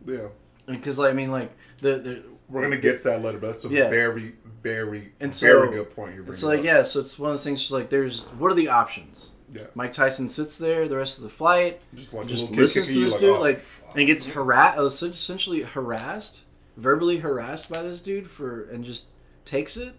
Yeah. 0.07 0.27
Because 0.65 0.97
like 0.99 1.11
I 1.11 1.13
mean 1.13 1.31
like 1.31 1.51
the, 1.79 1.97
the 1.99 2.23
we're 2.49 2.61
gonna 2.61 2.77
get 2.77 2.97
to 2.99 3.03
that 3.09 3.21
later, 3.21 3.37
but 3.37 3.51
that's 3.51 3.65
a 3.65 3.69
Yeah. 3.69 3.89
very, 3.89 4.33
very, 4.63 5.11
And 5.19 5.33
very 5.35 5.67
so- 5.67 5.71
good 5.71 5.95
point 5.95 6.15
you're 6.15 6.23
bringing. 6.23 6.33
it's 6.33 6.43
like 6.43 6.59
up. 6.59 6.65
yeah, 6.65 6.81
so 6.83 6.99
it's 7.01 7.19
one 7.19 7.31
of 7.31 7.33
those 7.37 7.43
things. 7.43 7.69
Like 7.71 7.89
there's 7.89 8.21
what 8.39 8.51
are 8.51 8.55
the 8.55 8.69
options? 8.69 9.27
Yeah. 9.51 9.63
Mike 9.75 9.91
Tyson 9.93 10.27
sits 10.27 10.57
there 10.57 10.87
the 10.89 10.97
rest 10.97 11.17
of 11.17 11.23
the 11.23 11.29
flight, 11.29 11.79
Just 11.93 12.13
like 12.13 12.27
just 12.27 12.51
listens 12.51 12.87
to 12.89 12.99
this 13.05 13.13
like, 13.13 13.19
dude, 13.21 13.29
oh, 13.35 13.39
like, 13.39 13.59
fuck. 13.59 13.97
and 13.97 14.05
gets 14.07 14.25
harassed, 14.25 14.77
oh, 14.77 14.85
essentially 14.87 15.61
harassed, 15.61 16.41
verbally 16.75 17.17
harassed 17.19 17.69
by 17.69 17.81
this 17.81 17.99
dude 18.01 18.29
for, 18.29 18.63
and 18.69 18.83
just 18.83 19.05
takes 19.45 19.77
it. 19.77 19.93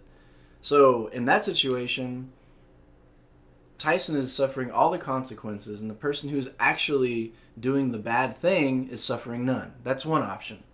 So 0.60 1.06
in 1.08 1.24
that 1.26 1.44
situation, 1.46 2.30
Tyson 3.78 4.16
is 4.16 4.32
suffering 4.32 4.70
all 4.70 4.90
the 4.90 4.98
consequences, 4.98 5.80
and 5.80 5.88
the 5.88 5.94
person 5.94 6.28
who's 6.28 6.50
actually 6.58 7.32
doing 7.58 7.92
the 7.92 7.98
bad 7.98 8.36
thing 8.36 8.88
is 8.88 9.02
suffering 9.02 9.44
none. 9.46 9.74
That's 9.84 10.04
one 10.04 10.22
option. 10.22 10.64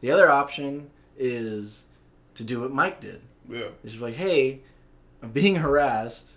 The 0.00 0.10
other 0.12 0.30
option 0.30 0.90
is 1.18 1.84
to 2.36 2.44
do 2.44 2.60
what 2.60 2.70
Mike 2.70 3.00
did. 3.00 3.20
Yeah. 3.48 3.68
It's 3.82 3.92
just 3.94 4.00
like, 4.02 4.14
hey, 4.14 4.60
I'm 5.22 5.30
being 5.32 5.56
harassed. 5.56 6.36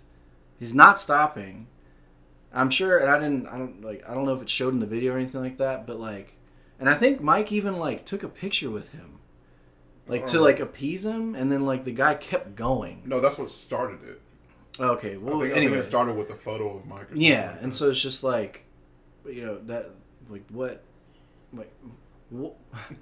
He's 0.58 0.74
not 0.74 0.98
stopping. 0.98 1.68
I'm 2.52 2.70
sure, 2.70 2.98
and 2.98 3.10
I 3.10 3.18
didn't, 3.18 3.46
I 3.48 3.58
don't 3.58 3.82
like, 3.82 4.08
I 4.08 4.14
don't 4.14 4.24
know 4.24 4.34
if 4.34 4.42
it 4.42 4.50
showed 4.50 4.72
in 4.72 4.80
the 4.80 4.86
video 4.86 5.14
or 5.14 5.18
anything 5.18 5.40
like 5.42 5.58
that, 5.58 5.86
but 5.86 6.00
like, 6.00 6.36
and 6.80 6.88
I 6.88 6.94
think 6.94 7.20
Mike 7.20 7.52
even 7.52 7.78
like 7.78 8.04
took 8.04 8.22
a 8.22 8.28
picture 8.28 8.70
with 8.70 8.92
him, 8.92 9.18
like 10.08 10.26
to 10.28 10.38
Oh. 10.38 10.42
like 10.42 10.58
appease 10.60 11.04
him, 11.04 11.34
and 11.34 11.52
then 11.52 11.66
like 11.66 11.84
the 11.84 11.92
guy 11.92 12.14
kept 12.14 12.56
going. 12.56 13.02
No, 13.04 13.20
that's 13.20 13.38
what 13.38 13.50
started 13.50 14.02
it. 14.04 14.20
Okay, 14.78 15.14
I 15.14 15.16
well, 15.16 15.40
think, 15.40 15.52
I 15.52 15.56
think 15.56 15.72
it 15.72 15.82
started 15.84 16.16
with 16.16 16.30
a 16.30 16.34
photo 16.34 16.76
of 16.76 16.86
Mike. 16.86 17.06
Yeah, 17.14 17.52
like 17.52 17.62
and 17.62 17.74
so 17.74 17.90
it's 17.90 18.00
just 18.00 18.22
like, 18.22 18.64
you 19.24 19.44
know, 19.44 19.58
that 19.66 19.90
like 20.28 20.44
what, 20.50 20.82
like, 21.52 21.72
wh- 22.34 22.50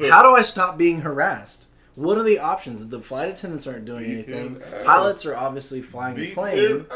how 0.09 0.23
do 0.23 0.35
I 0.35 0.43
stop 0.43 0.79
being 0.79 1.01
harassed? 1.01 1.67
What 1.97 2.19
are 2.19 2.25
the 2.25 2.41
options? 2.41 2.87
The 2.89 3.01
flight 3.01 3.29
attendants 3.29 3.67
aren't 3.67 3.85
doing 3.85 4.05
Beat 4.05 4.29
anything. 4.29 4.61
Pilots 4.85 5.25
are 5.27 5.37
obviously 5.37 5.81
flying 5.81 6.17
the 6.17 6.33
plane. 6.33 6.87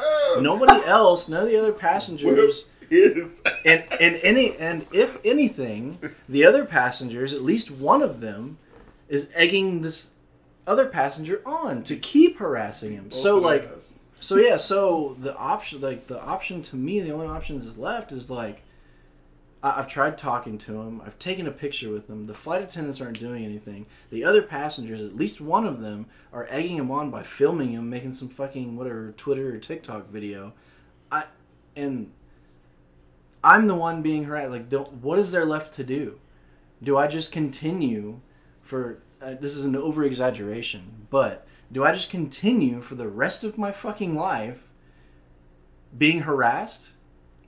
Nobody 0.40 0.84
else, 0.84 1.28
none 1.28 1.44
of 1.44 1.48
the 1.48 1.56
other 1.56 1.72
passengers, 1.72 2.64
Is. 2.90 3.42
and 3.64 3.84
and 4.00 4.18
any 4.22 4.56
and 4.56 4.86
if 4.92 5.18
anything, 5.24 5.98
the 6.28 6.44
other 6.44 6.64
passengers, 6.64 7.32
at 7.32 7.42
least 7.42 7.70
one 7.70 8.02
of 8.02 8.20
them, 8.20 8.58
is 9.08 9.28
egging 9.34 9.82
this 9.82 10.08
other 10.66 10.86
passenger 10.86 11.42
on 11.46 11.82
to 11.84 11.96
keep 11.96 12.38
harassing 12.38 12.92
him. 12.92 13.10
So 13.10 13.38
like, 13.38 13.70
ass. 13.74 13.92
So 14.20 14.36
yeah, 14.36 14.56
so 14.56 15.16
the 15.20 15.36
option, 15.36 15.80
like 15.80 16.06
the 16.06 16.22
option 16.22 16.62
to 16.62 16.76
me, 16.76 17.00
the 17.00 17.12
only 17.12 17.26
option 17.26 17.58
that's 17.58 17.76
left 17.76 18.12
is 18.12 18.30
like, 18.30 18.62
I- 19.62 19.78
I've 19.78 19.88
tried 19.88 20.16
talking 20.16 20.56
to 20.58 20.80
him. 20.80 21.00
I've 21.04 21.18
taken 21.18 21.46
a 21.46 21.50
picture 21.50 21.90
with 21.90 22.06
them. 22.06 22.26
The 22.26 22.34
flight 22.34 22.62
attendants 22.62 23.00
aren't 23.00 23.18
doing 23.18 23.44
anything. 23.44 23.86
The 24.10 24.24
other 24.24 24.42
passengers, 24.42 25.00
at 25.00 25.16
least 25.16 25.40
one 25.40 25.66
of 25.66 25.80
them, 25.80 26.06
are 26.32 26.46
egging 26.50 26.76
him 26.76 26.90
on 26.90 27.10
by 27.10 27.22
filming 27.22 27.72
him, 27.72 27.90
making 27.90 28.14
some 28.14 28.28
fucking 28.28 28.76
whatever 28.76 29.12
Twitter 29.16 29.54
or 29.54 29.58
TikTok 29.58 30.08
video. 30.08 30.52
I 31.10 31.24
and 31.76 32.12
I'm 33.42 33.66
the 33.66 33.74
one 33.74 34.02
being 34.02 34.24
harassed. 34.24 34.50
Like, 34.50 34.72
what 34.72 35.18
is 35.18 35.32
there 35.32 35.44
left 35.44 35.72
to 35.74 35.84
do? 35.84 36.18
Do 36.82 36.96
I 36.96 37.06
just 37.08 37.32
continue 37.32 38.20
for? 38.62 38.98
Uh, 39.20 39.34
this 39.34 39.56
is 39.56 39.64
an 39.64 39.74
over 39.74 40.04
exaggeration, 40.04 41.06
but 41.10 41.47
do 41.70 41.84
I 41.84 41.92
just 41.92 42.10
continue 42.10 42.80
for 42.80 42.94
the 42.94 43.08
rest 43.08 43.44
of 43.44 43.58
my 43.58 43.72
fucking 43.72 44.14
life 44.14 44.62
being 45.96 46.20
harassed? 46.20 46.90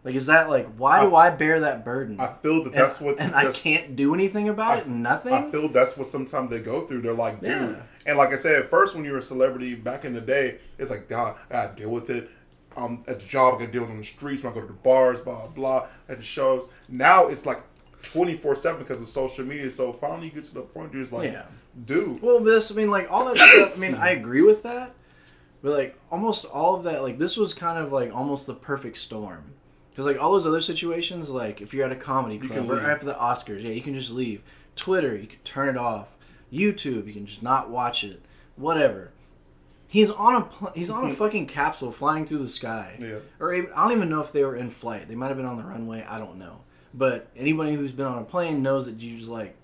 Like, 0.02 0.14
is 0.14 0.26
that 0.26 0.48
like 0.48 0.74
why 0.76 1.02
do 1.02 1.14
I 1.14 1.30
bear 1.30 1.60
that 1.60 1.84
burden? 1.84 2.20
I 2.20 2.28
feel 2.28 2.64
that 2.64 2.72
and, 2.72 2.74
that's 2.74 3.00
what. 3.00 3.20
and 3.20 3.34
I 3.34 3.50
can't 3.52 3.96
do 3.96 4.14
anything 4.14 4.48
about 4.48 4.78
it. 4.78 4.88
Nothing. 4.88 5.34
I 5.34 5.50
feel 5.50 5.68
that's 5.68 5.96
what 5.96 6.06
sometimes 6.06 6.50
they 6.50 6.60
go 6.60 6.82
through. 6.82 7.02
They're 7.02 7.12
like, 7.12 7.40
dude. 7.40 7.50
Yeah. 7.50 7.82
And 8.06 8.16
like 8.16 8.32
I 8.32 8.36
said, 8.36 8.62
at 8.62 8.70
first 8.70 8.94
when 8.94 9.04
you're 9.04 9.18
a 9.18 9.22
celebrity 9.22 9.74
back 9.74 10.06
in 10.06 10.14
the 10.14 10.22
day, 10.22 10.58
it's 10.78 10.90
like, 10.90 11.08
God, 11.08 11.36
I 11.50 11.52
gotta 11.52 11.76
deal 11.76 11.90
with 11.90 12.08
it. 12.08 12.30
Um, 12.76 13.04
at 13.08 13.20
the 13.20 13.26
job, 13.26 13.54
I 13.54 13.58
gotta 13.58 13.72
deal 13.72 13.82
with 13.82 13.90
it 13.90 13.94
on 13.94 13.98
the 13.98 14.04
streets. 14.04 14.42
When 14.42 14.52
I 14.52 14.54
go 14.54 14.62
to 14.62 14.66
the 14.68 14.72
bars, 14.72 15.20
blah 15.20 15.48
blah, 15.48 15.86
at 16.08 16.16
the 16.16 16.22
shows. 16.22 16.68
Now 16.88 17.26
it's 17.26 17.44
like 17.44 17.62
twenty 18.00 18.36
four 18.36 18.56
seven 18.56 18.80
because 18.80 19.02
of 19.02 19.08
social 19.08 19.44
media. 19.44 19.70
So 19.70 19.92
finally, 19.92 20.28
you 20.28 20.32
get 20.32 20.44
to 20.44 20.54
the 20.54 20.62
point, 20.62 20.94
you're 20.94 21.02
just 21.02 21.12
like, 21.12 21.30
Yeah. 21.30 21.44
Dude, 21.84 22.22
Well, 22.22 22.40
this, 22.40 22.70
I 22.70 22.74
mean, 22.74 22.90
like 22.90 23.10
all 23.10 23.24
that 23.26 23.36
stuff. 23.38 23.72
I 23.76 23.78
mean, 23.78 23.94
I 23.94 24.10
agree 24.10 24.42
with 24.42 24.62
that, 24.64 24.92
but 25.62 25.72
like 25.72 25.98
almost 26.10 26.44
all 26.44 26.74
of 26.74 26.82
that, 26.84 27.02
like 27.02 27.18
this 27.18 27.36
was 27.36 27.54
kind 27.54 27.78
of 27.78 27.92
like 27.92 28.14
almost 28.14 28.46
the 28.46 28.54
perfect 28.54 28.98
storm. 28.98 29.52
Because 29.90 30.06
like 30.06 30.22
all 30.22 30.32
those 30.32 30.46
other 30.46 30.60
situations, 30.60 31.28
like 31.30 31.60
if 31.60 31.74
you're 31.74 31.84
at 31.84 31.92
a 31.92 31.96
comedy 31.96 32.38
club 32.38 32.70
or 32.70 32.80
after 32.80 33.06
the 33.06 33.14
Oscars, 33.14 33.62
yeah, 33.62 33.70
you 33.70 33.82
can 33.82 33.94
just 33.94 34.10
leave. 34.10 34.42
Twitter, 34.76 35.16
you 35.16 35.26
can 35.26 35.38
turn 35.40 35.68
it 35.68 35.76
off. 35.76 36.08
YouTube, 36.52 37.06
you 37.06 37.12
can 37.12 37.26
just 37.26 37.42
not 37.42 37.70
watch 37.70 38.02
it. 38.04 38.22
Whatever. 38.56 39.10
He's 39.88 40.10
on 40.10 40.36
a 40.36 40.40
pl- 40.42 40.72
he's 40.74 40.88
on 40.90 41.10
a 41.10 41.14
fucking 41.16 41.46
capsule 41.48 41.90
flying 41.92 42.24
through 42.24 42.38
the 42.38 42.48
sky. 42.48 42.96
Yeah. 43.00 43.16
Or 43.40 43.52
even, 43.52 43.70
I 43.74 43.82
don't 43.88 43.96
even 43.96 44.08
know 44.08 44.22
if 44.22 44.32
they 44.32 44.44
were 44.44 44.56
in 44.56 44.70
flight. 44.70 45.08
They 45.08 45.16
might 45.16 45.28
have 45.28 45.36
been 45.36 45.46
on 45.46 45.58
the 45.58 45.64
runway. 45.64 46.06
I 46.08 46.18
don't 46.18 46.38
know. 46.38 46.60
But 46.94 47.28
anybody 47.36 47.74
who's 47.74 47.92
been 47.92 48.06
on 48.06 48.22
a 48.22 48.24
plane 48.24 48.62
knows 48.62 48.86
that 48.86 49.00
you 49.00 49.16
just 49.18 49.28
like 49.28 49.56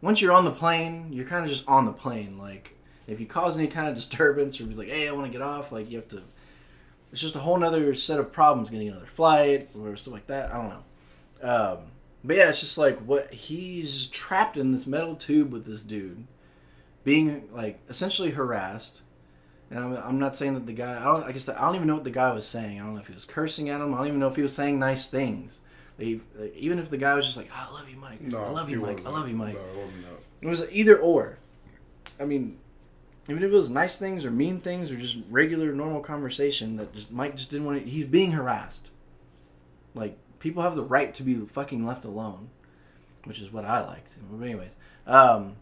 once 0.00 0.20
you're 0.20 0.32
on 0.32 0.44
the 0.44 0.50
plane, 0.50 1.12
you're 1.12 1.26
kind 1.26 1.44
of 1.44 1.50
just 1.50 1.66
on 1.66 1.84
the 1.84 1.92
plane. 1.92 2.38
Like, 2.38 2.76
if 3.06 3.20
you 3.20 3.26
cause 3.26 3.56
any 3.56 3.66
kind 3.66 3.88
of 3.88 3.94
disturbance 3.94 4.60
or 4.60 4.64
be 4.64 4.74
like, 4.74 4.88
hey, 4.88 5.08
I 5.08 5.12
want 5.12 5.26
to 5.26 5.32
get 5.32 5.42
off, 5.42 5.72
like, 5.72 5.90
you 5.90 5.96
have 5.96 6.08
to. 6.08 6.22
It's 7.10 7.22
just 7.22 7.36
a 7.36 7.40
whole 7.40 7.58
nother 7.58 7.94
set 7.94 8.20
of 8.20 8.32
problems 8.32 8.68
getting 8.68 8.88
another 8.88 9.06
flight 9.06 9.70
or 9.78 9.96
stuff 9.96 10.12
like 10.12 10.26
that. 10.26 10.50
I 10.52 10.56
don't 10.56 10.68
know. 10.68 10.82
Um, 11.42 11.78
but 12.22 12.36
yeah, 12.36 12.50
it's 12.50 12.60
just 12.60 12.76
like 12.78 12.98
what 12.98 13.32
he's 13.32 14.06
trapped 14.06 14.56
in 14.56 14.72
this 14.72 14.86
metal 14.86 15.14
tube 15.14 15.52
with 15.52 15.64
this 15.64 15.82
dude, 15.82 16.26
being 17.04 17.48
like 17.52 17.80
essentially 17.88 18.30
harassed. 18.30 19.02
And 19.70 19.84
I'm, 19.84 19.96
I'm 19.96 20.18
not 20.18 20.36
saying 20.36 20.54
that 20.54 20.66
the 20.66 20.72
guy. 20.72 20.98
I 21.00 21.04
don't. 21.04 21.24
I 21.24 21.32
guess 21.32 21.48
I 21.48 21.60
don't 21.60 21.76
even 21.76 21.86
know 21.86 21.94
what 21.94 22.04
the 22.04 22.10
guy 22.10 22.32
was 22.32 22.46
saying. 22.46 22.80
I 22.80 22.84
don't 22.84 22.94
know 22.94 23.00
if 23.00 23.06
he 23.06 23.14
was 23.14 23.24
cursing 23.24 23.68
at 23.70 23.80
him. 23.80 23.94
I 23.94 23.98
don't 23.98 24.08
even 24.08 24.20
know 24.20 24.28
if 24.28 24.36
he 24.36 24.42
was 24.42 24.54
saying 24.54 24.78
nice 24.78 25.06
things. 25.06 25.60
Even 26.00 26.78
if 26.78 26.90
the 26.90 26.96
guy 26.96 27.14
was 27.14 27.24
just 27.24 27.36
like, 27.36 27.50
"I 27.52 27.70
love 27.72 27.88
you, 27.88 27.96
Mike. 27.96 28.20
no, 28.20 28.38
I 28.38 28.50
love 28.50 28.70
you, 28.70 28.80
Mike. 28.80 29.04
I 29.04 29.10
love 29.10 29.28
you, 29.28 29.34
Mike." 29.34 29.54
No, 29.54 29.60
it. 29.60 30.22
It 30.40 30.46
was 30.46 30.64
either 30.70 30.96
or. 30.96 31.38
I 32.20 32.24
mean, 32.24 32.58
even 33.28 33.42
if 33.42 33.50
it 33.50 33.54
was 33.54 33.68
nice 33.68 33.96
things 33.96 34.24
or 34.24 34.30
mean 34.30 34.60
things 34.60 34.90
or 34.90 34.96
just 34.96 35.16
regular 35.28 35.72
normal 35.72 36.00
conversation 36.00 36.76
that 36.76 36.94
just 36.94 37.10
Mike 37.10 37.36
just 37.36 37.50
didn't 37.50 37.66
want 37.66 37.84
to. 37.84 37.90
He's 37.90 38.06
being 38.06 38.32
harassed. 38.32 38.90
Like 39.94 40.16
people 40.38 40.62
have 40.62 40.76
the 40.76 40.82
right 40.82 41.12
to 41.14 41.22
be 41.22 41.34
fucking 41.34 41.84
left 41.84 42.04
alone, 42.04 42.50
which 43.24 43.40
is 43.40 43.52
what 43.52 43.64
I 43.64 43.84
liked. 43.84 44.14
But 44.30 44.44
anyways, 44.44 44.76
um, 45.06 45.56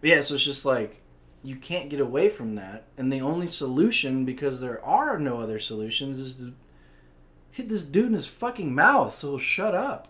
but 0.00 0.10
yeah. 0.10 0.20
So 0.20 0.34
it's 0.34 0.44
just 0.44 0.64
like 0.64 1.00
you 1.42 1.56
can't 1.56 1.88
get 1.88 2.00
away 2.00 2.28
from 2.28 2.56
that, 2.56 2.84
and 2.98 3.12
the 3.12 3.20
only 3.20 3.46
solution, 3.46 4.24
because 4.24 4.60
there 4.60 4.84
are 4.84 5.18
no 5.18 5.40
other 5.40 5.58
solutions, 5.58 6.20
is 6.20 6.34
to 6.34 6.54
hit 7.50 7.68
this 7.68 7.82
dude 7.82 8.06
in 8.06 8.12
his 8.14 8.26
fucking 8.26 8.74
mouth 8.74 9.12
so 9.12 9.30
he'll 9.30 9.38
shut 9.38 9.74
up. 9.74 10.08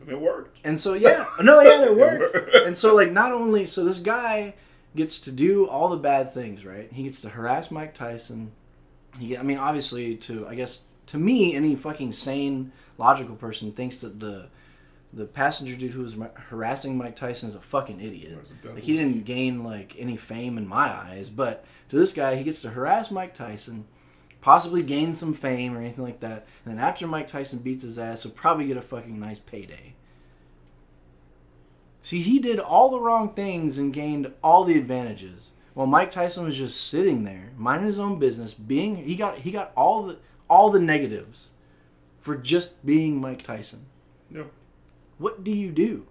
And 0.00 0.10
it 0.10 0.20
worked. 0.20 0.58
And 0.64 0.78
so 0.78 0.94
yeah, 0.94 1.26
no, 1.40 1.60
yeah, 1.60 1.84
it 1.84 1.96
worked. 1.96 2.54
and 2.54 2.76
so 2.76 2.94
like 2.94 3.12
not 3.12 3.32
only 3.32 3.66
so 3.66 3.84
this 3.84 3.98
guy 3.98 4.54
gets 4.96 5.20
to 5.20 5.32
do 5.32 5.66
all 5.66 5.88
the 5.88 5.96
bad 5.96 6.34
things, 6.34 6.64
right? 6.64 6.90
He 6.92 7.04
gets 7.04 7.20
to 7.22 7.28
harass 7.28 7.70
Mike 7.70 7.94
Tyson. 7.94 8.52
He, 9.18 9.36
I 9.36 9.42
mean, 9.42 9.58
obviously, 9.58 10.16
to 10.16 10.46
I 10.48 10.54
guess 10.54 10.80
to 11.06 11.18
me, 11.18 11.54
any 11.54 11.76
fucking 11.76 12.12
sane, 12.12 12.72
logical 12.98 13.36
person 13.36 13.72
thinks 13.72 13.98
that 14.00 14.18
the 14.20 14.48
the 15.14 15.26
passenger 15.26 15.76
dude 15.76 15.92
who 15.92 16.00
was 16.00 16.16
harassing 16.48 16.96
Mike 16.96 17.16
Tyson 17.16 17.48
is 17.48 17.54
a 17.54 17.60
fucking 17.60 18.00
idiot. 18.00 18.50
A. 18.64 18.68
Like 18.72 18.82
he 18.82 18.96
didn't 18.96 19.24
gain 19.24 19.62
like 19.62 19.94
any 19.98 20.16
fame 20.16 20.56
in 20.56 20.66
my 20.66 20.88
eyes, 20.88 21.28
but 21.28 21.64
to 21.90 21.96
this 21.96 22.12
guy, 22.12 22.34
he 22.34 22.44
gets 22.44 22.62
to 22.62 22.70
harass 22.70 23.10
Mike 23.10 23.34
Tyson, 23.34 23.84
possibly 24.42 24.82
gain 24.82 25.14
some 25.14 25.32
fame 25.32 25.74
or 25.74 25.80
anything 25.80 26.04
like 26.04 26.20
that. 26.20 26.46
And 26.64 26.76
then 26.76 26.84
after 26.84 27.06
Mike 27.06 27.28
Tyson 27.28 27.60
beats 27.60 27.84
his 27.84 27.96
ass, 27.96 28.24
he'll 28.24 28.32
probably 28.32 28.66
get 28.66 28.76
a 28.76 28.82
fucking 28.82 29.18
nice 29.18 29.38
payday. 29.38 29.94
See, 32.02 32.20
he 32.20 32.40
did 32.40 32.58
all 32.58 32.90
the 32.90 33.00
wrong 33.00 33.32
things 33.32 33.78
and 33.78 33.94
gained 33.94 34.32
all 34.42 34.64
the 34.64 34.76
advantages. 34.76 35.50
While 35.74 35.86
Mike 35.86 36.10
Tyson 36.10 36.44
was 36.44 36.56
just 36.56 36.88
sitting 36.88 37.24
there, 37.24 37.52
minding 37.56 37.86
his 37.86 37.98
own 37.98 38.18
business, 38.18 38.52
being 38.52 38.96
he 38.96 39.16
got 39.16 39.38
he 39.38 39.50
got 39.50 39.72
all 39.74 40.02
the 40.02 40.18
all 40.50 40.70
the 40.70 40.80
negatives 40.80 41.48
for 42.20 42.36
just 42.36 42.84
being 42.84 43.20
Mike 43.20 43.42
Tyson. 43.42 43.86
Yeah. 44.30 44.44
What 45.18 45.44
do 45.44 45.52
you 45.52 45.70
do? 45.70 46.06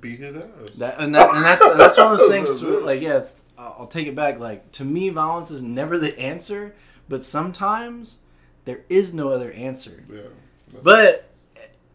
Beat 0.00 0.20
his 0.20 0.36
ass. 0.36 0.76
That 0.78 0.96
and 0.98 1.14
that 1.14 1.34
and 1.34 1.44
that's 1.44 1.68
that's 1.76 1.98
one 1.98 2.12
of 2.12 2.18
those 2.18 2.28
things. 2.28 2.62
Like, 2.84 3.02
yeah, 3.02 3.18
it's, 3.18 3.42
I'll 3.58 3.76
I'll 3.80 3.86
take 3.86 4.06
it 4.06 4.14
back. 4.14 4.38
Like 4.38 4.70
to 4.72 4.84
me, 4.84 5.08
violence 5.08 5.50
is 5.50 5.60
never 5.60 5.98
the 5.98 6.18
answer, 6.18 6.74
but 7.08 7.24
sometimes 7.24 8.16
there 8.64 8.80
is 8.88 9.12
no 9.12 9.28
other 9.30 9.52
answer. 9.52 10.04
yeah. 10.10 10.20
But 10.82 11.30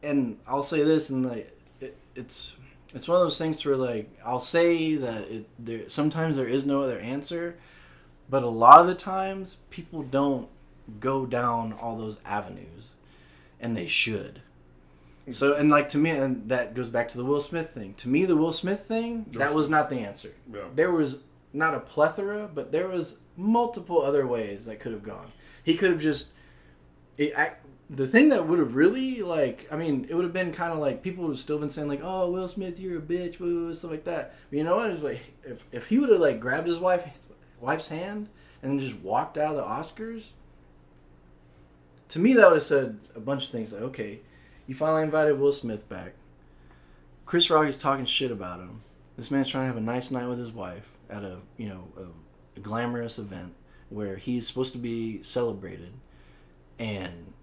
and 0.02 0.38
I'll 0.48 0.64
say 0.64 0.84
this, 0.84 1.10
and 1.10 1.26
like 1.26 1.52
it, 1.82 1.98
it's 2.16 2.54
it's 2.94 3.08
one 3.08 3.18
of 3.18 3.24
those 3.24 3.38
things 3.38 3.64
where 3.66 3.76
like 3.76 4.10
I'll 4.26 4.40
say 4.40 4.96
that 4.96 5.24
it 5.24 5.50
there 5.60 5.90
sometimes 5.90 6.38
there 6.38 6.48
is 6.48 6.66
no 6.66 6.82
other 6.82 7.00
answer, 7.00 7.58
but 8.30 8.44
a 8.44 8.50
lot 8.50 8.80
of 8.80 8.88
the 8.88 8.96
times 8.96 9.58
people 9.70 10.04
don't 10.04 10.48
go 11.00 11.26
down 11.26 11.74
all 11.74 11.98
those 11.98 12.20
avenues, 12.26 12.90
and 13.60 13.76
they 13.76 13.88
should. 13.88 14.42
So 15.32 15.54
and 15.54 15.70
like 15.70 15.90
to 15.90 15.98
me, 15.98 16.12
and 16.12 16.50
that 16.50 16.74
goes 16.74 16.88
back 16.88 17.10
to 17.10 17.18
the 17.18 17.26
Will 17.26 17.42
Smith 17.42 17.72
thing. 17.72 17.94
To 17.96 18.10
me, 18.10 18.26
the 18.26 18.36
Will 18.36 18.52
Smith 18.54 18.86
thing 18.86 19.26
that 19.32 19.54
was 19.54 19.70
not 19.70 19.90
the 19.90 20.00
answer. 20.00 20.34
yeah. 20.52 20.62
There 20.74 20.92
was 20.92 21.20
not 21.54 21.74
a 21.76 21.80
plethora, 21.80 22.50
but 22.54 22.72
there 22.72 22.88
was 22.88 23.18
multiple 23.40 24.02
other 24.02 24.28
ways 24.28 24.66
that 24.66 24.80
could 24.80 24.92
have 24.92 25.04
gone. 25.04 25.32
He 25.64 25.76
could 25.76 25.92
have 25.92 26.02
just. 26.02 26.32
It, 27.18 27.38
I, 27.38 27.54
the 27.90 28.06
thing 28.06 28.30
that 28.30 28.48
would 28.48 28.60
have 28.60 28.76
really 28.76 29.22
like, 29.24 29.68
I 29.72 29.76
mean, 29.76 30.06
it 30.10 30.14
would 30.14 30.24
have 30.24 30.34
been 30.34 30.54
kind 30.54 30.72
of 30.72 30.78
like 30.78 31.02
people 31.02 31.24
would 31.24 31.32
have 31.32 31.40
still 31.40 31.58
been 31.58 31.70
saying 31.70 31.88
like, 31.88 32.02
"Oh, 32.04 32.30
Will 32.30 32.48
Smith, 32.48 32.80
you're 32.80 33.00
a 33.00 33.02
bitch," 33.02 33.40
woo, 33.40 33.74
stuff 33.74 33.92
like 33.92 34.04
that. 34.04 34.36
But 34.50 34.58
you 34.58 34.64
know 34.64 34.76
what? 34.76 35.02
Like 35.02 35.22
if 35.44 35.66
if 35.72 35.88
he 35.88 35.98
would 35.98 36.10
have 36.10 36.20
like 36.20 36.40
grabbed 36.40 36.68
his 36.68 36.78
wife 36.78 37.04
wife's 37.60 37.88
hand 37.88 38.30
and 38.62 38.72
then 38.72 38.80
just 38.80 39.00
walked 39.00 39.38
out 39.38 39.56
of 39.56 39.58
the 39.58 39.64
Oscars. 39.64 40.24
To 42.10 42.20
me, 42.20 42.34
that 42.34 42.48
would 42.48 42.56
have 42.56 42.64
said 42.64 43.00
a 43.16 43.20
bunch 43.20 43.46
of 43.46 43.50
things 43.50 43.74
like, 43.74 43.82
"Okay, 43.84 44.20
you 44.68 44.76
finally 44.76 45.04
invited 45.04 45.40
Will 45.40 45.54
Smith 45.54 45.90
back. 45.90 46.14
Chris 47.26 47.50
Rock 47.50 47.68
is 47.68 47.78
talking 47.78 48.06
shit 48.06 48.32
about 48.32 48.60
him. 48.60 48.82
This 49.18 49.32
man's 49.32 49.48
trying 49.48 49.64
to 49.64 49.68
have 49.68 49.78
a 49.78 49.82
nice 49.82 50.12
night 50.12 50.28
with 50.28 50.38
his 50.38 50.52
wife 50.52 50.98
at 51.10 51.24
a 51.24 51.38
you 51.58 51.68
know 51.70 51.88
a, 52.60 52.62
glamorous 52.62 53.18
event 53.18 53.54
where 53.90 54.18
he's 54.18 54.48
supposed 54.48 54.74
to 54.74 54.80
be 54.80 55.24
celebrated, 55.24 55.94
and 56.78 57.34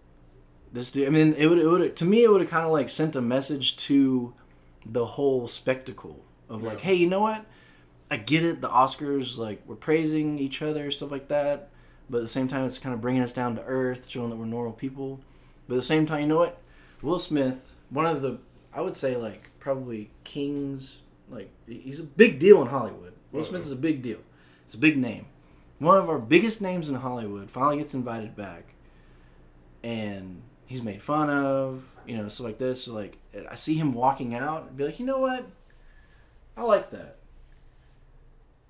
this 0.73 0.91
dude. 0.91 1.07
I 1.07 1.11
mean, 1.11 1.35
it 1.35 1.47
would 1.47 1.59
it 1.59 1.67
would 1.67 1.97
to 1.97 2.05
me 2.05 2.23
it 2.23 2.31
would 2.31 2.41
have 2.41 2.51
kind 2.51 2.65
of 2.65 2.73
like 2.73 2.89
sent 2.89 3.17
a 3.17 3.23
message 3.23 3.77
to 3.77 4.35
the 4.85 5.05
whole 5.05 5.49
spectacle 5.49 6.23
of 6.49 6.63
like, 6.63 6.79
Yeah. 6.79 6.85
hey, 6.85 6.95
you 6.95 7.09
know 7.09 7.21
what? 7.21 7.45
I 8.11 8.17
get 8.19 8.45
it. 8.45 8.61
The 8.61 8.69
Oscars 8.69 9.37
like 9.37 9.63
we're 9.67 9.75
praising 9.75 10.39
each 10.39 10.63
other, 10.63 10.91
stuff 10.91 11.11
like 11.11 11.29
that. 11.29 11.71
But 12.09 12.19
at 12.19 12.23
the 12.23 12.29
same 12.29 12.47
time, 12.47 12.65
it's 12.65 12.79
kind 12.79 12.95
of 12.95 13.01
bringing 13.01 13.23
us 13.23 13.33
down 13.33 13.57
to 13.57 13.63
earth, 13.65 14.09
showing 14.09 14.31
that 14.31 14.37
we're 14.37 14.45
normal 14.45 14.73
people. 14.73 15.21
But 15.67 15.75
at 15.75 15.79
the 15.79 15.83
same 15.83 16.07
time, 16.07 16.21
you 16.21 16.29
know 16.29 16.39
what? 16.39 16.61
Will 17.03 17.19
Smith, 17.19 17.75
one 17.91 18.07
of 18.07 18.23
the, 18.23 18.39
I 18.73 18.81
would 18.81 18.95
say 18.95 19.17
like 19.17 19.51
probably 19.59 20.11
kings, 20.23 20.99
like 21.29 21.51
he's 21.67 21.99
a 21.99 22.05
big 22.05 22.39
deal 22.39 22.63
in 22.63 22.69
Hollywood. 22.69 23.15
Will 23.33 23.43
Smith 23.43 23.63
is 23.63 23.73
a 23.73 23.77
big 23.77 24.03
deal. 24.03 24.19
It's 24.67 24.75
a 24.75 24.79
big 24.79 24.99
name. 24.99 25.27
One 25.79 25.97
of 25.97 26.09
our 26.09 26.19
biggest 26.19 26.61
names 26.61 26.89
in 26.89 26.97
Hollywood 26.97 27.51
finally 27.51 27.79
gets 27.79 27.95
invited 27.95 28.35
back, 28.35 28.75
and 29.83 30.43
he's 30.67 30.83
made 30.83 31.01
fun 31.01 31.31
of, 31.31 31.85
you 32.07 32.17
know, 32.17 32.29
stuff 32.29 32.47
like 32.47 32.59
this. 32.59 32.85
So 32.85 32.93
like, 32.93 33.17
I 33.49 33.55
see 33.55 33.75
him 33.75 33.93
walking 33.93 34.35
out 34.35 34.69
and 34.69 34.77
be 34.77 34.85
like, 34.85 34.99
you 34.99 35.07
know 35.07 35.19
what? 35.19 35.47
I 36.57 36.63
like 36.63 36.91
that. 36.91 37.17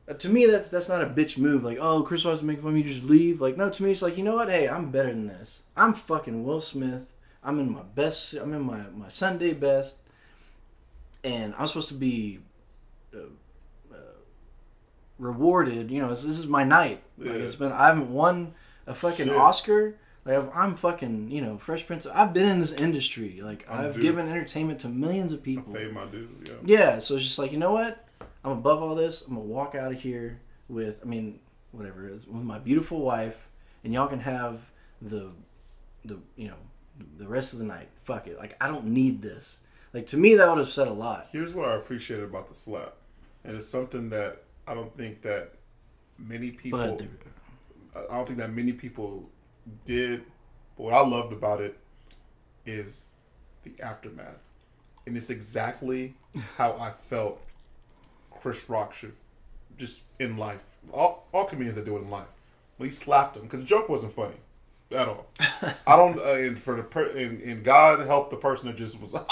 Uh, 0.08 0.14
to 0.14 0.28
me, 0.28 0.46
that's 0.46 0.68
that's 0.68 0.88
not 0.88 1.02
a 1.02 1.06
bitch 1.06 1.38
move. 1.38 1.64
Like, 1.64 1.78
oh, 1.80 2.02
Chris 2.02 2.24
Rock's 2.24 2.42
making 2.42 2.62
fun 2.62 2.70
of 2.70 2.74
me, 2.74 2.82
just 2.82 3.04
leave. 3.04 3.40
Like, 3.40 3.56
no, 3.56 3.70
to 3.70 3.82
me, 3.82 3.90
it's 3.90 4.02
like, 4.02 4.16
you 4.16 4.24
know 4.24 4.34
what? 4.34 4.48
Hey, 4.48 4.68
I'm 4.68 4.90
better 4.90 5.08
than 5.10 5.26
this. 5.26 5.62
I'm 5.76 5.94
fucking 5.94 6.44
Will 6.44 6.60
Smith. 6.60 7.12
I'm 7.42 7.58
in 7.58 7.72
my 7.72 7.82
best. 7.82 8.34
I'm 8.34 8.52
in 8.52 8.62
my 8.62 8.82
my 8.94 9.08
Sunday 9.08 9.52
best, 9.52 9.96
and 11.24 11.54
I'm 11.56 11.66
supposed 11.66 11.88
to 11.88 11.94
be 11.94 12.40
uh, 13.14 13.28
rewarded. 15.18 15.90
You 15.90 16.02
know, 16.02 16.08
this, 16.10 16.22
this 16.22 16.38
is 16.38 16.46
my 16.46 16.64
night. 16.64 17.02
Like, 17.18 17.30
it's 17.36 17.54
been. 17.54 17.72
I 17.72 17.86
haven't 17.88 18.10
won 18.10 18.54
a 18.86 18.94
fucking 18.94 19.26
Shit. 19.28 19.36
Oscar. 19.36 19.96
Like, 20.24 20.38
I've- 20.38 20.50
I'm 20.54 20.74
fucking. 20.76 21.30
You 21.30 21.42
know, 21.42 21.58
Fresh 21.58 21.86
Prince. 21.86 22.06
I've 22.06 22.32
been 22.32 22.48
in 22.48 22.58
this 22.60 22.72
industry. 22.72 23.40
Like, 23.42 23.66
I've 23.68 23.94
due. 23.94 24.02
given 24.02 24.28
entertainment 24.28 24.80
to 24.80 24.88
millions 24.88 25.32
of 25.32 25.40
I 25.40 25.42
people. 25.42 25.72
paid 25.74 25.92
my 25.92 26.04
dues. 26.06 26.30
Yeah. 26.44 26.52
Yeah, 26.64 26.98
so 26.98 27.16
it's 27.16 27.24
just 27.24 27.38
like, 27.38 27.52
you 27.52 27.58
know 27.58 27.72
what? 27.72 28.04
I'm 28.44 28.52
above 28.52 28.82
all 28.82 28.94
this. 28.94 29.22
I'm 29.22 29.34
gonna 29.34 29.40
walk 29.46 29.74
out 29.74 29.92
of 29.92 30.00
here 30.00 30.40
with, 30.68 31.00
I 31.02 31.06
mean, 31.06 31.40
whatever 31.72 32.08
it 32.08 32.12
is, 32.12 32.26
with 32.26 32.42
my 32.42 32.58
beautiful 32.58 33.00
wife, 33.00 33.48
and 33.84 33.92
y'all 33.92 34.06
can 34.08 34.20
have 34.20 34.60
the, 35.02 35.30
the, 36.04 36.18
you 36.36 36.48
know, 36.48 36.56
the 37.18 37.26
rest 37.28 37.52
of 37.52 37.58
the 37.58 37.64
night. 37.64 37.88
Fuck 38.04 38.26
it. 38.28 38.38
Like, 38.38 38.56
I 38.60 38.68
don't 38.68 38.86
need 38.86 39.20
this. 39.20 39.58
Like 39.92 40.06
to 40.08 40.16
me, 40.16 40.34
that 40.36 40.48
would 40.48 40.58
have 40.58 40.68
said 40.68 40.88
a 40.88 40.92
lot. 40.92 41.28
Here's 41.32 41.54
what 41.54 41.68
I 41.68 41.74
appreciated 41.74 42.24
about 42.24 42.48
the 42.48 42.54
slap, 42.54 42.94
and 43.44 43.56
it's 43.56 43.66
something 43.68 44.10
that 44.10 44.42
I 44.66 44.74
don't 44.74 44.96
think 44.96 45.22
that 45.22 45.52
many 46.18 46.50
people. 46.50 46.80
I 46.80 48.14
don't 48.14 48.26
think 48.26 48.38
that 48.38 48.52
many 48.52 48.72
people 48.72 49.28
did. 49.84 50.24
But 50.76 50.84
what 50.84 50.94
I 50.94 51.00
loved 51.00 51.32
about 51.32 51.60
it 51.60 51.78
is 52.66 53.12
the 53.64 53.72
aftermath, 53.82 54.48
and 55.06 55.16
it's 55.16 55.30
exactly 55.30 56.14
how 56.56 56.72
I 56.72 56.90
felt. 56.90 57.40
Chris 58.30 58.68
Rock 58.68 58.92
should 58.92 59.14
just 59.78 60.04
in 60.20 60.36
life. 60.36 60.62
All 60.92 61.26
all 61.32 61.46
comedians 61.46 61.76
that 61.76 61.84
do 61.84 61.96
it 61.96 62.02
in 62.02 62.10
life. 62.10 62.26
But 62.78 62.84
he 62.84 62.90
slapped 62.90 63.36
him 63.36 63.44
because 63.44 63.60
the 63.60 63.66
joke 63.66 63.88
wasn't 63.88 64.12
funny 64.12 64.36
at 64.92 65.08
all. 65.08 65.26
I 65.86 65.96
don't. 65.96 66.18
Uh, 66.18 66.34
and 66.34 66.58
for 66.58 66.74
the 66.74 66.82
per, 66.82 67.06
and, 67.06 67.40
and 67.40 67.64
God 67.64 68.06
help 68.06 68.30
the 68.30 68.36
person 68.36 68.68
that 68.68 68.76
just 68.76 69.00
was 69.00 69.14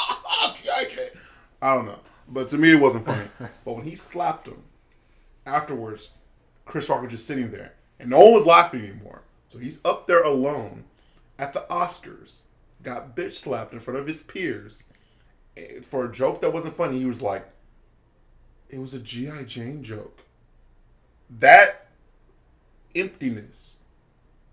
I 1.62 1.74
don't 1.74 1.87
know, 1.87 2.01
but 2.28 2.49
to 2.49 2.59
me 2.59 2.72
it 2.72 2.80
wasn't 2.80 3.05
funny. 3.05 3.28
but 3.64 3.74
when 3.74 3.85
he 3.85 3.95
slapped 3.95 4.49
him 4.49 4.62
afterwards, 5.47 6.14
Chris 6.64 6.88
Rock 6.88 7.03
was 7.03 7.11
just 7.11 7.26
sitting 7.26 7.51
there, 7.51 7.74
and 7.99 8.11
no 8.11 8.20
one 8.20 8.32
was 8.32 8.47
laughing 8.47 8.84
anymore. 8.84 9.22
So 9.49 9.59
he's 9.59 9.80
up 9.84 10.07
there 10.07 10.22
alone 10.22 10.84
at 11.38 11.53
the 11.53 11.64
Oscars, 11.70 12.45
got 12.82 13.16
bitch 13.16 13.34
slapped 13.34 13.72
in 13.72 13.80
front 13.80 13.99
of 14.01 14.07
his 14.07 14.22
peers 14.22 14.84
And 15.57 15.84
for 15.84 16.05
a 16.05 16.12
joke 16.12 16.40
that 16.40 16.53
wasn't 16.53 16.74
funny. 16.74 16.99
He 16.99 17.07
was 17.07 17.22
like, 17.22 17.47
"It 18.68 18.78
was 18.78 18.95
a 18.95 19.01
GI 19.01 19.45
Jane 19.47 19.82
joke." 19.82 20.24
That 21.30 21.88
emptiness 22.95 23.78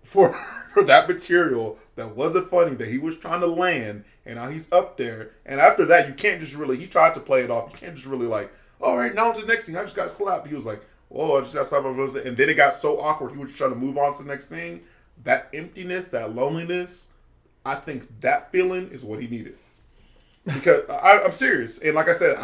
for 0.02 0.32
for 0.74 0.82
that 0.84 1.08
material 1.08 1.78
that 1.96 2.16
wasn't 2.16 2.48
funny 2.50 2.74
that 2.76 2.88
he 2.88 2.98
was 2.98 3.16
trying 3.16 3.40
to 3.40 3.46
land, 3.46 4.04
and 4.24 4.36
now 4.36 4.48
he's 4.48 4.70
up 4.72 4.96
there. 4.96 5.32
And 5.44 5.60
after 5.60 5.84
that, 5.86 6.08
you 6.08 6.14
can't 6.14 6.40
just 6.40 6.54
really. 6.56 6.76
He 6.76 6.86
tried 6.86 7.14
to 7.14 7.20
play 7.20 7.42
it 7.42 7.50
off. 7.50 7.72
You 7.72 7.78
can't 7.78 7.94
just 7.94 8.06
really 8.06 8.26
like, 8.26 8.52
all 8.82 8.96
right, 8.98 9.14
now 9.14 9.32
the 9.32 9.46
next 9.46 9.66
thing. 9.66 9.76
I 9.76 9.82
just 9.82 9.96
got 9.96 10.10
slapped. 10.10 10.48
He 10.48 10.54
was 10.54 10.66
like, 10.66 10.82
oh, 11.10 11.38
I 11.38 11.40
just 11.42 11.54
got 11.54 11.66
slapped. 11.66 11.86
And 11.86 12.36
then 12.36 12.48
it 12.50 12.54
got 12.54 12.74
so 12.74 13.00
awkward. 13.00 13.32
He 13.32 13.38
was 13.38 13.54
trying 13.54 13.70
to 13.70 13.76
move 13.76 13.98
on 13.98 14.14
to 14.16 14.22
the 14.22 14.28
next 14.28 14.46
thing. 14.46 14.82
That 15.24 15.48
emptiness, 15.54 16.08
that 16.08 16.34
loneliness. 16.34 17.12
I 17.64 17.76
think 17.76 18.20
that 18.20 18.50
feeling 18.52 18.88
is 18.90 19.04
what 19.04 19.20
he 19.20 19.28
needed. 19.28 19.54
Because 20.44 20.88
I, 20.90 21.22
I'm 21.24 21.32
serious, 21.32 21.80
and 21.80 21.94
like 21.94 22.08
I 22.08 22.14
said, 22.14 22.36
I, 22.36 22.42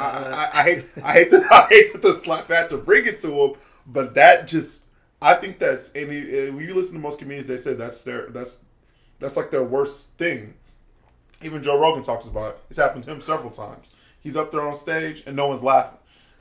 I, 0.54 0.60
I 0.60 0.62
hate, 0.62 0.84
I 1.02 1.12
hate 1.12 1.34
I 1.50 1.66
hate 1.68 1.92
that 1.94 2.02
the 2.02 2.12
slap 2.12 2.46
had 2.48 2.70
to 2.70 2.78
bring 2.78 3.06
it 3.06 3.18
to 3.20 3.32
him, 3.32 3.52
but 3.86 4.14
that 4.14 4.46
just, 4.46 4.84
I 5.20 5.34
think 5.34 5.58
that's, 5.58 5.90
and 5.94 6.12
you- 6.12 6.52
when 6.54 6.64
you 6.64 6.74
listen 6.74 6.94
to 6.94 7.00
most 7.02 7.18
comedians, 7.18 7.48
they 7.48 7.56
say 7.56 7.74
that's 7.74 8.02
their, 8.02 8.28
that's, 8.28 8.62
that's 9.18 9.36
like 9.36 9.50
their 9.50 9.64
worst 9.64 10.16
thing. 10.18 10.54
Even 11.42 11.62
Joe 11.62 11.78
Rogan 11.80 12.02
talks 12.02 12.26
about 12.26 12.54
it. 12.54 12.60
It's 12.70 12.78
happened 12.78 13.04
to 13.04 13.12
him 13.12 13.20
several 13.20 13.50
times. 13.50 13.94
He's 14.20 14.36
up 14.36 14.50
there 14.50 14.62
on 14.62 14.74
stage 14.74 15.22
and 15.26 15.36
no 15.36 15.48
one's 15.48 15.62
laughing, 15.62 15.97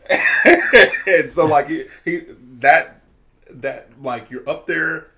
and 1.08 1.32
so 1.32 1.45
like 1.45 1.70
he, 1.70 1.86
he 2.05 2.22
that 2.60 3.01
that 3.49 3.89
like 4.01 4.30
you're 4.30 4.47
up 4.47 4.68
there, 4.68 5.12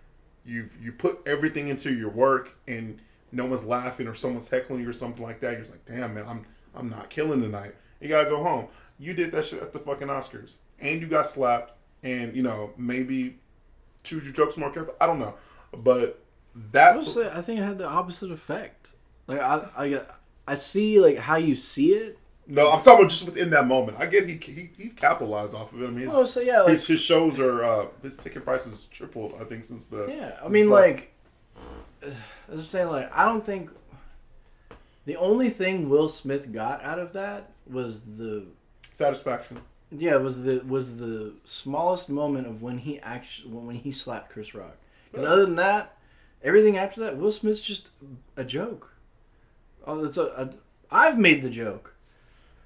you've 0.45 0.75
you 0.81 0.91
put 0.91 1.19
everything 1.25 1.67
into 1.67 1.93
your 1.93 2.09
work 2.09 2.57
and 2.67 2.99
no 3.31 3.45
one's 3.45 3.63
laughing 3.63 4.07
or 4.07 4.13
someone's 4.13 4.49
heckling 4.49 4.81
you 4.81 4.89
or 4.89 4.93
something 4.93 5.23
like 5.23 5.39
that. 5.41 5.51
You're 5.51 5.61
just 5.61 5.71
like, 5.71 5.85
damn 5.85 6.13
man, 6.13 6.25
I'm 6.27 6.45
I'm 6.75 6.89
not 6.89 7.09
killing 7.09 7.41
tonight. 7.41 7.75
You 7.99 8.09
gotta 8.09 8.29
go 8.29 8.43
home. 8.43 8.67
You 8.97 9.13
did 9.13 9.31
that 9.31 9.45
shit 9.45 9.61
at 9.61 9.73
the 9.73 9.79
fucking 9.79 10.07
Oscars, 10.07 10.57
and 10.79 11.01
you 11.01 11.07
got 11.07 11.27
slapped, 11.27 11.73
and 12.03 12.35
you 12.35 12.43
know 12.43 12.71
maybe 12.77 13.37
choose 14.03 14.23
your 14.23 14.33
jokes 14.33 14.57
more 14.57 14.71
careful. 14.71 14.95
I 14.99 15.07
don't 15.07 15.19
know, 15.19 15.35
but 15.73 16.21
that's 16.71 17.17
I 17.17 17.41
think 17.41 17.59
it 17.59 17.63
had 17.63 17.77
the 17.77 17.87
opposite 17.87 18.31
effect. 18.31 18.91
Like 19.27 19.39
I, 19.39 19.67
I, 19.77 20.01
I 20.47 20.53
see 20.55 20.99
like 20.99 21.17
how 21.17 21.35
you 21.35 21.55
see 21.55 21.93
it. 21.93 22.18
No. 22.49 22.69
I'm 22.71 22.81
talking 22.81 22.99
about 23.01 23.09
just 23.09 23.25
within 23.25 23.49
that 23.51 23.67
moment. 23.67 23.97
I 23.99 24.05
get 24.05 24.27
he, 24.27 24.35
he 24.35 24.69
he's 24.77 24.93
capitalized 24.93 25.53
off 25.55 25.71
of 25.71 25.81
it. 25.81 25.87
I 25.87 25.89
mean, 25.89 25.99
his, 26.05 26.13
Oh, 26.13 26.25
so 26.25 26.41
yeah, 26.41 26.61
like 26.61 26.71
his, 26.71 26.87
his 26.87 27.01
shows 27.01 27.39
are 27.39 27.63
uh, 27.63 27.85
his 28.01 28.17
ticket 28.17 28.43
prices 28.43 28.87
tripled. 28.91 29.35
I 29.39 29.45
think 29.45 29.63
since 29.63 29.87
the 29.87 30.07
Yeah, 30.07 30.37
I 30.43 30.49
mean, 30.49 30.69
like 30.69 31.13
I 32.03 32.11
was 32.49 32.67
saying 32.67 32.87
like 32.87 33.15
I 33.15 33.25
don't 33.25 33.45
think 33.45 33.71
the 35.05 35.15
only 35.15 35.49
thing 35.49 35.89
Will 35.89 36.07
Smith 36.07 36.51
got 36.51 36.83
out 36.83 36.99
of 36.99 37.13
that 37.13 37.51
was 37.65 38.17
the 38.17 38.45
Satisfaction. 38.91 39.61
yeah 39.91 40.15
was 40.17 40.43
the 40.43 40.59
was 40.67 40.97
the 40.97 41.33
smallest 41.45 42.09
moment 42.09 42.47
of 42.47 42.61
when 42.61 42.79
he 42.79 42.99
actually 42.99 43.49
when 43.51 43.75
he 43.75 43.91
slapped 43.91 44.31
Chris 44.31 44.53
Rock. 44.53 44.75
Because 45.11 45.25
other 45.25 45.45
than 45.45 45.55
that, 45.55 45.97
everything 46.43 46.77
after 46.77 47.01
that, 47.01 47.17
Will 47.17 47.31
Smith's 47.31 47.61
just 47.61 47.89
a 48.37 48.43
joke. 48.43 48.93
Oh, 49.87 50.03
it's 50.03 50.17
a, 50.17 50.25
a 50.25 50.49
I've 50.91 51.17
made 51.17 51.41
the 51.41 51.49
joke. 51.49 51.95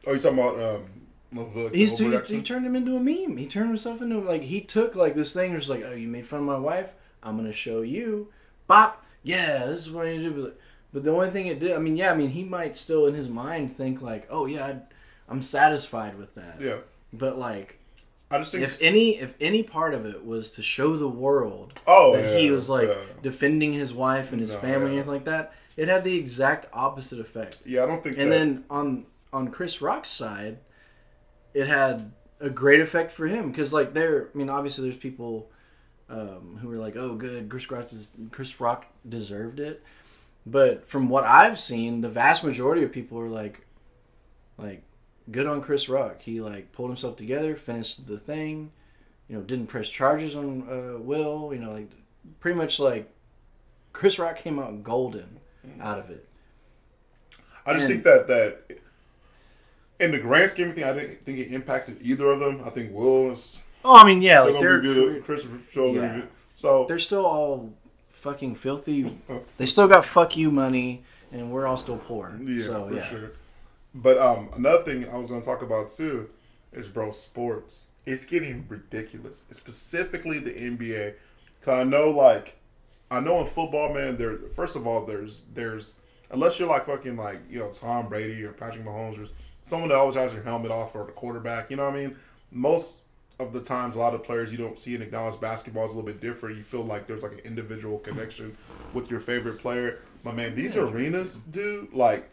Oh, 0.06 0.14
you 0.14 0.20
talking 0.20 0.40
about 0.40 0.60
um, 0.60 0.86
the 1.32 1.70
He's 1.74 1.98
he, 1.98 2.10
he 2.36 2.42
turned 2.42 2.66
him 2.66 2.76
into 2.76 2.96
a 2.96 3.00
meme. 3.00 3.38
He 3.38 3.48
turned 3.48 3.70
himself 3.70 4.02
into 4.02 4.20
like 4.20 4.44
he 4.44 4.62
took 4.62 4.96
like 4.96 5.16
this 5.16 5.34
thing. 5.34 5.54
Was 5.54 5.70
like, 5.70 5.84
oh, 5.86 5.94
you 5.94 6.08
made 6.08 6.28
fun 6.28 6.40
of 6.40 6.46
my 6.46 6.58
wife. 6.58 6.94
I'm 7.22 7.38
gonna 7.38 7.54
show 7.54 7.82
you. 7.82 8.30
Bop. 8.68 9.06
Yeah, 9.24 9.66
this 9.66 9.82
is 9.82 9.92
what 9.92 10.06
I 10.08 10.12
need 10.12 10.24
to 10.24 10.30
do. 10.32 10.44
But, 10.44 10.60
but 10.92 11.04
the 11.06 11.12
only 11.12 11.30
thing 11.30 11.48
it 11.48 11.60
did, 11.60 11.72
I 11.72 11.80
mean, 11.80 11.96
yeah, 11.96 12.12
I 12.12 12.16
mean, 12.16 12.30
he 12.30 12.44
might 12.44 12.76
still 12.76 13.08
in 13.08 13.14
his 13.14 13.30
mind 13.30 13.72
think 13.72 14.02
like, 14.02 14.28
oh 14.30 14.46
yeah, 14.46 14.66
I'd, 14.68 14.82
I'm 15.30 15.42
satisfied 15.42 16.18
with 16.18 16.36
that. 16.36 16.60
yeah, 16.60 16.78
But 17.14 17.38
like, 17.38 17.80
I 18.30 18.40
just 18.40 18.52
think. 18.54 18.64
if 18.66 18.82
any 18.82 19.18
if 19.18 19.34
any 19.40 19.64
part 19.64 19.94
of 19.94 20.06
it 20.06 20.26
was 20.26 20.52
to 20.52 20.64
show 20.64 20.98
the 20.98 21.08
world 21.08 21.80
oh, 21.88 22.16
that 22.18 22.38
he 22.38 22.52
was 22.52 22.68
like 22.70 22.90
yeah. 22.90 22.96
defending 23.22 23.74
his 23.74 23.94
wife 23.94 24.32
and 24.34 24.42
his 24.42 24.54
No, 24.54 24.60
family 24.60 24.76
and 24.76 24.84
yeah. 24.88 24.94
anything 24.98 25.14
like 25.14 25.26
that, 25.26 25.54
it 25.78 25.88
had 25.88 26.04
the 26.04 26.18
exact 26.18 26.66
opposite 26.74 27.20
effect. 27.20 27.60
Yeah, 27.66 27.84
I 27.84 27.86
don't 27.86 28.04
think. 28.04 28.18
And 28.18 28.32
that, 28.32 28.38
then 28.38 28.66
on 28.70 29.06
on 29.34 29.50
Chris 29.50 29.82
Rock's 29.82 30.10
side, 30.10 30.60
it 31.54 31.68
had 31.68 32.12
a 32.40 32.50
great 32.50 32.80
effect 32.80 33.12
for 33.12 33.28
him 33.28 33.50
because 33.50 33.74
like 33.74 33.94
there, 33.94 34.30
I 34.34 34.38
mean, 34.38 34.50
obviously 34.50 34.84
there's 34.86 35.00
people 35.00 35.50
um, 36.10 36.60
who 36.62 36.68
were 36.68 36.78
like, 36.78 36.96
"Oh, 36.96 37.16
good, 37.16 37.50
Chris 37.50 37.70
Rock, 37.70 37.90
Chris 38.32 38.60
Rock 38.60 38.86
deserved 39.08 39.60
it," 39.60 39.84
but 40.46 40.88
from 40.88 41.10
what 41.10 41.24
I've 41.24 41.60
seen, 41.60 42.02
the 42.02 42.10
vast 42.10 42.44
majority 42.44 42.84
of 42.84 42.92
people 42.92 43.20
are 43.20 43.30
like, 43.30 43.66
like, 44.58 44.84
good 45.32 45.48
on 45.48 45.62
Chris 45.62 45.90
Rock. 45.90 46.22
He 46.22 46.42
like 46.42 46.72
pulled 46.72 46.90
himself 46.90 47.16
together, 47.16 47.56
finished 47.56 48.06
the 48.06 48.18
thing, 48.18 48.72
you 49.28 49.36
know, 49.36 49.42
didn't 49.42 49.68
press 49.68 49.90
charges 49.90 50.36
on 50.36 50.64
uh, 50.70 51.00
Will, 51.00 51.52
you 51.54 51.60
know, 51.60 51.72
like 51.72 51.90
pretty 52.40 52.58
much 52.58 52.80
like 52.80 53.10
Chris 53.94 54.20
Rock 54.20 54.38
came 54.38 54.60
out 54.60 54.84
golden 54.84 55.40
out 55.80 56.00
of 56.00 56.10
it. 56.10 56.28
I 57.66 57.74
just 57.74 57.90
and- 57.90 58.04
think 58.04 58.04
that 58.04 58.28
that 58.28 58.80
in 60.04 60.12
the 60.12 60.20
grand 60.20 60.50
scheme 60.50 60.70
of 60.70 60.76
things, 60.76 60.88
I 60.88 60.94
didn't 60.94 61.26
think 61.26 61.40
it 61.40 61.52
impacted 61.52 61.98
either 62.02 62.32
of 62.32 62.40
them. 62.40 62.62
I 62.66 62.70
think 62.70 62.94
Will 62.94 63.32
is 63.32 63.60
Oh, 63.86 63.96
I 63.96 64.06
mean, 64.06 64.22
yeah, 64.22 64.42
still 64.42 64.54
like 64.54 64.62
they're 64.62 64.80
good. 64.80 65.24
Chris 65.24 65.44
is 65.44 65.76
Yeah. 65.76 66.22
So 66.54 66.86
they're 66.88 67.00
still 67.00 67.26
all 67.26 67.74
fucking 68.10 68.56
filthy. 68.56 69.18
They 69.58 69.66
still 69.66 69.88
got 69.88 70.06
fuck 70.06 70.38
you 70.38 70.52
money, 70.52 71.04
and 71.32 71.52
we're 71.52 71.68
all 71.68 71.78
still 71.78 71.98
poor. 71.98 72.38
yeah, 72.42 72.64
so 72.64 72.88
for 72.88 72.96
yeah, 72.96 73.04
sure. 73.04 73.32
But 73.94 74.18
um, 74.18 74.50
another 74.56 74.84
thing 74.84 75.10
I 75.10 75.18
was 75.18 75.28
gonna 75.28 75.42
talk 75.42 75.62
about 75.62 75.92
too 75.92 76.30
is 76.72 76.88
bro 76.88 77.12
sports. 77.12 77.90
It's 78.06 78.26
getting 78.26 78.66
ridiculous, 78.68 79.44
specifically 79.52 80.40
the 80.40 80.52
NBA. 80.52 81.16
Cause 81.62 81.80
I 81.80 81.84
know 81.84 82.10
like 82.10 82.58
I 83.12 83.20
know 83.20 83.42
in 83.42 83.48
football, 83.48 83.94
man. 83.94 84.16
There 84.16 84.38
first 84.56 84.76
of 84.76 84.88
all, 84.88 85.06
there's 85.06 85.44
there's 85.54 85.98
unless 86.32 86.60
you're 86.60 86.70
like 86.70 86.86
fucking 86.86 87.18
like 87.18 87.40
you 87.50 87.60
know 87.60 87.72
Tom 87.72 88.08
Brady 88.08 88.44
or 88.44 88.54
Patrick 88.54 88.86
Mahomes 88.86 89.22
or 89.22 89.30
someone 89.64 89.88
that 89.88 89.96
always 89.96 90.16
has 90.16 90.34
your 90.34 90.44
helmet 90.44 90.72
off 90.72 90.94
or 90.94 91.06
the 91.06 91.14
quarterback. 91.14 91.72
You 91.72 91.78
know 91.78 91.86
what 91.86 91.96
I 91.96 92.08
mean? 92.08 92.18
Most 92.52 93.02
of 93.40 93.54
the 93.54 93.62
times, 93.62 93.96
a 93.96 94.00
lot 94.00 94.14
of 94.14 94.22
players 94.22 94.52
you 94.52 94.58
don't 94.58 94.78
see 94.78 94.94
and 94.94 95.02
acknowledge 95.02 95.40
basketball 95.40 95.86
is 95.86 95.92
a 95.92 95.96
little 95.96 96.06
bit 96.06 96.20
different. 96.20 96.58
You 96.58 96.64
feel 96.64 96.84
like 96.84 97.08
there's 97.08 97.24
like 97.24 97.32
an 97.32 97.40
individual 97.40 97.98
connection 98.00 98.58
with 98.94 99.10
your 99.10 99.22
favorite 99.22 99.60
player. 99.60 100.00
But 100.24 100.36
man, 100.36 100.54
these 100.54 100.76
arenas, 100.76 101.38
dude, 101.50 101.94
like 101.94 102.30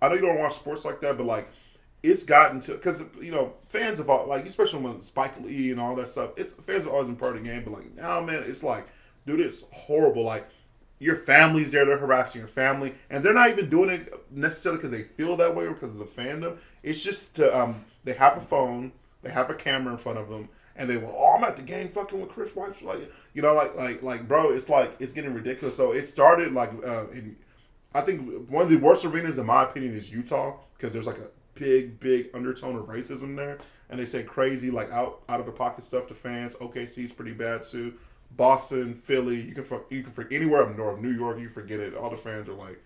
I 0.00 0.08
know 0.08 0.14
you 0.14 0.20
don't 0.20 0.38
watch 0.38 0.54
sports 0.54 0.84
like 0.84 1.00
that, 1.00 1.18
but 1.18 1.26
like 1.26 1.48
it's 2.04 2.22
gotten 2.22 2.60
to 2.60 2.72
because 2.72 3.02
you 3.20 3.32
know 3.32 3.54
fans 3.68 3.98
of 3.98 4.08
all 4.08 4.26
like 4.28 4.46
especially 4.46 4.82
when 4.82 5.02
Spike 5.02 5.40
Lee 5.40 5.72
and 5.72 5.80
all 5.80 5.96
that 5.96 6.08
stuff. 6.08 6.30
It's 6.36 6.52
fans 6.52 6.84
have 6.84 6.92
always 6.92 7.08
been 7.08 7.16
part 7.16 7.36
of 7.36 7.42
the 7.42 7.48
game, 7.48 7.64
but 7.64 7.72
like 7.72 7.94
now, 7.96 8.20
man, 8.20 8.44
it's 8.46 8.62
like, 8.62 8.86
dude, 9.26 9.40
it's 9.40 9.64
horrible. 9.72 10.22
Like 10.22 10.48
your 11.02 11.16
family's 11.16 11.70
there, 11.70 11.84
they're 11.84 11.98
harassing 11.98 12.40
your 12.40 12.48
family, 12.48 12.94
and 13.10 13.24
they're 13.24 13.34
not 13.34 13.50
even 13.50 13.68
doing 13.68 13.90
it 13.90 14.14
necessarily 14.30 14.78
because 14.78 14.92
they 14.92 15.02
feel 15.02 15.36
that 15.36 15.54
way 15.54 15.64
or 15.64 15.72
because 15.72 15.90
of 15.90 15.98
the 15.98 16.04
fandom. 16.04 16.58
It's 16.82 17.02
just 17.02 17.34
to 17.36 17.56
um 17.56 17.84
they 18.04 18.12
have 18.14 18.36
a 18.36 18.40
phone, 18.40 18.92
they 19.22 19.30
have 19.30 19.50
a 19.50 19.54
camera 19.54 19.92
in 19.92 19.98
front 19.98 20.18
of 20.18 20.28
them. 20.28 20.48
And 20.74 20.88
they 20.88 20.96
will, 20.96 21.14
oh, 21.14 21.34
I'm 21.36 21.44
at 21.44 21.56
the 21.58 21.62
game 21.62 21.88
fucking 21.88 22.18
with 22.18 22.30
Chris 22.30 22.56
White. 22.56 22.80
Like, 22.82 23.12
you 23.34 23.42
know, 23.42 23.52
like, 23.52 23.76
like, 23.76 24.02
like, 24.02 24.26
bro, 24.26 24.52
it's 24.52 24.70
like, 24.70 24.96
it's 25.00 25.12
getting 25.12 25.34
ridiculous. 25.34 25.76
So 25.76 25.92
it 25.92 26.06
started 26.06 26.54
like, 26.54 26.70
uh, 26.82 27.08
in, 27.08 27.36
I 27.94 28.00
think 28.00 28.48
one 28.48 28.62
of 28.62 28.70
the 28.70 28.76
worst 28.76 29.04
arenas, 29.04 29.38
in 29.38 29.44
my 29.44 29.64
opinion, 29.64 29.92
is 29.92 30.10
Utah 30.10 30.56
because 30.74 30.94
there's 30.94 31.06
like 31.06 31.18
a 31.18 31.28
big, 31.54 32.00
big 32.00 32.30
undertone 32.34 32.76
of 32.76 32.86
racism 32.86 33.36
there, 33.36 33.58
and 33.90 34.00
they 34.00 34.04
say 34.04 34.22
crazy, 34.22 34.70
like 34.70 34.90
out 34.90 35.20
out 35.28 35.40
of 35.40 35.46
the 35.46 35.52
pocket 35.52 35.84
stuff 35.84 36.06
to 36.08 36.14
fans. 36.14 36.56
OKC's 36.56 37.12
pretty 37.12 37.32
bad 37.32 37.64
too. 37.64 37.94
Boston, 38.36 38.94
Philly, 38.94 39.40
you 39.40 39.54
can 39.54 39.64
fuck, 39.64 39.90
you 39.90 40.02
can 40.02 40.12
forget 40.12 40.40
anywhere 40.40 40.62
up 40.62 40.76
north, 40.76 41.00
New 41.00 41.10
York, 41.10 41.38
you 41.38 41.48
forget 41.48 41.80
it. 41.80 41.94
All 41.94 42.10
the 42.10 42.16
fans 42.16 42.48
are 42.48 42.54
like 42.54 42.82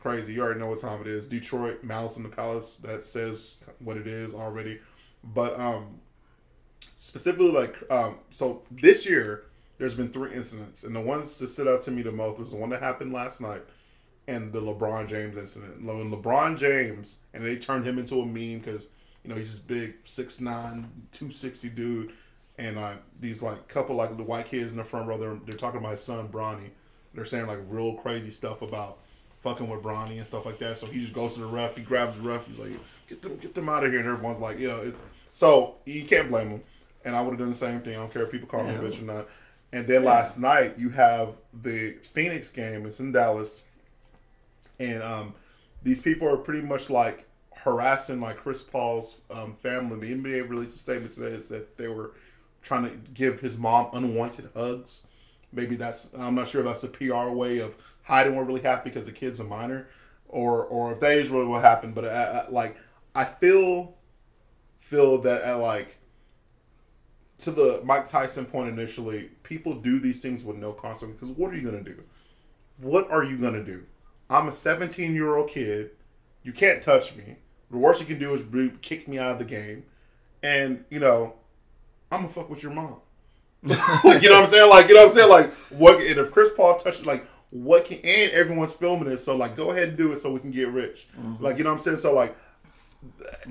crazy. 0.00 0.34
You 0.34 0.42
already 0.42 0.60
know 0.60 0.68
what 0.68 0.80
time 0.80 1.00
it 1.00 1.06
is. 1.06 1.26
Detroit, 1.26 1.82
Malice 1.84 2.16
in 2.16 2.22
the 2.22 2.28
Palace, 2.28 2.76
that 2.78 3.02
says 3.02 3.56
what 3.78 3.96
it 3.96 4.06
is 4.06 4.34
already. 4.34 4.80
But 5.22 5.58
um, 5.58 6.00
specifically, 6.98 7.52
like 7.52 7.76
um, 7.90 8.18
so 8.30 8.62
this 8.70 9.08
year, 9.08 9.44
there's 9.78 9.94
been 9.94 10.10
three 10.10 10.32
incidents, 10.34 10.84
and 10.84 10.94
the 10.94 11.00
ones 11.00 11.38
that 11.38 11.48
stood 11.48 11.68
out 11.68 11.82
to 11.82 11.90
me 11.90 12.02
the 12.02 12.12
most 12.12 12.38
was 12.38 12.50
the 12.50 12.56
one 12.56 12.70
that 12.70 12.82
happened 12.82 13.12
last 13.12 13.40
night 13.40 13.62
and 14.28 14.52
the 14.52 14.60
LeBron 14.60 15.08
James 15.08 15.36
incident. 15.36 15.82
When 15.84 16.10
LeBron 16.10 16.58
James 16.58 17.22
and 17.34 17.44
they 17.44 17.56
turned 17.56 17.84
him 17.84 17.98
into 17.98 18.20
a 18.20 18.26
meme 18.26 18.60
because 18.60 18.90
you 19.24 19.30
know 19.30 19.36
he's 19.36 19.52
this 19.52 19.60
big 19.60 20.04
6'9", 20.04 20.44
260 20.44 21.68
dude, 21.70 22.12
and 22.60 22.78
uh, 22.78 22.92
these 23.20 23.42
like 23.42 23.68
couple 23.68 23.96
like 23.96 24.16
the 24.16 24.22
white 24.22 24.46
kids 24.46 24.72
in 24.72 24.78
the 24.78 24.84
front 24.84 25.08
row 25.08 25.18
they're, 25.18 25.38
they're 25.46 25.56
talking 25.56 25.80
about 25.80 25.92
his 25.92 26.02
son 26.02 26.28
Bronny. 26.28 26.70
They're 27.14 27.24
saying 27.24 27.46
like 27.46 27.58
real 27.68 27.94
crazy 27.94 28.30
stuff 28.30 28.62
about 28.62 28.98
fucking 29.40 29.68
with 29.68 29.82
Bronny 29.82 30.16
and 30.16 30.26
stuff 30.26 30.46
like 30.46 30.58
that. 30.58 30.76
So 30.76 30.86
he 30.86 31.00
just 31.00 31.12
goes 31.12 31.34
to 31.34 31.40
the 31.40 31.46
ref, 31.46 31.76
he 31.76 31.82
grabs 31.82 32.16
the 32.18 32.22
ref, 32.22 32.46
he's 32.46 32.58
like, 32.58 32.72
"Get 33.08 33.22
them, 33.22 33.36
get 33.38 33.54
them 33.54 33.68
out 33.68 33.84
of 33.84 33.90
here!" 33.90 34.00
And 34.00 34.08
everyone's 34.08 34.38
like, 34.38 34.58
"Yeah." 34.58 34.76
It, 34.80 34.94
so 35.32 35.76
you 35.86 36.04
can't 36.04 36.30
blame 36.30 36.50
him. 36.50 36.62
And 37.04 37.16
I 37.16 37.22
would 37.22 37.30
have 37.30 37.38
done 37.38 37.48
the 37.48 37.54
same 37.54 37.80
thing. 37.80 37.94
I 37.94 38.00
don't 38.00 38.12
care 38.12 38.22
if 38.22 38.30
people 38.30 38.46
call 38.46 38.62
me 38.62 38.74
a 38.74 38.78
bitch 38.78 39.00
or 39.00 39.04
not. 39.04 39.26
And 39.72 39.86
then 39.86 40.04
last 40.04 40.38
night 40.38 40.78
you 40.78 40.90
have 40.90 41.30
the 41.62 41.92
Phoenix 42.12 42.48
game. 42.48 42.84
It's 42.84 43.00
in 43.00 43.12
Dallas 43.12 43.62
and 44.80 45.02
um, 45.02 45.34
these 45.82 46.00
people 46.00 46.26
are 46.26 46.38
pretty 46.38 46.66
much 46.66 46.90
like 46.90 47.28
harassing 47.54 48.20
like 48.20 48.38
Chris 48.38 48.62
Paul's 48.62 49.20
um, 49.30 49.54
family. 49.54 50.00
The 50.00 50.16
NBA 50.16 50.48
released 50.48 50.76
a 50.76 50.78
statement 50.78 51.12
today 51.12 51.30
that 51.30 51.42
said 51.42 51.66
they 51.76 51.88
were 51.88 52.12
trying 52.62 52.84
to 52.84 52.96
give 53.12 53.40
his 53.40 53.58
mom 53.58 53.88
unwanted 53.92 54.50
hugs. 54.54 55.06
Maybe 55.52 55.76
that's 55.76 56.12
I'm 56.18 56.34
not 56.34 56.48
sure 56.48 56.60
if 56.60 56.66
that's 56.66 56.84
a 56.84 56.88
PR 56.88 57.30
way 57.30 57.58
of 57.58 57.76
hiding 58.02 58.36
what 58.36 58.46
really 58.46 58.60
happened 58.60 58.92
because 58.92 59.06
the 59.06 59.12
kid's 59.12 59.40
a 59.40 59.44
minor, 59.44 59.88
or 60.28 60.64
or 60.66 60.92
if 60.92 61.00
that 61.00 61.18
is 61.18 61.30
really 61.30 61.46
what 61.46 61.62
happened. 61.62 61.94
But 61.94 62.04
I, 62.06 62.08
I, 62.08 62.48
like 62.48 62.76
I 63.14 63.24
feel 63.24 63.96
feel 64.78 65.18
that 65.18 65.42
at 65.42 65.54
like 65.54 65.98
to 67.38 67.50
the 67.50 67.80
Mike 67.84 68.06
Tyson 68.06 68.44
point 68.44 68.68
initially, 68.68 69.30
people 69.42 69.74
do 69.74 69.98
these 69.98 70.20
things 70.20 70.44
with 70.44 70.56
no 70.56 70.72
consequence. 70.72 71.20
Because 71.20 71.36
what 71.36 71.52
are 71.52 71.56
you 71.56 71.64
gonna 71.64 71.82
do? 71.82 72.02
What 72.78 73.10
are 73.10 73.24
you 73.24 73.36
gonna 73.38 73.64
do? 73.64 73.84
I'm 74.28 74.48
a 74.48 74.52
17 74.52 75.14
year 75.14 75.36
old 75.36 75.50
kid. 75.50 75.90
You 76.42 76.52
can't 76.52 76.82
touch 76.82 77.16
me. 77.16 77.36
The 77.70 77.78
worst 77.78 78.00
you 78.00 78.06
can 78.06 78.18
do 78.18 78.32
is 78.34 78.42
kick 78.80 79.08
me 79.08 79.18
out 79.18 79.32
of 79.32 79.38
the 79.38 79.44
game. 79.44 79.84
And, 80.42 80.84
you 80.90 80.98
know, 81.00 81.34
I'm 82.10 82.22
to 82.22 82.28
fuck 82.28 82.50
with 82.50 82.62
your 82.62 82.72
mom. 82.72 82.96
like, 83.62 83.78
you 84.22 84.28
know 84.28 84.36
what 84.36 84.44
I'm 84.44 84.46
saying? 84.46 84.70
Like, 84.70 84.88
you 84.88 84.94
know 84.94 85.02
what 85.02 85.08
I'm 85.08 85.14
saying? 85.14 85.30
Like, 85.30 85.52
what, 85.70 86.00
and 86.00 86.18
if 86.18 86.32
Chris 86.32 86.52
Paul 86.56 86.76
touches, 86.76 87.06
like, 87.06 87.26
what 87.50 87.84
can, 87.84 87.98
and 87.98 88.30
everyone's 88.32 88.72
filming 88.72 89.10
it. 89.10 89.18
So, 89.18 89.36
like, 89.36 89.56
go 89.56 89.70
ahead 89.70 89.88
and 89.88 89.98
do 89.98 90.12
it 90.12 90.20
so 90.20 90.32
we 90.32 90.40
can 90.40 90.50
get 90.50 90.68
rich. 90.68 91.08
Mm-hmm. 91.18 91.42
Like, 91.42 91.58
you 91.58 91.64
know 91.64 91.70
what 91.70 91.74
I'm 91.74 91.80
saying? 91.80 91.98
So, 91.98 92.14
like, 92.14 92.36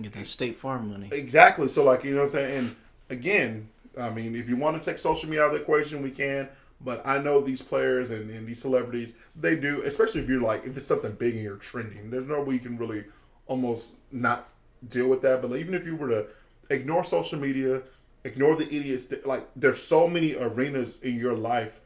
get 0.01 0.11
that 0.13 0.27
State 0.27 0.57
Farm 0.57 0.89
money. 0.89 1.09
Exactly. 1.11 1.67
So 1.67 1.83
like 1.83 2.03
you 2.03 2.11
know 2.11 2.21
what 2.21 2.25
I'm 2.25 2.31
saying. 2.31 2.57
And 2.57 2.75
again, 3.09 3.69
I 3.99 4.09
mean, 4.09 4.35
if 4.35 4.47
you 4.47 4.57
want 4.57 4.81
to 4.81 4.89
take 4.89 4.99
social 4.99 5.29
media 5.29 5.45
out 5.45 5.47
of 5.47 5.53
the 5.53 5.61
equation, 5.61 6.01
we 6.01 6.11
can. 6.11 6.49
But 6.81 7.05
I 7.05 7.17
know 7.19 7.41
these 7.41 7.61
players 7.61 8.09
and, 8.09 8.29
and 8.29 8.47
these 8.47 8.61
celebrities, 8.61 9.17
they 9.35 9.57
do, 9.57 9.81
especially 9.81 10.21
if 10.21 10.29
you're 10.29 10.41
like, 10.41 10.65
if 10.65 10.77
it's 10.77 10.85
something 10.85 11.11
big 11.11 11.33
and 11.35 11.43
you're 11.43 11.57
trending, 11.57 12.09
there's 12.09 12.27
no 12.27 12.41
way 12.41 12.53
you 12.53 12.61
can 12.61 12.77
really 12.77 13.03
almost 13.47 13.95
not 14.13 14.49
deal 14.87 15.09
with 15.09 15.21
that. 15.23 15.41
But 15.41 15.53
even 15.57 15.73
if 15.73 15.85
you 15.85 15.97
were 15.97 16.07
to 16.07 16.27
ignore 16.69 17.03
social 17.03 17.37
media, 17.37 17.81
ignore 18.23 18.55
the 18.55 18.65
idiots, 18.65 19.05
that- 19.05 19.25
like 19.25 19.47
there's 19.55 19.81
so 19.83 20.07
many 20.07 20.35
arenas 20.35 21.01
in 21.01 21.15
your 21.15 21.35
life 21.35 21.81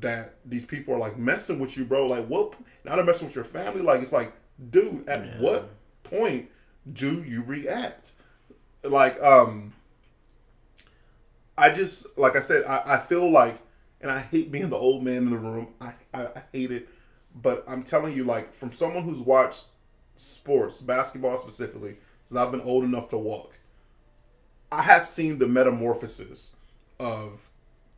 that 0.00 0.34
these 0.44 0.64
people 0.66 0.94
are 0.94 0.98
like 0.98 1.18
messing 1.18 1.58
with 1.58 1.76
you, 1.76 1.84
bro. 1.84 2.06
Like, 2.06 2.26
what? 2.26 2.54
not 2.84 2.96
they're 2.96 3.04
messing 3.04 3.28
with 3.28 3.34
your 3.36 3.44
family. 3.44 3.80
Like, 3.82 4.02
it's 4.02 4.12
like, 4.12 4.32
dude, 4.70 5.08
at 5.08 5.38
what 5.40 5.68
point 6.02 6.50
do 6.92 7.22
you 7.22 7.42
react? 7.44 8.12
Like, 8.82 9.20
um, 9.22 9.72
I 11.56 11.70
just 11.70 12.18
like 12.18 12.36
I 12.36 12.40
said, 12.40 12.64
I, 12.64 12.82
I 12.94 12.98
feel 12.98 13.30
like, 13.30 13.58
and 14.00 14.10
I 14.10 14.20
hate 14.20 14.50
being 14.50 14.70
the 14.70 14.76
old 14.76 15.02
man 15.02 15.18
in 15.18 15.30
the 15.30 15.38
room. 15.38 15.68
I, 15.80 15.92
I, 16.12 16.26
I 16.26 16.42
hate 16.52 16.70
it. 16.72 16.88
but 17.34 17.64
I'm 17.68 17.82
telling 17.82 18.14
you, 18.16 18.24
like 18.24 18.52
from 18.52 18.72
someone 18.72 19.04
who's 19.04 19.20
watched 19.20 19.66
sports, 20.16 20.80
basketball 20.80 21.38
specifically, 21.38 21.96
since 22.24 22.38
I've 22.38 22.50
been 22.50 22.60
old 22.62 22.84
enough 22.84 23.08
to 23.10 23.18
walk, 23.18 23.53
I 24.72 24.82
have 24.82 25.06
seen 25.06 25.38
the 25.38 25.46
metamorphosis 25.46 26.56
of 26.98 27.48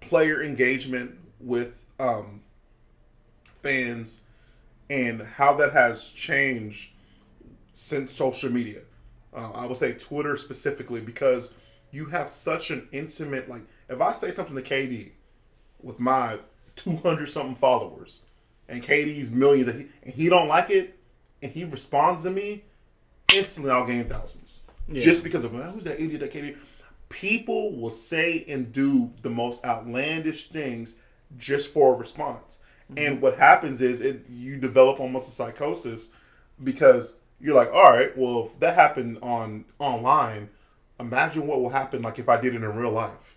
player 0.00 0.42
engagement 0.42 1.18
with 1.40 1.86
um, 1.98 2.42
fans 3.62 4.22
and 4.88 5.22
how 5.22 5.54
that 5.56 5.72
has 5.72 6.08
changed 6.08 6.90
since 7.72 8.10
social 8.10 8.50
media. 8.50 8.80
Uh, 9.34 9.50
I 9.52 9.66
would 9.66 9.76
say 9.76 9.92
Twitter 9.92 10.36
specifically 10.36 11.00
because 11.00 11.54
you 11.90 12.06
have 12.06 12.30
such 12.30 12.70
an 12.70 12.88
intimate 12.92 13.48
like. 13.48 13.62
If 13.88 14.00
I 14.00 14.12
say 14.12 14.30
something 14.30 14.56
to 14.56 14.62
KD 14.62 15.10
with 15.82 16.00
my 16.00 16.38
two 16.74 16.96
hundred 16.96 17.28
something 17.28 17.54
followers 17.54 18.26
and 18.68 18.82
KD's 18.82 19.30
millions, 19.30 19.68
and 19.68 19.80
he, 19.82 19.88
and 20.02 20.14
he 20.14 20.28
don't 20.28 20.48
like 20.48 20.70
it, 20.70 20.98
and 21.42 21.52
he 21.52 21.64
responds 21.64 22.22
to 22.22 22.30
me, 22.30 22.64
instantly 23.34 23.70
I'll 23.70 23.86
gain 23.86 24.08
thousands 24.86 25.04
just 25.04 25.24
because 25.24 25.44
of 25.44 25.52
"Man, 25.52 25.72
who's 25.72 25.84
that 25.84 26.00
idiot 26.00 26.20
that 26.20 26.32
KD. 26.32 26.56
People 27.08 27.76
will 27.76 27.90
say 27.90 28.44
and 28.48 28.72
do 28.72 29.12
the 29.22 29.30
most 29.30 29.64
outlandish 29.64 30.48
things 30.48 30.96
just 31.36 31.72
for 31.72 31.94
a 31.94 31.96
response. 31.96 32.60
Mm-hmm. 32.90 33.04
And 33.04 33.22
what 33.22 33.38
happens 33.38 33.80
is 33.80 34.00
it 34.00 34.26
you 34.28 34.56
develop 34.56 35.00
almost 35.00 35.28
a 35.28 35.30
psychosis 35.30 36.10
because 36.62 37.18
you're 37.40 37.54
like, 37.54 37.72
all 37.72 37.92
right, 37.92 38.16
well, 38.16 38.46
if 38.46 38.58
that 38.60 38.74
happened 38.74 39.18
on 39.22 39.66
online, 39.78 40.48
imagine 40.98 41.46
what 41.46 41.60
will 41.60 41.70
happen 41.70 42.02
like 42.02 42.18
if 42.18 42.28
I 42.28 42.40
did 42.40 42.54
it 42.54 42.62
in 42.62 42.76
real 42.76 42.90
life. 42.90 43.36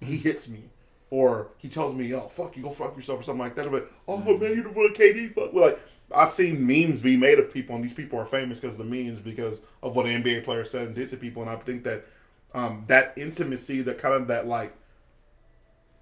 He 0.00 0.16
hits 0.16 0.48
me, 0.48 0.70
or 1.10 1.50
he 1.56 1.68
tells 1.68 1.94
me, 1.94 2.14
"Oh, 2.14 2.28
fuck 2.28 2.56
you, 2.56 2.62
go 2.62 2.70
fuck 2.70 2.94
yourself" 2.94 3.20
or 3.20 3.22
something 3.24 3.40
like 3.40 3.56
that. 3.56 3.70
But 3.70 3.90
oh 4.06 4.18
mm-hmm. 4.18 4.40
man, 4.40 4.54
you're 4.54 4.64
the 4.64 4.70
one 4.70 4.94
KD. 4.94 5.34
Fuck. 5.34 5.52
Well, 5.52 5.70
like 5.70 5.80
I've 6.14 6.32
seen 6.32 6.66
memes 6.66 7.02
be 7.02 7.16
made 7.16 7.38
of 7.38 7.52
people, 7.52 7.74
and 7.74 7.84
these 7.84 7.94
people 7.94 8.18
are 8.18 8.24
famous 8.24 8.58
because 8.58 8.78
of 8.78 8.88
the 8.88 9.04
memes 9.04 9.20
because 9.20 9.62
of 9.82 9.94
what 9.94 10.06
an 10.06 10.22
NBA 10.22 10.44
player 10.44 10.64
said 10.64 10.86
and 10.86 10.94
did 10.94 11.08
to 11.10 11.16
people. 11.16 11.42
And 11.42 11.50
I 11.50 11.56
think 11.56 11.84
that 11.84 12.06
um, 12.54 12.84
that 12.88 13.12
intimacy, 13.16 13.82
that 13.82 13.98
kind 13.98 14.14
of 14.14 14.28
that 14.28 14.46
like, 14.46 14.74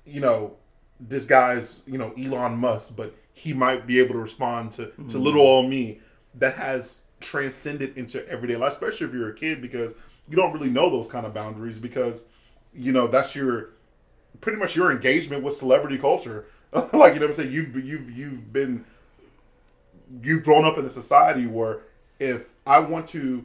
you 0.05 0.21
know, 0.21 0.57
this 1.01 1.27
guy's 1.27 1.83
you 1.87 1.99
know 1.99 2.13
Elon 2.19 2.57
Musk, 2.57 2.97
but 2.97 3.15
he 3.33 3.53
might 3.53 3.87
be 3.87 3.99
able 3.99 4.15
to 4.15 4.21
respond 4.21 4.73
to 4.73 4.93
to 5.09 5.19
little 5.19 5.43
old 5.43 5.69
me 5.69 6.01
that 6.35 6.55
has 6.55 7.03
transcended 7.21 7.97
into 7.97 8.27
everyday 8.29 8.57
life, 8.57 8.73
especially 8.73 9.07
if 9.07 9.13
you're 9.13 9.31
a 9.31 9.35
kid 9.35 9.61
because 9.61 9.95
you 10.29 10.37
don't 10.37 10.53
really 10.53 10.71
know 10.71 10.91
those 10.91 11.09
kind 11.09 11.27
of 11.27 11.35
boundaries 11.35 11.79
because 11.79 12.27
you 12.75 12.93
know 12.93 13.07
that's 13.07 13.35
your 13.35 13.71
pretty 14.41 14.59
much 14.59 14.77
your 14.77 14.93
engagement 14.93 15.43
with 15.43 15.55
celebrity 15.55 15.99
culture. 15.99 16.47
like 16.73 16.85
you 16.85 16.93
know 16.93 17.09
what 17.09 17.23
I'm 17.23 17.33
saying, 17.33 17.53
you've 17.53 17.75
you've 17.85 18.11
you've 18.11 18.53
been 18.53 18.85
you've 20.23 20.45
grown 20.45 20.65
up 20.65 20.79
in 20.79 20.85
a 20.85 20.91
society 20.91 21.47
where 21.47 21.81
if 22.19 22.53
I 22.67 22.81
want 22.81 23.07
to 23.09 23.45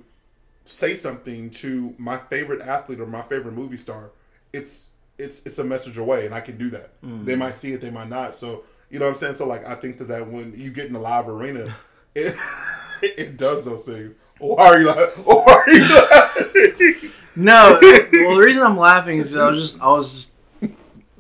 say 0.66 0.94
something 0.94 1.50
to 1.50 1.94
my 1.98 2.18
favorite 2.18 2.62
athlete 2.62 3.00
or 3.00 3.06
my 3.06 3.22
favorite 3.22 3.54
movie 3.54 3.78
star, 3.78 4.12
it's 4.54 4.90
it's 5.18 5.46
it's 5.46 5.60
a 5.60 5.64
message 5.64 5.98
away, 5.98 6.26
and 6.26 6.34
I 6.34 6.42
can 6.42 6.58
do 6.58 6.70
that. 6.72 7.02
Mm. 7.02 7.26
They 7.26 7.36
might 7.36 7.56
see 7.56 7.74
it, 7.74 7.82
they 7.82 7.92
might 7.92 8.10
not. 8.10 8.36
So 8.36 8.64
you 8.90 9.00
know 9.00 9.06
what 9.06 9.12
I'm 9.12 9.16
saying. 9.16 9.34
So 9.34 9.48
like 9.48 9.68
I 9.68 9.76
think 9.76 9.98
that 9.98 10.08
that 10.08 10.28
when 10.28 10.54
you 10.58 10.72
get 10.72 10.88
in 10.88 10.96
a 10.96 11.00
live 11.00 11.28
arena, 11.28 11.76
it 12.16 12.36
it 13.02 13.38
does 13.38 13.66
those 13.66 13.86
things. 13.86 14.16
Why 14.40 14.68
are 14.68 14.80
you 14.80 14.88
like? 14.88 15.10
Why 15.26 15.64
are 15.68 15.70
you 15.70 15.88
laughing? 16.10 17.12
No, 17.36 17.80
well, 17.82 18.36
the 18.36 18.42
reason 18.44 18.64
I'm 18.64 18.78
laughing 18.78 19.20
is 19.20 19.36
I 19.36 19.50
was 19.50 19.60
just 19.60 19.82
I 19.82 19.88
was 19.92 20.14
just 20.14 20.32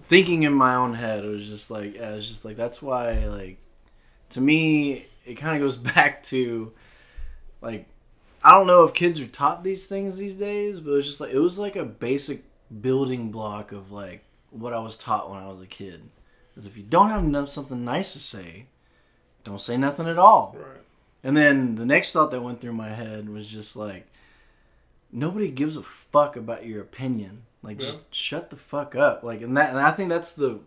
thinking 0.03 0.43
in 0.43 0.53
my 0.53 0.75
own 0.75 0.93
head. 0.93 1.23
It 1.23 1.27
was 1.27 1.47
just 1.47 1.71
like 1.71 1.99
I 2.01 2.13
was 2.13 2.27
just 2.27 2.43
like 2.43 2.57
that's 2.57 2.81
why 2.81 3.25
like 3.27 3.57
to 4.31 4.41
me 4.41 5.05
it 5.31 5.35
kind 5.35 5.55
of 5.55 5.61
goes 5.61 5.77
back 5.95 6.23
to 6.23 6.71
like 7.61 7.87
I 8.43 8.51
don't 8.51 8.67
know 8.67 8.83
if 8.83 8.93
kids 8.93 9.19
are 9.19 9.27
taught 9.27 9.63
these 9.63 9.85
things 9.85 10.17
these 10.17 10.35
days, 10.35 10.79
but 10.79 10.91
it 10.91 10.95
was 10.95 11.05
just 11.05 11.21
like 11.21 11.31
it 11.31 11.39
was 11.39 11.59
like 11.59 11.75
a 11.75 11.85
basic 11.85 12.43
building 12.81 13.31
block 13.31 13.71
of 13.71 13.91
like 13.91 14.23
what 14.49 14.73
I 14.73 14.79
was 14.79 14.95
taught 14.95 15.29
when 15.29 15.39
I 15.39 15.47
was 15.47 15.61
a 15.61 15.67
kid. 15.67 16.09
Is 16.55 16.65
if 16.65 16.75
you 16.75 16.83
don't 16.83 17.09
have 17.09 17.23
enough 17.23 17.49
something 17.49 17.85
nice 17.85 18.13
to 18.13 18.19
say, 18.19 18.65
don't 19.43 19.61
say 19.61 19.77
nothing 19.77 20.07
at 20.07 20.17
all. 20.17 20.55
right. 20.59 20.77
And 21.23 21.37
then 21.37 21.75
the 21.75 21.85
next 21.85 22.11
thought 22.11 22.31
that 22.31 22.41
went 22.41 22.61
through 22.61 22.73
my 22.73 22.89
head 22.89 23.29
was 23.29 23.47
just 23.47 23.75
like, 23.75 24.07
nobody 25.11 25.49
gives 25.49 25.77
a 25.77 25.83
fuck 25.83 26.35
about 26.35 26.65
your 26.65 26.81
opinion. 26.81 27.43
Like, 27.63 27.77
just 27.77 27.99
shut 28.13 28.49
the 28.49 28.57
fuck 28.57 28.95
up. 28.95 29.23
Like, 29.23 29.41
and 29.41 29.55
that, 29.55 29.69
and 29.69 29.77
I 29.77 29.91
think 29.91 30.09
that's 30.09 30.31
the, 30.31 30.59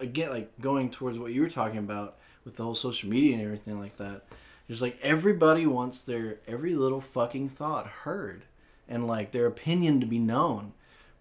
again, 0.00 0.30
like 0.30 0.58
going 0.60 0.90
towards 0.90 1.18
what 1.18 1.32
you 1.32 1.42
were 1.42 1.50
talking 1.50 1.78
about 1.78 2.16
with 2.48 2.56
the 2.56 2.62
whole 2.62 2.74
social 2.74 3.10
media 3.10 3.34
and 3.34 3.44
everything 3.44 3.78
like 3.78 3.98
that. 3.98 4.22
Just 4.68 4.80
like 4.80 4.98
everybody 5.02 5.66
wants 5.66 6.02
their 6.04 6.38
every 6.48 6.74
little 6.74 7.02
fucking 7.02 7.50
thought 7.50 7.86
heard, 7.86 8.44
and 8.88 9.06
like 9.06 9.32
their 9.32 9.46
opinion 9.46 10.00
to 10.00 10.06
be 10.06 10.18
known. 10.18 10.72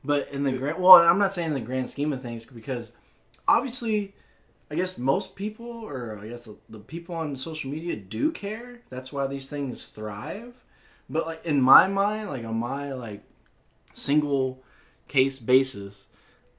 But 0.05 0.29
in 0.31 0.45
the 0.45 0.53
grand, 0.53 0.79
well, 0.79 0.93
I'm 0.93 1.19
not 1.19 1.33
saying 1.33 1.49
in 1.49 1.53
the 1.53 1.59
grand 1.59 1.89
scheme 1.89 2.13
of 2.13 2.21
things 2.21 2.45
because 2.45 2.93
obviously 3.45 4.13
I 4.71 4.75
guess 4.75 4.97
most 4.97 5.35
people, 5.35 5.67
or 5.67 6.17
I 6.21 6.29
guess 6.29 6.45
the, 6.45 6.55
the 6.69 6.79
people 6.79 7.15
on 7.15 7.35
social 7.35 7.69
media 7.69 7.97
do 7.97 8.31
care. 8.31 8.79
That's 8.89 9.11
why 9.11 9.27
these 9.27 9.49
things 9.49 9.85
thrive. 9.87 10.53
But 11.09 11.25
like 11.25 11.45
in 11.45 11.61
my 11.61 11.87
mind, 11.87 12.29
like 12.29 12.45
on 12.45 12.55
my 12.55 12.93
like 12.93 13.21
single 13.93 14.63
case 15.09 15.39
basis, 15.39 16.07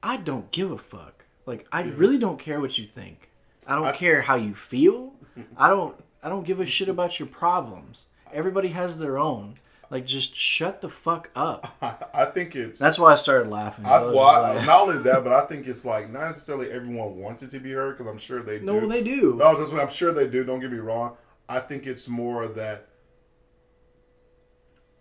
I 0.03 0.17
don't 0.17 0.51
give 0.51 0.71
a 0.71 0.77
fuck. 0.77 1.25
Like 1.47 1.67
I 1.71 1.81
really 1.81 2.19
don't 2.19 2.39
care 2.39 2.59
what 2.59 2.77
you 2.77 2.85
think. 2.85 3.28
I 3.69 3.75
don't 3.75 3.95
care 3.95 4.21
how 4.21 4.35
you 4.35 4.55
feel. 4.55 5.13
I 5.57 5.69
don't. 5.69 5.95
I 6.21 6.27
don't 6.29 6.45
give 6.45 6.59
a 6.59 6.65
shit 6.65 6.89
about 6.89 7.19
your 7.19 7.27
problems. 7.29 8.01
Everybody 8.33 8.69
has 8.69 8.99
their 8.99 9.17
own. 9.17 9.55
Like 9.89 10.05
just 10.05 10.35
shut 10.35 10.81
the 10.81 10.89
fuck 10.89 11.31
up. 11.35 11.67
I 12.13 12.25
think 12.25 12.55
it's 12.55 12.77
That's 12.77 12.99
why 12.99 13.11
I 13.11 13.15
started 13.15 13.49
laughing. 13.49 13.85
I 13.85 13.89
I, 13.95 14.01
well, 14.05 14.19
I- 14.19 14.53
like- 14.55 14.65
not 14.65 14.81
only 14.81 14.97
that, 15.03 15.23
but 15.23 15.33
I 15.33 15.45
think 15.45 15.67
it's 15.67 15.85
like 15.85 16.09
not 16.11 16.25
necessarily 16.27 16.69
everyone 16.71 17.17
wants 17.17 17.41
it 17.41 17.51
to 17.51 17.59
be 17.59 17.71
heard 17.71 17.97
because 17.97 18.11
I'm 18.11 18.19
sure 18.19 18.43
they 18.43 18.59
do 18.59 18.65
no, 18.65 18.79
do. 18.81 18.87
they 18.87 19.01
do. 19.01 19.35
No, 19.35 19.57
that's 19.57 19.71
what 19.71 19.81
I'm 19.81 19.89
sure 19.89 20.11
they 20.13 20.27
do. 20.27 20.43
Don't 20.43 20.59
get 20.59 20.71
me 20.71 20.77
wrong. 20.79 21.15
I 21.47 21.59
think 21.59 21.87
it's 21.87 22.07
more 22.07 22.47
that 22.49 22.85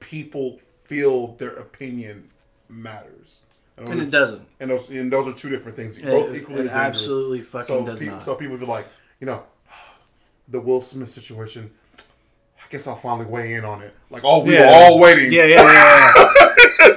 people 0.01 0.61
feel 0.85 1.35
their 1.35 1.51
opinion 1.57 2.29
matters, 2.69 3.47
and 3.81 4.01
it 4.01 4.11
doesn't. 4.11 4.43
And 4.61 4.71
those 4.71 4.91
and 4.91 5.13
those 5.13 5.29
are 5.29 5.33
two 5.33 5.49
different 5.51 5.77
things. 5.77 5.99
It- 5.99 6.05
Both 6.05 6.35
equally 6.35 6.57
dangerous. 6.63 6.73
absolutely 6.73 7.41
fucking 7.43 7.67
so 7.67 7.87
does 7.87 7.99
people, 7.99 8.15
not. 8.17 8.25
So 8.25 8.35
people 8.35 8.57
be 8.57 8.67
like, 8.67 8.87
you 9.21 9.27
know, 9.27 9.45
the 10.49 10.61
Will 10.61 10.81
Smith 10.81 11.09
situation. 11.09 11.71
I 11.99 12.71
guess 12.71 12.87
I'll 12.87 12.97
finally 12.97 13.27
weigh 13.27 13.55
in 13.55 13.65
on 13.65 13.81
it. 13.83 13.95
Like, 14.11 14.23
oh, 14.25 14.45
we 14.45 14.55
Yeah. 14.55 14.63
were 14.67 14.67
all 14.73 14.99
waiting. 14.99 15.33
Yeah, 15.33 15.45
yeah, 15.45 15.63
yeah. 15.63 16.13
yeah. 16.17 16.25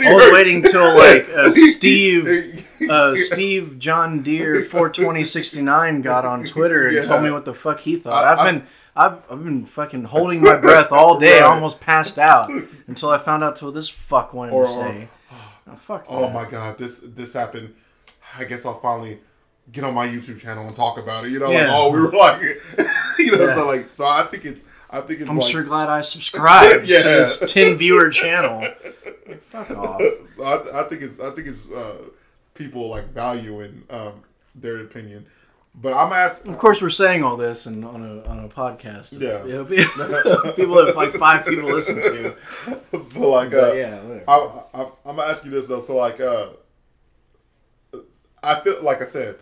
I 0.03 0.13
was 0.13 0.31
waiting 0.33 0.63
till 0.63 0.97
like 0.97 1.27
uh, 1.29 1.51
Steve, 1.51 2.65
uh, 2.89 3.15
Steve 3.15 3.77
John 3.79 4.21
Deere 4.21 4.63
four 4.63 4.89
twenty 4.89 5.23
sixty 5.23 5.61
nine 5.61 6.01
got 6.01 6.25
on 6.25 6.43
Twitter 6.45 6.87
and 6.87 6.95
Yeah. 6.95 7.01
told 7.03 7.23
me 7.23 7.31
what 7.31 7.45
the 7.45 7.53
fuck 7.53 7.79
he 7.81 7.95
thought. 7.95 8.23
I- 8.25 8.31
I've 8.33 8.39
I- 8.39 8.51
been 8.51 8.67
I've, 8.93 9.17
I've 9.31 9.43
been 9.43 9.65
fucking 9.65 10.03
holding 10.05 10.41
my 10.41 10.57
breath 10.57 10.91
all 10.91 11.17
day, 11.17 11.39
Right. 11.39 11.43
almost 11.49 11.79
passed 11.79 12.19
out 12.19 12.49
until 12.87 13.09
I 13.09 13.17
found 13.19 13.41
out 13.41 13.61
what 13.61 13.73
this 13.73 13.87
fuck 13.87 14.33
wanted 14.33 14.53
Or- 14.53 14.65
to 14.65 14.69
say. 14.69 15.07
Oh, 15.71 15.75
fuck. 15.75 16.05
Oh 16.07 16.21
that. 16.21 16.33
my 16.33 16.45
god, 16.49 16.77
this 16.77 16.99
this 16.99 17.33
happened. 17.33 17.73
I 18.37 18.43
guess 18.45 18.65
I'll 18.65 18.79
finally 18.79 19.19
get 19.71 19.83
on 19.83 19.93
my 19.93 20.07
YouTube 20.07 20.39
channel 20.39 20.65
and 20.65 20.75
talk 20.75 20.97
about 20.97 21.25
it. 21.25 21.31
You 21.31 21.39
know, 21.39 21.51
like 21.51 21.67
oh, 21.69 21.91
we 21.91 21.99
were 21.99 22.11
like, 22.11 22.41
you 23.19 23.31
know, 23.31 23.45
Yeah. 23.45 23.53
so 23.55 23.65
like, 23.65 23.93
so 23.93 24.05
I 24.05 24.23
think 24.23 24.45
it's, 24.45 24.63
I 24.89 25.01
think 25.01 25.21
it's 25.21 25.29
I'm 25.29 25.37
like, 25.37 25.51
sure 25.51 25.63
glad 25.63 25.89
I 25.89 26.01
subscribed 26.15 26.85
Yeah. 26.87 27.01
to 27.01 27.07
this 27.07 27.39
ten 27.53 27.75
viewer 27.77 28.09
channel. 28.09 28.59
Like, 28.61 29.43
fuck 29.43 29.69
off. 29.77 30.01
so 30.27 30.43
I, 30.43 30.81
I 30.81 30.83
think 30.89 31.01
it's, 31.03 31.19
I 31.19 31.29
think 31.31 31.47
it's 31.47 31.69
uh, 31.71 31.97
people 32.53 32.89
like 32.89 33.07
valuing 33.13 33.83
um, 33.89 34.23
their 34.55 34.81
opinion. 34.81 35.25
But 35.73 35.93
I'm 35.93 36.11
asking, 36.11 36.53
Of 36.53 36.59
course, 36.59 36.81
we're 36.81 36.89
saying 36.89 37.23
all 37.23 37.37
this 37.37 37.65
and 37.65 37.83
on 37.85 38.03
a 38.03 38.23
on 38.29 38.43
a 38.43 38.49
podcast. 38.49 39.19
Yeah. 39.19 39.43
You 39.45 39.63
know, 39.63 40.51
people 40.55 40.75
that 40.85 40.93
like 40.95 41.11
five 41.13 41.45
people 41.45 41.69
listen 41.69 42.01
to. 42.01 42.35
but 42.91 43.15
like, 43.15 43.53
uh, 43.53 43.73
yeah. 43.73 44.19
I, 44.27 44.61
I, 44.73 44.81
I'm 45.05 45.15
gonna 45.15 45.23
ask 45.29 45.45
you 45.45 45.51
this 45.51 45.67
though. 45.67 45.79
So 45.79 45.95
like, 45.95 46.19
uh, 46.19 46.49
I 48.43 48.59
feel 48.59 48.81
like 48.83 49.01
I 49.01 49.05
said, 49.05 49.37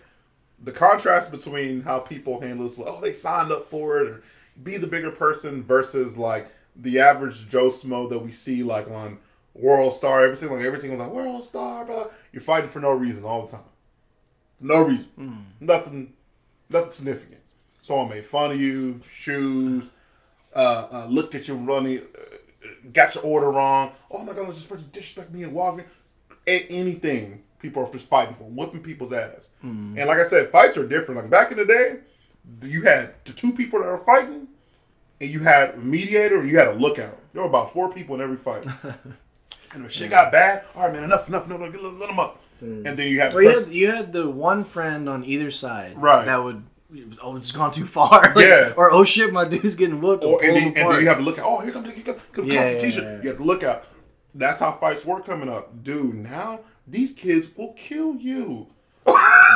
the 0.62 0.72
contrast 0.72 1.32
between 1.32 1.82
how 1.82 2.00
people 2.00 2.42
handle 2.42 2.66
this, 2.66 2.78
like, 2.78 2.90
oh, 2.90 3.02
they 3.02 3.14
signed 3.14 3.52
up 3.52 3.66
for 3.66 4.00
it, 4.00 4.10
or 4.10 4.22
be 4.62 4.78
the 4.78 4.88
bigger 4.88 5.12
person 5.12 5.64
versus 5.64 6.18
like 6.18 6.48
the 6.76 7.00
average 7.00 7.50
Joe 7.50 7.68
Smo 7.68 8.10
that 8.10 8.20
we 8.20 8.32
see 8.32 8.62
like 8.64 8.90
on 8.90 9.18
World 9.54 9.94
Star, 9.94 10.24
everything 10.24 10.52
like 10.52 10.64
everything 10.64 10.92
was 10.92 11.00
like 11.00 11.12
World 11.12 11.44
Star, 11.44 11.86
blah. 11.86 12.06
You're 12.32 12.42
fighting 12.42 12.70
for 12.70 12.80
no 12.80 12.92
reason 12.92 13.24
all 13.24 13.46
the 13.46 13.52
time, 13.54 13.66
no 14.60 14.84
reason, 14.84 15.48
nothing, 15.60 16.14
nothing 16.70 16.92
significant. 16.92 17.42
Someone 17.82 18.10
made 18.10 18.26
fun 18.26 18.52
of 18.52 18.62
you, 18.62 19.02
shoes, 19.10 19.90
uh, 20.56 20.88
uh, 20.92 21.08
looked 21.10 21.36
at 21.36 21.48
you 21.48 21.56
running, 21.56 22.00
uh, 22.00 22.78
got 22.94 23.16
your 23.16 23.24
order 23.24 23.50
wrong. 23.52 23.92
Oh 24.12 24.24
my 24.24 24.34
god, 24.34 24.44
let's 24.46 24.58
just 24.58 24.70
person 24.70 24.88
disrespect 24.92 25.32
me 25.32 25.44
and 25.44 25.54
Walgreens. 25.54 25.86
A- 26.48 26.68
anything 26.68 27.44
people 27.60 27.84
are 27.84 27.92
just 27.92 28.08
fighting 28.08 28.36
for, 28.36 28.44
whipping 28.46 28.82
people's 28.82 29.14
ass. 29.14 29.50
And 29.62 29.96
like 29.98 30.18
I 30.20 30.24
said, 30.24 30.50
fights 30.50 30.78
are 30.78 30.88
different. 30.88 31.22
Like 31.22 31.30
back 31.30 31.52
in 31.52 31.58
the 31.58 31.66
day, 31.66 32.00
you 32.64 32.84
had 32.84 33.14
the 33.26 33.34
two 33.34 33.52
people 33.54 33.80
that 33.80 33.88
were 33.88 33.98
fighting, 34.00 34.48
and 35.22 35.30
you 35.30 35.40
had 35.42 35.76
a 35.76 35.78
mediator, 35.78 36.40
and 36.40 36.50
you 36.50 36.58
had 36.58 36.68
a 36.70 36.74
lookout. 36.74 37.18
There 37.34 37.42
were 37.44 37.50
about 37.50 37.74
four 37.74 37.92
people 37.92 38.16
in 38.16 38.22
every 38.22 38.38
fight. 38.38 38.66
and 39.74 39.86
if 39.86 39.92
shit 39.92 40.10
got 40.12 40.32
bad, 40.32 40.64
all 40.76 40.86
right, 40.86 40.94
man, 40.94 41.04
enough, 41.04 41.28
enough, 41.28 41.46
enough, 41.46 41.60
let, 41.60 41.74
let 41.74 42.08
them 42.08 42.20
up. 42.20 42.42
Mm. 42.64 42.86
And 42.88 42.98
then 42.98 43.08
you 43.08 43.20
had, 43.22 43.32
the 43.32 43.36
Well, 43.36 43.44
you 43.46 43.50
had, 43.60 43.74
you 43.74 43.92
had 43.92 44.14
the 44.14 44.30
one 44.30 44.64
friend 44.64 45.08
on 45.10 45.24
either 45.26 45.52
side, 45.52 45.94
Right. 45.98 46.26
That 46.26 46.44
would, 46.44 46.64
oh, 47.22 47.36
it's 47.38 47.52
gone 47.52 47.72
too 47.72 47.86
far, 47.86 48.34
Like, 48.36 48.46
Yeah. 48.46 48.74
Or 48.76 48.92
oh 48.92 49.04
shit, 49.04 49.32
my 49.32 49.46
dude's 49.46 49.76
getting 49.76 50.02
whooped. 50.02 50.24
or, 50.24 50.42
and, 50.44 50.52
pull 50.52 50.56
then, 50.56 50.64
him 50.64 50.74
and 50.78 50.92
then 50.92 51.02
you 51.02 51.08
have 51.08 51.18
to 51.18 51.24
look 51.24 51.38
at, 51.38 51.46
oh, 51.46 51.62
here 51.62 51.72
comes 51.72 51.88
the, 51.88 51.92
here 51.94 52.04
comes 52.04 52.20
the 52.34 52.46
Yeah, 52.46 52.54
yeah, 52.54 52.66
competition. 52.68 53.04
yeah, 53.04 53.12
yeah. 53.16 53.22
You 53.24 53.28
have 53.30 53.38
to 53.38 53.44
look 53.44 53.64
out. 53.64 53.86
That's 54.36 54.60
how 54.60 54.74
fights 54.74 55.06
were 55.06 55.22
coming 55.22 55.50
up, 55.50 55.84
dude. 55.84 56.16
Now 56.16 56.60
these 56.88 57.14
kids 57.14 57.50
will 57.58 57.74
kill 57.74 58.16
you. 58.16 58.68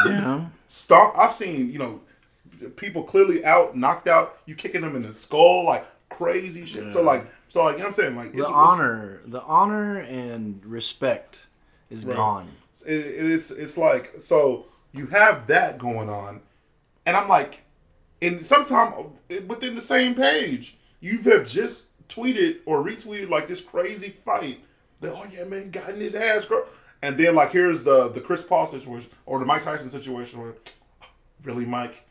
yeah. 0.06 0.46
Stomp. 0.68 1.16
I've 1.18 1.32
seen 1.34 1.72
you 1.72 1.78
know 1.80 2.02
people 2.76 3.04
clearly 3.04 3.46
out, 3.46 3.76
knocked 3.78 4.08
out. 4.08 4.38
You 4.46 4.56
kicking 4.56 4.82
them 4.82 4.96
in 4.96 5.04
the 5.04 5.14
skull 5.14 5.66
like 5.66 5.86
crazy 6.10 6.66
shit. 6.66 6.90
So 6.92 7.02
like, 7.04 7.26
so 7.50 7.64
like, 7.64 7.74
you 7.74 7.78
know 7.80 7.84
what 7.86 7.88
I'm 7.90 7.94
saying 7.94 8.16
like 8.16 8.32
The 8.34 8.40
it's, 8.40 8.48
honor, 8.48 9.22
the 9.26 9.42
honor 9.44 10.00
and 10.00 10.66
respect 10.66 11.42
is 11.92 12.06
Right. 12.06 12.18
gone. 12.18 12.48
It's, 12.74 12.82
it, 12.82 12.92
it's 12.92 13.52
it's 13.52 13.78
like 13.78 14.14
so 14.18 14.66
you 14.94 15.08
have 15.08 15.48
that 15.48 15.78
going 15.78 16.10
on, 16.10 16.42
and 17.06 17.16
I'm 17.16 17.30
like, 17.30 17.64
and 18.22 18.44
sometime 18.44 19.12
eh, 19.30 19.42
within 19.48 19.76
the 19.76 19.82
same 19.82 20.16
page, 20.16 20.78
you 21.00 21.20
have 21.20 21.48
just 21.48 21.88
tweeted 22.08 22.58
or 22.66 22.84
retweeted 22.84 23.30
like 23.30 23.48
this 23.48 23.62
crazy 23.62 24.10
fight 24.10 24.60
that 25.02 25.14
oh 25.14 25.26
yeah 25.32 25.46
man 25.46 25.70
got 25.70 25.90
in 25.90 26.00
his 26.00 26.16
ass, 26.16 26.46
girl. 26.46 26.66
And 27.04 27.16
then 27.16 27.36
like 27.36 27.52
here's 27.52 27.84
the 27.84 28.10
the 28.10 28.22
Chris 28.22 28.44
Paul 28.44 28.66
situation 28.66 29.12
or 29.28 29.38
the 29.38 29.46
Mike 29.46 29.62
Tyson 29.62 29.90
situation 29.90 30.42
where 30.42 30.56
really 31.44 31.66
Mike 31.66 32.04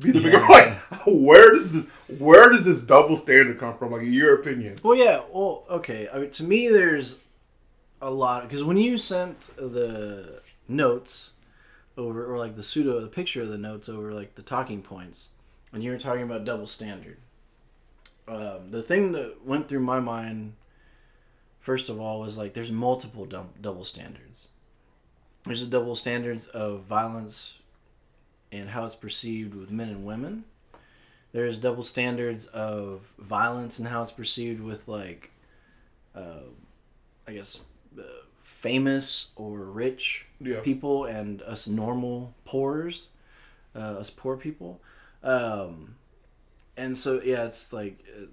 be 0.00 0.12
the 0.12 0.20
bigger 0.20 0.40
like 0.40 0.76
where 1.06 1.52
does 1.52 1.72
this 1.72 1.88
where 2.18 2.50
does 2.50 2.64
this 2.64 2.82
double 2.82 3.16
standard 3.16 3.58
come 3.58 3.76
from 3.76 3.90
like 3.90 4.02
in 4.02 4.12
your 4.12 4.34
opinion? 4.36 4.76
Well, 4.84 4.94
yeah. 4.94 5.22
Well, 5.32 5.64
okay. 5.70 6.08
I 6.12 6.20
mean, 6.20 6.30
to 6.30 6.44
me, 6.44 6.68
there's 6.68 7.16
a 8.04 8.10
lot 8.10 8.42
because 8.42 8.62
when 8.62 8.76
you 8.76 8.98
sent 8.98 9.50
the 9.56 10.40
notes 10.68 11.32
over, 11.96 12.32
or 12.32 12.38
like 12.38 12.54
the 12.54 12.62
pseudo, 12.62 13.00
the 13.00 13.08
picture 13.08 13.42
of 13.42 13.48
the 13.48 13.58
notes 13.58 13.88
over, 13.88 14.12
like 14.12 14.34
the 14.34 14.42
talking 14.42 14.82
points, 14.82 15.28
and 15.72 15.82
you 15.82 15.90
were 15.90 15.98
talking 15.98 16.22
about 16.22 16.44
double 16.44 16.66
standard. 16.66 17.18
Um, 18.26 18.70
the 18.70 18.82
thing 18.82 19.12
that 19.12 19.44
went 19.44 19.68
through 19.68 19.80
my 19.80 20.00
mind, 20.00 20.54
first 21.60 21.88
of 21.88 22.00
all, 22.00 22.20
was 22.20 22.38
like 22.38 22.54
there's 22.54 22.72
multiple 22.72 23.26
dou- 23.26 23.50
double 23.60 23.84
standards. 23.84 24.48
There's 25.44 25.62
a 25.62 25.66
double 25.66 25.94
standards 25.94 26.46
of 26.46 26.82
violence 26.82 27.54
and 28.50 28.70
how 28.70 28.84
it's 28.84 28.94
perceived 28.94 29.54
with 29.54 29.70
men 29.70 29.88
and 29.88 30.04
women 30.04 30.44
there's 31.34 31.56
double 31.58 31.82
standards 31.82 32.46
of 32.46 33.02
violence 33.18 33.80
and 33.80 33.88
how 33.88 34.02
it's 34.02 34.12
perceived 34.12 34.62
with 34.62 34.88
like 34.88 35.30
uh, 36.14 36.44
i 37.28 37.32
guess 37.32 37.58
famous 38.42 39.26
or 39.36 39.58
rich 39.58 40.26
Yeah. 40.40 40.60
people 40.60 41.04
and 41.04 41.42
us 41.42 41.66
normal 41.66 42.34
poors 42.44 43.08
uh, 43.76 43.78
us 44.00 44.10
poor 44.10 44.36
people 44.36 44.80
um, 45.22 45.96
and 46.76 46.96
so 46.96 47.20
yeah 47.22 47.44
it's 47.44 47.72
like 47.72 48.02
uh, 48.16 48.26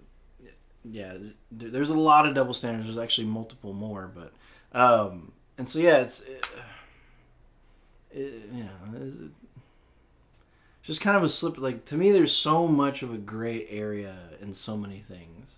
yeah 0.86 1.16
there's 1.52 1.90
a 1.90 1.94
lot 1.94 2.26
of 2.26 2.34
double 2.34 2.54
standards 2.54 2.88
there's 2.88 2.98
actually 2.98 3.28
multiple 3.28 3.74
more 3.74 4.10
but 4.14 4.32
um, 4.80 5.32
and 5.58 5.68
so 5.68 5.80
yeah 5.80 5.98
it's 5.98 6.22
it, 6.22 6.46
it, 8.12 8.50
yeah 8.54 8.70
it's, 8.96 9.36
just 10.84 11.02
kind 11.02 11.16
of 11.16 11.24
a 11.24 11.30
slip 11.30 11.58
like 11.58 11.86
to 11.86 11.96
me 11.96 12.12
there's 12.12 12.36
so 12.36 12.68
much 12.68 13.04
of 13.04 13.14
a 13.14 13.18
gray 13.18 13.68
area 13.70 14.16
in 14.42 14.54
so 14.54 14.76
many 14.76 15.00
things 15.00 15.56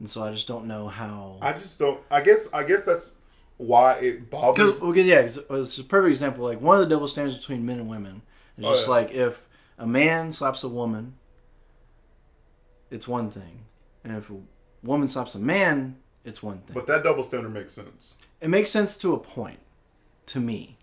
and 0.00 0.10
so 0.10 0.22
i 0.24 0.32
just 0.32 0.48
don't 0.48 0.66
know 0.66 0.88
how 0.88 1.38
I 1.40 1.52
just 1.52 1.78
don't. 1.78 2.00
I 2.10 2.20
guess 2.20 2.48
I 2.52 2.64
guess 2.64 2.84
that's 2.84 3.14
why 3.60 3.94
it 3.96 4.30
bothers. 4.30 4.76
because, 4.76 4.80
because 4.80 5.06
yeah 5.06 5.20
'cause 5.22 5.38
uh, 5.50 5.60
it's 5.62 5.76
a 5.78 5.84
perfect 5.84 6.10
example 6.12 6.44
like 6.44 6.60
one 6.62 6.76
of 6.76 6.80
the 6.80 6.94
double 6.94 7.06
standards 7.06 7.36
between 7.36 7.64
men 7.66 7.78
and 7.78 7.88
women 7.90 8.22
is 8.56 8.64
Oh, 8.64 8.72
just 8.72 8.86
yeah. 8.86 8.94
like 8.94 9.10
if 9.12 9.46
a 9.78 9.86
man 9.86 10.32
slaps 10.32 10.64
a 10.64 10.68
woman 10.68 11.14
it's 12.90 13.06
one 13.06 13.30
thing 13.30 13.60
and 14.04 14.16
if 14.16 14.30
a 14.30 14.36
woman 14.82 15.08
slaps 15.08 15.34
a 15.34 15.38
man 15.38 15.96
it's 16.24 16.42
one 16.42 16.58
thing 16.60 16.74
But 16.74 16.86
that 16.86 17.02
double 17.04 17.22
standard 17.22 17.52
makes 17.52 17.72
sense. 17.72 18.14
it 18.40 18.48
makes 18.48 18.70
sense 18.70 18.96
to 18.98 19.12
a 19.14 19.18
point 19.18 19.58
to 20.26 20.40
me 20.40 20.76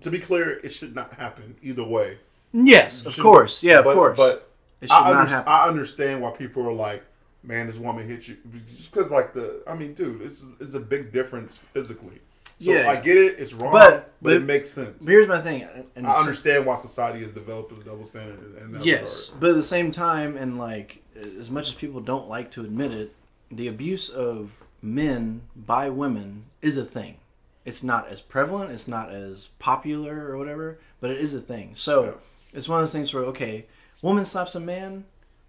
To 0.00 0.10
be 0.10 0.18
clear, 0.18 0.58
it 0.64 0.70
should 0.70 0.94
not 0.94 1.14
happen 1.14 1.54
either 1.62 1.84
way. 1.84 2.18
yes 2.52 3.04
of 3.06 3.16
course 3.18 3.62
yeah 3.62 3.78
of 3.78 3.84
but, 3.84 3.94
course 3.94 4.16
But 4.16 4.50
it 4.80 4.88
should 4.88 4.94
I, 4.96 5.10
not 5.10 5.20
under- 5.20 5.30
happen 5.30 5.52
I 5.52 5.68
understand 5.68 6.20
why 6.22 6.30
people 6.32 6.66
are 6.68 6.72
like, 6.72 7.02
"Man, 7.44 7.66
this 7.66 7.78
woman 7.78 8.06
hit 8.08 8.26
you," 8.28 8.36
just 8.68 8.90
because 8.92 9.10
like 9.10 9.32
the. 9.34 9.62
I 9.66 9.74
mean, 9.74 9.94
dude, 9.94 10.22
it's 10.22 10.44
it's 10.60 10.74
a 10.74 10.80
big 10.80 11.12
difference 11.12 11.56
physically. 11.56 12.20
So 12.56 12.72
Yeah. 12.72 12.88
I 12.88 12.96
get 12.96 13.16
it. 13.16 13.38
It's 13.40 13.52
wrong, 13.52 13.72
But- 13.72 14.12
but, 14.22 14.32
it 14.32 14.38
but- 14.40 14.46
makes 14.46 14.70
sense. 14.70 15.04
But 15.04 15.10
here's 15.10 15.26
my 15.28 15.40
thing 15.40 15.66
and 15.96 16.06
I 16.06 16.14
understand 16.14 16.64
why 16.64 16.76
society 16.76 17.20
has 17.22 17.32
developed 17.32 17.72
a 17.76 17.82
double 17.82 18.04
standard 18.04 18.38
in 18.62 18.72
that 18.72 18.84
Yes, 18.84 19.24
regard. 19.26 19.40
but 19.40 19.50
at 19.50 19.56
the 19.56 19.62
same 19.62 19.90
time, 19.90 20.36
and 20.36 20.56
like 20.58 21.02
as 21.38 21.50
much 21.50 21.68
as 21.68 21.74
people 21.74 22.00
don't 22.00 22.28
like 22.28 22.50
to 22.52 22.60
admit 22.60 22.92
it, 22.92 23.12
the 23.50 23.66
abuse 23.68 24.08
of 24.08 24.50
men 24.80 25.42
by 25.56 25.88
women 25.90 26.44
is 26.62 26.78
a 26.78 26.84
thing. 26.84 27.16
It's 27.64 27.82
not 27.82 28.06
as 28.08 28.20
prevalent, 28.20 28.70
it's 28.70 28.86
not 28.86 29.10
as 29.10 29.48
popular 29.58 30.28
or 30.30 30.36
whatever, 30.38 30.78
but 31.00 31.10
it 31.10 31.18
is 31.18 31.34
a 31.34 31.40
thing. 31.40 31.72
So 31.74 32.04
Yeah. 32.04 32.10
it's 32.52 32.68
one 32.68 32.78
of 32.80 32.82
those 32.86 32.92
things 32.92 33.12
where 33.12 33.24
okay, 33.24 33.66
woman 34.00 34.24
slaps 34.24 34.54
a 34.54 34.60
man, 34.60 35.06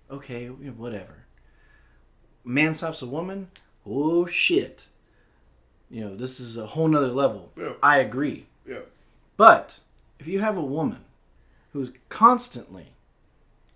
okay, 0.10 0.48
whatever. 0.48 1.25
Man 2.46 2.74
slaps 2.74 3.02
a 3.02 3.08
woman, 3.08 3.50
oh 3.86 4.26
shit. 4.26 4.88
You 5.90 6.02
know, 6.06 6.16
this 6.16 6.40
is 6.40 6.58
a 6.58 6.68
whole 6.68 6.88
nother 6.88 7.08
level. 7.08 7.52
Yeah. 7.58 7.74
I 7.82 7.98
agree. 7.98 8.46
Yeah, 8.68 8.80
But 9.38 9.80
if 10.20 10.28
you 10.28 10.40
have 10.40 10.58
a 10.58 10.62
woman 10.62 11.06
who's 11.74 11.92
constantly 12.10 12.94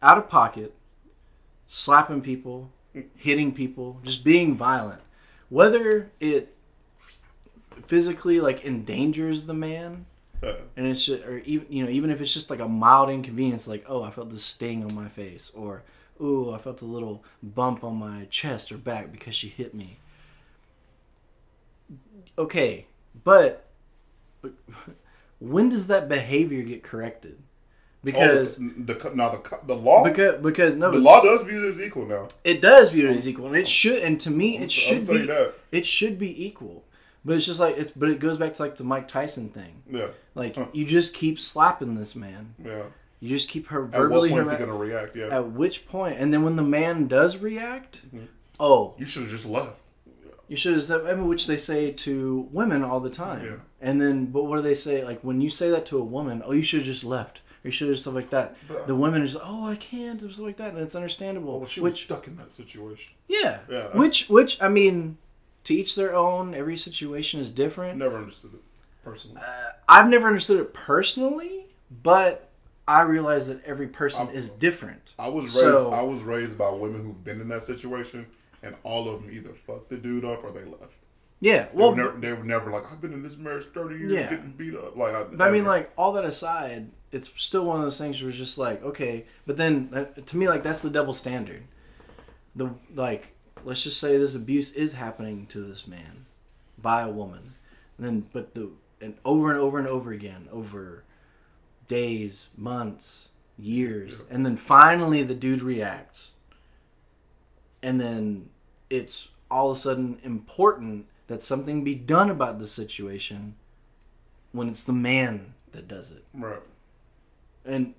out 0.01 0.17
of 0.17 0.29
pocket, 0.29 0.73
slapping 1.67 2.21
people, 2.21 2.71
hitting 3.15 3.53
people, 3.53 3.99
just 4.03 4.23
being 4.23 4.55
violent, 4.55 5.01
whether 5.49 6.11
it 6.19 6.55
physically 7.87 8.39
like 8.39 8.65
endangers 8.65 9.45
the 9.45 9.53
man 9.53 10.05
and 10.41 10.87
it's 10.87 11.05
just, 11.05 11.23
or 11.23 11.39
even 11.39 11.65
you 11.69 11.83
know 11.83 11.89
even 11.89 12.09
if 12.09 12.21
it's 12.21 12.33
just 12.33 12.49
like 12.49 12.59
a 12.59 12.67
mild 12.67 13.09
inconvenience 13.09 13.67
like 13.67 13.83
oh 13.87 14.03
I 14.03 14.11
felt 14.11 14.29
this 14.29 14.43
sting 14.43 14.83
on 14.83 14.93
my 14.93 15.07
face 15.07 15.51
or 15.55 15.81
ooh 16.21 16.51
I 16.51 16.57
felt 16.57 16.81
a 16.81 16.85
little 16.85 17.23
bump 17.41 17.83
on 17.83 17.95
my 17.97 18.27
chest 18.29 18.71
or 18.71 18.77
back 18.77 19.11
because 19.11 19.35
she 19.35 19.47
hit 19.49 19.73
me. 19.73 19.97
Okay, 22.37 22.85
but 23.23 23.65
when 25.39 25.69
does 25.69 25.87
that 25.87 26.07
behavior 26.09 26.61
get 26.63 26.83
corrected? 26.83 27.37
Because 28.01 28.57
oh, 28.57 28.69
the, 28.77 28.93
the 28.93 29.11
now 29.13 29.29
the 29.29 29.59
the 29.65 29.75
law 29.75 30.05
because 30.05 30.41
because 30.41 30.73
no, 30.75 30.89
the 30.89 30.99
law 30.99 31.21
does 31.21 31.41
view 31.45 31.67
it 31.67 31.71
as 31.71 31.81
equal 31.81 32.05
now. 32.05 32.29
it 32.45 32.61
does 32.61 32.91
view 32.91 33.09
it 33.09 33.17
as 33.17 33.27
equal, 33.27 33.47
and 33.47 33.57
it 33.57 33.67
should. 33.67 34.01
And 34.01 34.17
to 34.21 34.31
me, 34.31 34.55
I'm 34.55 34.63
it 34.63 34.71
should 34.71 35.09
I'm 35.09 35.17
be 35.17 35.25
that. 35.25 35.53
it 35.73 35.85
should 35.85 36.17
be 36.17 36.45
equal. 36.45 36.85
But 37.25 37.35
it's 37.35 37.45
just 37.45 37.59
like 37.59 37.77
it's. 37.77 37.91
But 37.91 38.07
it 38.09 38.19
goes 38.21 38.37
back 38.37 38.53
to 38.53 38.61
like 38.61 38.77
the 38.77 38.85
Mike 38.85 39.09
Tyson 39.09 39.49
thing. 39.49 39.83
Yeah, 39.91 40.07
Like 40.33 40.55
Huh. 40.55 40.67
you 40.71 40.85
just 40.85 41.13
keep 41.13 41.37
slapping 41.41 41.95
this 41.95 42.15
man. 42.15 42.55
yeah. 42.63 42.83
You 43.19 43.29
just 43.29 43.49
keep 43.49 43.67
her 43.67 43.83
verbally. 43.85 44.29
At 44.29 44.33
what 44.33 44.43
point 44.43 44.45
is 44.47 44.51
he 44.51 44.57
gonna 44.57 44.77
react? 44.77 45.15
Yeah, 45.15 45.25
At 45.27 45.51
which 45.51 45.87
point, 45.87 46.17
and 46.17 46.33
then 46.33 46.43
when 46.43 46.55
the 46.55 46.63
man 46.63 47.07
does 47.07 47.37
react, 47.37 48.01
Mm-hmm. 48.07 48.25
oh, 48.59 48.93
you 48.97 49.05
should 49.05 49.23
have 49.23 49.31
just 49.31 49.45
left. 49.45 49.79
you 50.47 50.55
should 50.57 50.73
have 50.73 50.83
said. 50.83 51.05
I 51.05 51.13
mean, 51.15 51.27
which 51.27 51.45
they 51.47 51.57
say 51.57 51.91
to 51.91 52.47
women 52.51 52.83
all 52.83 52.99
the 52.99 53.09
time. 53.09 53.45
Yeah. 53.45 53.55
And 53.81 54.01
then, 54.01 54.25
but 54.27 54.43
what 54.45 54.55
do 54.57 54.61
they 54.61 54.73
say? 54.73 55.03
Like 55.03 55.21
when 55.21 55.41
you 55.41 55.49
say 55.49 55.69
that 55.69 55.85
to 55.87 55.97
a 55.99 56.03
woman, 56.03 56.41
oh, 56.45 56.51
you 56.53 56.61
should 56.61 56.79
have 56.79 56.85
just 56.85 57.03
left. 57.03 57.41
Or 57.63 57.67
you 57.67 57.71
should 57.71 57.89
have 57.89 57.99
stuff 57.99 58.13
like 58.13 58.29
that. 58.29 58.55
But- 58.69 58.87
the 58.87 58.95
women 58.95 59.21
is, 59.21 59.35
oh, 59.35 59.65
I 59.65 59.75
can't, 59.75 60.23
or 60.23 60.29
stuff 60.31 60.45
like 60.45 60.57
that, 60.57 60.73
and 60.73 60.79
it's 60.79 60.95
understandable. 60.95 61.57
Well, 61.59 61.67
she 61.67 61.81
was 61.81 61.99
stuck 61.99 62.25
in 62.27 62.37
that 62.37 62.51
situation. 62.51 63.13
yeah, 63.27 63.59
Yeah. 63.69 63.87
Which, 63.97 64.29
which, 64.29 64.61
I 64.61 64.69
mean, 64.69 65.17
to 65.65 65.73
each 65.73 65.95
their 65.95 66.15
own. 66.15 66.53
Every 66.55 66.77
situation 66.77 67.41
is 67.41 67.51
different. 67.51 67.97
Never 67.99 68.15
understood 68.17 68.53
it 68.53 68.61
personally. 69.03 69.41
I've 69.89 70.09
never 70.09 70.27
understood 70.27 70.59
it 70.61 70.73
personally, 70.73 71.65
but 72.03 72.48
I 72.89 73.01
realize 73.01 73.47
that 73.47 73.63
every 73.65 73.87
person 73.87 74.27
I'm- 74.27 74.35
is 74.35 74.49
different. 74.49 75.13
I 75.19 75.29
was 75.29 75.45
raised. 75.45 75.57
So- 75.57 75.91
I 75.91 76.01
was 76.01 76.21
raised 76.23 76.57
by 76.57 76.69
women 76.69 77.03
who've 77.05 77.23
been 77.23 77.39
in 77.39 77.47
that 77.49 77.61
situation, 77.61 78.25
and 78.63 78.75
all 78.83 79.07
of 79.09 79.21
them 79.21 79.31
either 79.31 79.53
fucked 79.53 79.89
the 79.89 79.97
dude 79.97 80.25
up 80.25 80.43
or 80.43 80.51
they 80.51 80.65
left. 80.65 80.97
Yeah, 81.41 81.65
They, 81.65 81.69
well, 81.73 81.91
were, 81.91 81.95
never, 81.95 82.19
they 82.19 82.33
were 82.33 82.43
never 82.43 82.69
like, 82.71 82.91
I've 82.91 82.99
been 82.99 83.13
in 83.13 83.23
this 83.23 83.37
marriage 83.37 83.65
thirty 83.67 83.95
years, 83.97 84.11
Yeah. 84.11 84.29
getting 84.29 84.51
beat 84.57 84.75
up. 84.75 84.97
Like, 84.97 85.15
I, 85.15 85.23
But 85.23 85.47
I 85.47 85.51
mean, 85.51 85.63
like 85.65 85.89
all 85.97 86.11
that 86.13 86.25
aside, 86.25 86.89
it's 87.13 87.29
still 87.41 87.63
one 87.63 87.77
of 87.77 87.83
those 87.83 87.97
things 87.97 88.19
where 88.21 88.29
it's 88.29 88.37
just 88.37 88.57
like, 88.57 88.83
okay, 88.83 89.25
but 89.45 89.55
then 89.55 89.89
uh, 89.93 90.05
to 90.21 90.35
me, 90.37 90.49
like 90.49 90.63
that's 90.63 90.81
the 90.81 90.89
double 90.89 91.13
standard. 91.13 91.63
The 92.55 92.71
like, 92.93 93.35
let's 93.63 93.83
just 93.83 93.99
say 94.01 94.17
this 94.17 94.35
abuse 94.35 94.71
is 94.71 94.93
happening 94.93 95.45
to 95.47 95.61
this 95.61 95.87
man 95.87 96.25
by 96.77 97.03
a 97.03 97.09
woman, 97.09 97.51
and 97.97 98.05
then 98.05 98.25
but 98.33 98.53
the 98.55 98.71
and 98.99 99.15
over 99.23 99.49
and 99.51 99.59
over 99.59 99.79
and 99.79 99.87
over 99.87 100.11
again 100.11 100.49
over 100.51 101.03
days, 101.89 102.47
months, 102.55 103.27
years, 103.57 104.23
and 104.29 104.45
then 104.45 104.55
finally 104.55 105.23
the 105.23 105.35
dude 105.35 105.61
reacts, 105.61 106.31
and 107.83 107.99
then 107.99 108.49
it's 108.89 109.27
all 109.51 109.71
of 109.71 109.77
a 109.77 109.79
sudden 109.79 110.19
important 110.23 111.07
that 111.27 111.43
something 111.43 111.83
be 111.83 111.95
done 111.95 112.29
about 112.29 112.59
the 112.59 112.67
situation 112.67 113.55
when 114.53 114.69
it's 114.69 114.83
the 114.83 114.93
man 114.93 115.53
that 115.73 115.87
does 115.87 116.11
it. 116.11 116.23
Right. 116.33 116.61
And 117.65 117.93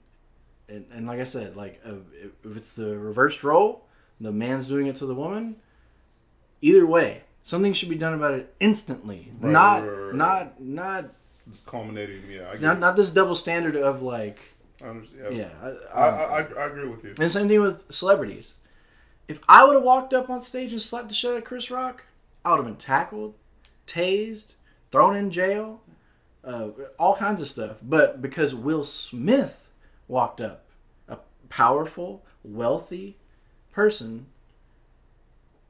and, 0.68 0.86
and 0.93 1.07
like 1.07 1.20
I 1.20 1.24
said, 1.24 1.57
like 1.57 1.80
uh, 1.84 1.97
if 2.45 2.57
it's 2.57 2.74
the 2.74 2.97
reversed 2.97 3.43
role, 3.43 3.84
the 4.20 4.32
man's 4.32 4.68
doing 4.68 4.86
it 4.86 4.97
to 4.97 5.07
the 5.07 5.14
woman. 5.14 5.57
Either 6.62 6.86
way, 6.86 7.22
something 7.43 7.72
should 7.72 7.88
be 7.88 7.97
done 7.97 8.14
about 8.14 8.34
it 8.34 8.55
instantly. 8.61 9.30
Right, 9.41 9.53
not 9.53 9.82
right, 9.82 9.88
right. 9.88 10.14
not 10.14 10.61
not 10.61 11.11
It's 11.51 11.61
culminating. 11.61 12.22
Yeah. 12.30 12.48
I 12.53 12.59
not 12.59 12.78
not 12.78 12.96
this 12.96 13.11
double 13.11 13.34
standard 13.34 13.76
of 13.76 14.03
like 14.03 14.38
I 14.82 14.86
understand. 14.86 15.36
yeah. 15.36 15.51
I, 15.62 15.68
I, 15.68 16.09
I, 16.09 16.40
I, 16.40 16.40
I 16.40 16.66
agree 16.66 16.88
with 16.88 17.05
you. 17.05 17.11
and 17.11 17.18
the 17.18 17.28
same 17.28 17.48
thing 17.48 17.61
with 17.61 17.92
celebrities. 17.92 18.55
If 19.28 19.40
I 19.48 19.64
would 19.64 19.74
have 19.74 19.82
walked 19.84 20.14
up 20.14 20.30
on 20.30 20.42
stage 20.42 20.72
and 20.72 20.80
slapped 20.80 21.09
the 21.09 21.14
shit 21.14 21.32
out 21.32 21.38
of 21.38 21.44
Chris 21.44 21.70
Rock, 21.70 22.05
I 22.44 22.51
would 22.51 22.57
have 22.57 22.66
been 22.66 22.76
tackled, 22.76 23.34
tased, 23.86 24.55
thrown 24.90 25.16
in 25.16 25.30
jail, 25.30 25.82
uh, 26.44 26.70
all 26.98 27.16
kinds 27.16 27.40
of 27.42 27.48
stuff. 27.48 27.76
But 27.82 28.22
because 28.22 28.55
Will 28.55 28.82
Smith 28.84 29.70
walked 30.09 30.40
up, 30.40 30.64
a 31.09 31.18
powerful, 31.48 32.24
wealthy 32.42 33.16
person 33.72 34.26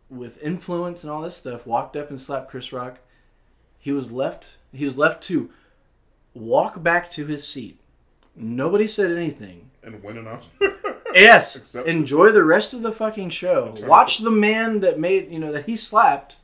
with 0.08 0.42
influence 0.42 1.04
and 1.04 1.12
all 1.12 1.22
this 1.22 1.36
stuff, 1.36 1.66
walked 1.66 1.96
up 1.96 2.08
and 2.08 2.20
slapped 2.20 2.50
Chris 2.50 2.72
Rock, 2.72 3.00
he 3.78 3.92
was 3.92 4.12
left. 4.12 4.56
He 4.72 4.84
was 4.84 4.96
left 4.98 5.22
to 5.24 5.50
walk 6.34 6.82
back 6.82 7.10
to 7.12 7.26
his 7.26 7.46
seat. 7.46 7.78
Nobody 8.36 8.86
said 8.86 9.10
anything. 9.10 9.70
And 9.82 10.02
winning 10.02 10.26
out. 10.26 10.46
Yes. 11.12 11.56
Accept- 11.56 11.88
Enjoy 11.88 12.30
the 12.30 12.44
rest 12.44 12.72
of 12.72 12.82
the 12.82 12.92
fucking 12.92 13.30
show. 13.30 13.74
Watch 13.80 14.18
the 14.18 14.30
man 14.30 14.78
that 14.80 15.00
made 15.00 15.28
you 15.32 15.40
know 15.40 15.50
that 15.50 15.66
he 15.66 15.74
slapped 15.74 16.36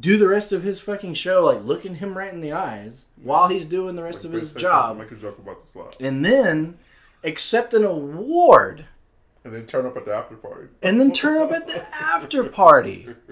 do 0.00 0.16
the 0.16 0.26
rest 0.26 0.50
of 0.52 0.62
his 0.64 0.80
fucking 0.80 1.14
show, 1.14 1.44
like 1.44 1.62
looking 1.64 1.94
him 1.96 2.16
right 2.18 2.32
in 2.32 2.40
the 2.40 2.52
eyes 2.52 3.04
while 3.22 3.46
he's 3.48 3.64
doing 3.64 3.94
the 3.96 4.02
rest 4.02 4.24
of 4.24 4.32
his 4.32 4.54
job, 4.54 4.98
Make 4.98 5.10
a 5.12 5.16
joke 5.16 5.38
about 5.38 5.60
the 5.60 5.66
slap. 5.66 5.94
and 6.00 6.24
then 6.24 6.78
accept 7.24 7.74
an 7.74 7.84
award, 7.84 8.86
And 9.44 9.52
then 9.52 9.66
turn 9.66 9.86
up 9.86 9.96
at 9.96 10.04
the 10.04 10.14
after 10.14 10.34
party. 10.36 10.66
and 10.82 11.00
then 11.00 11.12
turn 11.12 11.40
up 11.40 11.52
at 11.52 11.66
the 11.68 11.84
after 11.94 12.44
party. 12.44 13.06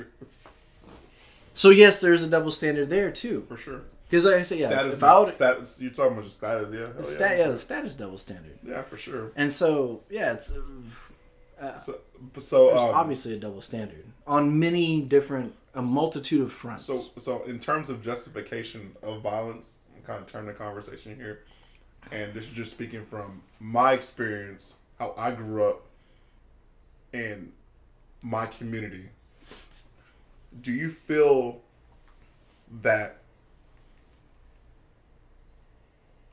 So 1.54 1.70
yes, 1.70 2.00
there's 2.00 2.22
a 2.22 2.28
double 2.28 2.50
standard 2.52 2.88
there 2.90 3.10
too, 3.10 3.44
For 3.48 3.56
sure. 3.56 3.82
Because 4.08 4.24
like 4.24 4.36
I 4.36 4.42
said, 4.42 4.58
yeah, 4.58 4.68
status. 4.70 4.96
if 4.96 5.02
I 5.02 5.18
would, 5.18 5.28
status. 5.28 5.80
You're 5.82 5.90
talking 5.90 6.12
about 6.12 6.24
just 6.24 6.38
status, 6.38 6.72
yeah. 6.72 6.86
The 6.86 6.94
yeah, 6.98 7.02
stat, 7.02 7.38
yeah, 7.38 7.44
sure. 7.44 7.52
the 7.52 7.58
status 7.58 7.94
double 7.94 8.18
standard, 8.18 8.58
Yeah, 8.62 8.82
for 8.82 8.96
sure. 8.96 9.32
and 9.36 9.52
so 9.52 10.02
yeah, 10.08 10.32
it's 10.32 10.52
uh, 11.60 11.76
So, 11.76 11.98
so 12.38 12.76
um, 12.76 12.94
obviously 12.94 13.34
a 13.34 13.38
double 13.38 13.60
standard 13.60 14.04
on 14.26 14.58
many 14.58 15.00
different, 15.02 15.54
a 15.74 15.82
multitude 15.82 16.40
of 16.42 16.52
fronts. 16.52 16.84
So, 16.84 17.06
so 17.16 17.42
in 17.44 17.58
terms 17.58 17.90
of 17.90 18.02
justification 18.02 18.94
of 19.02 19.22
violence, 19.22 19.78
I'm 19.96 20.02
kind 20.02 20.20
of 20.22 20.26
turning 20.26 20.48
the 20.48 20.54
conversation 20.54 21.16
here, 21.16 21.40
and 22.12 22.32
this 22.32 22.44
is 22.44 22.52
just 22.52 22.72
speaking 22.72 23.04
from 23.04 23.42
my 23.60 23.92
experience, 23.92 24.74
how 24.98 25.14
I 25.18 25.32
grew 25.32 25.64
up 25.64 25.82
in 27.12 27.52
my 28.22 28.46
community. 28.46 29.08
Do 30.60 30.72
you 30.72 30.88
feel 30.90 31.60
that? 32.82 33.17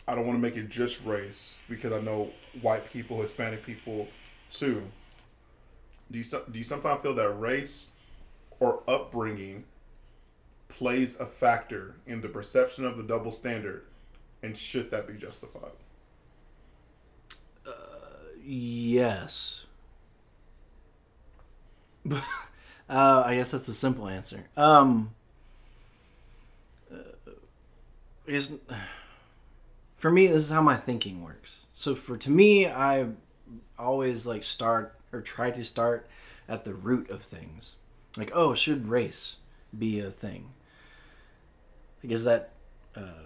I 0.08 0.16
don't 0.16 0.26
want 0.26 0.38
to 0.38 0.42
make 0.42 0.56
it 0.56 0.70
just 0.70 1.04
race 1.06 1.58
because 1.68 1.92
I 1.92 2.00
know 2.00 2.32
white 2.62 2.86
people, 2.92 3.22
Hispanic 3.22 3.64
people, 3.64 4.08
too. 4.50 4.84
Do 6.12 6.20
you 6.20 6.24
do 6.24 6.58
you 6.58 6.64
sometimes 6.64 7.02
feel 7.02 7.16
that 7.16 7.32
race 7.32 7.88
or 8.60 8.84
upbringing 8.88 9.64
plays 10.68 11.20
a 11.20 11.26
factor 11.26 11.96
in 12.06 12.22
the 12.22 12.30
perception 12.30 12.86
of 12.86 12.98
the 12.98 13.04
double 13.04 13.32
standard, 13.32 13.86
and 14.44 14.56
should 14.56 14.92
that 14.92 15.08
be 15.08 15.14
justified? 15.14 15.72
Yes. 18.48 19.66
uh, 22.12 23.24
I 23.26 23.36
guess 23.36 23.52
that's 23.52 23.66
the 23.66 23.74
simple 23.74 24.08
answer. 24.08 24.46
Um, 24.56 25.16
uh, 26.94 26.98
I 28.28 28.32
guess 28.32 28.52
for 29.98 30.12
me, 30.12 30.28
this 30.28 30.44
is 30.44 30.50
how 30.50 30.62
my 30.62 30.76
thinking 30.76 31.24
works. 31.24 31.58
So 31.74 31.96
for 31.96 32.18
to 32.18 32.30
me, 32.30 32.68
I 32.68 33.08
always 33.78 34.26
like 34.26 34.44
start 34.44 34.96
or 35.12 35.22
try 35.22 35.52
to 35.52 35.64
start 35.64 36.08
at 36.48 36.64
the 36.64 36.74
root 36.74 37.10
of 37.10 37.22
things. 37.22 37.74
Like, 38.18 38.32
oh, 38.34 38.54
should 38.54 38.88
race 38.88 39.38
be 39.78 40.00
a 40.00 40.12
thing? 40.12 40.52
Like, 42.04 42.14
is 42.14 42.24
that 42.26 42.52
uh, 42.96 43.26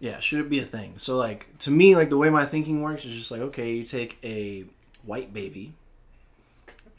yeah, 0.00 0.20
should 0.20 0.40
it 0.40 0.50
be 0.50 0.58
a 0.58 0.64
thing? 0.64 0.94
So 0.96 1.16
like 1.16 1.58
to 1.60 1.70
me, 1.70 1.96
like 1.96 2.10
the 2.10 2.18
way 2.18 2.30
my 2.30 2.44
thinking 2.44 2.82
works 2.82 3.04
is 3.04 3.16
just 3.16 3.30
like 3.30 3.40
okay, 3.40 3.74
you 3.74 3.84
take 3.84 4.18
a 4.24 4.64
white 5.04 5.32
baby 5.32 5.74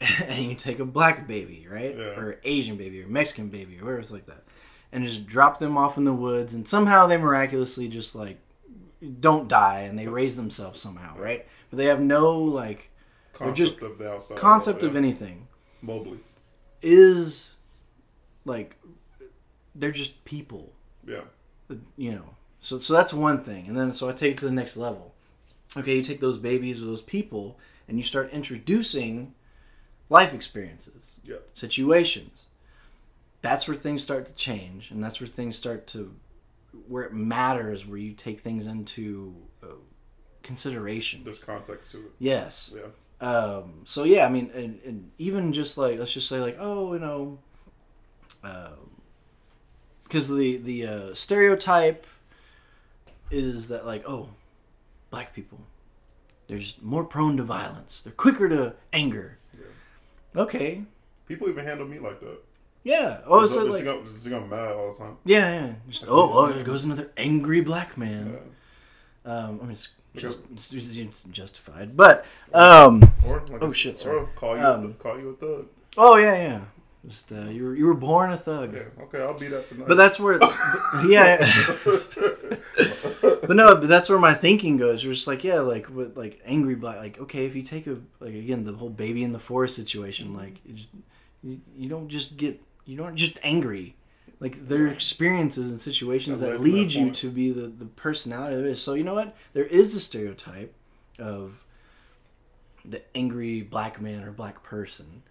and 0.00 0.46
you 0.46 0.54
take 0.54 0.78
a 0.78 0.84
black 0.84 1.26
baby, 1.26 1.66
right? 1.70 1.96
Yeah. 1.96 2.18
Or 2.18 2.40
Asian 2.44 2.76
baby 2.76 3.02
or 3.02 3.08
Mexican 3.08 3.48
baby 3.48 3.78
or 3.78 3.84
whatever 3.84 4.00
it's 4.00 4.10
like 4.10 4.26
that. 4.26 4.42
And 4.90 5.04
just 5.04 5.26
drop 5.26 5.58
them 5.58 5.76
off 5.76 5.98
in 5.98 6.04
the 6.04 6.14
woods 6.14 6.54
and 6.54 6.66
somehow 6.66 7.06
they 7.06 7.18
miraculously 7.18 7.88
just 7.88 8.14
like 8.14 8.38
don't 9.20 9.48
die 9.48 9.80
and 9.80 9.98
they 9.98 10.06
raise 10.06 10.36
themselves 10.36 10.80
somehow, 10.80 11.16
right? 11.18 11.46
But 11.70 11.76
they 11.76 11.86
have 11.86 12.00
no 12.00 12.38
like 12.38 12.90
Concept 13.38 13.82
of 13.82 13.98
the 13.98 14.10
outside 14.10 14.36
concept 14.38 14.82
world, 14.82 14.90
of 14.90 14.96
anything. 14.96 15.46
Mobley. 15.80 16.18
is 16.82 17.52
like 18.44 18.76
they're 19.76 19.92
just 19.92 20.24
people. 20.24 20.72
Yeah, 21.06 21.22
you 21.96 22.12
know. 22.12 22.34
So 22.60 22.80
so 22.80 22.94
that's 22.94 23.14
one 23.14 23.44
thing. 23.44 23.66
And 23.68 23.76
then 23.76 23.92
so 23.92 24.08
i 24.08 24.12
take 24.12 24.32
it 24.32 24.38
to 24.38 24.44
the 24.44 24.50
next 24.50 24.76
level. 24.76 25.14
Okay 25.76 25.94
you 25.96 26.02
take 26.02 26.20
those 26.20 26.38
babies 26.38 26.82
or 26.82 26.86
those 26.86 27.02
people 27.02 27.58
and 27.86 27.96
you 27.96 28.02
start 28.02 28.30
introducing 28.32 29.34
life 30.08 30.34
experiences 30.34 31.12
yeah, 31.22 31.36
situations. 31.54 32.46
That's 33.40 33.68
where 33.68 33.76
things 33.76 34.02
start 34.02 34.26
to 34.26 34.32
change 34.34 34.90
and 34.90 35.02
that's 35.02 35.20
where 35.20 35.28
things 35.28 35.56
start 35.56 35.86
to 35.88 36.12
where 36.86 37.04
it 37.04 37.12
matters 37.12 37.86
where 37.86 37.98
you 37.98 38.12
take 38.12 38.40
things 38.40 38.66
into 38.66 39.34
uh, 39.62 39.66
consideration 40.42 41.22
there's 41.24 41.38
context 41.38 41.90
to 41.92 41.98
it. 41.98 42.12
yes 42.18 42.70
Yeah, 42.74 42.82
um, 43.20 43.82
so 43.84 44.04
yeah, 44.04 44.26
I 44.26 44.28
mean, 44.28 44.50
and, 44.54 44.80
and 44.84 45.10
even 45.18 45.52
just 45.52 45.76
like 45.76 45.98
let's 45.98 46.12
just 46.12 46.28
say 46.28 46.40
like 46.40 46.56
oh 46.60 46.92
you 46.94 47.00
know, 47.00 47.38
because 50.04 50.28
the 50.28 50.58
the 50.58 50.86
uh, 50.86 51.14
stereotype 51.14 52.06
is 53.30 53.68
that 53.68 53.84
like 53.84 54.04
oh, 54.06 54.28
black 55.10 55.34
people, 55.34 55.60
they're 56.46 56.58
just 56.58 56.82
more 56.82 57.04
prone 57.04 57.36
to 57.38 57.42
violence. 57.42 58.00
They're 58.02 58.12
quicker 58.12 58.48
to 58.48 58.74
anger. 58.92 59.38
Okay, 60.36 60.84
people 61.26 61.48
even 61.48 61.64
handle 61.64 61.88
me 61.88 61.98
like 61.98 62.20
that. 62.20 62.38
Yeah. 62.88 63.20
Oh, 63.26 63.40
this 63.42 63.54
like 63.56 63.86
I'm- 63.86 64.04
this 64.04 64.24
thing 64.24 64.34
I'm 64.34 64.48
mad 64.48 64.72
all 64.72 64.90
the 64.90 64.98
time. 64.98 65.16
yeah, 65.24 65.52
yeah. 65.66 65.72
Just, 65.88 66.06
oh, 66.08 66.32
oh, 66.32 66.52
there 66.52 66.64
goes 66.64 66.84
another 66.84 67.10
angry 67.16 67.60
black 67.60 67.98
man. 67.98 68.38
Yeah. 69.26 69.32
Um, 69.32 69.58
I 69.60 69.64
mean, 69.64 69.72
it's 69.72 69.88
just 70.16 70.40
it's, 70.50 70.72
it's 70.72 71.22
justified, 71.30 71.96
but 71.96 72.24
um. 72.54 73.02
Or 73.26 73.42
like 73.50 73.62
Oh, 73.62 73.72
shit, 73.72 73.98
sorry. 73.98 74.16
Or 74.16 74.26
call 74.36 74.56
you 74.56 74.62
Um, 74.64 74.84
a, 74.86 74.88
call 74.94 75.18
you 75.18 75.28
a 75.30 75.34
thug. 75.34 75.66
Oh 75.96 76.16
yeah, 76.16 76.34
yeah. 76.34 76.60
Just 77.06 77.30
uh, 77.32 77.42
you 77.42 77.64
were 77.64 77.74
you 77.76 77.86
were 77.86 77.94
born 77.94 78.32
a 78.32 78.36
thug. 78.36 78.74
Yeah, 78.74 79.04
okay, 79.04 79.20
I'll 79.20 79.38
be 79.38 79.46
that 79.48 79.66
tonight. 79.66 79.86
But 79.88 79.96
that's 79.96 80.18
where, 80.18 80.38
but, 80.38 80.52
yeah. 81.08 81.36
but 83.22 83.56
no, 83.56 83.76
but 83.76 83.88
that's 83.88 84.08
where 84.08 84.18
my 84.18 84.34
thinking 84.34 84.76
goes. 84.78 85.04
You're 85.04 85.14
just 85.14 85.26
like, 85.26 85.44
yeah, 85.44 85.60
like 85.60 85.88
with 85.88 86.16
like 86.16 86.40
angry 86.44 86.74
black. 86.74 86.98
Like, 86.98 87.18
okay, 87.20 87.46
if 87.46 87.54
you 87.54 87.62
take 87.62 87.86
a 87.86 87.98
like 88.20 88.34
again 88.34 88.64
the 88.64 88.72
whole 88.72 88.90
baby 88.90 89.22
in 89.22 89.32
the 89.32 89.38
forest 89.38 89.76
situation, 89.76 90.34
like 90.34 90.60
you, 91.42 91.60
you 91.76 91.88
don't 91.88 92.08
just 92.08 92.36
get 92.36 92.60
you 92.88 92.96
don't 92.96 93.16
just 93.16 93.38
angry. 93.42 93.94
Like 94.40 94.56
there 94.68 94.84
are 94.84 94.88
experiences 94.88 95.70
and 95.70 95.80
situations 95.80 96.40
That 96.40 96.52
that 96.52 96.60
lead 96.60 96.92
you 96.92 97.04
point. 97.04 97.14
to 97.16 97.28
be 97.30 97.50
the 97.52 97.66
the 97.68 97.84
personality 97.84 98.56
that 98.56 98.64
is. 98.64 98.80
So 98.82 98.94
you 98.94 99.04
know 99.04 99.14
what? 99.14 99.36
There 99.52 99.64
is 99.66 99.94
a 99.94 100.00
stereotype 100.00 100.74
of 101.18 101.62
the 102.84 103.02
angry 103.14 103.60
black 103.62 104.00
man 104.00 104.24
or 104.24 104.30
black 104.30 104.62
person, 104.62 105.22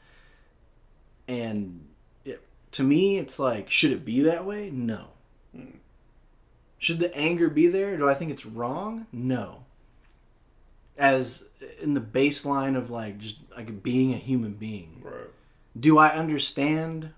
and 1.28 1.88
it, 2.26 2.44
to 2.72 2.84
me, 2.84 3.18
it's 3.18 3.40
like, 3.40 3.72
should 3.72 3.92
it 3.92 4.06
be 4.06 4.22
that 4.22 4.46
way? 4.46 4.70
No. 4.70 5.08
Hmm. 5.56 5.78
Should 6.78 7.00
the 7.00 7.16
anger 7.18 7.50
be 7.50 7.68
there? 7.68 7.98
Do 7.98 8.08
I 8.08 8.14
think 8.14 8.30
it's 8.32 8.46
wrong? 8.46 9.08
No. 9.12 9.64
As 10.98 11.44
in 11.82 11.94
the 11.94 12.02
baseline 12.02 12.76
of 12.76 12.90
like 12.92 13.18
just 13.20 13.38
like 13.56 13.82
being 13.84 14.14
a 14.14 14.18
human 14.18 14.54
being. 14.54 15.02
right. 15.04 15.30
Do 15.80 15.98
I 15.98 16.10
understand 16.10 17.12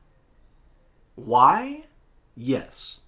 why? 1.25 1.85
Yes. 2.35 2.99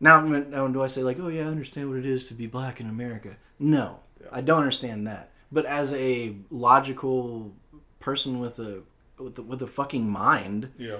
Now, 0.00 0.20
now 0.20 0.68
do 0.68 0.82
I 0.82 0.86
say 0.88 1.02
like, 1.02 1.18
oh 1.20 1.28
yeah, 1.28 1.42
I 1.44 1.46
understand 1.46 1.88
what 1.88 1.98
it 1.98 2.06
is 2.06 2.26
to 2.26 2.34
be 2.34 2.46
black 2.46 2.80
in 2.80 2.88
America? 2.88 3.36
No, 3.58 4.00
Yeah. 4.20 4.28
I 4.32 4.40
don't 4.42 4.60
understand 4.60 5.06
that. 5.06 5.30
but 5.50 5.64
as 5.64 5.92
a 5.94 6.34
logical 6.50 7.52
person 8.00 8.38
with 8.40 8.58
a 8.58 8.82
with 9.18 9.38
a, 9.38 9.42
with 9.42 9.62
a 9.62 9.66
fucking 9.66 10.08
mind, 10.10 10.70
Yeah. 10.78 10.98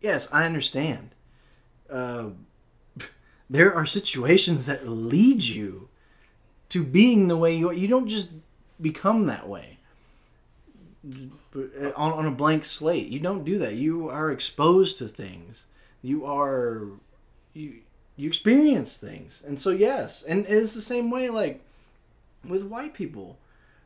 yes, 0.00 0.26
I 0.32 0.46
understand. 0.46 1.10
Uh, 1.90 2.30
there 3.50 3.74
are 3.74 3.84
situations 3.84 4.64
that 4.66 4.88
lead 4.88 5.42
you 5.42 5.88
to 6.70 6.82
being 6.82 7.28
the 7.28 7.36
way 7.36 7.54
you 7.54 7.68
are. 7.68 7.74
You 7.74 7.88
don't 7.88 8.08
just 8.08 8.30
become 8.80 9.26
that 9.26 9.46
way 9.46 9.76
uh, 11.54 11.90
on, 11.96 12.12
on 12.12 12.26
a 12.26 12.30
blank 12.30 12.64
slate. 12.64 13.08
You 13.08 13.20
don't 13.20 13.44
do 13.44 13.58
that. 13.58 13.74
You 13.74 14.08
are 14.08 14.30
exposed 14.30 14.96
to 14.98 15.08
things. 15.08 15.64
You 16.02 16.26
are 16.26 16.82
you 17.54 17.76
you 18.16 18.28
experience 18.28 18.96
things, 18.96 19.42
and 19.46 19.58
so 19.60 19.70
yes, 19.70 20.22
and 20.22 20.44
it's 20.46 20.74
the 20.74 20.82
same 20.82 21.10
way 21.10 21.30
like 21.30 21.62
with 22.46 22.64
white 22.64 22.92
people 22.94 23.38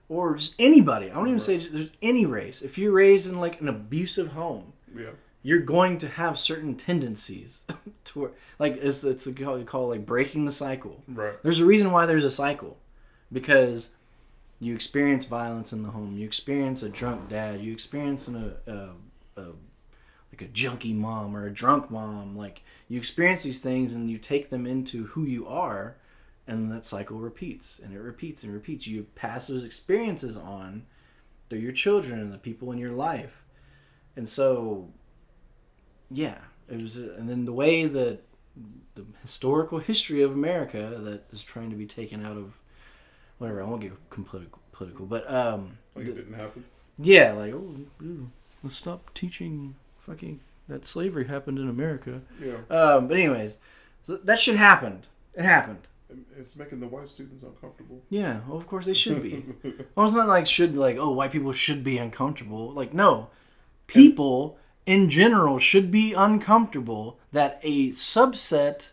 or 0.08 0.36
just 0.36 0.54
anybody. 0.58 1.10
I 1.10 1.14
don't 1.14 1.28
even 1.28 1.40
say 1.40 1.58
just, 1.58 1.72
there's 1.72 1.90
any 2.00 2.26
race. 2.26 2.62
If 2.62 2.78
you're 2.78 2.92
raised 2.92 3.26
in 3.28 3.38
like 3.38 3.60
an 3.60 3.68
abusive 3.68 4.28
home, 4.32 4.72
Yeah. 4.96 5.10
you're 5.42 5.60
going 5.60 5.98
to 5.98 6.08
have 6.08 6.38
certain 6.38 6.74
tendencies 6.76 7.60
to 8.06 8.32
like 8.58 8.78
it's 8.80 9.04
it's 9.04 9.26
a 9.26 9.32
call 9.32 9.58
you 9.58 9.64
call 9.64 9.88
like 9.88 10.06
breaking 10.06 10.44
the 10.46 10.52
cycle. 10.52 11.02
Right. 11.08 11.34
There's 11.42 11.60
a 11.60 11.66
reason 11.66 11.90
why 11.92 12.06
there's 12.06 12.24
a 12.24 12.30
cycle, 12.30 12.78
because 13.32 13.90
you 14.58 14.74
experience 14.74 15.26
violence 15.26 15.72
in 15.74 15.82
the 15.82 15.90
home. 15.90 16.16
You 16.16 16.24
experience 16.24 16.82
a 16.82 16.88
drunk 16.88 17.28
dad. 17.28 17.60
You 17.60 17.72
experience 17.72 18.26
an, 18.26 18.54
a, 18.66 18.72
a, 18.72 19.40
a 19.42 19.46
like 20.38 20.48
a 20.48 20.52
junkie 20.52 20.92
mom 20.92 21.36
or 21.36 21.46
a 21.46 21.52
drunk 21.52 21.90
mom. 21.90 22.36
Like 22.36 22.62
you 22.88 22.98
experience 22.98 23.42
these 23.42 23.60
things 23.60 23.94
and 23.94 24.10
you 24.10 24.18
take 24.18 24.50
them 24.50 24.66
into 24.66 25.04
who 25.06 25.24
you 25.24 25.46
are, 25.46 25.96
and 26.46 26.70
that 26.72 26.84
cycle 26.84 27.18
repeats 27.18 27.80
and 27.82 27.94
it 27.94 27.98
repeats 27.98 28.42
and 28.42 28.52
repeats. 28.52 28.86
You 28.86 29.06
pass 29.14 29.46
those 29.46 29.64
experiences 29.64 30.36
on 30.36 30.84
through 31.48 31.60
your 31.60 31.72
children 31.72 32.20
and 32.20 32.32
the 32.32 32.38
people 32.38 32.70
in 32.72 32.78
your 32.78 32.92
life, 32.92 33.44
and 34.16 34.28
so 34.28 34.88
yeah, 36.10 36.38
it 36.68 36.80
was, 36.80 36.96
and 36.96 37.28
then 37.28 37.44
the 37.46 37.52
way 37.52 37.86
that 37.86 38.20
the 38.94 39.04
historical 39.22 39.78
history 39.78 40.22
of 40.22 40.32
America 40.32 40.96
that 41.00 41.24
is 41.32 41.42
trying 41.42 41.70
to 41.70 41.76
be 41.76 41.86
taken 41.86 42.24
out 42.24 42.36
of 42.36 42.58
whatever. 43.38 43.62
I 43.62 43.66
won't 43.66 43.82
get 43.82 43.92
political, 44.10 44.60
political, 44.72 45.06
but 45.06 45.30
um, 45.32 45.78
Like 45.94 46.06
it 46.08 46.14
didn't 46.14 46.34
happen. 46.34 46.64
yeah, 46.98 47.32
like 47.32 47.52
oh, 47.52 47.76
let's 48.62 48.76
stop 48.76 49.12
teaching 49.14 49.74
fucking 50.06 50.40
that 50.68 50.86
slavery 50.86 51.26
happened 51.26 51.58
in 51.58 51.68
America. 51.68 52.20
Yeah. 52.40 52.56
Um, 52.70 53.08
but 53.08 53.16
anyways, 53.16 53.58
so 54.02 54.16
that 54.16 54.38
shit 54.38 54.56
happened. 54.56 55.06
It 55.34 55.44
happened. 55.44 55.80
It's 56.38 56.56
making 56.56 56.80
the 56.80 56.86
white 56.86 57.08
students 57.08 57.42
uncomfortable. 57.42 58.00
Yeah, 58.10 58.40
well, 58.46 58.56
of 58.56 58.66
course 58.66 58.86
they 58.86 58.94
should 58.94 59.22
be. 59.22 59.44
well, 59.94 60.06
it's 60.06 60.14
not 60.14 60.28
like 60.28 60.46
should 60.46 60.76
like 60.76 60.96
oh 60.98 61.12
white 61.12 61.32
people 61.32 61.52
should 61.52 61.82
be 61.84 61.98
uncomfortable. 61.98 62.70
Like 62.70 62.94
no, 62.94 63.28
people 63.86 64.58
in 64.86 65.10
general 65.10 65.58
should 65.58 65.90
be 65.90 66.12
uncomfortable 66.12 67.18
that 67.32 67.58
a 67.62 67.88
subset 67.90 68.90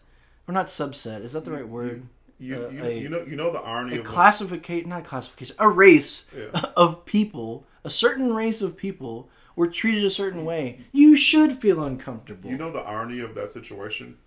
or 0.48 0.54
not 0.54 0.66
subset 0.66 1.22
is 1.22 1.34
that 1.34 1.46
the 1.46 1.52
right 1.52 1.68
word? 1.68 2.04
You, 2.40 2.66
Uh, 2.66 2.70
you, 2.70 2.84
a- 2.84 3.00
you 3.02 3.10
know 3.10 3.24
you 3.30 3.36
know 3.36 3.52
the 3.54 3.60
irony 3.60 3.98
A 3.98 4.00
of 4.00 4.06
classification, 4.06 4.90
not 4.90 5.06
classification, 5.06 5.56
a 5.60 5.70
race 5.70 6.26
Yeah. 6.36 6.46
of 6.76 7.06
people, 7.06 7.64
a 7.84 7.90
certain 7.90 8.34
race 8.34 8.62
of 8.62 8.76
people 8.76 9.30
were 9.56 9.68
treated 9.68 10.04
a 10.04 10.10
certain 10.10 10.46
way. 10.46 10.82
You 10.92 11.16
should 11.16 11.60
feel 11.60 11.84
uncomfortable. 11.84 12.50
you 12.50 12.58
know 12.58 12.72
the 12.72 12.80
irony 12.82 13.20
of 13.20 13.36
that 13.36 13.50
situation. 13.50 14.18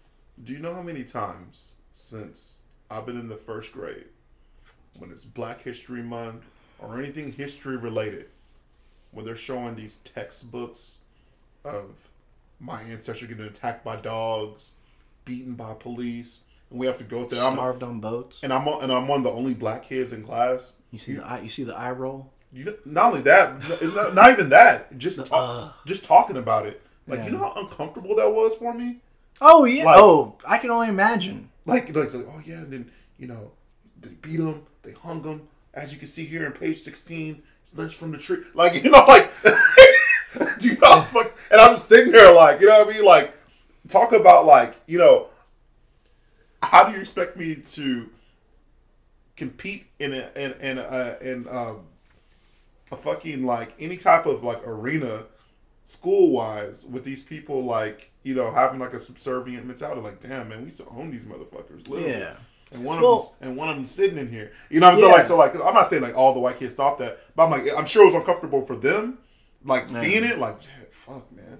Do 0.42 0.52
you 0.52 0.58
know 0.58 0.74
how 0.74 0.82
many 0.82 1.04
times 1.04 1.76
since 1.92 2.60
I've 2.90 3.06
been 3.06 3.18
in 3.18 3.28
the 3.28 3.36
first 3.36 3.72
grade, 3.72 4.04
when 4.98 5.10
it's 5.10 5.24
Black 5.24 5.62
History 5.62 6.02
Month 6.02 6.44
or 6.78 6.98
anything 6.98 7.32
history 7.32 7.76
related, 7.76 8.26
when 9.12 9.24
they're 9.24 9.36
showing 9.36 9.74
these 9.74 9.96
textbooks 9.96 10.98
of 11.64 12.08
my 12.60 12.82
ancestors 12.82 13.28
getting 13.28 13.44
attacked 13.44 13.84
by 13.84 13.96
dogs, 13.96 14.76
beaten 15.24 15.54
by 15.54 15.74
police, 15.74 16.44
and 16.70 16.78
we 16.78 16.86
have 16.86 16.98
to 16.98 17.04
go 17.04 17.24
through. 17.24 17.40
I'm, 17.40 17.54
starved 17.54 17.82
on 17.82 18.00
boats. 18.00 18.40
and 18.42 18.52
I'm 18.52 18.66
and 18.66 18.92
I'm 18.92 19.08
one 19.08 19.18
of 19.18 19.24
the 19.24 19.32
only 19.32 19.54
black 19.54 19.84
kids 19.84 20.12
in 20.12 20.22
class. 20.22 20.76
You 20.90 20.98
see 20.98 21.14
the 21.14 21.24
eye, 21.26 21.40
you 21.40 21.48
see 21.48 21.64
the 21.64 21.76
eye 21.76 21.90
roll. 21.92 22.30
You 22.56 22.64
know, 22.64 22.74
not 22.86 23.10
only 23.10 23.20
that, 23.22 23.68
not, 23.94 24.14
not 24.14 24.30
even 24.30 24.48
that. 24.48 24.96
Just 24.96 25.26
talk, 25.26 25.28
ugh. 25.32 25.72
just 25.84 26.06
talking 26.06 26.38
about 26.38 26.64
it. 26.64 26.80
Like 27.06 27.18
Yeah. 27.18 27.26
you 27.26 27.32
know 27.32 27.38
how 27.38 27.52
uncomfortable 27.56 28.16
that 28.16 28.32
was 28.32 28.56
for 28.56 28.72
me. 28.72 28.96
Oh 29.42 29.66
yeah. 29.66 29.84
Like- 29.84 29.98
oh, 29.98 30.38
I 30.46 30.56
can 30.56 30.70
only 30.70 30.88
imagine. 30.88 31.50
Like, 31.66 31.94
like, 31.94 32.14
like, 32.14 32.24
oh 32.26 32.40
yeah, 32.46 32.62
and 32.62 32.72
then 32.72 32.90
you 33.18 33.26
know, 33.26 33.50
they 34.00 34.14
beat 34.22 34.40
him, 34.40 34.62
they 34.80 34.92
hung 34.92 35.22
him. 35.22 35.48
As 35.74 35.92
you 35.92 35.98
can 35.98 36.08
see 36.08 36.24
here 36.24 36.46
in 36.46 36.52
page 36.52 36.78
sixteen, 36.78 37.42
it's 37.60 37.74
lynched 37.74 37.96
from 37.96 38.12
the 38.12 38.18
tree. 38.18 38.38
Like 38.54 38.82
you 38.82 38.90
know, 38.90 39.04
like, 39.08 39.30
do 40.58 40.68
you 40.68 40.78
know? 40.80 41.02
Fuck, 41.12 41.36
and 41.50 41.60
I'm 41.60 41.76
sitting 41.76 42.10
there, 42.10 42.32
like, 42.32 42.60
you 42.60 42.68
know 42.68 42.84
what 42.84 42.88
I 42.88 42.92
mean? 42.96 43.04
Like, 43.04 43.34
talk 43.88 44.12
about 44.12 44.46
like, 44.46 44.80
you 44.86 44.96
know, 44.96 45.28
how 46.62 46.84
do 46.88 46.92
you 46.92 47.00
expect 47.00 47.36
me 47.36 47.56
to 47.56 48.08
compete 49.36 49.88
in 49.98 50.14
a 50.14 50.30
in 50.34 50.52
in 50.62 50.78
a, 50.78 51.16
in 51.20 51.46
um, 51.50 51.80
a 52.92 52.96
fucking 52.96 53.44
like 53.44 53.74
any 53.80 53.96
type 53.96 54.26
of 54.26 54.42
like 54.44 54.66
arena 54.66 55.24
school 55.84 56.30
wise 56.32 56.84
with 56.84 57.04
these 57.04 57.22
people 57.24 57.64
like 57.64 58.10
you 58.22 58.34
know 58.34 58.50
having 58.50 58.78
like 58.80 58.92
a 58.92 58.98
subservient 58.98 59.64
mentality 59.66 60.00
like 60.00 60.20
damn 60.20 60.48
man 60.48 60.62
we 60.64 60.68
still 60.68 60.88
own 60.96 61.10
these 61.10 61.26
motherfuckers 61.26 61.88
literally. 61.88 62.10
Yeah. 62.12 62.34
and 62.72 62.84
one 62.84 62.98
of 62.98 63.02
Well- 63.04 63.16
them 63.40 63.48
and 63.48 63.56
one 63.56 63.68
of 63.68 63.76
them 63.76 63.84
sitting 63.84 64.18
in 64.18 64.30
here 64.30 64.52
you 64.70 64.80
know 64.80 64.86
what 64.88 64.94
I'm 64.94 65.00
saying 65.00 65.12
like 65.12 65.26
so 65.26 65.36
like 65.36 65.54
I'm 65.54 65.74
not 65.74 65.86
saying 65.86 66.02
like 66.02 66.16
all 66.16 66.34
the 66.34 66.40
white 66.40 66.58
kids 66.58 66.74
thought 66.74 66.98
that 66.98 67.18
but 67.36 67.44
I'm 67.44 67.50
like 67.50 67.68
I'm 67.76 67.86
sure 67.86 68.02
it 68.02 68.06
was 68.06 68.14
uncomfortable 68.14 68.62
for 68.66 68.74
them 68.76 69.18
like 69.64 69.88
seeing 69.88 70.24
it 70.24 70.38
like 70.38 70.58
yeah, 70.62 70.84
fuck 70.90 71.30
man 71.32 71.58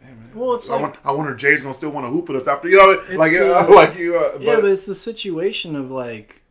Damn, 0.00 0.18
man. 0.20 0.30
Well, 0.34 0.54
it's 0.54 0.68
I, 0.68 0.74
like- 0.74 0.82
want, 0.82 0.96
I 1.04 1.12
wonder 1.12 1.34
Jay's 1.34 1.62
gonna 1.62 1.72
still 1.74 1.90
want 1.90 2.04
to 2.06 2.10
hoop 2.10 2.28
at 2.30 2.36
us 2.36 2.46
after 2.46 2.68
you 2.68 2.76
know 2.76 3.16
like 3.16 3.30
the- 3.32 3.56
uh, 3.58 3.66
like 3.74 3.96
you 3.98 4.16
uh, 4.16 4.32
but, 4.34 4.42
yeah, 4.42 4.56
but 4.56 4.66
it's 4.66 4.86
the 4.86 4.94
situation 4.94 5.74
of 5.74 5.90
like, 5.90 6.42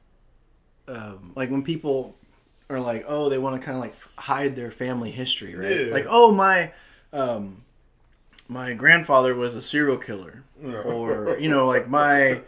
um, 0.87 1.31
like 1.35 1.49
when 1.51 1.63
people 1.63 2.15
are 2.69 2.79
like, 2.79 3.05
oh, 3.07 3.29
they 3.29 3.37
want 3.37 3.59
to 3.59 3.65
kind 3.65 3.77
of 3.77 3.81
like 3.83 3.95
hide 4.17 4.55
their 4.55 4.71
family 4.71 5.11
history, 5.11 5.55
right? 5.55 5.87
Yeah. 5.87 5.93
Like, 5.93 6.05
oh, 6.09 6.31
my, 6.31 6.71
um, 7.11 7.63
my 8.47 8.73
grandfather 8.73 9.35
was 9.35 9.55
a 9.55 9.61
serial 9.61 9.97
killer, 9.97 10.43
Yeah. 10.63 10.79
or 10.81 11.37
you 11.39 11.49
know, 11.49 11.67
like 11.67 11.87
my 11.89 12.41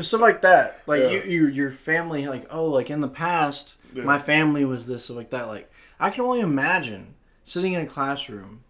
stuff 0.00 0.20
like 0.20 0.42
that. 0.42 0.82
Like 0.86 1.00
Yeah. 1.00 1.08
you, 1.10 1.22
you, 1.22 1.46
your 1.48 1.70
family, 1.70 2.26
like 2.26 2.46
oh, 2.50 2.66
like 2.66 2.90
in 2.90 3.00
the 3.00 3.08
past, 3.08 3.76
my 3.94 4.18
family 4.18 4.64
was 4.64 4.86
this, 4.86 5.04
stuff 5.04 5.16
like 5.16 5.30
that. 5.30 5.48
Like 5.48 5.70
I 5.98 6.10
can 6.10 6.24
only 6.24 6.40
imagine 6.40 7.14
sitting 7.44 7.72
in 7.72 7.80
a 7.80 7.86
classroom 7.86 8.62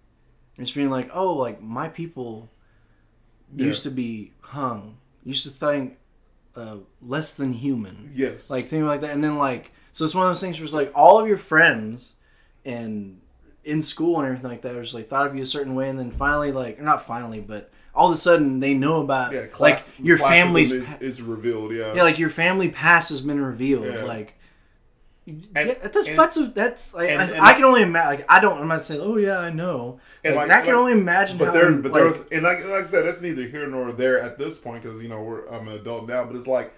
and 0.57 0.67
just 0.67 0.75
being 0.75 0.91
like, 0.91 1.11
oh, 1.13 1.35
like 1.35 1.61
my 1.61 1.89
people 1.89 2.49
used 3.55 3.83
to 3.83 3.91
be 3.91 4.33
hung, 4.41 4.97
used 5.25 5.43
to 5.45 5.51
think 5.51 5.99
uh, 6.57 6.77
less 7.03 7.35
than 7.35 7.53
human, 7.53 8.13
yes 8.15 8.49
like 8.51 8.65
things 8.67 8.85
like 8.85 9.01
that, 9.03 9.11
and 9.11 9.23
then 9.25 9.39
like 9.39 9.73
so 9.93 10.05
it's 10.05 10.15
one 10.15 10.25
of 10.27 10.31
those 10.31 10.41
things 10.41 10.59
where 10.59 10.65
it's 10.65 10.75
like 10.75 10.93
all 10.95 11.19
of 11.19 11.27
your 11.27 11.39
friends 11.39 12.15
and 12.65 13.21
in 13.65 13.83
school 13.83 14.19
and 14.19 14.27
everything 14.27 14.51
like 14.51 14.63
that 14.63 14.75
was 14.75 14.95
like 14.95 15.09
thought 15.09 15.27
of 15.27 15.37
you 15.37 15.43
a 15.43 15.47
certain 15.47 15.75
way, 15.75 15.89
and 15.89 15.99
then 15.99 16.11
finally 16.11 16.53
like 16.53 16.79
or 16.79 16.83
not 16.83 17.07
finally, 17.07 17.41
but 17.41 17.71
all 17.95 18.07
of 18.09 18.15
a 18.15 18.17
sudden 18.17 18.61
they 18.61 18.73
know 18.75 19.01
about 19.01 19.33
yeah 19.33 19.47
like 19.59 19.81
your 19.99 20.17
family's 20.17 20.71
is, 20.71 20.89
is 21.01 21.21
revealed 21.23 21.73
yeah 21.73 21.93
yeah, 21.93 22.03
like 22.05 22.19
your 22.19 22.31
family 22.31 22.69
past 22.69 23.09
has 23.11 23.21
been 23.21 23.41
revealed. 23.43 23.85
Yeah. 23.85 24.05
Like, 24.05 24.35
And- 25.27 25.47
yeah, 25.55 25.75
that's 25.83 25.97
and- 25.97 26.19
that's 26.19 26.39
that's 26.55 26.95
like 26.95 27.11
and- 27.11 27.21
I, 27.21 27.27
and- 27.27 27.41
I 27.41 27.53
can 27.53 27.65
only 27.65 27.83
imagine. 27.83 28.21
Like 28.21 28.27
I 28.31 28.41
don't. 28.41 28.61
I'm 28.61 28.69
not 28.69 28.83
saying. 28.85 29.01
Oh 29.01 29.17
yeah, 29.17 29.39
I 29.39 29.51
know. 29.51 30.01
And 30.25 30.35
like, 30.37 30.49
like- 30.49 30.63
I 30.63 30.65
can 30.65 30.75
only 30.75 30.93
imagine. 30.93 31.37
But 31.39 31.53
there, 31.53 31.71
but 31.73 31.93
like, 31.93 32.01
there 32.01 32.07
was, 32.07 32.23
and 32.33 32.43
like, 32.43 32.65
like 32.65 32.85
I 32.85 32.87
said, 32.87 33.05
that's 33.05 33.21
neither 33.21 33.43
here 33.43 33.69
nor 33.69 33.93
there 33.93 34.21
at 34.21 34.39
this 34.39 34.59
point 34.59 34.83
because 34.83 35.03
you 35.03 35.09
know 35.09 35.23
we're 35.23 35.47
I'm 35.49 35.69
an 35.69 35.75
adult 35.75 36.09
now. 36.09 36.25
But 36.25 36.37
it's 36.37 36.47
like 36.47 36.73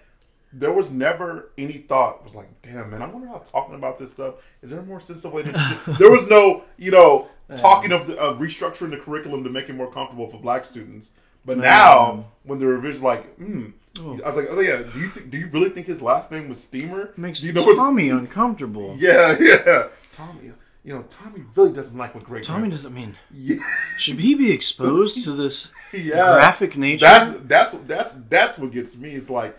there 0.53 0.73
was 0.73 0.91
never 0.91 1.51
any 1.57 1.75
thought 1.75 2.23
was 2.23 2.35
like, 2.35 2.49
damn 2.63 2.91
man, 2.91 3.03
I 3.03 3.07
wonder 3.07 3.29
how 3.29 3.39
talking 3.39 3.75
about 3.75 3.99
this 3.99 4.11
stuff 4.11 4.35
is 4.63 4.71
there 4.71 4.81
a 4.81 4.85
more 4.85 5.01
sensitive 5.01 5.33
way 5.33 5.43
to? 5.43 5.53
There 5.99 6.11
was 6.11 6.27
no, 6.29 6.65
you 6.77 6.91
know, 6.91 7.29
talking 7.57 7.93
of, 7.93 8.07
the, 8.07 8.19
of 8.19 8.39
restructuring 8.39 8.91
the 8.91 8.99
curriculum 8.99 9.45
to 9.45 9.51
make 9.51 9.69
it 9.69 9.75
more 9.75 9.91
comfortable 9.91 10.29
for 10.29 10.39
Black 10.39 10.65
students. 10.65 11.13
But 11.45 11.59
now, 11.59 12.27
when 12.45 12.59
the 12.59 12.67
revision's 12.67 13.03
like, 13.03 13.37
hmm. 13.37 13.71
Oh. 13.99 14.19
I 14.25 14.29
was 14.29 14.37
like, 14.37 14.47
oh 14.49 14.61
yeah. 14.61 14.83
Do 14.83 14.99
you 14.99 15.11
th- 15.11 15.31
do 15.31 15.37
you 15.37 15.49
really 15.49 15.69
think 15.69 15.87
his 15.87 16.01
last 16.01 16.31
name 16.31 16.49
was 16.49 16.63
Steamer? 16.63 17.13
makes 17.19 17.41
do 17.41 17.49
you 17.49 17.53
know 17.53 17.63
what- 17.63 17.77
Tommy 17.77 18.09
uncomfortable. 18.21 18.95
Yeah, 18.99 19.35
yeah. 19.39 19.89
Tommy, 20.11 20.53
you 20.85 20.95
know, 20.95 21.05
Tommy 21.11 21.43
really 21.55 21.73
doesn't 21.73 21.97
like 21.97 22.15
what 22.15 22.25
great. 22.25 22.43
Tommy 22.43 22.71
doesn't 22.71 22.95
mean. 22.95 23.17
Yeah. 23.35 23.57
Should 23.99 24.21
he 24.21 24.35
be 24.35 24.51
exposed 24.51 25.23
to 25.25 25.33
this 25.33 25.69
yeah. 25.93 26.35
graphic 26.35 26.77
nature? 26.77 27.05
That's 27.05 27.31
that's 27.45 27.75
that's 27.87 28.15
that's 28.31 28.59
what 28.59 28.73
gets 28.73 28.97
me. 28.97 29.11
It's 29.11 29.29
like 29.29 29.59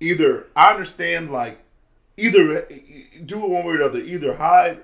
either 0.00 0.46
I 0.56 0.72
understand 0.72 1.30
like 1.30 1.60
either 2.16 2.66
do 3.24 3.44
it 3.44 3.50
one 3.50 3.64
way 3.64 3.74
or 3.74 3.78
the 3.78 3.84
other. 3.84 4.00
Either 4.00 4.34
hide 4.34 4.80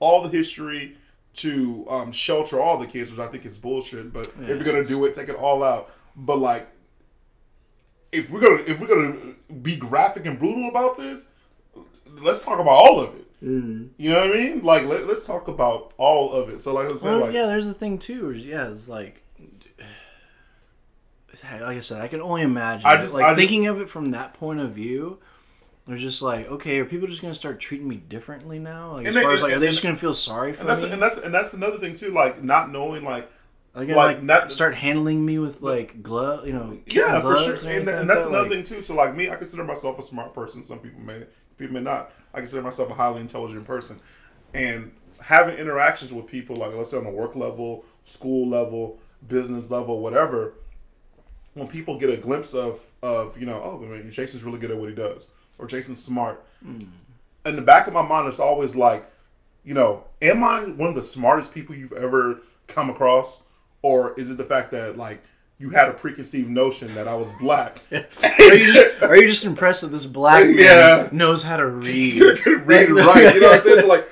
all 0.00 0.22
the 0.22 0.28
history 0.28 0.96
to 1.34 1.86
um, 1.88 2.12
shelter 2.12 2.58
all 2.58 2.78
the 2.78 2.86
kids, 2.86 3.10
which 3.10 3.20
I 3.20 3.28
think 3.28 3.44
is 3.44 3.58
bullshit. 3.58 4.12
But 4.12 4.28
if 4.40 4.48
you're 4.48 4.64
gonna 4.64 4.84
do 4.84 5.04
it, 5.04 5.14
take 5.14 5.28
it 5.28 5.36
all 5.36 5.62
out. 5.62 5.90
But 6.16 6.38
like, 6.38 6.68
if 8.12 8.30
we're 8.30 8.40
gonna 8.40 8.62
if 8.66 8.80
we're 8.80 8.88
gonna 8.88 9.34
be 9.62 9.76
graphic 9.76 10.26
and 10.26 10.38
brutal 10.38 10.68
about 10.68 10.96
this, 10.96 11.28
let's 12.20 12.44
talk 12.44 12.58
about 12.58 12.70
all 12.70 13.00
of 13.00 13.14
it. 13.14 13.26
Mm. 13.44 13.90
You 13.98 14.10
know 14.10 14.26
what 14.26 14.36
I 14.36 14.40
mean? 14.40 14.62
Like 14.62 14.84
let, 14.86 15.02
us 15.02 15.26
talk 15.26 15.48
about 15.48 15.92
all 15.98 16.32
of 16.32 16.48
it. 16.48 16.60
So 16.60 16.72
like 16.72 16.90
I'm 16.90 16.98
saying, 16.98 17.18
Well, 17.18 17.26
like 17.26 17.34
yeah, 17.34 17.46
there's 17.46 17.66
the 17.66 17.74
thing 17.74 17.98
too. 17.98 18.30
Is 18.30 18.44
yeah, 18.44 18.70
it's 18.70 18.88
like, 18.88 19.22
like 21.44 21.76
I 21.76 21.80
said, 21.80 22.00
I 22.00 22.08
can 22.08 22.20
only 22.20 22.42
imagine. 22.42 22.86
I 22.86 22.96
just- 22.96 23.14
like 23.14 23.24
I 23.24 23.30
just- 23.30 23.38
thinking 23.38 23.66
of 23.66 23.80
it 23.80 23.88
from 23.90 24.10
that 24.12 24.34
point 24.34 24.60
of 24.60 24.70
view. 24.72 25.18
They're 25.86 25.96
just 25.96 26.20
like, 26.20 26.50
okay, 26.50 26.80
are 26.80 26.84
people 26.84 27.06
just 27.06 27.22
gonna 27.22 27.34
start 27.34 27.60
treating 27.60 27.86
me 27.88 27.96
differently 27.96 28.58
now? 28.58 28.94
Like, 28.94 29.02
as 29.02 29.08
And 29.08 29.16
they- 29.16 29.22
far 29.22 29.32
as 29.34 29.42
like, 29.42 29.52
are 29.52 29.58
they 29.60 29.68
just 29.68 29.82
gonna 29.84 29.94
feel 29.96 30.14
sorry 30.14 30.52
for 30.52 30.60
and 30.60 30.68
that's 30.68 30.82
me? 30.82 30.90
and 30.90 31.00
that's 31.00 31.18
and 31.18 31.32
that's 31.32 31.54
another 31.54 31.78
thing 31.78 31.94
too. 31.94 32.10
Like 32.10 32.42
not 32.42 32.72
knowing 32.72 33.04
like 33.04 33.30
gonna 33.74 33.94
like, 33.94 34.16
like, 34.16 34.22
not- 34.24 34.50
start 34.50 34.74
handling 34.74 35.24
me 35.24 35.38
with 35.38 35.62
like 35.62 36.02
glove, 36.02 36.44
you 36.46 36.52
know, 36.52 36.78
yeah 36.86 37.20
for 37.20 37.36
sure. 37.36 37.54
And, 37.54 37.88
and 37.88 38.08
that's 38.10 38.22
that? 38.22 38.28
another 38.28 38.42
Like, 38.48 38.50
thing 38.50 38.62
too. 38.64 38.82
So 38.82 38.94
like 38.96 39.14
me, 39.14 39.30
I 39.30 39.36
consider 39.36 39.62
myself 39.62 39.98
a 39.98 40.02
smart 40.02 40.34
person. 40.34 40.64
Some 40.64 40.80
people 40.80 41.00
may 41.00 41.22
people 41.56 41.74
may 41.74 41.80
not. 41.82 42.10
I 42.34 42.38
consider 42.38 42.62
myself 42.62 42.90
a 42.90 42.94
highly 42.94 43.20
intelligent 43.20 43.64
person, 43.64 44.00
and 44.54 44.90
having 45.20 45.56
interactions 45.56 46.12
with 46.12 46.26
people 46.26 46.56
like 46.56 46.74
let's 46.74 46.90
say 46.90 46.96
on 46.98 47.06
a 47.06 47.10
work 47.10 47.36
level, 47.36 47.84
school 48.04 48.48
level, 48.48 48.98
business 49.28 49.70
level, 49.70 50.00
whatever. 50.00 50.54
When 51.56 51.66
people 51.68 51.98
get 51.98 52.10
a 52.10 52.16
glimpse 52.16 52.54
of 52.54 52.80
of 53.02 53.38
you 53.40 53.46
know 53.46 53.60
oh 53.62 53.82
I 53.84 53.88
mean, 53.98 54.10
Jason's 54.10 54.44
really 54.44 54.58
good 54.58 54.70
at 54.70 54.76
what 54.76 54.88
he 54.88 54.94
does 54.94 55.30
or 55.58 55.66
Jason's 55.66 56.02
smart, 56.02 56.44
hmm. 56.62 56.80
in 57.46 57.56
the 57.56 57.62
back 57.62 57.86
of 57.86 57.94
my 57.94 58.02
mind 58.02 58.28
it's 58.28 58.38
always 58.38 58.76
like 58.76 59.04
you 59.64 59.74
know, 59.74 60.04
am 60.22 60.44
I 60.44 60.60
one 60.60 60.90
of 60.90 60.94
the 60.94 61.02
smartest 61.02 61.52
people 61.52 61.74
you've 61.74 61.92
ever 61.92 62.40
come 62.68 62.88
across, 62.88 63.44
or 63.82 64.14
is 64.18 64.30
it 64.30 64.36
the 64.38 64.44
fact 64.44 64.70
that 64.70 64.96
like 64.96 65.22
you 65.58 65.70
had 65.70 65.88
a 65.88 65.92
preconceived 65.92 66.48
notion 66.48 66.94
that 66.94 67.08
I 67.08 67.14
was 67.16 67.32
black? 67.40 67.78
are, 67.92 68.54
you 68.54 68.72
just, 68.72 69.02
are 69.02 69.16
you 69.16 69.26
just 69.26 69.44
impressed 69.44 69.80
that 69.80 69.88
this 69.88 70.06
black 70.06 70.44
man 70.44 70.54
Yeah. 70.56 71.08
knows 71.10 71.42
how 71.42 71.56
to 71.56 71.66
read? 71.86 72.20
read 72.46 72.88
and 72.90 72.96
write. 72.96 73.34
You 73.34 73.40
know 73.40 73.46
what 73.48 73.56
I'm 73.56 73.62
saying? 73.62 73.80
So, 73.80 73.86
like 73.88 74.08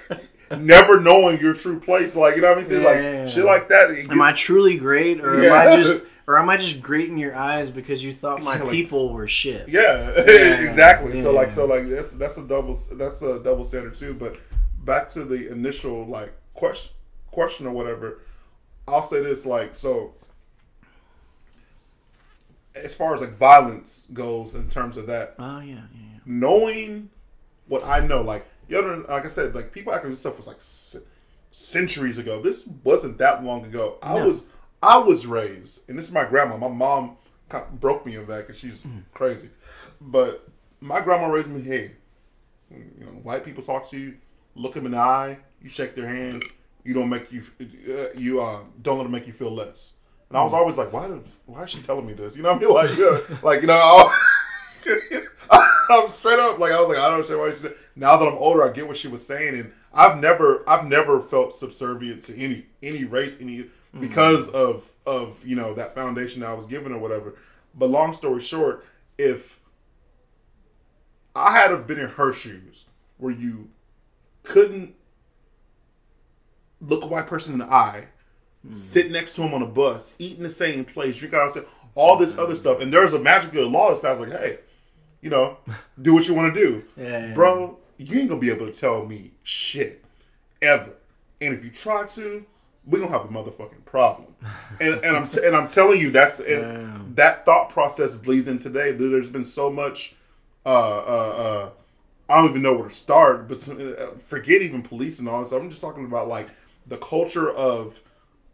never 0.59 1.01
knowing 1.01 1.39
your 1.41 1.55
true 1.55 1.79
place, 1.79 2.17
like 2.17 2.37
you 2.37 2.43
know 2.43 2.49
what 2.49 2.59
I'm 2.59 2.65
saying? 2.65 2.83
Yeah, 2.83 2.89
like 2.89 2.97
yeah, 3.03 3.13
yeah. 3.13 3.27
shit 3.29 3.45
like 3.45 3.69
that. 3.69 3.91
it 3.91 4.11
Am 4.11 4.21
I 4.21 4.33
truly 4.33 4.77
great, 4.77 5.21
or 5.21 5.41
Yeah. 5.43 5.51
am 5.51 5.69
I 5.69 5.77
just, 5.77 6.05
or 6.27 6.39
am 6.39 6.49
I 6.51 6.57
just 6.57 6.81
great 6.81 7.09
in 7.09 7.17
your 7.19 7.35
eyes 7.37 7.71
because 7.71 8.03
you 8.03 8.13
thought 8.13 8.43
my 8.43 8.57
Yeah, 8.57 8.63
like- 8.65 8.71
people 8.73 9.13
were 9.13 9.29
shit? 9.29 9.69
Yeah, 9.69 10.13
Yeah, 10.27 10.61
exactly. 10.61 11.17
So 11.21 11.33
like, 11.33 11.51
so 11.51 11.67
like, 11.67 11.85
that's 11.87 12.13
that's 12.15 12.37
a 12.39 12.47
double 12.47 12.75
that's 12.93 13.23
a 13.23 13.43
double 13.43 13.65
standard 13.65 13.95
too. 13.95 14.15
But 14.15 14.37
back 14.85 15.09
to 15.11 15.25
the 15.25 15.51
initial 15.51 16.07
like 16.07 16.33
question 16.55 16.93
question 17.31 17.67
or 17.67 17.73
whatever, 17.73 18.21
I'll 18.89 19.03
say 19.03 19.23
this 19.23 19.45
like 19.47 19.75
so. 19.75 20.15
As 22.75 22.95
far 22.97 23.15
as 23.15 23.21
like 23.21 23.31
violence 23.37 24.09
goes, 24.13 24.55
in 24.57 24.69
terms 24.69 24.97
of 24.97 25.07
that, 25.07 25.35
Oh 25.39 25.61
yeah, 25.61 25.75
yeah, 25.75 25.81
yeah. 25.95 26.19
knowing 26.27 27.09
what 27.69 27.85
I 27.85 28.01
know, 28.05 28.21
like 28.23 28.45
the 28.67 28.77
other, 28.79 28.97
like 28.97 29.25
I 29.25 29.29
said, 29.29 29.55
like 29.55 29.71
people 29.73 29.95
acting 29.95 30.11
this 30.11 30.19
stuff 30.21 30.37
was 30.37 30.49
like 30.49 30.61
c- 30.61 30.99
centuries 31.53 32.19
ago. 32.19 32.43
This 32.43 32.67
wasn't 32.83 33.19
that 33.19 33.45
long 33.45 33.65
ago. 33.65 33.97
I 34.03 34.19
No. 34.19 34.27
was 34.27 34.45
I 34.85 34.99
was 34.99 35.27
raised, 35.27 35.89
and 35.89 35.99
this 35.99 36.07
is 36.07 36.13
my 36.13 36.25
grandma. 36.25 36.57
My 36.57 36.69
mom 36.69 37.17
kind 37.49 37.65
of 37.65 37.81
broke 37.81 38.05
me 38.05 38.17
of 38.17 38.27
that 38.27 38.47
because 38.47 38.59
she's 38.59 38.87
crazy, 39.13 39.49
but 40.01 40.47
my 40.81 41.01
grandma 41.01 41.29
raised 41.29 41.51
me. 41.51 41.63
Hey, 41.63 41.93
you 42.71 43.05
know, 43.05 43.13
white 43.23 43.45
people 43.45 43.63
talk 43.63 43.89
to 43.91 43.99
you, 43.99 44.17
look 44.55 44.75
them 44.75 44.87
in 44.87 44.93
the 44.93 44.99
eye, 44.99 45.39
you 45.63 45.69
shake 45.69 45.95
their 45.95 46.09
hand, 46.09 46.43
you 46.85 46.93
don't 46.93 47.09
make 47.09 47.33
you 47.33 47.43
uh, 47.61 48.07
you 48.17 48.41
uh, 48.41 48.61
don't 48.83 48.99
let 48.99 49.05
them 49.05 49.13
make 49.13 49.27
you 49.27 49.33
feel 49.33 49.51
less. 49.51 49.97
And 50.29 50.39
I 50.39 50.45
was 50.45 50.53
always 50.53 50.77
like, 50.77 50.93
why 50.93 51.09
did, 51.09 51.23
why 51.47 51.63
is 51.63 51.71
she 51.71 51.81
telling 51.81 52.07
me 52.07 52.13
this? 52.13 52.37
You 52.37 52.43
know 52.43 52.55
what 52.55 52.63
I 52.63 52.67
mean? 52.67 52.75
Like, 52.75 52.99
yeah, 52.99 53.37
like 53.43 53.61
you 53.63 53.67
know. 53.69 54.11
I'm 55.91 56.09
straight 56.09 56.39
up 56.39 56.59
like 56.59 56.73
I 56.73 56.81
was 56.81 56.89
like 56.89 56.99
I 56.99 57.05
don't 57.05 57.15
understand 57.15 57.41
why 57.41 57.51
she 57.51 57.57
said. 57.57 57.75
Now 57.97 58.17
that 58.17 58.27
I'm 58.27 58.37
older, 58.39 58.69
I 58.69 58.73
get 58.73 58.87
what 58.87 58.97
she 58.97 59.09
was 59.09 59.27
saying, 59.27 59.59
and 59.59 59.73
I've 59.93 60.19
never 60.19 60.69
I've 60.69 60.87
never 60.87 61.21
felt 61.21 61.55
subservient 61.55 62.23
to 62.23 62.37
any 62.37 62.67
any 62.83 63.05
race 63.05 63.41
any 63.41 63.67
Mm. 63.95 64.01
because 64.01 64.51
of 64.51 64.91
of 65.07 65.45
you 65.45 65.57
know 65.57 65.75
that 65.75 65.95
foundation 65.95 66.41
that 66.41 66.51
I 66.51 66.55
was 66.55 66.67
given 66.67 66.93
or 66.93 66.99
whatever. 66.99 67.35
But 67.75 67.91
long 67.91 68.13
story 68.13 68.41
short, 68.41 68.85
if 69.19 69.61
I 71.35 71.59
had 71.59 71.71
have 71.71 71.87
been 71.87 71.99
in 71.99 72.11
her 72.11 72.33
shoes, 72.33 72.87
where 73.19 73.33
you 73.33 73.71
couldn't 74.43 74.95
look 76.81 77.05
a 77.05 77.07
white 77.07 77.27
person 77.27 77.55
in 77.55 77.59
the 77.61 77.73
eye, 77.73 78.07
mm. 78.67 78.75
sit 78.75 79.11
next 79.11 79.37
to 79.37 79.43
him 79.43 79.55
on 79.55 79.63
a 79.63 79.67
bus, 79.67 80.15
eat 80.19 80.37
in 80.37 80.43
the 80.43 80.51
same 80.51 80.85
place, 80.85 81.17
drink 81.17 81.35
out 81.35 81.57
of 81.57 81.69
all 81.95 82.17
this 82.17 82.39
other 82.39 82.55
mm. 82.55 82.57
stuff, 82.57 82.81
and 82.81 82.93
there's 82.93 83.13
a 83.13 83.19
magical 83.19 83.67
law 83.67 83.89
that's 83.89 84.01
passed 84.01 84.21
like, 84.21 84.31
hey, 84.31 84.59
you 85.21 85.31
know, 85.31 85.59
do 86.03 86.15
what 86.15 86.29
you 86.29 86.35
want 86.35 86.55
to 86.55 86.61
do, 86.61 86.85
Yeah, 86.97 87.29
yeah, 87.29 87.35
bro. 87.35 87.79
You 87.97 88.19
ain't 88.19 88.29
gonna 88.29 88.41
be 88.41 88.51
able 88.51 88.67
to 88.67 88.73
tell 88.73 89.07
me 89.07 89.31
shit 89.45 90.05
ever, 90.61 90.93
and 91.41 91.55
if 91.55 91.65
you 91.65 91.71
try 91.71 92.07
to, 92.07 92.45
we 92.87 93.01
gonna 93.01 93.11
have 93.11 93.25
a 93.25 93.29
motherfucking 93.29 93.85
problem. 93.85 94.35
And 94.81 94.95
and 95.05 95.17
I'm 95.17 95.27
and 95.45 95.57
I'm 95.57 95.69
telling 95.69 96.01
you 96.01 96.11
that's 96.11 96.39
that 96.39 97.45
thought 97.45 97.71
process 97.71 98.17
bleeds 98.17 98.49
in 98.49 98.59
today. 98.59 98.93
There's 98.93 99.31
been 99.31 99.45
so 99.45 99.71
much. 99.71 100.17
Uh, 100.67 100.69
uh, 100.69 101.35
uh, 101.37 101.71
I 102.29 102.41
don't 102.41 102.51
even 102.51 102.63
know 102.63 102.73
where 102.73 102.89
to 102.89 102.95
start, 102.95 103.49
but 103.49 103.69
uh, 103.69 104.13
forget 104.17 104.63
even 104.63 104.83
police 104.83 105.19
and 105.19 105.29
all 105.29 105.41
this. 105.41 105.53
I'm 105.53 105.69
just 105.69 105.83
talking 105.83 106.07
about 106.07 106.27
like 106.27 106.49
the 106.87 106.97
culture 106.97 107.51
of, 107.51 108.01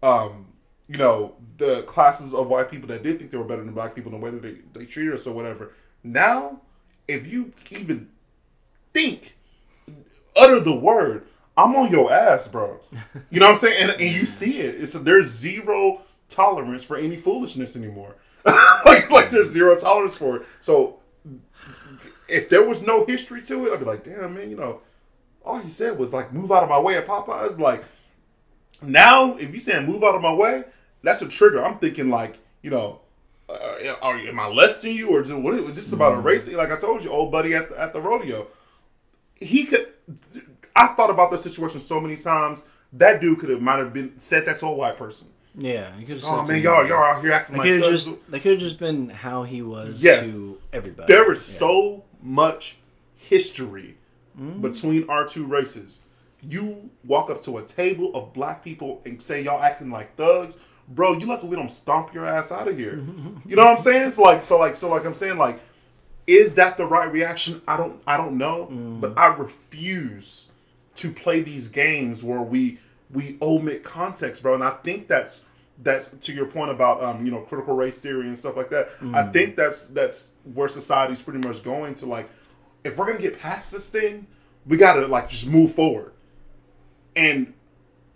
um, 0.02 0.46
you 0.88 0.98
know, 0.98 1.36
the 1.56 1.82
classes 1.82 2.34
of 2.34 2.48
white 2.48 2.70
people 2.70 2.88
that 2.88 3.04
did 3.04 3.18
think 3.18 3.30
they 3.30 3.38
were 3.38 3.44
better 3.44 3.62
than 3.62 3.74
black 3.74 3.94
people 3.94 4.12
and 4.12 4.20
the 4.20 4.24
way 4.24 4.30
that 4.32 4.42
they, 4.42 4.56
they 4.78 4.86
treated 4.86 5.14
us 5.14 5.26
or 5.26 5.34
whatever. 5.34 5.72
Now, 6.02 6.60
if 7.06 7.26
you 7.26 7.52
even 7.70 8.08
think, 8.92 9.36
utter 10.36 10.58
the 10.58 10.76
word, 10.76 11.26
I'm 11.64 11.76
on 11.76 11.90
your 11.90 12.12
ass, 12.12 12.48
bro. 12.48 12.80
You 13.30 13.40
know 13.40 13.46
what 13.46 13.52
I'm 13.52 13.56
saying? 13.56 13.76
And, 13.80 13.90
and 13.92 14.00
you 14.00 14.26
see 14.26 14.60
it. 14.60 14.80
It's 14.80 14.92
there's 14.94 15.28
zero 15.28 16.02
tolerance 16.28 16.84
for 16.84 16.96
any 16.96 17.16
foolishness 17.16 17.76
anymore. 17.76 18.16
like 18.84 19.10
like 19.10 19.30
there's 19.30 19.50
zero 19.50 19.76
tolerance 19.76 20.16
for 20.16 20.36
it. 20.36 20.46
So 20.60 21.00
if 22.28 22.48
there 22.48 22.66
was 22.66 22.82
no 22.82 23.04
history 23.04 23.42
to 23.42 23.66
it, 23.66 23.72
I'd 23.72 23.80
be 23.80 23.84
like, 23.84 24.04
damn 24.04 24.34
man, 24.34 24.50
you 24.50 24.56
know, 24.56 24.80
all 25.44 25.58
he 25.58 25.70
said 25.70 25.98
was 25.98 26.12
like 26.12 26.32
move 26.32 26.50
out 26.52 26.62
of 26.62 26.68
my 26.68 26.80
way 26.80 26.96
at 26.96 27.06
Popeyes. 27.06 27.58
Like 27.58 27.84
now, 28.82 29.36
if 29.36 29.52
you 29.52 29.58
saying 29.58 29.86
move 29.86 30.02
out 30.02 30.14
of 30.14 30.22
my 30.22 30.32
way, 30.32 30.64
that's 31.02 31.22
a 31.22 31.28
trigger. 31.28 31.64
I'm 31.64 31.78
thinking 31.78 32.08
like, 32.08 32.38
you 32.62 32.70
know, 32.70 33.00
uh, 33.48 33.94
are 34.02 34.16
am 34.16 34.38
I 34.38 34.46
less 34.46 34.82
than 34.82 34.92
you 34.92 35.10
or 35.10 35.22
just, 35.22 35.34
what 35.34 35.54
is 35.54 35.74
this 35.74 35.92
about 35.92 36.16
a 36.16 36.20
race? 36.20 36.50
Like 36.52 36.70
I 36.70 36.76
told 36.76 37.02
you, 37.02 37.10
old 37.10 37.32
buddy 37.32 37.54
at 37.54 37.68
the, 37.68 37.80
at 37.80 37.92
the 37.92 38.00
rodeo, 38.00 38.46
he 39.36 39.64
could. 39.64 39.88
I 40.80 40.86
thought 40.94 41.10
about 41.10 41.30
this 41.30 41.42
situation 41.42 41.80
so 41.80 42.00
many 42.00 42.16
times. 42.16 42.64
That 42.94 43.20
dude 43.20 43.38
could 43.38 43.50
have 43.50 43.60
might 43.62 43.78
have 43.78 43.92
been 43.92 44.18
said 44.18 44.46
that 44.46 44.58
to 44.58 44.66
a 44.66 44.72
white 44.72 44.96
person. 44.96 45.28
Yeah, 45.54 45.96
you 45.98 46.06
could 46.06 46.16
have. 46.16 46.24
Oh 46.26 46.46
man, 46.46 46.62
y'all 46.62 46.86
y'all 46.86 47.02
out 47.02 47.22
here 47.22 47.32
acting 47.32 47.58
They 47.60 47.72
like 47.74 47.82
thugs. 47.82 48.04
just. 48.06 48.16
They 48.30 48.40
could 48.40 48.52
have 48.52 48.60
just 48.60 48.78
been 48.78 49.08
how 49.10 49.42
he 49.44 49.62
was 49.62 50.02
Yes. 50.02 50.38
to 50.38 50.58
everybody. 50.72 51.12
There 51.12 51.30
is 51.30 51.38
Yeah. 51.38 51.58
so 51.58 52.04
much 52.22 52.78
history 53.16 53.96
Mm-hmm. 54.40 54.60
between 54.62 55.08
our 55.10 55.26
two 55.26 55.44
races. 55.44 56.02
You 56.40 56.88
walk 57.04 57.30
up 57.30 57.42
to 57.42 57.58
a 57.58 57.62
table 57.62 58.10
of 58.14 58.32
black 58.32 58.64
people 58.64 59.02
and 59.04 59.20
say 59.20 59.42
y'all 59.42 59.60
acting 59.62 59.90
like 59.90 60.16
thugs, 60.16 60.58
bro. 60.88 61.12
You 61.18 61.26
lucky 61.26 61.46
we 61.48 61.56
don't 61.56 61.70
stomp 61.70 62.14
your 62.14 62.24
ass 62.24 62.50
out 62.50 62.66
of 62.68 62.78
here. 62.78 62.94
you 63.46 63.56
know 63.56 63.64
what 63.64 63.72
I'm 63.72 63.76
saying? 63.76 64.06
It's 64.06 64.18
like 64.18 64.42
so, 64.42 64.58
like 64.58 64.76
so, 64.76 64.88
like 64.88 65.04
I'm 65.04 65.14
saying, 65.14 65.36
like, 65.36 65.60
is 66.26 66.54
that 66.54 66.76
the 66.76 66.86
right 66.86 67.10
reaction? 67.12 67.60
I 67.68 67.76
don't, 67.76 68.00
I 68.06 68.16
don't 68.16 68.38
know, 68.38 68.68
Mm. 68.70 69.00
but 69.00 69.18
I 69.18 69.34
refuse 69.34 70.49
to 70.96 71.10
play 71.10 71.40
these 71.40 71.68
games 71.68 72.22
where 72.24 72.40
we 72.42 72.78
we 73.12 73.36
omit 73.42 73.82
context, 73.82 74.42
bro. 74.42 74.54
And 74.54 74.64
I 74.64 74.70
think 74.70 75.08
that's 75.08 75.42
that's 75.82 76.08
to 76.08 76.32
your 76.32 76.46
point 76.46 76.70
about 76.70 77.02
um 77.02 77.24
you 77.24 77.30
know 77.32 77.40
critical 77.40 77.74
race 77.74 77.98
theory 78.00 78.26
and 78.26 78.36
stuff 78.36 78.56
like 78.56 78.70
that. 78.70 78.88
I 79.00 79.04
Mm. 79.22 79.32
think 79.32 79.56
that's 79.56 79.86
that's 79.88 80.30
where 80.54 80.68
society's 80.68 81.22
pretty 81.22 81.40
much 81.46 81.62
going 81.62 81.94
to 81.96 82.06
like 82.06 82.28
if 82.84 82.98
we're 82.98 83.06
gonna 83.06 83.18
get 83.18 83.38
past 83.40 83.72
this 83.72 83.88
thing, 83.88 84.26
we 84.66 84.76
gotta 84.76 85.06
like 85.06 85.28
just 85.28 85.48
move 85.48 85.72
forward. 85.74 86.12
And 87.16 87.52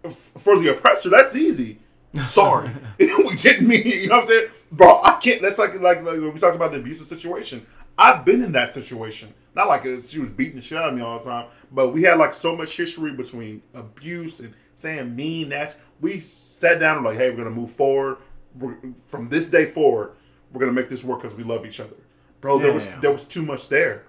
f- 0.05 0.33
for 0.39 0.59
the 0.59 0.77
oppressor, 0.77 1.11
that's 1.11 1.35
easy. 1.37 1.79
Sorry, 2.23 2.71
we 2.99 3.35
didn't 3.37 3.67
mean. 3.67 3.83
You 3.85 4.09
know 4.09 4.17
what 4.17 4.23
I'm 4.23 4.29
saying, 4.29 4.49
bro? 4.71 5.01
I 5.03 5.19
can't. 5.21 5.43
That's 5.43 5.59
like 5.59 5.75
like, 5.81 5.99
like 6.05 6.21
when 6.21 6.33
we 6.33 6.39
talked 6.41 6.55
about 6.57 6.71
the 6.73 6.79
abusive 6.79 7.07
situation. 7.07 7.65
I've 7.97 8.25
been 8.25 8.43
in 8.43 8.53
that 8.53 8.73
situation. 8.73 9.33
Not 9.55 9.69
like 9.69 9.83
she 9.85 10.19
was 10.19 10.31
beating 10.31 10.57
the 10.57 10.61
shit 10.61 10.77
out 10.79 10.89
of 10.89 10.95
me 10.97 11.03
all 11.03 11.19
the 11.21 11.25
time, 11.31 11.47
but 11.75 11.91
we 11.91 12.03
had 12.03 12.19
like 12.19 12.35
so 12.35 12.57
much 12.57 12.77
history 12.77 13.13
between 13.13 13.63
abuse 13.75 14.41
and 14.41 14.55
saying 14.77 15.15
mean. 15.15 15.49
That's 15.51 15.77
we 16.01 16.21
sat 16.21 16.81
down 16.81 16.97
and 16.99 17.05
like, 17.05 17.19
hey, 17.19 17.31
we're 17.31 17.37
gonna 17.37 17.51
move 17.51 17.73
forward. 17.73 18.19
We're, 18.59 18.77
from 19.09 19.29
this 19.29 19.51
day 19.51 19.67
forward, 19.67 20.13
we're 20.53 20.61
gonna 20.61 20.73
make 20.73 20.89
this 20.89 21.05
work 21.05 21.23
because 21.23 21.37
we 21.37 21.45
love 21.45 21.67
each 21.67 21.81
other, 21.81 21.97
bro. 22.41 22.59
There 22.59 22.73
was 22.73 22.93
there 22.97 23.13
was 23.13 23.25
too 23.25 23.43
much 23.43 23.69
there 23.69 24.05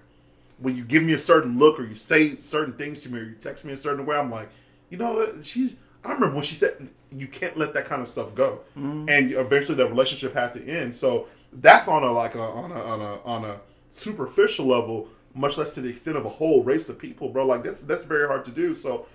when 0.58 0.76
you 0.76 0.84
give 0.84 1.02
me 1.02 1.12
a 1.12 1.18
certain 1.18 1.58
look 1.58 1.78
or 1.78 1.84
you 1.84 1.94
say 1.94 2.36
certain 2.38 2.74
things 2.74 3.02
to 3.02 3.12
me 3.12 3.20
or 3.20 3.24
you 3.24 3.34
text 3.34 3.64
me 3.64 3.72
a 3.72 3.76
certain 3.76 4.06
way, 4.06 4.16
I'm 4.16 4.30
like, 4.30 4.50
you 4.90 4.98
know 4.98 5.14
what? 5.14 5.44
She's. 5.44 5.76
I 6.04 6.12
remember 6.12 6.36
when 6.36 6.44
she 6.44 6.54
said 6.54 6.88
you 7.10 7.26
can't 7.26 7.56
let 7.56 7.74
that 7.74 7.84
kind 7.86 8.00
of 8.00 8.08
stuff 8.08 8.34
go, 8.34 8.60
mm-hmm. 8.78 9.06
and 9.08 9.32
eventually 9.32 9.76
the 9.76 9.88
relationship 9.88 10.34
had 10.34 10.54
to 10.54 10.64
end. 10.64 10.94
So 10.94 11.26
that's 11.52 11.88
on 11.88 12.04
a 12.04 12.12
like 12.12 12.36
a 12.36 12.40
on 12.40 12.70
a 12.70 12.80
on 12.80 13.00
a 13.00 13.22
on 13.22 13.44
a 13.44 13.60
superficial 13.90 14.66
level. 14.66 15.08
Much 15.36 15.58
less 15.58 15.74
to 15.74 15.82
the 15.82 15.90
extent 15.90 16.16
of 16.16 16.24
a 16.24 16.30
whole 16.30 16.62
race 16.62 16.88
of 16.88 16.98
people, 16.98 17.28
bro. 17.28 17.46
Like 17.46 17.62
that's 17.62 17.82
that's 17.82 18.04
very 18.04 18.26
hard 18.26 18.44
to 18.46 18.50
do. 18.50 18.74
So 18.74 19.06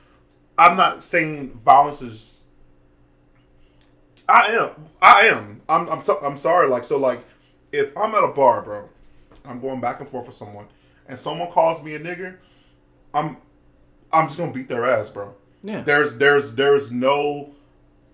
I'm 0.57 0.77
not 0.77 1.03
saying 1.03 1.53
violence 1.53 2.01
is. 2.01 2.45
I 4.29 4.45
am. 4.47 4.69
I 5.01 5.21
am. 5.27 5.61
I'm. 5.67 5.89
I'm. 5.89 6.03
So, 6.03 6.19
I'm 6.23 6.37
sorry. 6.37 6.69
Like 6.69 6.83
so. 6.83 6.97
Like 6.97 7.19
if 7.71 7.95
I'm 7.97 8.13
at 8.13 8.23
a 8.23 8.27
bar, 8.27 8.61
bro, 8.61 8.87
I'm 9.43 9.59
going 9.59 9.81
back 9.81 9.99
and 9.99 10.07
forth 10.07 10.27
with 10.27 10.35
someone, 10.35 10.67
and 11.07 11.17
someone 11.17 11.49
calls 11.49 11.83
me 11.83 11.95
a 11.95 11.99
nigger, 11.99 12.37
I'm. 13.13 13.37
I'm 14.13 14.27
just 14.27 14.37
gonna 14.37 14.51
beat 14.51 14.69
their 14.69 14.85
ass, 14.85 15.09
bro. 15.09 15.33
Yeah. 15.63 15.81
There's 15.81 16.17
there's 16.17 16.55
there's 16.55 16.91
no, 16.91 17.51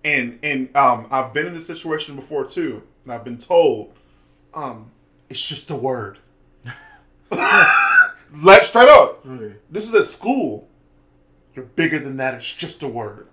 and 0.05 0.39
and 0.41 0.75
um 0.75 1.07
I've 1.11 1.33
been 1.33 1.47
in 1.47 1.53
this 1.53 1.67
situation 1.67 2.15
before 2.15 2.45
too, 2.45 2.83
and 3.03 3.11
I've 3.11 3.23
been 3.23 3.37
told, 3.37 3.93
um, 4.53 4.91
it's 5.29 5.43
just 5.43 5.69
a 5.69 5.75
word. 5.75 6.19
Like 8.43 8.63
straight 8.63 8.89
up. 8.89 9.25
Okay. 9.25 9.55
This 9.69 9.87
is 9.87 9.95
at 9.95 10.05
school. 10.05 10.67
You're 11.55 11.65
bigger 11.65 11.99
than 11.99 12.17
that. 12.17 12.35
It's 12.35 12.53
just 12.53 12.83
a 12.83 12.87
word. 12.87 13.27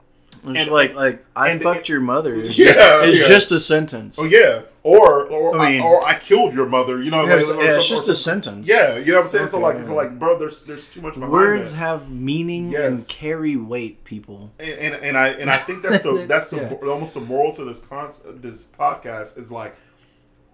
It's 0.47 0.59
And- 0.61 0.71
like 0.71 0.95
like 0.95 1.25
I 1.35 1.51
and- 1.51 1.63
fucked 1.63 1.89
your 1.89 2.01
mother. 2.01 2.35
It's 2.45 2.57
Yeah, 2.59 2.73
just, 2.73 3.07
it's 3.09 3.21
yeah. 3.21 3.27
just 3.29 3.53
a 3.53 3.61
sentence. 3.61 4.17
Oh 4.19 4.25
yeah, 4.25 4.63
or 4.83 5.25
or 5.27 5.59
I 5.59 5.77
I 5.79 5.81
or 5.83 6.07
I 6.07 6.15
killed 6.19 6.53
your 6.53 6.67
mother. 6.67 7.03
You 7.03 7.11
know, 7.11 7.25
Yeah, 7.25 7.33
like, 7.35 7.41
it's, 7.41 7.49
yeah, 7.51 7.77
it's 7.77 7.89
just 7.89 8.09
a 8.09 8.15
sentence. 8.17 8.67
Yeah, 8.67 8.97
you 8.99 9.07
know 9.13 9.15
what 9.19 9.21
I'm 9.23 9.27
saying. 9.29 9.47
so 9.47 9.59
like, 9.59 9.77
yeah. 9.77 9.83
so 9.85 9.95
like, 9.95 10.19
bro, 10.19 10.39
there's 10.39 10.63
there's 10.65 10.89
too 10.89 11.01
much 11.01 11.15
behind 11.15 11.33
Words 11.33 11.73
that. 11.73 11.79
have 11.79 12.11
meaning 12.11 12.71
Yes. 12.71 12.85
and 13.09 13.19
carry 13.19 13.57
weight, 13.57 14.05
people. 14.05 14.53
and, 14.59 14.79
and 14.81 14.95
and 15.03 15.17
I 15.17 15.29
and 15.29 15.49
I 15.51 15.57
think 15.57 15.83
that's 15.83 16.03
the 16.03 16.27
that's 16.29 16.49
the 16.49 16.57
Yeah. 16.59 16.89
almost 16.91 17.15
the 17.15 17.21
moral 17.21 17.53
to 17.53 17.65
this 17.65 17.81
con 17.81 18.13
this 18.27 18.67
podcast 18.67 19.39
is 19.39 19.51
like 19.51 19.75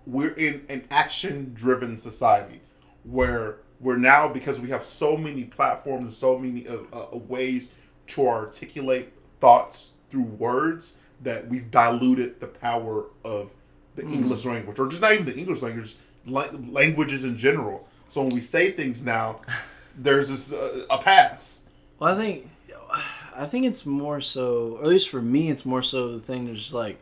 we're 0.06 0.32
in 0.34 0.64
an 0.68 0.84
action 0.90 1.52
driven 1.54 1.96
society 1.96 2.60
where 3.04 3.56
we're 3.80 3.96
now 3.96 4.28
because 4.28 4.60
we 4.60 4.68
have 4.70 4.84
so 4.84 5.16
many 5.16 5.44
platforms 5.44 6.02
and 6.02 6.12
so 6.12 6.38
many 6.38 6.68
uh, 6.68 6.78
uh, 6.92 7.16
ways 7.16 7.74
to 8.08 8.26
articulate 8.26 9.12
thoughts 9.40 9.94
through 10.10 10.22
words 10.22 10.98
that 11.22 11.48
we've 11.48 11.70
diluted 11.70 12.40
the 12.40 12.46
power 12.46 13.06
of 13.24 13.52
the 13.96 14.02
English 14.02 14.44
language 14.44 14.78
or 14.78 14.88
just 14.88 15.02
not 15.02 15.12
even 15.12 15.26
the 15.26 15.36
English 15.36 15.62
language 15.62 15.96
languages 16.26 17.24
in 17.24 17.36
general. 17.36 17.88
So 18.08 18.22
when 18.22 18.34
we 18.34 18.40
say 18.40 18.70
things 18.72 19.02
now, 19.02 19.40
there's 19.96 20.28
this 20.28 20.52
uh, 20.52 20.84
a 20.90 20.98
pass. 20.98 21.64
Well, 21.98 22.14
I 22.14 22.22
think, 22.22 22.50
I 23.36 23.46
think 23.46 23.66
it's 23.66 23.84
more 23.86 24.20
so, 24.20 24.76
or 24.78 24.84
at 24.84 24.88
least 24.88 25.08
for 25.08 25.22
me, 25.22 25.50
it's 25.50 25.64
more 25.64 25.82
so 25.82 26.12
the 26.12 26.18
thing 26.18 26.46
that's 26.46 26.60
just 26.60 26.74
like, 26.74 26.98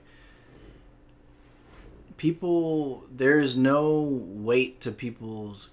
people. 2.16 3.04
There 3.14 3.38
is 3.38 3.56
no 3.56 4.00
weight 4.02 4.80
to 4.82 4.90
people's 4.90 5.70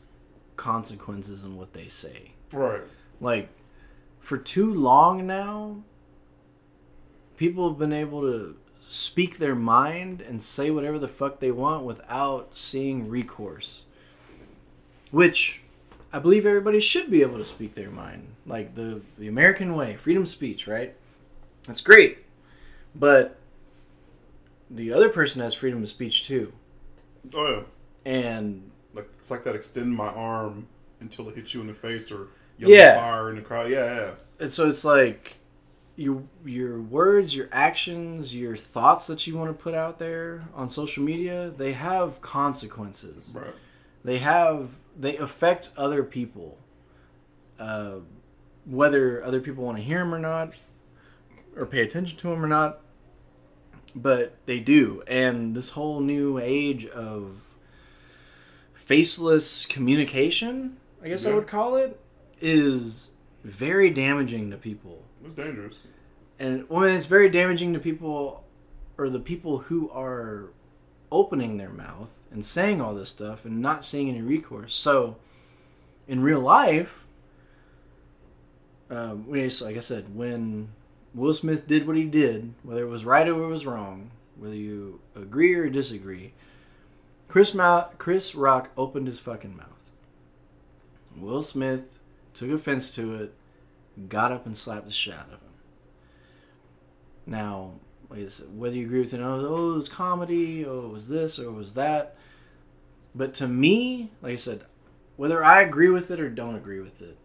consequences 0.56 1.44
in 1.44 1.56
what 1.56 1.74
they 1.74 1.88
say. 1.88 2.32
Right. 2.52 2.82
Like, 3.20 3.50
for 4.20 4.38
too 4.38 4.74
long 4.74 5.26
now, 5.28 5.84
people 7.38 7.70
have 7.70 7.78
been 7.78 7.94
able 7.94 8.22
to 8.22 8.58
speak 8.88 9.38
their 9.38 9.56
mind 9.56 10.22
and 10.22 10.42
say 10.42 10.70
whatever 10.70 11.00
the 11.00 11.08
fuck 11.08 11.40
they 11.40 11.52
want 11.52 11.84
without 11.84 12.58
seeing 12.58 13.10
recourse. 13.10 13.84
Which 15.12 15.62
I 16.12 16.20
believe 16.20 16.46
everybody 16.46 16.80
should 16.80 17.10
be 17.10 17.22
able 17.22 17.38
to 17.38 17.46
speak 17.46 17.76
their 17.76 17.90
mind. 17.90 18.28
Like 18.46 18.76
the, 18.76 19.02
the 19.18 19.28
American 19.28 19.76
way, 19.76 19.96
freedom 19.96 20.24
of 20.24 20.30
speech, 20.30 20.68
right? 20.68 20.96
That's 21.64 21.82
great. 21.82 22.20
But 22.94 23.38
the 24.70 24.94
other 24.94 25.10
person 25.10 25.42
has 25.42 25.54
freedom 25.54 25.84
of 25.84 25.90
speech 25.90 26.26
too. 26.26 26.54
Oh 27.34 27.66
yeah. 28.06 28.12
And 28.12 28.72
Like 28.96 29.10
it's 29.20 29.30
like 29.32 29.44
that 29.44 29.56
extend 29.56 29.94
my 29.96 30.08
arm 30.08 30.68
until 31.02 31.30
it 31.30 31.36
hits 31.36 31.54
you 31.54 31.62
in 31.62 31.68
the 31.68 31.74
face 31.74 32.12
or 32.12 32.28
yell 32.58 32.70
Yeah. 32.70 32.96
fire 33.00 33.30
in 33.30 33.36
the 33.36 33.42
crowd. 33.42 33.70
Yeah, 33.70 33.96
yeah. 33.96 34.12
And 34.40 34.52
so 34.52 34.70
it's 34.70 34.84
like 34.86 35.36
your 35.98 36.24
your 36.46 36.82
words, 36.82 37.36
your 37.36 37.50
actions, 37.52 38.36
your 38.36 38.56
thoughts 38.56 39.08
that 39.08 39.28
you 39.28 39.38
want 39.38 39.50
to 39.56 39.64
put 39.64 39.74
out 39.74 40.00
there 40.00 40.44
on 40.54 40.70
social 40.70 41.04
media, 41.04 41.52
they 41.56 41.74
have 41.74 42.22
consequences. 42.22 43.32
Right. 43.34 43.54
They 44.04 44.18
have 44.20 44.70
they 44.98 45.18
affect 45.18 45.70
other 45.78 46.04
people. 46.04 46.58
Uh, 47.60 48.00
whether 48.66 49.24
other 49.24 49.40
people 49.40 49.64
want 49.64 49.78
to 49.78 49.84
hear 49.84 50.00
them 50.00 50.14
or 50.14 50.20
not, 50.20 50.54
or 51.56 51.66
pay 51.66 51.82
attention 51.82 52.18
to 52.18 52.30
them 52.30 52.44
or 52.44 52.48
not, 52.48 52.82
but 53.96 54.36
they 54.46 54.60
do. 54.60 55.04
And 55.08 55.56
this 55.56 55.70
whole 55.72 56.00
new 56.02 56.40
age 56.40 56.86
of 56.88 57.38
faceless 58.86 59.66
communication, 59.66 60.78
I 61.04 61.10
guess 61.10 61.26
I 61.26 61.34
would 61.34 61.48
call 61.48 61.76
it, 61.76 62.00
is 62.42 63.12
very 63.44 63.90
damaging 63.90 64.52
to 64.52 64.58
people. 64.58 65.04
It's 65.24 65.34
dangerous. 65.36 65.88
and 66.40 66.70
when 66.70 66.90
it's 66.90 67.06
very 67.06 67.30
damaging 67.30 67.74
to 67.74 67.80
people 67.80 68.44
or 68.98 69.10
the 69.10 69.20
people 69.20 69.58
who 69.60 69.90
are 69.92 70.52
opening 71.12 71.58
their 71.58 71.70
mouth 71.70 72.12
and 72.32 72.46
saying 72.46 72.80
all 72.82 72.94
this 72.94 73.10
stuff 73.10 73.46
and 73.46 73.62
not 73.62 73.86
seeing 73.86 74.10
any 74.10 74.22
recourse. 74.22 74.76
So 74.76 75.18
in 76.08 76.22
real 76.22 76.40
life 76.40 77.06
um, 78.90 79.26
like 79.30 79.76
i 79.76 79.80
said 79.80 80.16
when 80.16 80.70
will 81.16 81.34
smith 81.34 81.68
did 81.68 81.88
what 81.88 81.96
he 81.96 82.04
did 82.06 82.54
whether 82.62 82.84
it 82.84 82.90
was 82.90 83.04
right 83.04 83.28
or 83.28 83.44
it 83.44 83.48
was 83.48 83.66
wrong 83.66 84.12
whether 84.38 84.56
you 84.56 85.00
agree 85.16 85.54
or 85.56 85.68
disagree 85.70 86.32
chris, 87.36 87.54
Ma- 87.54 87.88
chris 87.98 88.34
rock 88.36 88.70
opened 88.78 89.08
his 89.08 89.20
fucking 89.20 89.56
mouth 89.56 89.92
will 91.18 91.44
smith 91.44 92.00
took 92.34 92.50
offense 92.50 92.94
to 92.94 93.14
it 93.16 93.34
got 94.10 94.32
up 94.32 94.46
and 94.46 94.58
slapped 94.58 94.86
the 94.86 94.92
shit 94.92 95.14
out 95.14 95.26
of 95.26 95.32
him 95.32 95.40
now, 97.26 97.74
like 98.10 98.20
I 98.22 98.28
said, 98.28 98.58
whether 98.58 98.76
you 98.76 98.86
agree 98.86 99.00
with 99.00 99.14
it, 99.14 99.20
oh, 99.20 99.48
oh, 99.50 99.72
it 99.72 99.76
was 99.76 99.90
comedy, 99.90 100.66
oh, 100.66 100.86
it 100.86 100.92
was 100.92 101.10
this, 101.10 101.40
or 101.40 101.46
it 101.46 101.52
was 101.54 101.74
that. 101.74 102.16
But 103.14 103.34
to 103.36 103.48
me, 103.48 104.12
like 104.22 104.34
I 104.34 104.36
said, 104.36 104.64
whether 105.16 105.44
I 105.44 105.62
agree 105.62 105.90
with 105.90 106.12
it 106.12 106.20
or 106.20 106.30
don't 106.30 106.56
agree 106.56 106.80
with 106.80 107.02
it, 107.02 107.18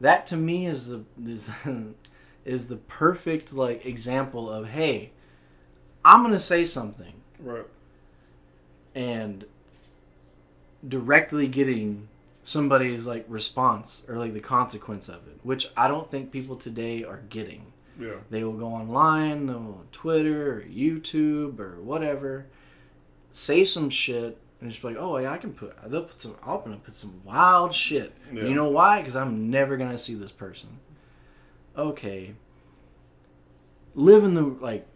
that 0.00 0.26
to 0.26 0.36
me 0.36 0.66
is 0.66 0.88
the 0.88 1.04
is, 1.24 1.50
is 2.44 2.68
the 2.68 2.76
perfect 2.76 3.52
like 3.52 3.86
example 3.86 4.50
of 4.50 4.68
hey, 4.68 5.12
I'm 6.04 6.22
gonna 6.22 6.38
say 6.38 6.64
something 6.64 7.14
Right. 7.38 7.66
and 8.94 9.44
directly 10.86 11.48
getting 11.48 12.08
somebody's 12.42 13.06
like 13.06 13.24
response 13.28 14.02
or 14.08 14.16
like 14.16 14.32
the 14.32 14.40
consequence 14.40 15.08
of 15.08 15.26
it, 15.26 15.40
which 15.42 15.68
I 15.76 15.88
don't 15.88 16.08
think 16.08 16.30
people 16.30 16.56
today 16.56 17.04
are 17.04 17.22
getting. 17.28 17.72
Yeah. 17.98 18.16
They 18.30 18.44
will 18.44 18.52
go 18.52 18.68
online, 18.68 19.46
they'll 19.46 19.56
on 19.56 19.88
Twitter 19.90 20.58
or 20.58 20.62
YouTube 20.62 21.58
or 21.58 21.80
whatever, 21.80 22.46
say 23.30 23.64
some 23.64 23.90
shit, 23.90 24.38
and 24.60 24.70
just 24.70 24.82
be 24.82 24.88
like, 24.88 24.96
"Oh 24.98 25.16
yeah, 25.18 25.32
I 25.32 25.38
can 25.38 25.52
put. 25.52 25.74
They'll 25.90 26.04
put 26.04 26.20
some. 26.20 26.36
I'm 26.42 26.60
gonna 26.60 26.76
put 26.76 26.94
some 26.94 27.20
wild 27.24 27.74
shit. 27.74 28.14
Yeah. 28.32 28.44
You 28.44 28.54
know 28.54 28.70
why? 28.70 28.98
Because 28.98 29.16
I'm 29.16 29.50
never 29.50 29.76
gonna 29.76 29.98
see 29.98 30.14
this 30.14 30.32
person. 30.32 30.78
Okay. 31.76 32.34
Live 33.94 34.24
in 34.24 34.34
the 34.34 34.42
like. 34.42 34.86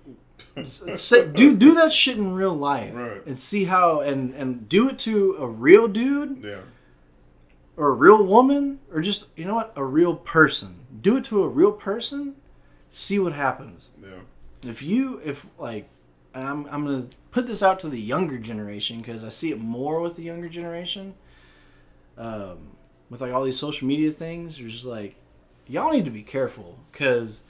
Say, 0.97 1.27
do 1.29 1.57
do 1.57 1.75
that 1.75 1.93
shit 1.93 2.17
in 2.17 2.33
real 2.35 2.55
life 2.55 2.95
Right. 2.95 3.25
and 3.27 3.39
see 3.39 3.65
how 3.65 4.01
and 4.01 4.35
and 4.35 4.69
do 4.69 4.89
it 4.89 4.99
to 5.01 5.37
a 5.39 5.47
real 5.47 5.89
dude 5.89 6.43
Yeah. 6.45 6.59
or 7.77 7.89
a 7.89 7.93
real 7.95 8.23
woman 8.25 8.81
or 8.93 9.01
just 9.01 9.27
you 9.37 9.45
know 9.45 9.55
what 9.55 9.73
a 9.77 9.85
real 9.85 10.15
person 10.15 10.77
do 11.01 11.17
it 11.17 11.25
to 11.25 11.43
a 11.43 11.49
real 11.49 11.73
person 11.73 12.35
see 12.91 13.19
what 13.19 13.33
happens 13.33 13.91
Yeah. 14.03 14.21
if 14.71 14.83
you 14.83 15.21
if 15.25 15.47
like 15.59 15.89
and 16.35 16.47
i'm, 16.47 16.67
I'm 16.71 16.85
gonna 16.85 17.07
put 17.31 17.47
this 17.47 17.63
out 17.63 17.79
to 17.81 17.89
the 17.89 18.01
younger 18.01 18.39
generation 18.39 18.99
because 18.99 19.23
i 19.25 19.29
see 19.29 19.51
it 19.51 19.59
more 19.61 20.01
with 20.01 20.17
the 20.17 20.23
younger 20.23 20.49
generation 20.49 21.15
um, 22.19 22.59
with 23.09 23.21
like 23.21 23.33
all 23.33 23.45
these 23.45 23.59
social 23.59 23.87
media 23.89 24.11
things 24.11 24.59
you're 24.61 24.69
just 24.69 24.85
like 24.85 25.15
y'all 25.67 25.93
need 25.93 26.05
to 26.05 26.11
be 26.11 26.23
careful 26.23 26.79
because 26.93 27.41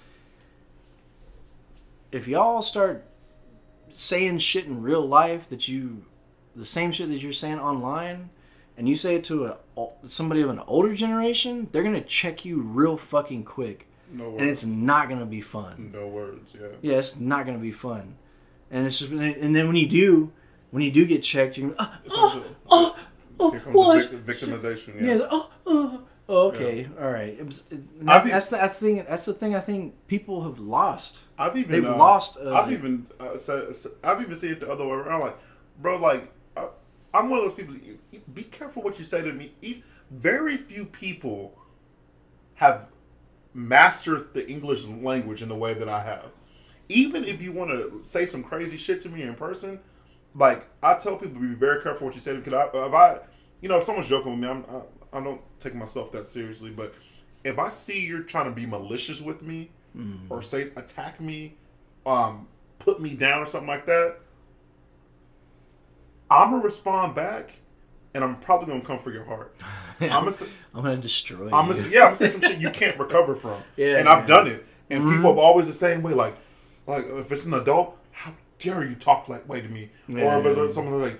if 2.12 2.26
y'all 2.28 2.62
start 2.62 3.04
saying 3.92 4.38
shit 4.38 4.66
in 4.66 4.82
real 4.82 5.06
life 5.06 5.48
that 5.48 5.68
you 5.68 6.04
the 6.54 6.64
same 6.64 6.92
shit 6.92 7.08
that 7.08 7.22
you're 7.22 7.32
saying 7.32 7.58
online 7.58 8.30
and 8.76 8.88
you 8.88 8.96
say 8.96 9.16
it 9.16 9.24
to 9.24 9.46
a 9.46 9.56
somebody 10.08 10.40
of 10.40 10.50
an 10.50 10.60
older 10.66 10.94
generation 10.94 11.68
they're 11.72 11.82
gonna 11.82 12.00
check 12.00 12.44
you 12.44 12.60
real 12.60 12.96
fucking 12.96 13.44
quick 13.44 13.88
No 14.12 14.36
and 14.36 14.48
it's 14.48 14.64
not 14.64 15.08
gonna 15.08 15.26
be 15.26 15.40
fun 15.40 15.90
No 15.92 16.06
words. 16.08 16.54
Yeah. 16.58 16.68
yeah, 16.82 16.98
it's 16.98 17.18
not 17.18 17.46
gonna 17.46 17.58
be 17.58 17.72
fun. 17.72 18.16
And 18.70 18.86
it's 18.86 19.00
just, 19.00 19.10
and 19.10 19.54
then 19.56 19.66
when 19.66 19.74
you 19.74 19.88
do, 19.88 20.30
when 20.70 20.82
you 20.84 20.92
do 20.92 21.04
get 21.04 21.24
checked, 21.24 21.58
you're 21.58 21.70
gonna, 21.70 22.00
oh, 22.10 22.44
oh, 22.70 22.96
oh, 23.40 23.50
Here 23.50 23.60
comes 23.60 23.74
what? 23.74 24.12
victimization. 24.24 25.00
yeah, 25.00 25.14
Yeah. 25.14 25.26
oh, 25.28 25.50
oh, 25.66 26.02
oh, 26.30 26.48
okay, 26.48 26.88
all 26.98 27.10
right. 27.10 27.36
It 27.38 27.44
was, 27.44 27.64
it, 27.70 27.80
I 28.06 28.20
that's, 28.26 28.48
the 28.48 28.56
that's 28.56 28.78
the 28.78 28.86
thing. 28.86 29.04
That's 29.08 29.26
the 29.26 29.34
thing. 29.34 29.54
I 29.54 29.60
think 29.60 30.06
people 30.06 30.42
have 30.44 30.58
lost. 30.58 31.24
I've 31.38 31.56
even 31.56 31.70
They've 31.70 31.84
uh, 31.84 31.96
lost, 31.96 32.38
uh, 32.38 32.54
I've 32.54 32.72
even 32.72 33.06
uh, 33.18 33.36
said 33.36 33.74
I've 34.02 34.22
even 34.22 34.36
seen 34.36 34.52
it 34.52 34.60
the 34.60 34.70
other 34.70 34.86
way 34.86 34.94
around. 34.94 35.20
Like, 35.20 35.38
bro, 35.82 35.98
like, 35.98 36.32
uh, 36.56 36.68
I'm 37.12 37.28
one 37.28 37.40
of 37.40 37.44
those 37.44 37.54
people. 37.54 37.74
Be 38.32 38.44
careful 38.44 38.82
what 38.82 38.98
you 38.98 39.04
say 39.04 39.22
to 39.22 39.32
me. 39.32 39.52
Very 40.10 40.56
few 40.56 40.84
people 40.84 41.58
have 42.54 42.88
mastered 43.52 44.32
the 44.34 44.48
English 44.48 44.84
language 44.84 45.42
in 45.42 45.48
the 45.48 45.56
way 45.56 45.74
that 45.74 45.88
I 45.88 46.02
have. 46.02 46.26
Even 46.88 47.24
if 47.24 47.40
you 47.42 47.52
want 47.52 47.70
to 47.70 48.02
say 48.02 48.26
some 48.26 48.42
crazy 48.42 48.76
shit 48.76 49.00
to 49.00 49.08
me 49.08 49.22
in 49.22 49.34
person, 49.34 49.80
like 50.34 50.68
I 50.82 50.94
tell 50.94 51.16
people, 51.16 51.40
to 51.40 51.48
be 51.48 51.54
very 51.54 51.82
careful 51.82 52.06
what 52.06 52.14
you 52.14 52.20
say. 52.20 52.36
Because 52.36 52.52
I, 52.52 52.86
if 52.86 52.94
I, 52.94 53.18
you 53.60 53.68
know, 53.68 53.78
if 53.78 53.84
someone's 53.84 54.08
joking 54.08 54.32
with 54.32 54.40
me, 54.40 54.48
I'm, 54.48 54.64
I, 54.68 54.82
I 55.12 55.22
don't 55.22 55.40
take 55.58 55.74
myself 55.74 56.12
that 56.12 56.26
seriously. 56.26 56.70
But 56.70 56.94
if 57.44 57.58
I 57.58 57.68
see 57.68 58.06
you're 58.06 58.22
trying 58.22 58.46
to 58.46 58.52
be 58.52 58.66
malicious 58.66 59.20
with 59.20 59.42
me, 59.42 59.70
mm. 59.96 60.20
or 60.28 60.42
say 60.42 60.62
attack 60.76 61.20
me, 61.20 61.54
um, 62.06 62.46
put 62.78 63.00
me 63.00 63.14
down 63.14 63.42
or 63.42 63.46
something 63.46 63.68
like 63.68 63.86
that, 63.86 64.16
I'm 66.30 66.50
gonna 66.52 66.64
respond 66.64 67.14
back, 67.14 67.52
and 68.14 68.22
I'm 68.22 68.36
probably 68.36 68.68
gonna 68.68 68.80
come 68.84 68.98
for 68.98 69.12
your 69.12 69.24
heart. 69.24 69.54
I'm 70.00 70.08
gonna, 70.24 70.32
I'm 70.74 70.82
gonna 70.82 70.96
destroy. 70.96 71.50
I'm 71.52 71.68
you. 71.68 71.74
gonna, 71.74 71.88
yeah, 71.88 72.00
I'm 72.00 72.04
gonna 72.06 72.16
say 72.16 72.28
some 72.28 72.40
shit 72.40 72.60
you 72.60 72.70
can't 72.70 72.98
recover 72.98 73.34
from. 73.34 73.62
Yeah, 73.76 73.98
and 73.98 74.08
I've 74.08 74.26
done 74.26 74.46
it, 74.46 74.64
and 74.90 75.02
mm-hmm. 75.02 75.16
people 75.16 75.30
have 75.30 75.38
always 75.38 75.66
the 75.66 75.72
same 75.72 76.02
way. 76.02 76.12
Like, 76.12 76.34
like 76.86 77.04
if 77.06 77.32
it's 77.32 77.46
an 77.46 77.54
adult, 77.54 77.98
how 78.12 78.32
dare 78.58 78.84
you 78.84 78.94
talk 78.94 79.28
like 79.28 79.48
way 79.48 79.60
to 79.60 79.68
me? 79.68 79.90
Yeah, 80.06 80.36
or 80.36 80.46
if 80.46 80.56
it's 80.56 80.74
someone 80.74 81.02
like, 81.02 81.18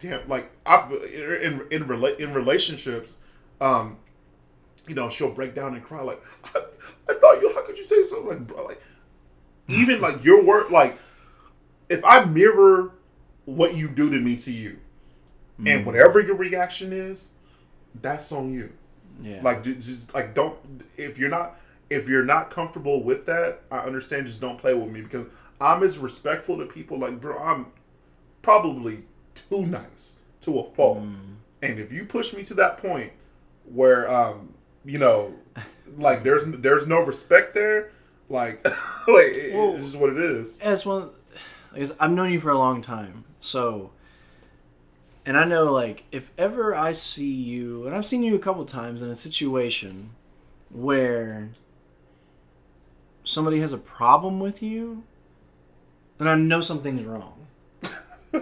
damn, 0.00 0.28
like 0.28 0.50
I've 0.66 0.90
in 0.90 1.66
in 1.70 1.84
rela- 1.84 2.18
in 2.18 2.34
relationships, 2.34 3.20
um, 3.60 3.98
you 4.88 4.94
know, 4.96 5.08
she'll 5.08 5.32
break 5.32 5.54
down 5.54 5.74
and 5.74 5.82
cry 5.82 6.02
like, 6.02 6.20
I, 6.44 6.62
I 7.08 7.14
thought 7.14 7.40
you. 7.40 7.54
How 7.54 7.64
could 7.64 7.78
you 7.78 7.84
say 7.84 8.02
something 8.02 8.28
like, 8.28 8.46
bro, 8.46 8.64
like, 8.66 8.82
even 9.68 10.00
like 10.02 10.24
your 10.24 10.42
word, 10.42 10.72
like, 10.72 10.98
if 11.88 12.04
I 12.04 12.24
mirror 12.24 12.92
what 13.44 13.74
you 13.74 13.88
do 13.88 14.10
to 14.10 14.18
me 14.18 14.36
to 14.36 14.52
you. 14.52 14.78
Mm. 15.60 15.76
And 15.76 15.86
whatever 15.86 16.20
your 16.20 16.36
reaction 16.36 16.92
is, 16.92 17.34
that's 18.00 18.30
on 18.32 18.52
you. 18.52 18.72
Yeah. 19.22 19.40
Like 19.42 19.62
just 19.62 20.14
like 20.14 20.34
don't 20.34 20.56
if 20.96 21.18
you're 21.18 21.28
not 21.30 21.56
if 21.90 22.08
you're 22.08 22.24
not 22.24 22.50
comfortable 22.50 23.02
with 23.02 23.26
that, 23.26 23.60
I 23.70 23.78
understand 23.78 24.26
just 24.26 24.40
don't 24.40 24.58
play 24.58 24.72
with 24.74 24.90
me 24.90 25.02
because 25.02 25.26
I'm 25.60 25.82
as 25.82 25.98
respectful 25.98 26.56
to 26.58 26.66
people 26.66 26.98
like 26.98 27.20
bro, 27.20 27.38
I'm 27.38 27.66
probably 28.40 29.04
too 29.42 29.66
nice 29.66 30.20
to 30.42 30.58
a 30.60 30.70
fault. 30.74 31.02
Mm. 31.02 31.36
And 31.62 31.78
if 31.78 31.92
you 31.92 32.04
push 32.04 32.32
me 32.32 32.42
to 32.44 32.54
that 32.54 32.78
point 32.78 33.12
where 33.64 34.10
um, 34.10 34.54
you 34.84 34.98
know, 34.98 35.34
like 35.96 36.22
there's 36.22 36.44
there's 36.46 36.86
no 36.86 37.00
respect 37.00 37.54
there, 37.54 37.92
like 38.28 38.64
like 39.08 39.36
well, 39.52 39.74
it's 39.74 39.84
just 39.84 39.96
what 39.96 40.10
it 40.10 40.18
is. 40.18 40.60
As 40.60 40.86
one 40.86 41.10
I've 42.00 42.10
known 42.10 42.30
you 42.32 42.40
for 42.40 42.50
a 42.50 42.58
long 42.58 42.82
time. 42.82 43.24
So, 43.40 43.92
and 45.24 45.36
I 45.36 45.44
know 45.44 45.70
like 45.70 46.04
if 46.10 46.30
ever 46.36 46.74
I 46.74 46.92
see 46.92 47.30
you, 47.30 47.86
and 47.86 47.94
I've 47.94 48.06
seen 48.06 48.22
you 48.22 48.34
a 48.34 48.40
couple 48.40 48.64
times 48.64 49.02
in 49.02 49.10
a 49.10 49.16
situation 49.16 50.10
where 50.70 51.50
somebody 53.24 53.60
has 53.60 53.72
a 53.72 53.78
problem 53.78 54.40
with 54.40 54.62
you, 54.62 55.04
then 56.18 56.28
I 56.28 56.34
know 56.34 56.60
something's 56.60 57.04
wrong. 57.04 57.46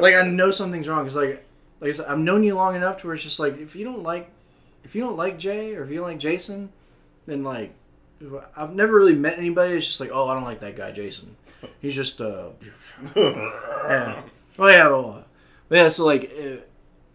like 0.00 0.14
I 0.14 0.22
know 0.26 0.50
something's 0.50 0.88
wrong 0.88 1.04
because 1.04 1.16
like 1.16 1.44
like 1.80 1.90
I 1.90 1.92
said, 1.92 2.06
I've 2.06 2.18
known 2.18 2.42
you 2.42 2.54
long 2.54 2.74
enough 2.76 2.98
to 2.98 3.06
where 3.06 3.14
it's 3.14 3.24
just 3.24 3.40
like 3.40 3.58
if 3.58 3.76
you 3.76 3.84
don't 3.84 4.02
like 4.02 4.30
if 4.84 4.94
you 4.94 5.02
don't 5.02 5.16
like 5.16 5.38
Jay 5.38 5.74
or 5.74 5.84
if 5.84 5.90
you 5.90 5.96
don't 5.96 6.06
like 6.06 6.18
Jason, 6.18 6.70
then 7.26 7.44
like 7.44 7.74
I've 8.56 8.74
never 8.74 8.94
really 8.94 9.14
met 9.14 9.38
anybody. 9.38 9.74
It's 9.74 9.86
just 9.86 10.00
like 10.00 10.10
oh 10.12 10.28
I 10.28 10.34
don't 10.34 10.44
like 10.44 10.60
that 10.60 10.76
guy 10.76 10.92
Jason. 10.92 11.36
He's 11.80 11.94
just 11.94 12.20
uh, 12.20 12.50
yeah. 13.16 14.22
Well, 14.56 14.70
yeah, 14.70 14.88
well, 14.88 15.24
yeah. 15.70 15.88
So 15.88 16.04
like, 16.04 16.32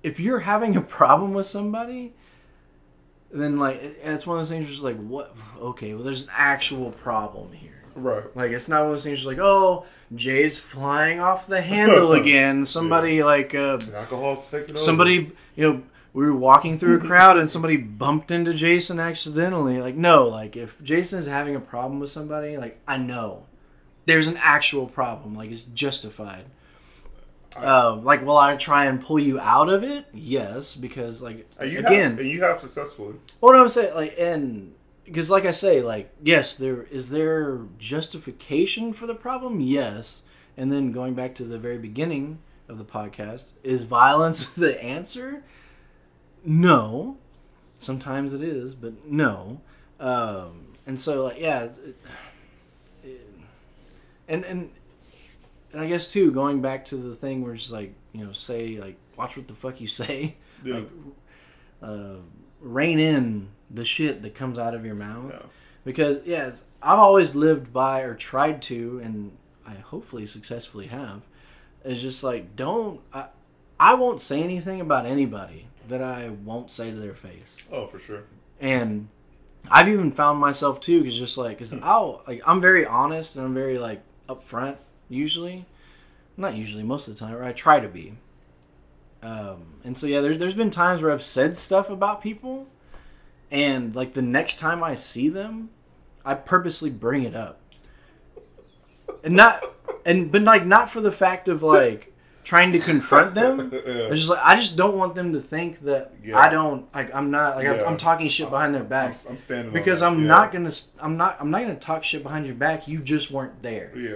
if 0.01 0.19
you're 0.19 0.39
having 0.39 0.76
a 0.76 0.81
problem 0.81 1.34
with 1.34 1.45
somebody, 1.45 2.14
then 3.31 3.57
like 3.57 3.80
it's 3.81 4.27
one 4.27 4.38
of 4.38 4.41
those 4.41 4.49
things. 4.49 4.68
Just 4.68 4.81
like 4.81 4.97
what? 4.97 5.35
Okay, 5.60 5.93
well, 5.93 6.03
there's 6.03 6.23
an 6.23 6.30
actual 6.31 6.91
problem 6.91 7.51
here. 7.53 7.84
Right. 7.95 8.23
Like 8.35 8.51
it's 8.51 8.68
not 8.68 8.80
one 8.80 8.88
of 8.88 8.93
those 8.93 9.03
things. 9.03 9.19
Just 9.19 9.27
like 9.27 9.39
oh, 9.39 9.85
Jay's 10.15 10.57
flying 10.57 11.19
off 11.19 11.48
the 11.48 11.61
handle 11.61 12.14
again. 12.22 12.65
Somebody 12.65 13.15
yeah. 13.15 13.26
like 13.26 13.56
uh, 13.56 13.80
alcohol's 13.94 14.49
taking 14.49 14.77
Somebody 14.77 15.19
over. 15.19 15.35
you 15.56 15.73
know 15.73 15.84
we 16.14 16.26
were 16.26 16.35
walking 16.35 16.77
through 16.77 16.98
a 16.98 16.99
crowd 17.07 17.38
and 17.38 17.49
somebody 17.49 17.76
bumped 17.76 18.31
into 18.31 18.53
Jason 18.53 18.99
accidentally. 18.99 19.80
Like, 19.80 19.95
no, 19.95 20.27
like 20.27 20.56
if 20.56 20.81
Jason 20.84 21.19
is 21.19 21.26
having 21.26 21.56
a 21.56 21.60
problem 21.60 21.99
with 21.99 22.11
somebody, 22.11 22.57
like 22.57 22.80
I 22.88 22.98
know 22.98 23.45
there's 24.06 24.27
an 24.27 24.38
actual 24.38 24.85
problem. 24.85 25.35
Like 25.35 25.52
it's 25.52 25.64
justified. 25.73 26.45
Uh, 27.56 27.95
like, 27.98 28.26
will 28.26 28.38
I 28.38 28.56
try 28.56 28.85
and 28.85 28.99
pull 28.99 29.19
you 29.19 29.40
out 29.40 29.69
of 29.69 29.84
it? 29.84 30.06
Yes, 30.11 30.76
because 30.76 31.22
like 31.22 31.48
you 31.61 31.80
again, 31.80 32.18
have, 32.18 32.26
you 32.26 32.41
have 32.41 32.60
successfully. 32.60 33.15
What 33.41 33.56
I'm 33.56 33.69
saying, 33.69 33.94
like, 33.94 34.15
and 34.18 34.73
because 35.05 35.30
like 35.30 35.45
I 35.45 35.51
say, 35.51 35.81
like, 35.81 36.11
yes, 36.23 36.53
there 36.53 36.84
is 36.84 37.09
there 37.09 37.61
justification 37.77 38.93
for 38.93 39.07
the 39.07 39.15
problem. 39.15 39.59
Yes, 39.59 40.21
and 40.57 40.71
then 40.71 40.91
going 40.91 41.13
back 41.13 41.35
to 41.35 41.43
the 41.43 41.59
very 41.59 41.77
beginning 41.77 42.39
of 42.67 42.77
the 42.77 42.85
podcast, 42.85 43.51
is 43.63 43.84
violence 43.84 44.47
the 44.55 44.81
answer? 44.84 45.43
No. 46.45 47.17
Sometimes 47.80 48.34
it 48.34 48.41
is, 48.41 48.75
but 48.75 49.05
no. 49.05 49.59
Um, 49.99 50.67
and 50.85 50.99
so, 50.99 51.25
like, 51.25 51.39
yeah. 51.39 51.63
It, 51.63 51.97
and 54.30 54.45
and 54.45 54.71
and 55.73 55.81
I 55.81 55.88
guess 55.88 56.07
too, 56.07 56.31
going 56.31 56.61
back 56.61 56.85
to 56.85 56.95
the 56.95 57.13
thing 57.13 57.43
where 57.43 57.53
it's 57.53 57.69
like 57.69 57.93
you 58.13 58.25
know, 58.25 58.31
say 58.31 58.77
like, 58.77 58.95
watch 59.17 59.35
what 59.35 59.47
the 59.47 59.53
fuck 59.53 59.81
you 59.81 59.88
say, 60.01 60.35
yeah. 60.63 60.75
like, 60.75 60.89
uh, 61.81 62.15
rein 62.61 62.99
in 62.99 63.49
the 63.73 63.85
shit 63.85 64.21
that 64.21 64.35
comes 64.35 64.59
out 64.59 64.73
of 64.75 64.85
your 64.85 64.95
mouth, 64.95 65.31
yeah. 65.33 65.47
because 65.83 66.17
yes, 66.25 66.63
I've 66.81 66.99
always 66.99 67.35
lived 67.35 67.73
by 67.73 68.01
or 68.01 68.13
tried 68.13 68.61
to, 68.63 69.01
and 69.03 69.35
I 69.67 69.75
hopefully 69.75 70.25
successfully 70.25 70.87
have, 70.87 71.21
is 71.83 72.01
just 72.01 72.23
like 72.23 72.55
don't 72.55 73.01
I, 73.13 73.27
I 73.79 73.93
won't 73.95 74.21
say 74.21 74.43
anything 74.43 74.79
about 74.79 75.05
anybody 75.05 75.67
that 75.87 76.01
I 76.01 76.29
won't 76.29 76.71
say 76.71 76.91
to 76.91 76.97
their 76.97 77.15
face. 77.15 77.63
Oh, 77.71 77.87
for 77.87 77.99
sure. 77.99 78.23
And 78.59 79.09
I've 79.69 79.89
even 79.89 80.11
found 80.11 80.39
myself 80.39 80.79
too, 80.79 81.01
because 81.01 81.17
just 81.17 81.37
like, 81.37 81.59
cause 81.59 81.73
I'll 81.81 82.21
like 82.27 82.41
I'm 82.45 82.61
very 82.61 82.85
honest 82.85 83.35
and 83.35 83.45
I'm 83.45 83.53
very 83.53 83.77
like 83.77 84.01
up 84.29 84.43
front 84.43 84.77
usually. 85.09 85.65
Not 86.35 86.55
usually, 86.55 86.83
most 86.83 87.07
of 87.07 87.13
the 87.13 87.19
time, 87.19 87.35
or 87.35 87.43
I 87.43 87.51
try 87.51 87.79
to 87.79 87.87
be. 87.87 88.13
Um, 89.21 89.75
and 89.83 89.97
so 89.97 90.07
yeah, 90.07 90.19
there's 90.19 90.37
there's 90.37 90.53
been 90.53 90.69
times 90.69 91.01
where 91.01 91.11
I've 91.11 91.23
said 91.23 91.55
stuff 91.55 91.89
about 91.89 92.21
people, 92.21 92.67
and 93.53 93.95
like 93.95 94.13
the 94.13 94.21
next 94.21 94.57
time 94.57 94.84
I 94.84 94.95
see 94.95 95.30
them, 95.30 95.69
I 96.25 96.34
purposely 96.34 96.89
bring 96.89 97.23
it 97.23 97.35
up, 97.35 97.61
and 99.23 99.35
not 99.35 99.63
and 100.05 100.31
but 100.31 100.41
like 100.41 100.65
not 100.65 100.89
for 100.89 100.99
the 100.99 101.11
fact 101.11 101.47
of 101.47 101.61
like 101.63 102.11
trying 102.43 102.71
to 102.71 102.80
confront 102.80 103.35
them. 103.35 103.69
yeah. 103.73 103.80
It's 103.85 104.21
just 104.21 104.30
like 104.30 104.43
I 104.43 104.55
just 104.55 104.75
don't 104.75 104.97
want 104.97 105.13
them 105.13 105.34
to 105.34 105.39
think 105.39 105.81
that 105.81 106.13
yeah. 106.23 106.38
I 106.38 106.49
don't 106.49 106.93
like 106.93 107.13
I'm 107.13 107.30
not 107.30 107.55
like 107.55 107.65
yeah. 107.65 107.73
I'm, 107.73 107.89
I'm, 107.89 107.97
talking 107.97 108.27
shit 108.27 108.49
behind 108.49 108.73
their 108.73 108.84
backs. 108.84 109.25
I'm, 109.25 109.34
I'm 109.34 109.38
standing 109.38 109.71
because 109.71 110.01
I'm 110.01 110.25
not 110.25 110.51
gonna 110.51 110.71
I'm 110.99 111.15
not 111.15 111.38
I'm 111.39 111.51
not 111.51 111.61
gonna 111.61 111.75
talk 111.75 112.03
shit 112.03 112.23
behind 112.23 112.47
your 112.47 112.55
back. 112.55 112.88
You 112.88 112.99
just 112.99 113.30
weren't 113.30 113.61
there. 113.61 113.91
Yeah. 113.95 114.15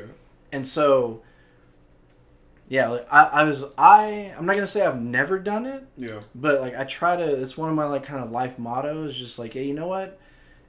And 0.51 0.65
so, 0.65 1.22
yeah, 2.69 2.89
like, 2.89 3.07
I 3.11 3.23
I 3.23 3.44
was 3.44 3.64
I 3.77 4.34
I'm 4.38 4.45
not 4.45 4.53
gonna 4.53 4.68
say 4.68 4.85
I've 4.85 5.02
never 5.02 5.39
done 5.39 5.65
it. 5.65 5.85
Yeah. 5.95 6.19
But 6.35 6.60
like 6.60 6.77
I 6.77 6.84
try 6.84 7.15
to. 7.15 7.41
It's 7.41 7.57
one 7.57 7.69
of 7.69 7.76
my 7.76 7.85
like 7.85 8.03
kind 8.03 8.23
of 8.23 8.31
life 8.31 8.60
mottos. 8.60 9.15
Just 9.15 9.39
like 9.39 9.53
hey, 9.53 9.65
you 9.65 9.73
know 9.73 9.88
what? 9.88 10.19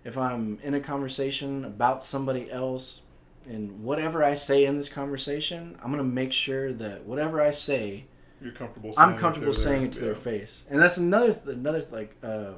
If 0.05 0.17
I'm 0.17 0.59
in 0.63 0.75
a 0.75 0.81
conversation 0.81 1.65
about 1.65 2.05
somebody 2.05 2.51
else 2.51 3.01
and 3.47 3.83
whatever 3.83 4.23
I 4.23 4.35
say 4.35 4.65
in 4.65 4.79
this 4.79 4.89
conversation, 4.89 5.77
I'm 5.83 5.91
gonna 5.91 6.05
make 6.05 6.33
sure 6.33 6.73
that 6.73 7.05
whatever 7.05 7.43
I 7.43 7.51
say, 7.51 8.05
you're 8.41 8.53
comfortable. 8.53 8.93
I'm 8.97 9.17
comfortable 9.17 9.55
saying 9.55 9.85
it 9.85 9.93
to 9.95 10.01
yeah. 10.01 10.05
their 10.07 10.15
face, 10.15 10.63
and 10.71 10.81
that's 10.81 10.99
another 10.99 11.37
another 11.51 11.83
like 11.91 12.15
uh, 12.23 12.53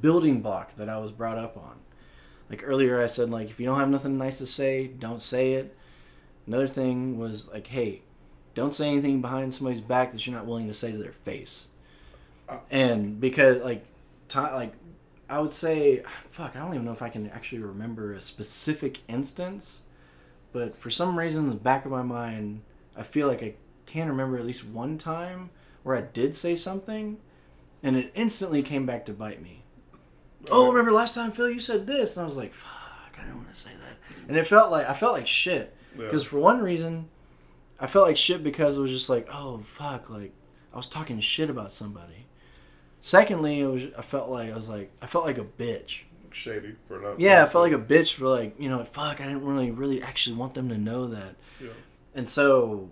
building 0.00 0.42
block 0.42 0.76
that 0.76 0.88
I 0.88 0.98
was 0.98 1.10
brought 1.10 1.38
up 1.38 1.56
on. 1.56 1.80
Like 2.48 2.62
earlier, 2.64 3.02
I 3.02 3.08
said 3.08 3.30
like 3.30 3.50
if 3.50 3.58
you 3.58 3.66
don't 3.66 3.80
have 3.80 3.90
nothing 3.90 4.16
nice 4.16 4.38
to 4.38 4.46
say, 4.46 4.86
don't 4.86 5.20
say 5.20 5.54
it. 5.54 5.76
Another 6.46 6.68
thing 6.68 7.18
was 7.18 7.48
like, 7.48 7.66
hey, 7.66 8.02
don't 8.54 8.74
say 8.74 8.88
anything 8.88 9.20
behind 9.20 9.52
somebody's 9.52 9.80
back 9.80 10.12
that 10.12 10.26
you're 10.26 10.34
not 10.34 10.46
willing 10.46 10.68
to 10.68 10.74
say 10.74 10.92
to 10.92 10.98
their 10.98 11.12
face. 11.12 11.68
Uh, 12.48 12.58
and 12.70 13.20
because 13.20 13.62
like, 13.62 13.84
t- 14.28 14.38
like 14.38 14.72
I 15.28 15.40
would 15.40 15.52
say, 15.52 16.02
fuck, 16.28 16.56
I 16.56 16.60
don't 16.60 16.74
even 16.74 16.84
know 16.84 16.92
if 16.92 17.02
I 17.02 17.08
can 17.08 17.30
actually 17.30 17.62
remember 17.62 18.12
a 18.12 18.20
specific 18.20 19.00
instance 19.08 19.82
but 20.54 20.76
for 20.76 20.88
some 20.88 21.18
reason 21.18 21.42
in 21.42 21.48
the 21.48 21.56
back 21.56 21.84
of 21.84 21.90
my 21.90 22.04
mind, 22.04 22.62
I 22.96 23.02
feel 23.02 23.26
like 23.26 23.42
I 23.42 23.54
can 23.86 24.08
remember 24.08 24.38
at 24.38 24.46
least 24.46 24.64
one 24.64 24.96
time 24.96 25.50
where 25.82 25.96
I 25.96 26.02
did 26.02 26.36
say 26.36 26.54
something, 26.54 27.18
and 27.82 27.96
it 27.96 28.12
instantly 28.14 28.62
came 28.62 28.86
back 28.86 29.04
to 29.06 29.12
bite 29.12 29.42
me. 29.42 29.64
Oh, 30.52 30.68
remember 30.68 30.92
last 30.92 31.16
time, 31.16 31.32
Phil, 31.32 31.50
you 31.50 31.58
said 31.58 31.88
this, 31.88 32.16
and 32.16 32.22
I 32.22 32.26
was 32.26 32.36
like, 32.36 32.54
"Fuck, 32.54 33.18
I 33.20 33.26
don't 33.26 33.38
want 33.38 33.52
to 33.52 33.54
say 33.56 33.70
that," 33.70 34.26
and 34.28 34.36
it 34.36 34.46
felt 34.46 34.70
like 34.70 34.88
I 34.88 34.94
felt 34.94 35.14
like 35.14 35.26
shit 35.26 35.74
because 35.96 36.22
yeah. 36.22 36.28
for 36.28 36.38
one 36.38 36.62
reason, 36.62 37.08
I 37.84 37.86
felt 37.86 38.06
like 38.06 38.16
shit 38.16 38.42
because 38.42 38.78
it 38.78 38.80
was 38.80 38.90
just 38.90 39.10
like, 39.10 39.28
oh 39.30 39.58
fuck, 39.58 40.08
like 40.08 40.32
I 40.72 40.76
was 40.78 40.86
talking 40.86 41.20
shit 41.20 41.50
about 41.50 41.70
somebody. 41.70 42.24
Secondly, 43.02 43.60
it 43.60 43.66
was 43.66 43.82
I 43.98 44.00
felt 44.00 44.30
like 44.30 44.50
I 44.50 44.54
was 44.54 44.70
like 44.70 44.90
I 45.02 45.06
felt 45.06 45.26
like 45.26 45.36
a 45.36 45.44
bitch. 45.44 46.04
Shady 46.30 46.76
for 46.88 46.98
not. 46.98 47.20
Yeah, 47.20 47.42
I 47.42 47.46
felt 47.46 47.62
like 47.62 47.78
a 47.78 47.84
bitch 47.84 48.14
for 48.14 48.26
like 48.26 48.58
you 48.58 48.70
know 48.70 48.82
fuck. 48.84 49.20
I 49.20 49.24
didn't 49.26 49.44
really 49.44 49.70
really 49.70 50.02
actually 50.02 50.34
want 50.34 50.54
them 50.54 50.70
to 50.70 50.78
know 50.78 51.08
that. 51.08 51.36
Yeah. 51.60 51.68
And 52.14 52.26
so, 52.26 52.88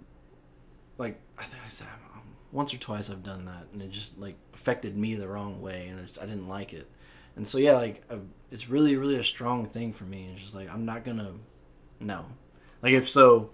like 0.98 1.18
I 1.38 1.44
think 1.44 1.62
I 1.64 1.70
said 1.70 1.86
once 2.50 2.74
or 2.74 2.76
twice 2.76 3.08
I've 3.08 3.22
done 3.22 3.46
that, 3.46 3.68
and 3.72 3.80
it 3.80 3.92
just 3.92 4.18
like 4.18 4.36
affected 4.52 4.94
me 4.94 5.14
the 5.14 5.26
wrong 5.26 5.62
way, 5.62 5.88
and 5.88 6.00
it's, 6.00 6.18
I 6.18 6.26
didn't 6.26 6.48
like 6.48 6.74
it. 6.74 6.86
And 7.34 7.48
so 7.48 7.56
yeah, 7.56 7.72
like 7.72 8.02
i 8.10 8.18
it's 8.50 8.68
really 8.68 8.98
really 8.98 9.16
a 9.16 9.24
strong 9.24 9.64
thing 9.64 9.94
for 9.94 10.04
me. 10.04 10.28
It's 10.34 10.42
just 10.42 10.54
like 10.54 10.68
I'm 10.68 10.84
not 10.84 11.02
gonna, 11.02 11.32
no, 11.98 12.26
like 12.82 12.92
if 12.92 13.08
so. 13.08 13.48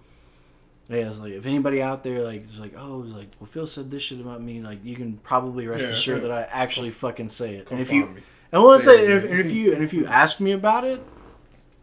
Yeah, 0.89 1.07
it's 1.07 1.19
like 1.19 1.33
if 1.33 1.45
anybody 1.45 1.81
out 1.83 2.01
there 2.03 2.23
like 2.23 2.51
is 2.51 2.59
like, 2.59 2.73
oh, 2.75 3.03
it's 3.03 3.13
like, 3.13 3.27
well, 3.39 3.45
Phil 3.47 3.67
said 3.67 3.91
this 3.91 4.01
shit 4.01 4.19
about 4.19 4.41
me. 4.41 4.61
Like, 4.61 4.83
you 4.83 4.95
can 4.95 5.17
probably 5.17 5.67
rest 5.67 5.83
Yeah. 5.83 5.89
assured 5.89 6.21
that 6.23 6.31
I 6.31 6.47
actually 6.51 6.89
fucking 6.91 7.29
say 7.29 7.55
it. 7.55 7.69
And 7.69 7.79
if 7.79 7.91
you 7.91 8.07
me. 8.07 8.21
and 8.51 8.63
let's 8.63 8.85
Say 8.85 8.97
say 8.97 9.13
if, 9.13 9.23
and 9.25 9.39
if 9.39 9.51
you 9.51 9.73
and 9.73 9.83
if 9.83 9.93
you 9.93 10.07
ask 10.07 10.39
me 10.39 10.51
about 10.51 10.83
it, 10.85 11.01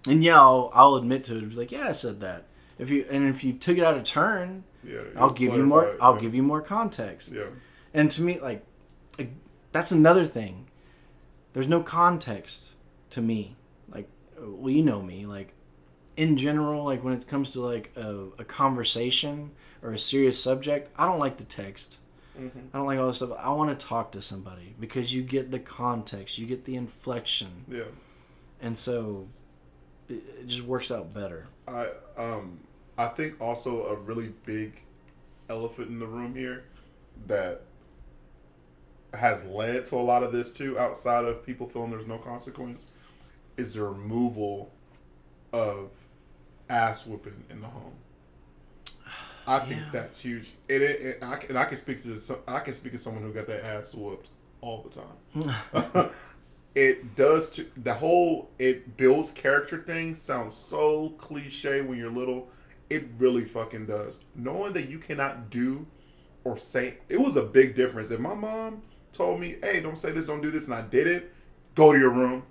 and 0.09 0.25
yeah, 0.25 0.41
I'll, 0.41 0.71
I'll 0.75 0.95
admit 0.97 1.23
to 1.25 1.37
it. 1.39 1.45
It's 1.45 1.57
like, 1.57 1.71
yeah, 1.71 1.89
I 1.89 1.93
said 1.93 2.19
that. 2.21 2.45
If 2.79 2.91
you 2.91 3.07
and 3.09 3.29
if 3.29 3.45
you 3.45 3.53
took 3.53 3.79
it 3.79 3.85
out 3.85 3.97
of 3.97 4.03
turn, 4.03 4.65
Yeah, 4.83 5.01
I'll 5.17 5.31
give 5.31 5.55
you 5.55 5.63
more. 5.65 5.85
it, 5.85 5.99
I'll 6.01 6.17
yeah. 6.17 6.21
give 6.23 6.35
you 6.35 6.43
more 6.43 6.61
context. 6.61 7.29
Yeah. 7.33 7.45
And 7.95 8.11
to 8.11 8.23
me, 8.23 8.41
like, 8.41 8.65
like, 9.19 9.31
that's 9.73 9.93
another 9.93 10.27
thing. 10.27 10.67
There's 11.53 11.69
no 11.69 11.81
context 11.83 12.73
to 13.11 13.23
me. 13.23 13.57
Like, 13.89 14.09
well, 14.39 14.71
you 14.71 14.83
know 14.83 15.01
me. 15.01 15.25
Like, 15.27 15.53
in 16.17 16.37
general, 16.37 16.85
like 16.85 17.05
when 17.05 17.15
it 17.15 17.27
comes 17.29 17.53
to 17.53 17.61
like 17.61 17.93
a, 17.97 18.27
a 18.39 18.45
conversation 18.45 19.51
or 19.83 19.93
a 19.93 19.99
serious 19.99 20.43
subject, 20.43 20.91
I 20.97 21.05
don't 21.07 21.19
like 21.19 21.37
the 21.37 21.45
text. 21.45 21.99
Mm-hmm. 22.39 22.59
I 22.73 22.79
don't 22.79 22.87
like 22.87 22.99
all 22.99 23.07
this 23.09 23.17
stuff. 23.17 23.31
I 23.39 23.51
want 23.51 23.79
to 23.79 23.87
talk 23.87 24.13
to 24.13 24.23
somebody 24.23 24.75
because 24.79 25.13
you 25.15 25.23
get 25.23 25.51
the 25.51 25.59
context, 25.59 26.39
you 26.39 26.47
get 26.47 26.65
the 26.65 26.77
inflection, 26.77 27.65
Yeah. 27.69 27.85
and 28.61 28.77
so 28.79 29.27
it, 30.09 30.23
it 30.41 30.47
just 30.47 30.63
works 30.63 30.91
out 30.91 31.13
better. 31.15 31.47
I 31.67 31.89
um 32.17 32.61
I 32.99 33.09
think 33.09 33.41
also 33.41 33.87
a 33.87 33.95
really 33.97 34.33
big 34.45 34.81
elephant 35.49 35.89
in 35.89 35.99
the 35.99 36.07
room 36.07 36.35
here 36.35 36.65
that 37.27 37.63
has 39.15 39.47
led 39.47 39.87
to 39.87 39.97
a 39.97 40.01
lot 40.03 40.23
of 40.23 40.33
this 40.33 40.53
too, 40.53 40.79
outside 40.79 41.25
of 41.25 41.45
people 41.45 41.69
feeling 41.69 41.91
there's 41.91 42.07
no 42.07 42.19
consequence, 42.19 42.93
is 43.57 43.75
the 43.75 43.83
removal 43.83 44.71
of 45.53 45.91
ass 46.69 47.07
whooping 47.07 47.45
in 47.51 47.61
the 47.61 47.67
home. 47.67 47.93
I 49.47 49.61
think 49.61 49.81
Yeah. 49.81 49.89
that's 49.93 50.23
huge. 50.23 50.53
It, 50.69 50.83
it, 50.83 51.01
it- 51.01 51.19
I, 51.23 51.39
and 51.49 51.59
I 51.59 51.65
can 51.65 51.77
speak 51.77 52.03
to 52.03 52.19
some, 52.19 52.39
I 52.49 52.59
can 52.61 52.73
speak 52.73 52.93
to 52.93 52.99
someone 52.99 53.23
who 53.23 53.33
got 53.33 53.47
that 53.47 53.65
ass 53.65 53.95
whooped 53.95 54.29
all 54.61 54.83
the 54.83 55.01
time. 55.45 56.11
it 56.75 57.15
does 57.15 57.49
to 57.51 57.67
the 57.77 57.95
whole 57.95 58.51
it 58.59 58.97
builds 58.97 59.31
character 59.31 59.83
thing 59.83 60.15
sounds 60.15 60.57
so 60.57 61.11
cliche 61.19 61.81
when 61.81 61.99
you're 61.99 62.11
little. 62.11 62.49
It 62.91 63.07
really 63.19 63.45
fucking 63.45 63.87
does. 63.87 64.21
Knowing 64.35 64.73
that 64.75 64.89
you 64.89 64.99
cannot 64.99 65.51
do 65.51 65.87
or 66.45 66.57
say 66.57 66.99
it 67.09 67.21
was 67.21 67.37
a 67.37 67.43
big 67.43 67.75
difference. 67.77 68.11
If 68.11 68.21
my 68.21 68.35
mom 68.35 68.83
told 69.13 69.41
me, 69.41 69.57
"Hey, 69.63 69.81
don't 69.81 69.97
say 69.99 70.11
this, 70.13 70.27
don't 70.27 70.41
do 70.41 70.51
this," 70.51 70.65
and 70.67 70.75
I 70.75 70.83
did 70.83 71.07
it, 71.07 71.33
go 71.75 71.93
to 71.93 71.99
your 71.99 72.11
room. 72.11 72.43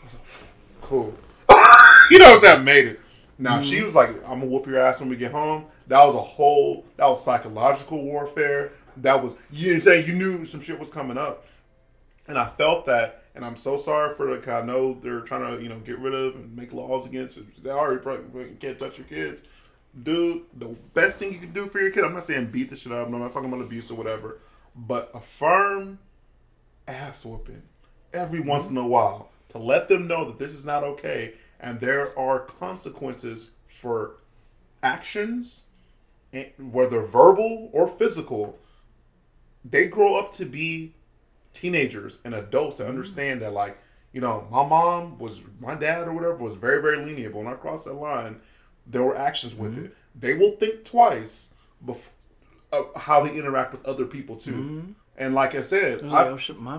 I 0.00 0.04
was 0.04 0.14
like, 0.14 0.80
cool. 0.88 1.14
you 2.10 2.18
know 2.18 2.26
what 2.26 2.34
I'm 2.34 2.40
saying? 2.40 2.60
I 2.60 2.62
made 2.62 2.86
it. 2.86 3.00
Now 3.38 3.60
she 3.60 3.76
mm. 3.76 3.84
was 3.84 3.94
like, 3.94 4.10
"I'm 4.26 4.40
gonna 4.40 4.46
whoop 4.46 4.66
your 4.66 4.78
ass 4.78 5.00
when 5.00 5.08
we 5.08 5.16
get 5.16 5.32
home." 5.32 5.66
That 5.86 6.04
was 6.04 6.14
a 6.14 6.18
whole. 6.18 6.84
That 6.96 7.06
was 7.06 7.24
psychological 7.24 8.02
warfare. 8.02 8.72
That 8.96 9.22
was 9.22 9.34
you 9.50 9.68
didn't 9.70 9.82
say 9.82 10.04
you 10.04 10.12
knew 10.12 10.44
some 10.44 10.60
shit 10.60 10.78
was 10.78 10.90
coming 10.90 11.16
up, 11.16 11.46
and 12.26 12.36
I 12.38 12.46
felt 12.46 12.86
that. 12.86 13.22
And 13.34 13.44
I'm 13.44 13.54
so 13.54 13.76
sorry 13.76 14.16
for 14.16 14.36
the. 14.36 14.52
I 14.52 14.62
know 14.62 14.94
they're 14.94 15.20
trying 15.20 15.56
to 15.56 15.62
you 15.62 15.68
know 15.68 15.78
get 15.78 16.00
rid 16.00 16.12
of 16.12 16.34
and 16.34 16.56
make 16.56 16.72
laws 16.72 17.06
against 17.06 17.38
it. 17.38 17.62
They 17.62 17.70
already 17.70 18.02
probably 18.02 18.56
can't 18.58 18.78
touch 18.78 18.98
your 18.98 19.06
kids. 19.06 19.46
Dude, 20.02 20.42
the 20.56 20.68
best 20.94 21.18
thing 21.18 21.32
you 21.32 21.38
can 21.38 21.52
do 21.52 21.66
for 21.66 21.80
your 21.80 21.90
kid. 21.90 22.04
I'm 22.04 22.14
not 22.14 22.24
saying 22.24 22.46
beat 22.46 22.70
the 22.70 22.76
shit 22.76 22.92
up. 22.92 23.08
No, 23.08 23.16
I'm 23.16 23.22
not 23.22 23.32
talking 23.32 23.48
about 23.48 23.64
abuse 23.64 23.90
or 23.90 23.94
whatever. 23.96 24.38
But 24.74 25.10
a 25.14 25.20
firm 25.20 26.00
ass 26.88 27.24
whooping 27.24 27.62
every 28.12 28.40
once 28.40 28.66
mm-hmm. 28.66 28.78
in 28.78 28.84
a 28.84 28.88
while 28.88 29.30
to 29.50 29.58
let 29.58 29.88
them 29.88 30.08
know 30.08 30.24
that 30.24 30.38
this 30.38 30.52
is 30.52 30.64
not 30.64 30.82
okay 30.82 31.34
and 31.60 31.80
there 31.80 32.18
are 32.18 32.40
consequences 32.40 33.52
for 33.66 34.16
actions, 34.82 35.68
eh, 36.32 36.46
whether 36.58 37.02
verbal 37.02 37.70
or 37.72 37.88
physical. 37.88 38.58
They 39.64 39.86
grow 39.86 40.18
up 40.18 40.30
to 40.32 40.44
be 40.44 40.94
teenagers 41.52 42.20
and 42.24 42.34
adults 42.34 42.76
to 42.76 42.86
understand 42.86 43.42
that, 43.42 43.52
like, 43.52 43.78
you 44.12 44.20
know, 44.20 44.46
my 44.50 44.66
mom 44.66 45.18
was, 45.18 45.42
my 45.60 45.74
dad 45.74 46.08
or 46.08 46.12
whatever 46.12 46.36
was 46.36 46.54
very, 46.54 46.80
very 46.80 47.04
lenient. 47.04 47.32
But 47.34 47.44
when 47.44 47.52
I 47.52 47.56
crossed 47.56 47.84
that 47.86 47.94
line, 47.94 48.40
there 48.86 49.02
were 49.02 49.16
actions 49.16 49.54
with 49.54 49.76
it. 49.78 49.94
They 50.14 50.34
will 50.34 50.52
think 50.52 50.84
twice 50.84 51.54
before 51.84 52.12
uh, 52.72 52.82
how 52.96 53.22
they 53.24 53.34
interact 53.34 53.72
with 53.72 53.84
other 53.86 54.04
people 54.04 54.36
too. 54.36 54.52
And 55.16 55.34
like 55.34 55.54
I 55.54 55.62
said, 55.62 56.02
like, 56.06 56.26
oh 56.26 56.36
shit, 56.36 56.58
my 56.60 56.78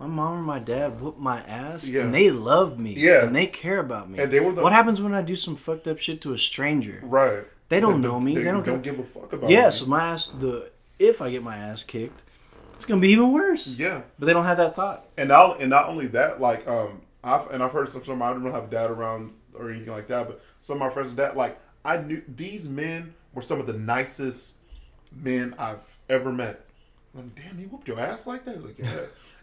my 0.00 0.06
mom 0.06 0.38
or 0.38 0.42
my 0.42 0.58
dad 0.58 1.00
whooped 1.00 1.20
my 1.20 1.40
ass, 1.42 1.84
Yeah. 1.84 2.02
and 2.02 2.14
they 2.14 2.30
love 2.30 2.78
me, 2.80 2.94
Yeah. 2.96 3.24
and 3.26 3.36
they 3.36 3.46
care 3.46 3.78
about 3.78 4.08
me. 4.10 4.18
And 4.18 4.32
they 4.32 4.40
were 4.40 4.50
the- 4.52 4.62
what 4.62 4.72
happens 4.72 5.00
when 5.00 5.12
I 5.14 5.20
do 5.22 5.36
some 5.36 5.54
fucked 5.56 5.86
up 5.86 5.98
shit 5.98 6.20
to 6.22 6.32
a 6.32 6.38
stranger? 6.38 7.00
right. 7.04 7.44
They 7.68 7.78
don't 7.78 8.00
know 8.02 8.18
me. 8.18 8.34
They 8.34 8.42
don't 8.42 8.66
don't 8.66 8.82
give- 8.82 8.98
a 8.98 9.04
fuck 9.04 9.32
about 9.32 9.48
Yeah, 9.48 9.66
me. 9.66 9.70
so 9.72 9.86
my 9.86 10.02
ass, 10.02 10.28
the 10.40 10.72
if 10.98 11.22
I 11.22 11.30
get 11.30 11.44
my 11.44 11.56
ass 11.56 11.84
kicked, 11.84 12.22
it's 12.74 12.84
gonna 12.84 13.00
be 13.00 13.10
even 13.10 13.32
worse. 13.32 13.68
Yeah, 13.68 14.00
But 14.18 14.26
they 14.26 14.32
don't 14.32 14.44
have 14.44 14.56
that 14.56 14.74
thought. 14.74 15.06
and 15.16 15.28
not 15.28 15.60
and 15.60 15.70
not 15.70 15.88
only 15.88 16.08
that, 16.08 16.40
like 16.40 16.66
um, 16.66 17.02
I've 17.22 17.48
and 17.50 17.62
I've 17.62 17.70
heard 17.70 17.88
some. 17.88 18.02
Some 18.02 18.22
I 18.22 18.32
don't 18.32 18.50
have 18.50 18.70
dad 18.70 18.90
around 18.90 19.34
or 19.54 19.70
anything 19.70 19.92
like 19.92 20.08
that, 20.08 20.26
but 20.26 20.40
some 20.60 20.76
of 20.76 20.80
my 20.80 20.90
friends 20.90 21.10
with 21.10 21.18
dad, 21.18 21.36
like 21.36 21.58
I 21.84 21.98
knew 21.98 22.22
these 22.26 22.68
men 22.68 23.14
were 23.34 23.42
some 23.42 23.60
of 23.60 23.66
the 23.68 23.72
nicest 23.74 24.56
men 25.14 25.54
I've 25.58 25.96
ever 26.08 26.32
met. 26.32 26.64
I'm 27.14 27.20
like, 27.22 27.34
damn, 27.36 27.58
he 27.58 27.66
whooped 27.66 27.86
your 27.86 28.00
ass 28.00 28.26
like 28.26 28.44
that? 28.46 28.64
Like, 28.64 28.78
yeah. 28.78 28.86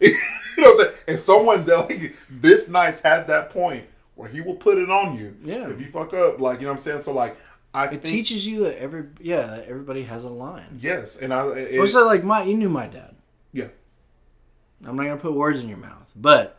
you 0.00 0.12
know 0.12 0.18
what 0.56 0.68
I'm 0.68 0.76
saying? 0.86 0.96
And 1.08 1.18
someone 1.18 1.64
that 1.64 1.88
like 1.88 2.16
this 2.30 2.68
nice 2.68 3.00
has 3.00 3.26
that 3.26 3.50
point 3.50 3.84
where 4.14 4.28
he 4.28 4.40
will 4.40 4.56
put 4.56 4.78
it 4.78 4.90
on 4.90 5.16
you. 5.18 5.36
Yeah. 5.44 5.68
If 5.68 5.80
you 5.80 5.86
fuck 5.86 6.12
up, 6.14 6.40
like 6.40 6.58
you 6.60 6.66
know 6.66 6.72
what 6.72 6.74
I'm 6.74 6.78
saying. 6.78 7.00
So 7.02 7.12
like, 7.12 7.36
I 7.72 7.84
It 7.84 7.88
think 7.90 8.04
teaches 8.04 8.46
you 8.46 8.64
that 8.64 8.80
every 8.80 9.04
yeah 9.20 9.46
that 9.46 9.66
everybody 9.68 10.02
has 10.04 10.24
a 10.24 10.28
line. 10.28 10.78
yes, 10.80 11.16
and 11.16 11.32
I 11.32 11.46
it, 11.48 11.72
that 11.92 12.04
like? 12.06 12.24
My 12.24 12.42
you 12.42 12.54
knew 12.56 12.68
my 12.68 12.86
dad. 12.86 13.14
yeah. 13.52 13.68
I'm 14.84 14.96
not 14.96 15.02
gonna 15.04 15.16
put 15.16 15.34
words 15.34 15.62
in 15.62 15.68
your 15.68 15.78
mouth, 15.78 16.12
but 16.14 16.58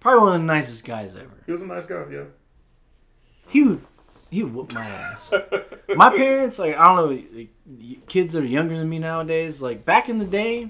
probably 0.00 0.20
one 0.22 0.34
of 0.34 0.40
the 0.42 0.46
nicest 0.46 0.84
guys 0.84 1.14
ever. 1.14 1.42
He 1.46 1.52
was 1.52 1.62
a 1.62 1.66
nice 1.66 1.86
guy. 1.86 2.04
Yeah. 2.10 2.24
He 3.48 3.62
would 3.64 3.82
he 4.30 4.42
would 4.42 4.54
whoop 4.54 4.72
my 4.74 4.84
ass. 4.84 5.30
my 5.96 6.10
parents, 6.16 6.58
like 6.58 6.76
I 6.78 6.84
don't 6.84 6.96
know, 7.10 7.22
like, 7.36 8.06
kids 8.06 8.32
that 8.32 8.42
are 8.42 8.46
younger 8.46 8.76
than 8.78 8.88
me 8.88 8.98
nowadays, 8.98 9.60
like 9.60 9.84
back 9.84 10.08
in 10.08 10.18
the 10.18 10.24
day, 10.24 10.68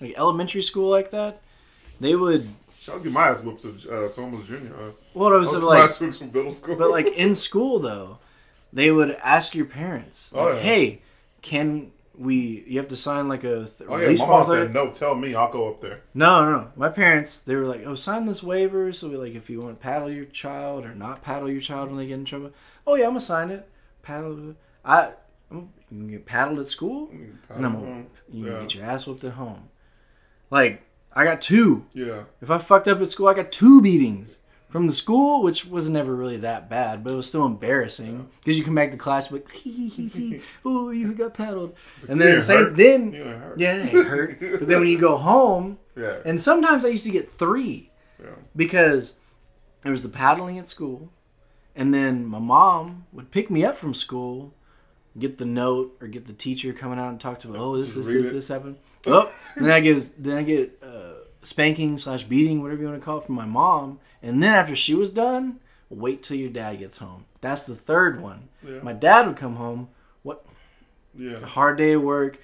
like 0.00 0.14
elementary 0.16 0.62
school 0.62 0.90
like 0.90 1.10
that, 1.10 1.40
they 2.00 2.14
would. 2.14 2.46
To 2.86 2.98
get 2.98 3.12
my 3.12 3.28
ass 3.28 3.40
whooped 3.42 3.62
to 3.62 4.06
uh, 4.06 4.08
Thomas 4.10 4.46
Jr. 4.46 4.54
Uh, 4.56 4.90
What 5.12 5.32
I 5.32 5.36
was 5.36 5.52
I 5.54 5.56
was 5.58 5.64
like, 5.64 5.78
my 5.78 5.84
ass 5.84 6.00
whooped 6.00 6.16
from 6.18 6.32
middle 6.32 6.50
school. 6.50 6.76
but 6.76 6.90
like 6.90 7.06
in 7.06 7.34
school 7.48 7.78
though, 7.78 8.18
they 8.72 8.90
would 8.90 9.10
ask 9.22 9.54
your 9.54 9.66
parents, 9.66 10.30
Oh, 10.34 10.52
yeah. 10.52 10.58
"Hey, 10.60 11.02
can 11.42 11.92
we? 12.18 12.64
You 12.66 12.78
have 12.78 12.88
to 12.88 12.96
sign 12.96 13.28
like 13.28 13.44
a 13.44 13.66
th- 13.66 13.88
oh 13.88 13.96
yeah, 13.98 14.10
my 14.18 14.26
mom 14.26 14.44
said 14.44 14.74
no. 14.74 14.90
Tell 14.90 15.14
me, 15.14 15.34
I'll 15.34 15.50
go 15.52 15.68
up 15.70 15.80
there. 15.80 16.02
No, 16.12 16.44
no, 16.44 16.50
no. 16.58 16.72
My 16.76 16.88
parents, 16.88 17.42
they 17.42 17.54
were 17.54 17.66
like, 17.66 17.86
"Oh, 17.86 17.94
sign 17.94 18.24
this 18.26 18.42
waiver, 18.42 18.92
so 18.92 19.08
we, 19.08 19.16
like 19.16 19.34
if 19.34 19.48
you 19.48 19.60
want 19.60 19.78
to 19.78 19.82
paddle 19.82 20.10
your 20.10 20.24
child 20.26 20.84
or 20.84 20.94
not 20.94 21.22
paddle 21.22 21.48
your 21.50 21.60
child 21.62 21.88
when 21.88 21.98
they 21.98 22.06
get 22.06 22.14
in 22.14 22.24
trouble." 22.24 22.50
Oh 22.86 22.96
yeah, 22.96 23.04
I'm 23.04 23.10
gonna 23.10 23.20
sign 23.20 23.50
it. 23.50 23.68
Paddle. 24.02 24.56
I. 24.84 25.12
I'm, 25.52 25.68
you 25.90 25.98
can 25.98 26.10
get 26.10 26.26
paddled 26.26 26.58
at 26.58 26.66
school, 26.66 27.10
and 27.12 27.64
I'm 27.66 27.74
gonna, 27.74 28.04
you 28.30 28.44
can 28.44 28.52
Yeah. 28.54 28.60
get 28.62 28.74
your 28.74 28.84
ass 28.86 29.06
whooped 29.06 29.22
at 29.24 29.32
home. 29.34 29.68
Like 30.52 30.82
I 31.12 31.24
got 31.24 31.40
two. 31.40 31.86
Yeah, 31.94 32.24
If 32.40 32.50
I 32.50 32.58
fucked 32.58 32.86
up 32.86 33.00
at 33.00 33.10
school, 33.10 33.26
I 33.28 33.34
got 33.34 33.50
two 33.50 33.80
beatings 33.82 34.36
from 34.68 34.86
the 34.86 34.92
school, 34.92 35.42
which 35.42 35.64
was 35.66 35.88
never 35.88 36.14
really 36.14 36.36
that 36.38 36.70
bad, 36.70 37.02
but 37.04 37.12
it 37.12 37.16
was 37.16 37.26
still 37.26 37.44
embarrassing 37.46 38.28
because 38.38 38.56
you 38.58 38.64
come 38.64 38.74
back 38.74 38.90
to 38.92 38.96
class 38.96 39.30
like, 39.30 39.50
hee 39.50 39.88
hee 39.88 39.88
hee 39.88 40.08
hee, 40.08 40.40
oh 40.64 40.90
you 40.90 41.12
got 41.14 41.34
paddled, 41.34 41.74
and 42.08 42.20
then 42.20 42.28
"You 42.28 42.34
the 42.36 42.40
same 42.42 42.58
hurt. 42.64 42.76
then 42.76 43.12
yeah 43.56 43.74
it 43.76 44.06
hurt, 44.06 44.40
but 44.40 44.68
then 44.68 44.80
when 44.80 44.88
you 44.88 44.98
go 44.98 45.16
home. 45.32 45.78
yeah, 45.96 46.18
And 46.24 46.40
sometimes 46.40 46.84
I 46.84 46.88
used 46.88 47.04
to 47.04 47.10
get 47.10 47.32
three 47.32 47.90
yeah. 48.22 48.30
because 48.54 49.14
there 49.82 49.92
was 49.92 50.02
the 50.02 50.08
paddling 50.08 50.58
at 50.58 50.68
school, 50.68 51.10
and 51.76 51.92
then 51.92 52.24
my 52.26 52.38
mom 52.38 53.06
would 53.12 53.30
pick 53.30 53.50
me 53.50 53.64
up 53.64 53.76
from 53.76 53.92
school, 53.94 54.54
get 55.18 55.38
the 55.38 55.44
note 55.44 55.96
or 56.00 56.08
get 56.08 56.26
the 56.26 56.32
teacher 56.32 56.72
coming 56.72 56.98
out 56.98 57.10
and 57.10 57.20
talk 57.20 57.40
to 57.40 57.48
me. 57.48 57.58
Oh, 57.58 57.76
this, 57.76 57.94
this, 57.94 58.06
this, 58.06 58.32
this 58.32 58.48
happened. 58.48 58.76
Oh, 59.06 59.30
then 59.56 59.70
I 59.70 59.80
get 59.80 60.22
then 60.22 60.38
I 60.38 60.42
get 60.42 60.78
uh, 60.82 61.14
spanking 61.42 61.98
slash 61.98 62.24
beating, 62.24 62.62
whatever 62.62 62.80
you 62.82 62.88
want 62.88 63.00
to 63.00 63.04
call 63.04 63.18
it, 63.18 63.24
from 63.24 63.34
my 63.34 63.46
mom. 63.46 63.98
And 64.22 64.42
then 64.42 64.54
after 64.54 64.76
she 64.76 64.94
was 64.94 65.10
done, 65.10 65.58
wait 65.90 66.22
till 66.22 66.36
your 66.36 66.50
dad 66.50 66.78
gets 66.78 66.98
home. 66.98 67.24
That's 67.40 67.64
the 67.64 67.74
third 67.74 68.20
one. 68.20 68.48
Yeah. 68.66 68.80
My 68.82 68.92
dad 68.92 69.26
would 69.26 69.36
come 69.36 69.56
home. 69.56 69.88
What? 70.22 70.44
Yeah. 71.16 71.38
A 71.42 71.46
hard 71.46 71.76
day 71.76 71.92
of 71.92 72.02
work, 72.02 72.38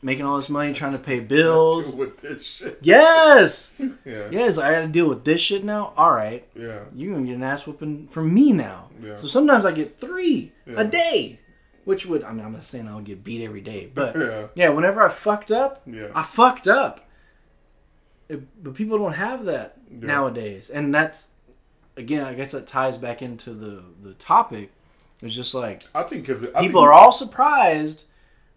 making 0.00 0.24
all 0.24 0.36
this 0.36 0.48
money, 0.48 0.72
trying 0.72 0.92
to 0.92 0.98
pay 0.98 1.20
bills. 1.20 1.90
Deal 1.90 1.98
with 1.98 2.20
this 2.22 2.42
shit. 2.44 2.78
Yes, 2.80 3.74
Yeah. 4.04 4.28
yes. 4.30 4.56
I 4.58 4.72
got 4.72 4.80
to 4.80 4.88
deal 4.88 5.06
with 5.06 5.24
this 5.24 5.40
shit 5.42 5.62
now. 5.64 5.92
All 5.96 6.10
right, 6.12 6.48
Yeah. 6.56 6.84
you 6.94 7.12
gonna 7.12 7.26
get 7.26 7.36
an 7.36 7.42
ass 7.42 7.66
whooping 7.66 8.08
from 8.08 8.32
me 8.32 8.52
now. 8.52 8.88
Yeah. 9.02 9.18
So 9.18 9.26
sometimes 9.26 9.64
I 9.66 9.72
get 9.72 10.00
three 10.00 10.52
Yeah. 10.66 10.80
a 10.80 10.84
day, 10.84 11.38
which 11.84 12.06
would 12.06 12.22
I 12.24 12.32
mean 12.32 12.44
I'm 12.44 12.52
not 12.52 12.64
saying 12.64 12.88
I'll 12.88 13.00
get 13.00 13.24
beat 13.24 13.44
every 13.44 13.60
day, 13.60 13.90
but 13.92 14.16
Yeah. 14.18 14.46
yeah, 14.54 14.68
whenever 14.70 15.02
I 15.02 15.08
fucked 15.08 15.50
up, 15.50 15.82
Yeah. 15.86 16.08
I 16.14 16.22
fucked 16.22 16.68
up. 16.68 17.08
It- 18.28 18.62
but 18.62 18.74
people 18.74 18.98
don't 18.98 19.14
have 19.14 19.44
that 19.46 19.76
Yeah. 19.90 20.06
nowadays, 20.06 20.70
and 20.70 20.94
that's 20.94 21.28
again, 21.96 22.24
I 22.24 22.34
guess 22.34 22.52
that 22.52 22.66
ties 22.66 22.96
back 22.96 23.22
into 23.22 23.52
the 23.52 23.82
the 24.00 24.14
topic. 24.14 24.72
It's 25.20 25.34
just 25.34 25.54
like 25.54 25.82
I 25.94 26.02
think 26.02 26.22
because 26.26 26.48
people 26.58 26.80
are 26.80 26.92
all 26.92 27.12
surprised 27.12 28.04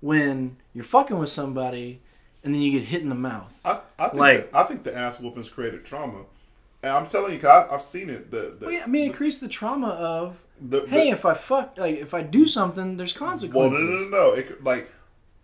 when 0.02 0.58
you're 0.74 0.84
fucking 0.84 1.18
with 1.18 1.30
somebody, 1.30 2.02
and 2.44 2.54
then 2.54 2.62
you 2.62 2.72
get 2.80 2.88
hit 2.88 3.02
in 3.02 3.10
the 3.10 3.16
mouth. 3.16 3.60
I, 3.66 3.80
I 4.00 4.08
think 4.10 4.20
Like- 4.20 4.52
the, 4.52 4.58
I 4.58 4.64
think 4.64 4.84
the 4.84 4.96
ass 4.96 5.20
whoopings 5.20 5.50
created 5.50 5.84
trauma, 5.86 6.24
and 6.84 6.92
I'm 6.94 7.06
telling 7.08 7.40
you, 7.40 7.48
I, 7.48 7.68
I've 7.74 7.82
seen 7.82 8.10
it. 8.10 8.30
The, 8.32 8.56
the, 8.60 8.66
Well, 8.68 8.72
yeah, 8.72 8.84
I 8.84 8.88
mean, 8.88 9.10
it 9.10 9.16
creates 9.16 9.40
the 9.40 9.48
trauma 9.48 9.90
of 9.90 10.44
the, 10.60 10.82
the- 10.82 10.88
hey, 10.88 11.10
if 11.10 11.26
I 11.26 11.34
fuck, 11.34 11.78
like 11.78 11.98
if 11.98 12.14
I 12.14 12.22
do 12.22 12.48
something, 12.48 12.98
there's 12.98 13.14
consequences. 13.14 13.56
well, 13.56 13.70
no, 13.70 13.80
no, 13.80 14.00
no, 14.04 14.10
no. 14.10 14.34
It, 14.34 14.64
like 14.64 14.92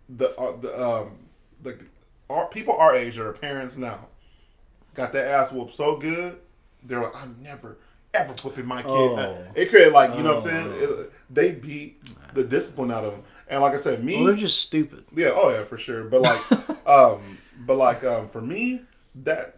the 0.08 0.36
uh, 0.38 0.56
the 0.60 0.80
um 0.82 1.18
the 1.62 1.78
our, 2.30 2.48
people 2.48 2.74
our 2.76 2.94
age 2.94 3.16
that 3.16 3.26
are 3.26 3.32
parents 3.32 3.76
now 3.76 4.08
got 4.94 5.12
their 5.12 5.26
ass 5.26 5.52
whooped 5.52 5.72
so 5.74 5.96
good, 5.96 6.38
they're 6.84 7.02
like, 7.02 7.14
I'm 7.22 7.36
never 7.42 7.76
ever 8.14 8.34
whooping 8.44 8.66
my 8.66 8.82
kid. 8.82 8.90
Oh. 8.90 9.38
It 9.54 9.70
created 9.70 9.92
like 9.92 10.16
you 10.16 10.22
know 10.22 10.34
what 10.36 10.46
I'm 10.46 10.66
Oh. 10.66 10.70
saying. 10.80 11.00
It, 11.00 11.12
they 11.30 11.50
beat 11.52 11.98
the 12.34 12.44
discipline 12.44 12.90
out 12.90 13.04
of 13.04 13.12
them, 13.12 13.22
and 13.48 13.60
like 13.62 13.72
I 13.72 13.76
said, 13.76 14.04
me. 14.04 14.16
Well, 14.16 14.26
they're 14.26 14.36
just 14.36 14.60
stupid. 14.60 15.04
Yeah, 15.14 15.30
oh 15.34 15.50
yeah, 15.50 15.64
for 15.64 15.78
sure. 15.78 16.04
But 16.04 16.20
like, 16.22 16.52
um, 16.88 17.38
but 17.66 17.76
like, 17.76 18.04
um, 18.04 18.28
for 18.28 18.40
me, 18.42 18.82
that 19.24 19.56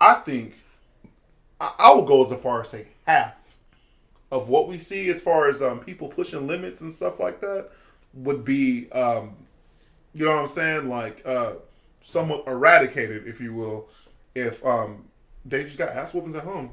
I 0.00 0.14
think 0.14 0.54
I, 1.60 1.72
I 1.78 1.90
will 1.94 2.04
go 2.04 2.24
as 2.24 2.32
far 2.40 2.60
as 2.62 2.70
say 2.70 2.88
half 3.06 3.34
of 4.32 4.48
what 4.48 4.68
we 4.68 4.78
see 4.78 5.08
as 5.10 5.22
far 5.22 5.48
as 5.48 5.62
um 5.62 5.80
people 5.80 6.08
pushing 6.08 6.46
limits 6.46 6.80
and 6.80 6.92
stuff 6.92 7.20
like 7.20 7.40
that 7.40 7.70
would 8.14 8.44
be 8.44 8.90
um, 8.92 9.36
you 10.14 10.24
know 10.24 10.32
what 10.32 10.42
I'm 10.42 10.48
saying, 10.48 10.88
like 10.88 11.22
uh, 11.26 11.54
somewhat 12.00 12.44
eradicated, 12.46 13.26
if 13.26 13.40
you 13.40 13.54
will, 13.54 13.88
if 14.34 14.64
um 14.64 15.04
they 15.44 15.62
just 15.62 15.78
got 15.78 15.90
ass 15.90 16.12
whoopings 16.14 16.34
at 16.34 16.44
home. 16.44 16.70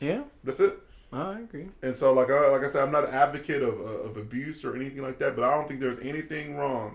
Yeah, 0.00 0.22
That's 0.44 0.60
it. 0.60 0.78
I 1.12 1.40
agree. 1.40 1.68
And 1.82 1.94
so, 1.94 2.12
like, 2.14 2.30
I, 2.30 2.48
like 2.48 2.62
I 2.62 2.68
said, 2.68 2.84
I'm 2.84 2.92
not 2.92 3.08
an 3.08 3.14
advocate 3.14 3.62
of, 3.62 3.80
uh, 3.80 4.08
of 4.08 4.16
abuse 4.16 4.64
or 4.64 4.76
anything 4.76 5.02
like 5.02 5.18
that, 5.18 5.34
but 5.34 5.44
I 5.44 5.52
don't 5.54 5.66
think 5.66 5.80
there's 5.80 5.98
anything 5.98 6.56
wrong 6.56 6.94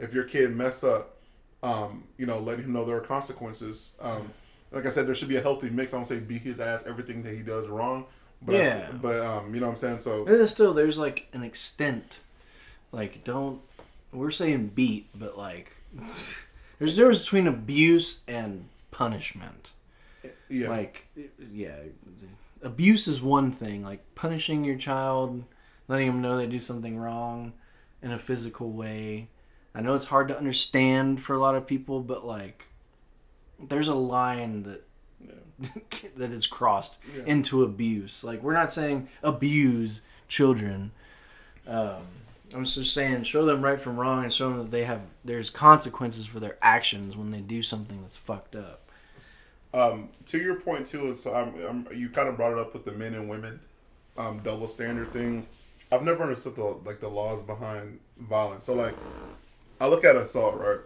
if 0.00 0.12
your 0.12 0.24
kid 0.24 0.54
mess 0.54 0.82
up. 0.82 1.16
Um, 1.62 2.02
you 2.18 2.26
know, 2.26 2.40
letting 2.40 2.64
him 2.64 2.72
know 2.72 2.84
there 2.84 2.96
are 2.96 3.00
consequences. 3.00 3.94
Um, 4.00 4.32
like 4.72 4.84
I 4.84 4.88
said, 4.88 5.06
there 5.06 5.14
should 5.14 5.28
be 5.28 5.36
a 5.36 5.40
healthy 5.40 5.70
mix. 5.70 5.94
I 5.94 5.96
don't 5.98 6.06
say 6.06 6.18
beat 6.18 6.42
his 6.42 6.58
ass 6.58 6.84
everything 6.88 7.22
that 7.22 7.34
he 7.34 7.42
does 7.42 7.68
wrong, 7.68 8.06
but 8.44 8.54
I- 8.54 8.58
Yeah. 8.58 8.90
but 9.00 9.20
um, 9.24 9.54
you 9.54 9.60
know 9.60 9.66
what 9.66 9.72
I'm 9.72 9.76
saying. 9.76 9.98
So 9.98 10.24
And 10.26 10.38
then 10.40 10.46
still, 10.46 10.72
there's 10.74 10.98
like 10.98 11.28
an 11.32 11.42
extent. 11.42 12.20
Like, 12.92 13.24
don't. 13.24 13.60
We're 14.12 14.30
saying 14.30 14.68
beat, 14.74 15.08
but 15.14 15.38
like, 15.38 15.72
there's 16.78 16.92
a 16.92 16.94
difference 16.94 17.22
between 17.22 17.46
abuse 17.46 18.20
and 18.28 18.68
punishment. 18.90 19.72
yeah, 20.50 20.68
Like, 20.68 21.06
yeah, 21.52 21.76
abuse 22.62 23.08
is 23.08 23.22
one 23.22 23.50
thing. 23.50 23.82
Like 23.82 24.04
punishing 24.14 24.64
your 24.64 24.76
child, 24.76 25.44
letting 25.88 26.08
them 26.08 26.20
know 26.22 26.36
they 26.36 26.46
do 26.46 26.60
something 26.60 26.98
wrong 26.98 27.54
in 28.02 28.12
a 28.12 28.18
physical 28.18 28.70
way. 28.70 29.28
I 29.74 29.80
know 29.80 29.94
it's 29.94 30.04
hard 30.06 30.28
to 30.28 30.36
understand 30.36 31.22
for 31.22 31.32
a 31.34 31.38
lot 31.38 31.54
of 31.54 31.66
people, 31.66 32.00
but 32.00 32.26
like, 32.26 32.66
there's 33.58 33.88
a 33.88 33.94
line 33.94 34.64
that 34.64 34.84
that 36.16 36.30
is 36.32 36.46
crossed 36.46 36.98
Yeah. 37.16 37.24
into 37.26 37.62
abuse. 37.62 38.22
Like 38.24 38.42
we're 38.42 38.54
not 38.54 38.72
saying 38.72 39.08
abuse 39.22 40.00
children. 40.28 40.92
Um, 41.66 42.02
I'm 42.54 42.64
just 42.64 42.92
saying 42.92 43.22
show 43.24 43.46
them 43.46 43.62
right 43.62 43.80
from 43.80 43.96
wrong 43.98 44.24
and 44.24 44.32
show 44.32 44.50
them 44.50 44.58
that 44.58 44.70
they 44.70 44.84
have 44.84 45.00
there's 45.24 45.48
consequences 45.50 46.26
for 46.26 46.40
their 46.40 46.56
actions 46.60 47.16
when 47.16 47.30
they 47.30 47.40
do 47.40 47.62
something 47.62 48.00
that's 48.02 48.16
fucked 48.16 48.56
up. 48.56 48.80
Um, 49.74 50.10
to 50.26 50.38
your 50.38 50.56
point 50.56 50.86
too, 50.86 51.06
is 51.10 51.24
um, 51.26 51.54
um, 51.66 51.88
you 51.94 52.10
kind 52.10 52.28
of 52.28 52.36
brought 52.36 52.52
it 52.52 52.58
up 52.58 52.74
with 52.74 52.84
the 52.84 52.92
men 52.92 53.14
and 53.14 53.28
women 53.28 53.58
um, 54.18 54.40
double 54.44 54.68
standard 54.68 55.08
thing. 55.12 55.46
I've 55.90 56.02
never 56.02 56.22
understood 56.22 56.56
the 56.56 56.64
like 56.84 57.00
the 57.00 57.08
laws 57.08 57.42
behind 57.42 58.00
violence. 58.18 58.64
So 58.64 58.74
like, 58.74 58.94
I 59.80 59.86
look 59.88 60.04
at 60.04 60.14
assault, 60.16 60.56
right? 60.60 60.78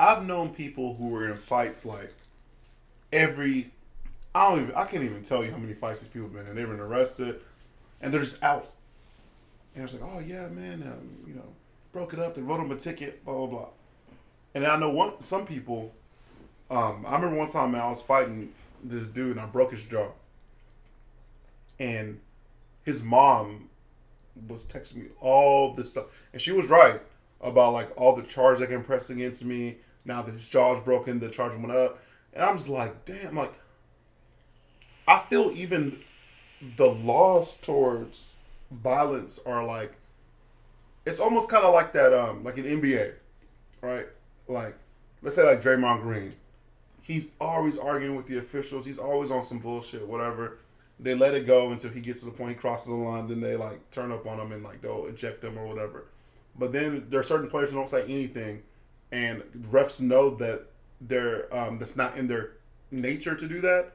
I've 0.00 0.24
known 0.26 0.50
people 0.50 0.94
who 0.94 1.08
were 1.08 1.30
in 1.30 1.36
fights 1.36 1.84
like 1.84 2.14
every. 3.12 3.70
I 4.34 4.48
don't 4.48 4.62
even. 4.62 4.74
I 4.74 4.84
can't 4.84 5.04
even 5.04 5.22
tell 5.22 5.44
you 5.44 5.50
how 5.50 5.58
many 5.58 5.74
fights 5.74 6.00
these 6.00 6.08
people 6.08 6.28
have 6.28 6.36
been 6.36 6.46
in. 6.46 6.56
They've 6.56 6.68
been 6.68 6.80
arrested, 6.80 7.40
and 8.00 8.12
they're 8.12 8.20
just 8.20 8.42
out. 8.42 8.70
And 9.74 9.84
it's 9.84 9.94
like, 9.94 10.02
oh 10.04 10.20
yeah, 10.20 10.48
man, 10.48 10.82
um, 10.82 11.08
you 11.26 11.34
know, 11.34 11.48
broke 11.92 12.12
it 12.12 12.18
up. 12.18 12.34
They 12.34 12.42
wrote 12.42 12.58
them 12.58 12.70
a 12.70 12.76
ticket, 12.76 13.24
blah 13.24 13.34
blah 13.34 13.46
blah. 13.46 13.68
And 14.54 14.66
I 14.66 14.78
know 14.78 14.90
one 14.90 15.22
some 15.22 15.46
people 15.46 15.92
um, 16.72 17.04
I 17.06 17.16
remember 17.16 17.36
one 17.36 17.50
time 17.50 17.72
man, 17.72 17.82
I 17.82 17.90
was 17.90 18.00
fighting 18.00 18.50
this 18.82 19.08
dude 19.08 19.32
and 19.32 19.40
I 19.40 19.46
broke 19.46 19.72
his 19.72 19.84
jaw. 19.84 20.08
And 21.78 22.18
his 22.82 23.02
mom 23.02 23.68
was 24.48 24.66
texting 24.66 24.96
me 24.96 25.08
all 25.20 25.74
this 25.74 25.90
stuff. 25.90 26.06
And 26.32 26.40
she 26.40 26.50
was 26.50 26.66
right 26.68 27.00
about 27.42 27.74
like 27.74 27.90
all 28.00 28.16
the 28.16 28.22
charges 28.22 28.60
that 28.60 28.68
can 28.68 28.82
press 28.82 29.10
against 29.10 29.44
me. 29.44 29.76
Now 30.06 30.22
that 30.22 30.32
his 30.32 30.48
jaw's 30.48 30.82
broken, 30.82 31.18
the 31.18 31.28
charge 31.28 31.54
went 31.56 31.72
up. 31.72 32.01
And 32.32 32.42
I'm 32.42 32.56
just 32.56 32.68
like, 32.68 33.04
damn, 33.04 33.36
like 33.36 33.52
I 35.06 35.18
feel 35.20 35.50
even 35.54 35.98
the 36.76 36.86
laws 36.86 37.56
towards 37.56 38.34
violence 38.70 39.40
are 39.44 39.64
like 39.64 39.92
it's 41.04 41.18
almost 41.18 41.50
kind 41.50 41.64
of 41.64 41.74
like 41.74 41.92
that 41.92 42.12
um 42.12 42.44
like 42.44 42.58
an 42.58 42.64
NBA, 42.64 43.14
right? 43.80 44.06
Like 44.48 44.76
let's 45.22 45.36
say 45.36 45.44
like 45.44 45.62
Draymond 45.62 46.02
Green 46.02 46.32
he's 47.02 47.28
always 47.40 47.78
arguing 47.78 48.16
with 48.16 48.26
the 48.26 48.38
officials. 48.38 48.86
He's 48.86 48.98
always 48.98 49.30
on 49.30 49.44
some 49.44 49.58
bullshit, 49.58 50.06
whatever. 50.06 50.58
They 50.98 51.14
let 51.14 51.34
it 51.34 51.46
go 51.46 51.70
until 51.72 51.90
he 51.90 52.00
gets 52.00 52.20
to 52.20 52.26
the 52.26 52.32
point 52.32 52.50
he 52.50 52.54
crosses 52.54 52.86
the 52.88 52.94
line. 52.94 53.26
Then 53.26 53.40
they 53.40 53.56
like 53.56 53.90
turn 53.90 54.12
up 54.12 54.26
on 54.26 54.40
him 54.40 54.52
and 54.52 54.62
like 54.62 54.80
they'll 54.80 55.06
eject 55.06 55.44
him 55.44 55.58
or 55.58 55.66
whatever. 55.66 56.06
But 56.58 56.72
then 56.72 57.06
there 57.08 57.20
are 57.20 57.24
certain 57.24 57.50
players 57.50 57.70
who 57.70 57.76
don't 57.76 57.88
say 57.88 58.04
anything, 58.04 58.62
and 59.10 59.42
refs 59.70 60.00
know 60.00 60.30
that 60.36 60.66
they're 61.08 61.54
um, 61.54 61.78
that's 61.78 61.96
not 61.96 62.16
in 62.16 62.26
their 62.26 62.52
nature 62.90 63.34
to 63.34 63.46
do 63.46 63.60
that, 63.60 63.92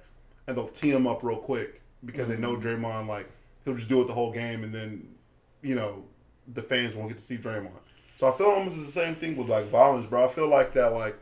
and 0.48 0.58
they'll 0.58 0.70
tee 0.70 0.92
him 0.92 1.08
up 1.08 1.24
real 1.24 1.38
quick 1.38 1.82
because 2.06 2.28
they 2.28 2.38
know 2.38 2.56
Draymond 2.56 3.08
like 3.08 3.30
he'll 3.66 3.76
just 3.76 3.90
do 3.90 4.02
it 4.02 4.08
the 4.08 4.14
whole 4.14 4.32
game, 4.32 4.64
and 4.64 4.74
then 4.74 5.08
you 5.62 5.76
know 5.76 6.04
the 6.54 6.62
fans 6.62 6.96
won't 6.96 7.10
get 7.10 7.18
to 7.18 7.24
see 7.24 7.38
Draymond. 7.38 7.72
So 8.18 8.28
I 8.28 8.36
feel 8.36 8.48
almost 8.48 8.76
the 8.76 8.92
same 8.92 9.16
thing 9.16 9.36
with 9.36 9.50
like 9.50 9.66
violence, 9.66 10.06
bro. 10.08 10.26
I 10.26 10.28
feel 10.28 10.48
like 10.48 10.74
that 10.74 10.94
like 10.94 11.18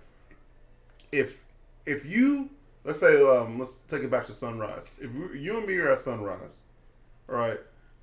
if 1.11 1.43
if 1.85 2.05
you 2.05 2.49
let's 2.83 2.99
say 2.99 3.21
um, 3.21 3.59
let's 3.59 3.79
take 3.79 4.03
it 4.03 4.11
back 4.11 4.25
to 4.25 4.33
sunrise. 4.33 4.99
If 5.01 5.13
you, 5.13 5.33
you 5.33 5.57
and 5.57 5.67
me 5.67 5.75
are 5.77 5.91
at 5.91 5.99
sunrise, 5.99 6.61
all 7.27 7.35
right, 7.35 7.59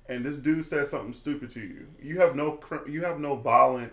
and 0.09 0.23
this 0.23 0.37
dude 0.37 0.65
says 0.65 0.91
something 0.91 1.13
stupid 1.13 1.49
to 1.51 1.61
you, 1.61 1.87
you 2.01 2.19
have 2.19 2.35
no 2.35 2.51
cr- 2.51 2.87
you 2.87 3.03
have 3.03 3.19
no 3.19 3.35
violent, 3.35 3.91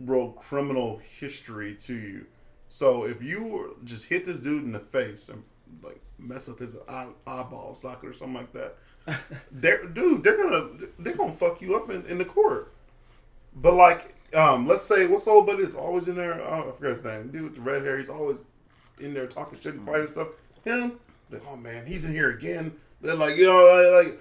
real 0.00 0.30
criminal 0.30 1.00
history 1.18 1.74
to 1.74 1.94
you. 1.94 2.26
So 2.72 3.04
if 3.04 3.22
you 3.22 3.44
were- 3.44 3.74
just 3.84 4.08
hit 4.08 4.24
this 4.24 4.38
dude 4.38 4.64
in 4.64 4.72
the 4.72 4.80
face 4.80 5.28
and 5.28 5.42
like 5.82 6.00
mess 6.18 6.48
up 6.48 6.58
his 6.58 6.74
eye, 6.88 7.08
eyeball 7.26 7.74
socket 7.74 8.08
or 8.08 8.14
something 8.14 8.34
like 8.36 8.52
that, 8.54 8.76
they're 9.52 9.84
dude, 9.84 10.22
they're 10.24 10.42
gonna 10.42 10.68
they're 10.98 11.14
gonna 11.14 11.32
fuck 11.32 11.60
you 11.60 11.76
up 11.76 11.90
in, 11.90 12.02
in 12.06 12.16
the 12.16 12.24
court. 12.24 12.72
But 13.54 13.74
like, 13.74 14.14
um, 14.34 14.66
let's 14.66 14.86
say 14.86 15.06
what's 15.06 15.28
old 15.28 15.46
buddy 15.46 15.64
is 15.64 15.76
always 15.76 16.08
in 16.08 16.14
there. 16.14 16.42
Uh, 16.42 16.60
I 16.66 16.72
forget 16.72 16.92
his 16.92 17.04
name. 17.04 17.28
Dude 17.28 17.42
with 17.42 17.54
the 17.56 17.60
red 17.60 17.82
hair. 17.82 17.98
He's 17.98 18.08
always 18.08 18.46
in 18.98 19.12
there 19.12 19.26
talking 19.26 19.60
shit 19.60 19.74
and 19.74 19.84
fighting 19.84 20.06
stuff. 20.06 20.28
Him, 20.64 20.98
like, 21.30 21.42
oh 21.50 21.56
man, 21.56 21.84
he's 21.84 22.06
in 22.06 22.12
here 22.14 22.30
again. 22.30 22.72
They're 23.02 23.16
like, 23.16 23.36
you 23.36 23.44
know, 23.44 24.00
like, 24.02 24.18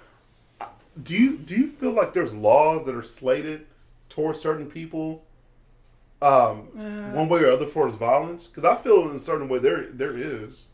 like, 0.59 0.71
do 1.01 1.15
you 1.15 1.37
do 1.37 1.55
you 1.55 1.67
feel 1.67 1.91
like 1.93 2.11
there's 2.13 2.33
laws 2.33 2.85
that 2.85 2.95
are 2.95 3.01
slated 3.01 3.65
towards 4.09 4.41
certain 4.41 4.69
people, 4.69 5.23
um, 6.21 7.13
one 7.13 7.29
way 7.29 7.41
or 7.41 7.47
other 7.51 7.65
for 7.65 7.85
his 7.87 7.95
violence? 7.95 8.47
Because 8.47 8.65
I 8.65 8.75
feel 8.75 9.09
in 9.09 9.15
a 9.15 9.19
certain 9.19 9.49
way 9.49 9.59
there 9.59 9.87
there 9.91 10.15
is. 10.15 10.67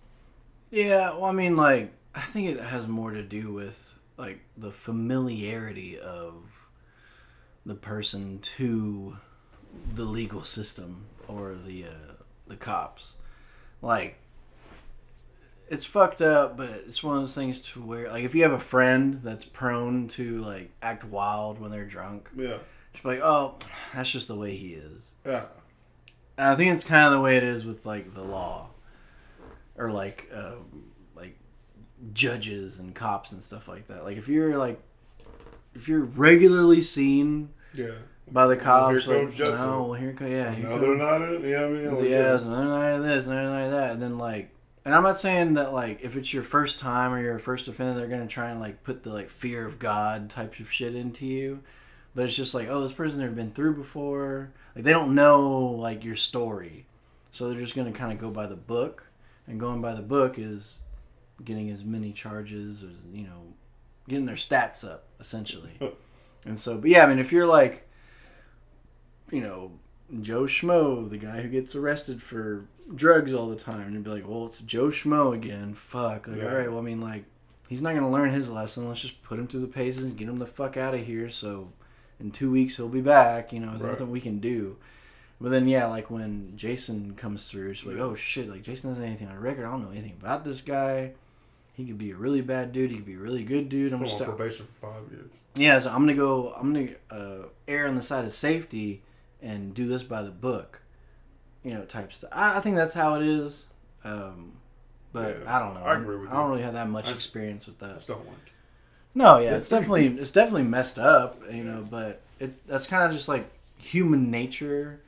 Yeah, 0.70 1.12
well, 1.14 1.26
I 1.26 1.32
mean, 1.32 1.56
like, 1.56 1.94
I 2.14 2.22
think 2.22 2.50
it 2.50 2.60
has 2.60 2.88
more 2.88 3.12
to 3.12 3.24
do 3.24 3.54
with 3.54 3.98
like 4.18 4.40
the 4.58 4.72
familiarity 4.72 6.00
of 6.00 6.34
the 7.66 7.76
person 7.76 8.40
to 8.40 9.18
the 9.94 10.04
legal 10.04 10.44
system 10.44 11.06
or 11.28 11.56
the 11.56 11.86
uh, 11.86 12.14
the 12.48 12.56
cops. 12.56 13.14
Like, 13.82 14.18
it's 15.70 15.86
fucked 15.86 16.22
up, 16.22 16.58
but 16.58 16.70
it's 16.88 17.04
one 17.04 17.16
of 17.18 17.22
those 17.22 17.36
things 17.36 17.60
to 17.74 17.82
where, 17.82 18.10
like, 18.10 18.24
if 18.24 18.34
you 18.34 18.44
have 18.44 18.54
a 18.54 18.60
friend 18.60 19.16
that's 19.16 19.46
prone 19.46 20.08
to 20.10 20.40
like 20.40 20.72
act 20.82 21.04
wild 21.04 21.60
when 21.60 21.72
they're 21.72 21.86
drunk, 21.86 22.30
Yeah, 22.36 22.58
She's 22.94 23.06
like, 23.06 23.20
oh, 23.22 23.56
that's 23.94 24.10
just 24.12 24.28
the 24.28 24.36
way 24.36 24.56
he 24.56 24.74
is. 24.74 25.12
Yeah. 25.28 25.44
And 26.38 26.48
I 26.48 26.56
think 26.56 26.74
it's 26.74 26.84
kind 26.84 27.06
of 27.06 27.12
the 27.14 27.20
way 27.20 27.38
it 27.38 27.44
is 27.44 27.66
with 27.66 27.86
like 27.86 28.14
the 28.14 28.24
law, 28.24 28.70
or 29.76 29.92
like 29.92 30.30
uh, 30.34 30.54
like 31.16 31.38
judges 32.14 32.80
and 32.80 32.96
cops 32.96 33.32
and 33.32 33.44
stuff 33.44 33.68
like 33.68 33.88
that. 33.88 34.04
Like 34.04 34.18
if 34.18 34.28
you're 34.28 34.58
like 34.58 34.80
if 35.76 35.88
you're 35.88 36.06
regularly 36.06 36.82
seen 36.82 37.50
Yeah. 37.74 37.92
by 38.32 38.48
the 38.48 38.58
cops, 38.58 39.06
here 39.06 39.14
like, 39.14 39.22
comes 39.26 39.38
Justin. 39.38 39.56
oh, 39.60 39.84
well, 39.84 39.94
here 39.94 40.14
come 40.14 40.32
yeah, 40.32 40.52
here 40.52 40.68
Another 40.68 40.98
comes 40.98 41.42
night, 41.44 41.50
yeah, 41.50 41.64
I 41.64 41.70
mean, 41.70 41.96
like, 41.96 42.10
yeah, 42.10 42.40
another 42.40 42.66
night 42.66 42.90
of 42.90 43.04
this, 43.04 43.26
another 43.26 43.50
night 43.50 43.66
of 43.66 43.72
that, 43.72 43.92
and 43.92 44.02
then 44.02 44.18
like, 44.18 44.50
and 44.86 44.96
I'm 44.96 45.04
not 45.04 45.20
saying 45.20 45.56
that 45.56 45.74
like 45.74 46.02
if 46.02 46.16
it's 46.16 46.34
your 46.34 46.44
first 46.44 46.80
time 46.80 47.14
or 47.14 47.22
your 47.22 47.40
first 47.40 47.68
offender, 47.68 47.94
they're 47.94 48.08
gonna 48.08 48.28
try 48.28 48.50
and 48.50 48.60
like 48.60 48.84
put 48.84 49.04
the 49.04 49.10
like 49.12 49.30
fear 49.30 49.66
of 49.66 49.80
God 49.80 50.30
types 50.30 50.60
of 50.60 50.72
shit 50.72 50.96
into 50.96 51.26
you, 51.26 51.62
but 52.18 52.26
it's 52.26 52.36
just 52.36 52.56
like, 52.56 52.68
oh, 52.68 52.82
this 52.82 52.92
person 52.94 53.20
never 53.20 53.32
been 53.32 53.52
through 53.52 53.76
before, 53.76 54.52
like 54.76 54.84
they 54.84 54.92
don't 54.92 55.14
know 55.14 55.50
like 55.68 56.04
your 56.04 56.16
story, 56.16 56.88
so 57.30 57.48
they're 57.48 57.60
just 57.60 57.76
gonna 57.76 57.92
kind 57.92 58.12
of 58.12 58.18
go 58.18 58.32
by 58.32 58.48
the 58.48 58.56
book, 58.56 59.06
and 59.46 59.60
going 59.60 59.82
by 59.84 59.94
the 59.94 60.02
book 60.02 60.40
is 60.40 60.80
getting 61.46 61.70
as 61.70 61.86
many 61.86 62.12
charges 62.12 62.82
as 62.82 62.96
you 63.14 63.24
know, 63.28 63.54
getting 64.10 64.26
their 64.26 64.36
stats 64.36 64.84
up 64.84 65.04
essentially, 65.20 65.78
and 66.46 66.60
so, 66.60 66.80
but 66.80 66.90
yeah, 66.90 67.04
I 67.04 67.08
mean, 67.08 67.20
if 67.20 67.32
you're 67.32 67.46
like, 67.46 67.88
you 69.32 69.42
know, 69.42 69.74
Joe 70.22 70.44
Schmo, 70.44 71.08
the 71.08 71.20
guy 71.20 71.42
who 71.42 71.50
gets 71.50 71.76
arrested 71.76 72.20
for 72.22 72.66
drugs 72.96 73.32
all 73.34 73.48
the 73.48 73.56
time, 73.56 73.82
and 73.82 73.94
you'd 73.94 74.04
be 74.04 74.10
like, 74.10 74.28
well, 74.28 74.48
it's 74.48 74.60
Joe 74.62 74.88
Schmo 74.88 75.36
again. 75.36 75.76
Fuck. 75.76 76.28
Like, 76.28 76.38
Yeah. 76.38 76.50
all 76.50 76.56
right, 76.58 76.70
well, 76.70 76.80
I 76.80 76.84
mean, 76.84 77.02
like, 77.02 77.26
he's 77.70 77.82
not 77.84 77.94
gonna 77.94 78.10
learn 78.10 78.32
his 78.32 78.50
lesson. 78.50 78.88
Let's 78.88 79.02
just 79.02 79.22
put 79.22 79.38
him 79.38 79.48
through 79.48 79.60
the 79.60 79.68
paces 79.68 80.06
and 80.06 80.18
get 80.18 80.30
him 80.30 80.40
the 80.40 80.48
fuck 80.48 80.78
out 80.78 80.96
of 80.96 81.06
here. 81.06 81.30
So, 81.30 81.74
in 82.20 82.32
two 82.32 82.52
weeks 82.52 82.78
he'll 82.78 82.90
be 82.90 83.02
back. 83.02 83.52
You 83.54 83.60
know, 83.60 83.70
there's 83.72 83.82
Right. 83.82 83.92
nothing 83.92 84.12
we 84.12 84.22
can 84.22 84.40
do. 84.40 84.78
But 85.40 85.50
then, 85.52 85.68
yeah, 85.68 85.86
like 85.86 86.10
when 86.10 86.54
Jason 86.56 87.14
comes 87.16 87.48
through, 87.48 87.70
it's 87.72 87.86
like, 87.86 87.98
oh 87.98 88.16
shit, 88.16 88.50
like 88.50 88.64
Jason 88.64 88.90
doesn't 88.90 89.04
have 89.04 89.08
anything 89.10 89.28
on 89.28 89.40
record. 89.40 89.66
I 89.66 89.72
don't 89.72 89.84
know 89.84 89.92
anything 89.92 90.16
about 90.20 90.44
this 90.44 90.62
guy. 90.62 91.12
He 91.74 91.86
could 91.86 92.00
be 92.00 92.10
a 92.10 92.16
really 92.16 92.42
bad 92.42 92.72
dude. 92.72 92.90
He 92.90 92.98
could 92.98 93.06
be 93.06 93.14
a 93.14 93.20
really 93.20 93.44
good 93.44 93.70
dude. 93.70 93.94
I'm 93.94 94.04
just 94.04 94.20
on 94.20 94.26
probation 94.28 94.66
for 94.80 94.88
five 94.88 95.12
years. 95.12 95.30
yeah, 95.56 95.78
so 95.78 95.92
I'm 95.92 96.00
gonna 96.00 96.16
go. 96.16 96.54
I'm 96.54 96.74
gonna 96.74 96.90
uh, 97.12 97.48
err 97.68 97.88
on 97.88 97.94
the 97.94 98.02
side 98.02 98.26
of 98.26 98.34
safety 98.34 99.04
and 99.44 99.76
do 99.76 99.88
this 99.88 100.02
by 100.02 100.24
the 100.24 100.32
book, 100.32 100.82
you 101.64 101.76
know, 101.76 101.84
type 101.86 102.12
stuff. 102.14 102.32
I, 102.34 102.58
I 102.58 102.60
think 102.62 102.76
that's 102.76 102.96
how 102.96 103.14
it 103.14 103.22
is. 103.22 103.68
Um, 104.04 104.54
but 105.14 105.38
Yeah, 105.44 105.56
I 105.56 105.60
don't 105.60 105.76
know. 105.76 105.82
I 105.82 105.96
agree 105.98 106.16
with 106.18 106.30
I 106.32 106.34
don't 106.34 106.46
you. 106.46 106.50
really 106.54 106.64
have 106.64 106.74
that 106.74 106.90
much 106.90 107.08
I- 107.10 107.12
experience 107.12 107.68
with 107.68 107.82
I 107.84 107.88
that. 107.90 107.96
just 107.98 108.08
don't 108.08 108.26
like. 108.26 108.36
No, 109.18 109.40
yeah, 109.40 109.56
it's 109.56 109.70
definitely 109.70 110.08
it's 110.08 110.30
definitely 110.30 110.64
messed 110.64 111.00
up, 111.00 111.42
you 111.52 111.64
know. 111.64 111.84
But 111.90 112.22
it 112.40 112.56
that's 112.68 112.86
kind 112.86 113.04
of 113.04 113.12
just 113.12 113.28
like 113.28 113.50
human 113.78 114.30
nature 114.30 115.02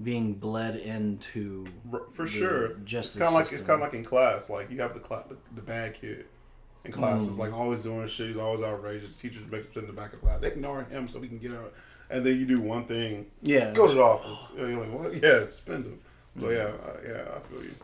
being 0.00 0.34
bled 0.34 0.76
into 0.76 1.64
For 2.12 2.22
the 2.22 2.28
sure. 2.28 2.76
It's 2.86 3.16
kind 3.16 3.28
of 3.28 3.32
like 3.34 3.52
it's 3.52 3.62
kind 3.62 3.80
of 3.82 3.86
like 3.88 3.94
in 3.94 4.04
class. 4.04 4.48
Like 4.50 4.70
you 4.70 4.80
have 4.80 4.94
the 4.94 5.00
the, 5.00 5.36
the 5.56 5.62
bad 5.62 5.94
kid 5.94 6.26
in 6.84 6.92
class 6.92 7.24
Mm. 7.24 7.30
is 7.30 7.38
like 7.38 7.52
always 7.52 7.80
doing 7.80 8.06
shit. 8.06 8.28
He's 8.28 8.36
always 8.36 8.62
outrageous. 8.62 9.16
The 9.16 9.28
Teachers 9.28 9.50
make 9.50 9.64
him 9.64 9.72
sit 9.72 9.80
in 9.82 9.88
the 9.88 9.92
back 9.92 10.12
of 10.12 10.20
class. 10.20 10.40
They 10.40 10.48
ignoring 10.48 10.86
him 10.90 11.08
so 11.08 11.20
he 11.20 11.26
can 11.26 11.38
get 11.38 11.52
out. 11.54 11.72
And 12.10 12.24
then 12.24 12.38
you 12.38 12.46
do 12.46 12.60
one 12.60 12.84
thing, 12.84 13.26
yeah. 13.42 13.72
go 13.72 13.88
to 13.88 13.94
the 13.94 14.02
office. 14.02 14.52
And 14.56 14.68
you're 14.70 14.80
like, 14.86 14.92
what? 14.92 15.14
Yeah, 15.22 15.46
spend 15.46 15.86
them. 15.86 15.98
So 16.38 16.50
yeah, 16.50 16.70
uh, 16.86 16.96
yeah, 17.04 17.22
I 17.34 17.38
feel 17.40 17.64
you. 17.64 17.74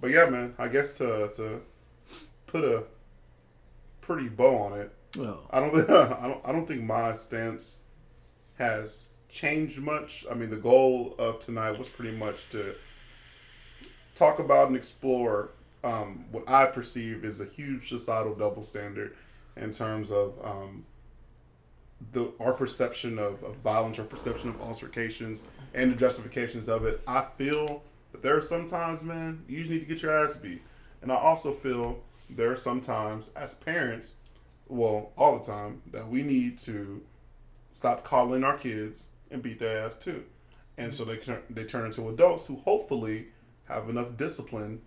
But 0.00 0.10
yeah, 0.10 0.26
man, 0.26 0.54
I 0.58 0.68
guess 0.68 0.98
to 0.98 1.30
to 1.34 1.62
put 2.46 2.62
a 2.64 2.84
pretty 4.04 4.28
bow 4.28 4.56
on 4.56 4.78
it, 4.78 4.92
Well, 5.18 5.40
I 5.50 5.60
don't 5.60 5.70
think 5.72 5.90
I 5.90 6.28
don't 6.28 6.40
I 6.46 6.52
don't 6.52 6.66
think 6.66 6.82
my 6.82 7.12
stance 7.12 7.80
has 8.58 9.06
changed 9.28 9.78
much. 9.78 10.24
I 10.30 10.34
mean, 10.34 10.50
the 10.50 10.56
goal 10.56 11.14
of 11.18 11.40
tonight 11.40 11.78
was 11.78 11.88
pretty 11.88 12.16
much 12.16 12.48
to 12.50 12.74
talk 14.14 14.38
about 14.38 14.68
and 14.68 14.76
explore 14.76 15.50
um, 15.82 16.24
what 16.30 16.48
I 16.48 16.66
perceive 16.66 17.24
is 17.24 17.40
a 17.40 17.44
huge 17.44 17.88
societal 17.88 18.34
double 18.34 18.62
standard 18.62 19.16
in 19.56 19.70
terms 19.70 20.10
of 20.10 20.34
um, 20.44 20.84
the 22.12 22.32
our 22.40 22.52
perception 22.52 23.18
of, 23.18 23.42
of 23.42 23.56
violence, 23.56 23.98
our 23.98 24.04
perception 24.04 24.48
of 24.50 24.60
altercations, 24.60 25.44
and 25.74 25.92
the 25.92 25.96
justifications 25.96 26.68
of 26.68 26.84
it. 26.84 27.02
I 27.06 27.22
feel 27.36 27.82
that 28.12 28.22
there 28.22 28.36
are 28.36 28.40
sometimes, 28.40 29.04
man, 29.04 29.44
you 29.48 29.58
just 29.58 29.70
need 29.70 29.80
to 29.80 29.86
get 29.86 30.02
your 30.02 30.12
ass 30.16 30.36
beat, 30.36 30.62
and 31.02 31.12
I 31.12 31.16
also 31.16 31.52
feel 31.52 32.02
there 32.34 32.50
are 32.50 32.56
some 32.56 32.80
times 32.80 33.30
as 33.36 33.54
parents, 33.54 34.16
well, 34.68 35.12
all 35.16 35.38
the 35.38 35.44
time, 35.44 35.82
that 35.92 36.08
we 36.08 36.22
need 36.22 36.58
to 36.58 37.02
stop 37.70 38.04
coddling 38.04 38.44
our 38.44 38.56
kids 38.56 39.06
and 39.30 39.42
beat 39.42 39.58
their 39.58 39.84
ass 39.84 39.96
too, 39.96 40.24
and 40.78 40.92
so 40.94 41.04
they 41.04 41.18
they 41.50 41.64
turn 41.64 41.86
into 41.86 42.08
adults 42.08 42.46
who 42.46 42.56
hopefully 42.64 43.26
have 43.68 43.88
enough 43.88 44.16
discipline 44.16 44.80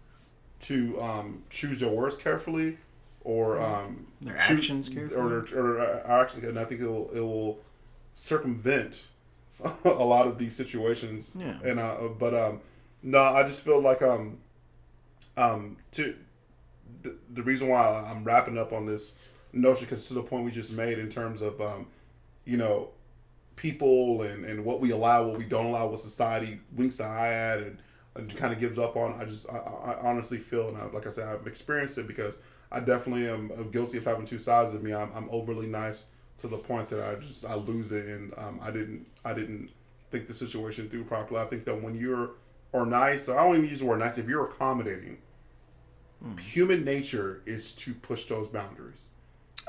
to 0.60 1.00
um, 1.02 1.44
choose 1.50 1.80
their 1.80 1.90
words 1.90 2.16
carefully 2.16 2.78
or 3.22 3.60
um, 3.62 4.08
Their 4.22 4.36
choo- 4.38 4.56
actions 4.58 4.90
carefully. 4.90 5.20
or, 5.20 5.46
or, 5.56 5.78
or 5.80 6.02
actions, 6.08 6.44
and 6.46 6.58
I 6.60 6.66
think 6.66 6.82
it 6.82 6.88
will 6.88 7.10
it 7.12 7.20
will 7.20 7.60
circumvent 8.14 9.08
a 9.86 9.90
lot 9.90 10.28
of 10.28 10.38
these 10.38 10.56
situations. 10.56 11.32
Yeah. 11.38 11.58
And 11.64 11.80
uh, 11.80 11.96
but 12.20 12.34
um, 12.34 12.62
no, 13.04 13.20
I 13.20 13.44
just 13.44 13.64
feel 13.64 13.82
like 13.82 14.02
um, 14.02 14.38
um, 15.36 15.78
to 15.92 16.16
the, 17.34 17.44
reason 17.44 17.68
why 17.68 18.06
I'm 18.10 18.24
wrapping 18.24 18.58
up 18.58 18.74
on 18.74 18.86
this 18.86 19.20
notion 19.54 19.86
because 19.86 20.08
to 20.10 20.14
the 20.14 20.24
point 20.24 20.46
we 20.46 20.52
just 20.52 20.74
made 20.74 21.00
in 21.00 21.10
terms 21.10 21.42
of 21.42 21.60
um, 21.62 21.88
you 22.46 22.58
know 22.58 22.90
people 23.56 24.22
and, 24.22 24.46
and 24.46 24.64
what 24.64 24.80
we 24.80 24.92
allow, 24.92 25.28
what 25.28 25.38
we 25.38 25.46
don't 25.46 25.66
allow, 25.66 25.88
what 25.88 26.00
society 26.00 26.60
winks 26.76 26.98
the 26.98 27.06
eye 27.06 27.34
at 27.34 27.60
and, 27.60 27.80
and 28.16 28.36
kind 28.36 28.54
of 28.54 28.60
gives 28.60 28.78
up 28.78 28.96
on. 28.96 29.20
I 29.20 29.26
just 29.26 29.50
I, 29.50 29.58
I 29.58 29.92
I 29.92 30.10
honestly 30.10 30.38
feel 30.38 30.70
and 30.70 30.78
I, 30.78 30.86
like 30.88 31.08
I 31.08 31.10
said 31.10 31.28
I've 31.28 31.48
experienced 31.48 31.98
it 31.98 32.08
because 32.08 32.40
I 32.72 32.80
definitely 32.80 33.28
am 33.28 33.52
uh, 33.52 33.64
guilty 33.64 33.98
of 33.98 34.06
having 34.06 34.26
two 34.26 34.40
sides 34.40 34.74
of 34.74 34.84
me. 34.84 34.94
I'm, 34.94 35.12
I'm 35.16 35.30
overly 35.32 35.68
nice 35.68 36.06
to 36.40 36.48
the 36.48 36.58
point 36.58 36.90
that 36.90 37.04
I 37.04 37.16
just 37.16 37.46
I 37.46 37.56
lose 37.56 37.92
it 37.92 38.06
and 38.06 38.34
um, 38.38 38.60
I 38.62 38.72
didn't 38.72 39.08
I 39.26 39.34
didn't 39.34 39.70
think 40.10 40.28
the 40.28 40.34
situation 40.34 40.90
through 40.90 41.06
properly. 41.06 41.40
I 41.40 41.46
think 41.46 41.66
that 41.66 41.82
when 41.82 41.96
you're 41.96 42.32
or 42.74 42.86
nice, 42.86 43.30
I 43.30 43.36
don't 43.36 43.58
even 43.58 43.70
use 43.70 43.80
the 43.80 43.86
word 43.86 44.00
nice. 44.00 44.18
If 44.18 44.28
you're 44.28 44.46
accommodating, 44.46 45.18
human 46.40 46.84
nature 46.84 47.42
is 47.46 47.74
to 47.74 47.94
push 47.94 48.26
those 48.26 48.48
boundaries. 48.48 49.12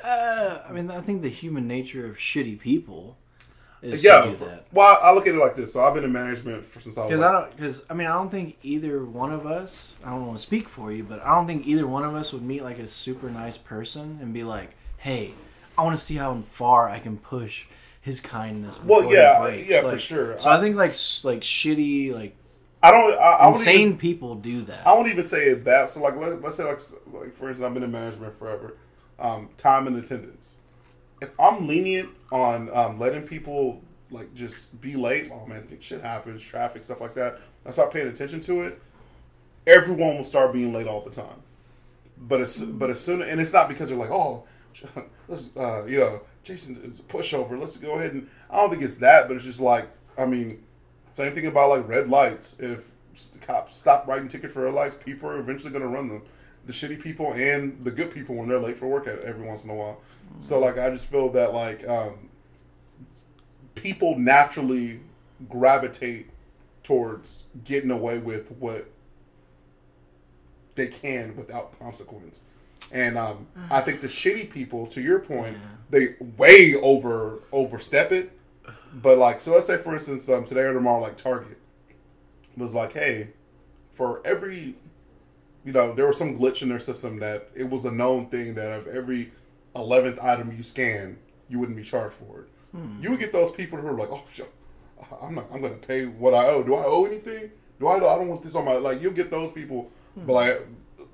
Uh, 0.02 0.60
I 0.68 0.72
mean, 0.72 0.90
I 0.90 1.00
think 1.00 1.22
the 1.22 1.28
human 1.28 1.66
nature 1.66 2.06
of 2.06 2.16
shitty 2.16 2.60
people 2.60 3.16
is 3.82 4.02
yeah, 4.02 4.22
to 4.22 4.30
do 4.30 4.36
that. 4.36 4.66
well, 4.72 4.98
I 5.02 5.12
look 5.12 5.26
at 5.26 5.34
it 5.34 5.38
like 5.38 5.56
this. 5.56 5.72
So 5.72 5.84
I've 5.84 5.94
been 5.94 6.04
in 6.04 6.12
management 6.12 6.64
for 6.64 6.80
since 6.80 6.96
I 6.96 7.02
was 7.02 7.08
Because 7.08 7.20
like, 7.20 7.30
I 7.30 7.32
don't, 7.32 7.50
because 7.56 7.82
I 7.90 7.94
mean, 7.94 8.06
I 8.06 8.12
don't 8.12 8.30
think 8.30 8.58
either 8.62 9.04
one 9.04 9.32
of 9.32 9.46
us. 9.46 9.92
I 10.04 10.10
don't 10.10 10.26
want 10.26 10.38
to 10.38 10.42
speak 10.42 10.68
for 10.68 10.92
you, 10.92 11.04
but 11.04 11.22
I 11.22 11.34
don't 11.34 11.46
think 11.46 11.66
either 11.66 11.86
one 11.86 12.04
of 12.04 12.14
us 12.14 12.32
would 12.32 12.42
meet 12.42 12.62
like 12.62 12.78
a 12.78 12.88
super 12.88 13.30
nice 13.30 13.56
person 13.56 14.18
and 14.20 14.32
be 14.32 14.44
like, 14.44 14.70
"Hey, 14.98 15.32
I 15.76 15.82
want 15.82 15.98
to 15.98 16.04
see 16.04 16.16
how 16.16 16.42
far 16.50 16.88
I 16.88 16.98
can 16.98 17.18
push 17.18 17.66
his 18.00 18.20
kindness." 18.20 18.80
Well, 18.82 19.12
yeah, 19.12 19.40
breaks." 19.40 19.68
yeah, 19.68 19.82
for 19.82 19.98
sure. 19.98 20.38
So 20.38 20.50
I, 20.50 20.60
think 20.60 20.76
like 20.76 20.90
like 21.24 21.42
shitty, 21.42 22.12
like 22.12 22.36
I 22.82 22.90
don't. 22.90 23.18
I, 23.18 23.30
I 23.32 23.48
insane 23.48 23.80
even- 23.80 23.98
people 23.98 24.34
do 24.36 24.62
that. 24.62 24.86
I 24.86 24.94
won't 24.94 25.08
even 25.08 25.24
say 25.24 25.46
it 25.48 25.64
that. 25.64 25.88
So 25.88 26.00
like, 26.00 26.16
let, 26.16 26.40
let's 26.42 26.56
say 26.56 26.64
like, 26.64 26.80
like 27.12 27.34
for 27.34 27.48
instance, 27.48 27.60
I've 27.66 27.74
been 27.74 27.82
in 27.82 27.92
management 27.92 28.38
forever. 28.38 28.76
Um, 29.18 29.48
time 29.56 29.88
and 29.88 29.96
attendance. 29.96 30.60
If 31.20 31.34
I'm 31.40 31.66
lenient 31.66 32.10
on 32.30 32.70
um, 32.72 33.00
letting 33.00 33.22
people 33.22 33.82
like 34.10 34.32
just 34.34 34.80
be 34.80 34.94
late, 34.94 35.30
oh 35.32 35.44
man, 35.46 35.66
think 35.66 35.82
shit 35.82 36.02
happens, 36.02 36.42
traffic 36.42 36.84
stuff 36.84 37.00
like 37.00 37.14
that. 37.14 37.40
I 37.66 37.72
start 37.72 37.92
paying 37.92 38.06
attention 38.06 38.40
to 38.42 38.62
it. 38.62 38.80
Everyone 39.66 40.16
will 40.16 40.24
start 40.24 40.52
being 40.52 40.72
late 40.72 40.86
all 40.86 41.00
the 41.00 41.10
time. 41.10 41.42
But 42.16 42.40
as 42.40 42.62
but 42.62 42.90
as 42.90 43.00
soon 43.00 43.22
and 43.22 43.40
it's 43.40 43.52
not 43.52 43.68
because 43.68 43.88
they're 43.88 43.98
like, 43.98 44.10
oh, 44.10 44.44
let's 45.28 45.56
uh, 45.56 45.84
you 45.86 45.98
know, 45.98 46.22
Jason 46.44 46.80
is 46.84 47.00
a 47.00 47.02
pushover. 47.02 47.58
Let's 47.58 47.76
go 47.76 47.94
ahead 47.94 48.12
and 48.12 48.28
I 48.50 48.58
don't 48.58 48.70
think 48.70 48.82
it's 48.82 48.96
that, 48.98 49.26
but 49.26 49.36
it's 49.36 49.44
just 49.44 49.60
like 49.60 49.88
I 50.16 50.26
mean, 50.26 50.62
same 51.18 51.34
thing 51.34 51.46
about 51.46 51.70
like 51.70 51.88
red 51.88 52.08
lights. 52.08 52.56
If 52.58 52.90
cops 53.40 53.76
stop 53.76 54.06
writing 54.06 54.28
tickets 54.28 54.52
for 54.52 54.62
red 54.62 54.74
lights, 54.74 54.94
people 54.94 55.28
are 55.28 55.38
eventually 55.38 55.70
going 55.70 55.82
to 55.82 55.88
run 55.88 56.08
them. 56.08 56.22
The 56.66 56.72
shitty 56.72 57.02
people 57.02 57.32
and 57.32 57.82
the 57.84 57.90
good 57.90 58.12
people 58.12 58.36
when 58.36 58.48
they're 58.48 58.58
late 58.58 58.76
for 58.76 58.86
work 58.86 59.06
at 59.06 59.20
every 59.20 59.46
once 59.46 59.64
in 59.64 59.70
a 59.70 59.74
while. 59.74 60.00
So 60.38 60.58
like 60.58 60.78
I 60.78 60.90
just 60.90 61.10
feel 61.10 61.30
that 61.30 61.52
like 61.52 61.86
um, 61.88 62.28
people 63.74 64.16
naturally 64.18 65.00
gravitate 65.48 66.30
towards 66.82 67.44
getting 67.64 67.90
away 67.90 68.18
with 68.18 68.52
what 68.52 68.88
they 70.74 70.86
can 70.86 71.36
without 71.36 71.78
consequence. 71.78 72.44
And 72.92 73.18
um, 73.18 73.46
I 73.70 73.80
think 73.80 74.00
the 74.00 74.06
shitty 74.06 74.50
people, 74.50 74.86
to 74.88 75.00
your 75.00 75.18
point, 75.18 75.56
they 75.90 76.14
way 76.36 76.74
over 76.76 77.40
overstep 77.52 78.12
it. 78.12 78.37
But 78.92 79.18
like, 79.18 79.40
so 79.40 79.52
let's 79.52 79.66
say 79.66 79.76
for 79.76 79.94
instance, 79.94 80.28
um, 80.28 80.44
today 80.44 80.62
or 80.62 80.72
tomorrow, 80.72 81.00
like 81.00 81.16
Target 81.16 81.58
was 82.56 82.74
like, 82.74 82.92
hey, 82.92 83.28
for 83.90 84.20
every, 84.24 84.74
you 85.64 85.72
know, 85.72 85.94
there 85.94 86.06
was 86.06 86.18
some 86.18 86.38
glitch 86.38 86.62
in 86.62 86.68
their 86.68 86.80
system 86.80 87.18
that 87.20 87.48
it 87.54 87.68
was 87.68 87.84
a 87.84 87.90
known 87.90 88.28
thing 88.28 88.54
that 88.54 88.80
of 88.80 88.86
every 88.88 89.32
eleventh 89.74 90.18
item 90.20 90.52
you 90.56 90.62
scan, 90.62 91.18
you 91.48 91.58
wouldn't 91.58 91.76
be 91.76 91.84
charged 91.84 92.14
for 92.14 92.42
it. 92.42 92.48
Hmm. 92.72 93.00
You 93.00 93.10
would 93.10 93.20
get 93.20 93.32
those 93.32 93.50
people 93.50 93.78
who 93.78 93.86
are 93.88 93.92
like, 93.92 94.10
oh, 94.10 94.24
I'm 95.22 95.34
not. 95.34 95.46
I'm 95.52 95.62
gonna 95.62 95.74
pay 95.74 96.06
what 96.06 96.34
I 96.34 96.46
owe. 96.48 96.62
Do 96.62 96.74
I 96.74 96.84
owe 96.84 97.04
anything? 97.04 97.50
Do 97.80 97.86
I? 97.86 97.96
I 97.96 98.18
don't 98.18 98.28
want 98.28 98.42
this 98.42 98.54
on 98.54 98.64
my 98.64 98.74
like. 98.74 99.00
You'll 99.00 99.12
get 99.12 99.30
those 99.30 99.52
people, 99.52 99.90
hmm. 100.14 100.26
but 100.26 100.32
like 100.32 100.66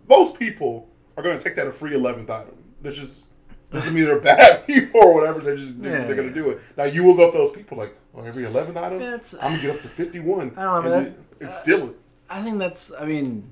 most 0.09 0.39
people 0.39 0.89
are 1.17 1.23
gonna 1.23 1.39
take 1.39 1.55
that 1.57 1.67
a 1.67 1.73
free 1.73 1.95
eleventh 1.95 2.31
item. 2.31 2.57
That's 2.83 2.97
just 2.97 3.27
doesn't 3.75 3.95
mean 3.95 4.05
they're 4.05 4.21
bad 4.21 4.67
people 4.67 5.01
or 5.01 5.15
whatever. 5.15 5.41
They're 5.41 5.57
just 5.57 5.77
yeah, 5.77 6.05
they're 6.05 6.17
gonna 6.17 6.33
do 6.33 6.51
it. 6.51 6.61
Now 6.77 6.85
you 6.85 7.05
will 7.05 7.15
go 7.15 7.29
up 7.29 7.35
those 7.35 7.51
people 7.51 7.77
like, 7.77 7.95
well, 8.13 8.27
every 8.27 8.45
eleven 8.45 8.77
item, 8.77 9.03
I'm 9.03 9.21
gonna 9.21 9.61
get 9.63 9.71
up 9.77 9.81
to 9.83 9.89
fifty 9.89 10.21
one. 10.21 10.53
I 10.57 10.63
don't 10.63 10.85
know. 10.85 10.93
And, 10.95 11.15
that, 11.41 11.51
steal 11.51 11.91
it. 11.91 11.97
I 12.31 12.43
think 12.43 12.59
that's. 12.59 12.93
I 12.93 13.05
mean, 13.05 13.51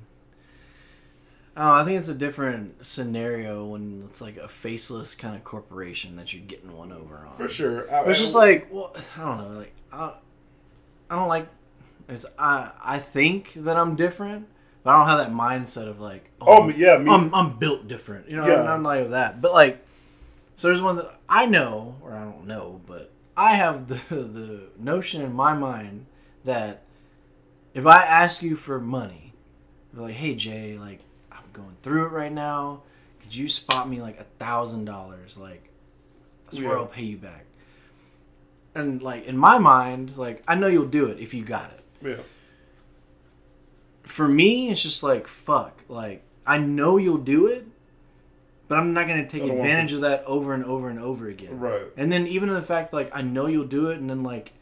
Oh, 1.55 1.71
I 1.73 1.85
think 1.85 1.99
it's 1.99 2.09
a 2.09 2.15
different 2.15 2.85
scenario 2.85 3.67
when 3.67 4.05
it's 4.09 4.23
like 4.23 4.39
a 4.39 4.49
faceless 4.49 5.15
kind 5.15 5.37
of 5.37 5.45
corporation 5.45 6.17
that 6.17 6.33
you're 6.33 6.43
getting 6.43 6.75
one 6.75 6.93
over 6.93 7.27
on. 7.27 7.37
For 7.37 7.47
sure, 7.47 7.93
I, 7.93 8.05
it's 8.05 8.21
just 8.21 8.35
like, 8.35 8.69
well, 8.73 8.95
I 9.17 9.21
don't 9.21 9.39
know, 9.39 9.59
like 9.59 9.75
I, 9.93 10.15
I 11.11 11.17
don't 11.17 11.29
like. 11.29 11.49
It's, 12.09 12.25
I 12.39 12.71
I 12.83 12.99
think 12.99 13.53
that 13.57 13.77
I'm 13.77 13.97
different, 13.97 14.49
but 14.83 14.93
I 14.93 14.99
don't 14.99 15.09
have 15.09 15.19
that 15.19 15.37
mindset 15.37 15.89
of 15.89 16.01
like, 16.01 16.31
oh, 16.41 16.65
oh 16.65 16.69
yeah, 16.71 16.97
me. 16.97 17.11
I'm 17.13 17.35
I'm 17.35 17.59
built 17.59 17.87
different, 17.87 18.31
you 18.31 18.37
know. 18.37 18.47
Yeah. 18.47 18.63
I'm, 18.63 18.69
I'm 18.69 18.83
like 18.83 19.11
that, 19.11 19.43
but 19.43 19.53
like, 19.53 19.85
so 20.63 20.69
there's 20.69 20.81
one 20.81 20.95
that 20.95 21.19
I 21.29 21.47
know, 21.47 21.97
or 22.03 22.15
I 22.15 22.23
don't 22.23 22.47
know, 22.47 22.81
but 22.87 23.11
I 23.37 23.57
have 23.57 23.89
the 23.89 23.95
the 24.15 24.61
notion 24.79 25.21
in 25.21 25.33
my 25.33 25.55
mind 25.55 26.07
that 26.45 26.85
if 27.75 27.85
I 27.85 28.05
ask 28.05 28.45
you 28.45 28.55
for 28.55 28.79
money, 28.79 29.33
like, 29.93 30.15
hey 30.15 30.37
Jay, 30.37 30.79
like 30.79 31.01
I'm 31.33 31.43
going 31.53 31.77
through 31.83 32.07
it 32.07 32.13
right 32.13 32.31
now. 32.31 32.83
Could 33.21 33.35
you 33.35 33.49
spot 33.49 33.89
me 33.89 34.01
like 34.01 34.21
a 34.21 34.27
thousand 34.39 34.85
dollars? 34.85 35.37
Like, 35.37 35.69
I 36.53 36.55
swear 36.55 36.69
yeah. 36.69 36.75
I'll 36.75 36.87
pay 36.87 37.07
you 37.07 37.17
back. 37.17 37.45
And 38.77 39.03
like 39.03 39.27
in 39.27 39.37
my 39.37 39.59
mind, 39.59 40.17
like 40.17 40.45
I 40.47 40.55
know 40.55 40.69
you'll 40.69 40.87
do 40.87 41.07
it 41.07 41.21
if 41.21 41.35
you 41.35 41.43
got 41.43 41.73
it. 41.73 42.07
Yeah. 42.07 42.23
For 44.05 44.29
me, 44.29 44.71
it's 44.71 44.81
just 44.81 45.03
like 45.03 45.27
fuck. 45.27 45.83
Like 45.89 46.23
I 46.47 46.59
know 46.59 46.99
you'll 46.99 47.19
do 47.19 47.49
it, 47.49 47.67
but 48.73 48.79
I'm 48.79 48.95
not 48.95 49.07
gonna 49.07 49.29
take 49.29 49.43
advantage 49.43 49.93
of 49.93 50.01
that 50.01 50.25
over 50.25 50.55
and 50.55 50.65
over 50.65 50.89
and 50.89 50.99
over 50.99 51.29
again. 51.29 51.61
Right. 51.61 51.83
And 51.99 52.11
then 52.11 52.27
even 52.27 52.49
the 52.49 52.63
fact 52.63 52.95
like 52.95 53.15
I 53.15 53.21
know 53.21 53.47
you'll 53.47 53.67
do 53.67 53.89
it, 53.89 53.99
and 53.99 54.09
then 54.09 54.23
like 54.23 54.55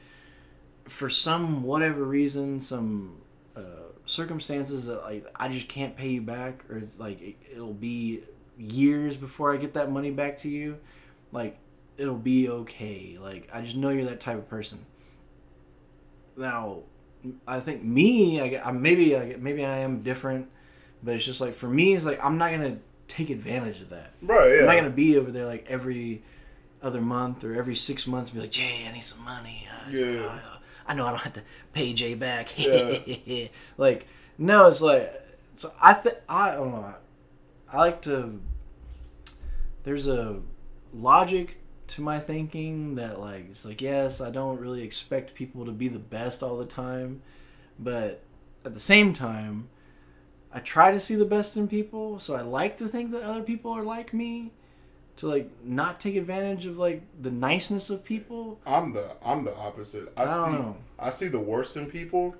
for 0.86 1.08
some 1.08 1.62
whatever 1.62 2.02
reason, 2.02 2.60
some 2.60 3.20
uh, 3.54 3.60
circumstances 4.06 4.86
that 4.86 5.02
like 5.02 5.32
I 5.36 5.46
just 5.46 5.68
can't 5.68 5.96
pay 5.96 6.08
you 6.08 6.22
back, 6.22 6.68
or 6.68 6.82
like 6.98 7.22
it, 7.22 7.36
it'll 7.52 7.72
be 7.72 8.22
years 8.58 9.16
before 9.16 9.54
I 9.54 9.58
get 9.58 9.74
that 9.74 9.92
money 9.92 10.10
back 10.10 10.38
to 10.38 10.48
you, 10.48 10.78
like 11.30 11.56
it'll 11.96 12.16
be 12.16 12.48
okay. 12.48 13.16
Like 13.16 13.48
I 13.54 13.60
just 13.60 13.76
know 13.76 13.90
you're 13.90 14.06
that 14.06 14.18
type 14.18 14.38
of 14.38 14.48
person. 14.48 14.86
Now, 16.36 16.80
I 17.46 17.60
think 17.60 17.84
me, 17.84 18.40
I, 18.40 18.60
I 18.70 18.72
maybe 18.72 19.16
I, 19.16 19.36
maybe 19.38 19.64
I 19.64 19.76
am 19.76 20.00
different, 20.00 20.48
but 21.00 21.14
it's 21.14 21.24
just 21.24 21.40
like 21.40 21.54
for 21.54 21.68
me, 21.68 21.94
it's 21.94 22.04
like 22.04 22.18
I'm 22.20 22.38
not 22.38 22.50
gonna 22.50 22.78
take 23.10 23.30
advantage 23.30 23.80
of 23.80 23.90
that. 23.90 24.12
Right. 24.22 24.54
Yeah. 24.54 24.60
I'm 24.60 24.66
not 24.66 24.76
gonna 24.76 24.90
be 24.90 25.16
over 25.16 25.30
there 25.30 25.46
like 25.46 25.66
every 25.68 26.22
other 26.82 27.00
month 27.00 27.44
or 27.44 27.54
every 27.54 27.74
six 27.74 28.06
months, 28.06 28.30
be 28.30 28.40
like, 28.40 28.50
Jay, 28.50 28.86
I 28.88 28.92
need 28.92 29.04
some 29.04 29.24
money. 29.24 29.68
Uh, 29.70 29.90
yeah. 29.90 30.26
Uh, 30.26 30.56
I 30.86 30.94
know 30.94 31.06
I 31.06 31.10
don't 31.10 31.20
have 31.20 31.34
to 31.34 31.42
pay 31.72 31.92
Jay 31.92 32.14
back. 32.14 32.48
Yeah. 32.58 33.48
like, 33.76 34.06
no, 34.38 34.68
it's 34.68 34.80
like, 34.80 35.12
so 35.54 35.72
I 35.82 35.92
think, 35.92 36.16
I 36.28 36.52
don't 36.52 36.72
know. 36.72 36.94
I, 37.70 37.76
I 37.76 37.78
like 37.78 38.02
to, 38.02 38.40
there's 39.82 40.08
a 40.08 40.40
logic 40.92 41.58
to 41.88 42.02
my 42.02 42.18
thinking 42.18 42.94
that, 42.94 43.20
like, 43.20 43.50
it's 43.50 43.64
like, 43.64 43.80
yes, 43.80 44.20
I 44.20 44.30
don't 44.30 44.58
really 44.58 44.82
expect 44.82 45.34
people 45.34 45.66
to 45.66 45.72
be 45.72 45.88
the 45.88 45.98
best 45.98 46.42
all 46.42 46.56
the 46.56 46.66
time, 46.66 47.22
but 47.78 48.22
at 48.64 48.74
the 48.74 48.80
same 48.80 49.12
time, 49.12 49.68
I 50.52 50.60
try 50.60 50.90
to 50.90 50.98
see 50.98 51.14
the 51.14 51.24
best 51.24 51.56
in 51.56 51.68
people, 51.68 52.18
so 52.18 52.34
I 52.34 52.40
like 52.42 52.76
to 52.78 52.88
think 52.88 53.12
that 53.12 53.22
other 53.22 53.42
people 53.42 53.70
are 53.72 53.84
like 53.84 54.12
me 54.12 54.50
to 55.16 55.28
like 55.28 55.50
not 55.62 56.00
take 56.00 56.16
advantage 56.16 56.66
of 56.66 56.78
like 56.78 57.02
the 57.20 57.30
niceness 57.30 57.90
of 57.90 58.02
people. 58.02 58.58
I'm 58.66 58.92
the 58.92 59.16
I'm 59.24 59.44
the 59.44 59.54
opposite. 59.56 60.12
I, 60.16 60.24
I 60.24 60.26
see 60.26 60.52
know. 60.52 60.76
I 60.98 61.10
see 61.10 61.28
the 61.28 61.38
worst 61.38 61.76
in 61.76 61.90
people, 61.90 62.34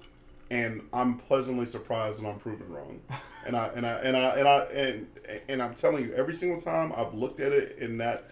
and 0.50 0.82
I'm 0.92 1.18
pleasantly 1.18 1.66
surprised 1.66 2.22
when 2.22 2.32
I'm 2.32 2.38
proven 2.38 2.72
wrong. 2.72 3.00
and 3.46 3.54
I 3.56 3.66
and 3.76 3.86
I 3.86 3.92
and 4.00 4.16
I 4.16 4.28
and 4.30 4.48
I 4.48 4.58
and 4.64 5.06
and 5.48 5.62
I'm 5.62 5.74
telling 5.74 6.04
you, 6.04 6.14
every 6.14 6.34
single 6.34 6.60
time 6.60 6.92
I've 6.96 7.14
looked 7.14 7.38
at 7.38 7.52
it 7.52 7.78
in 7.78 7.98
that 7.98 8.30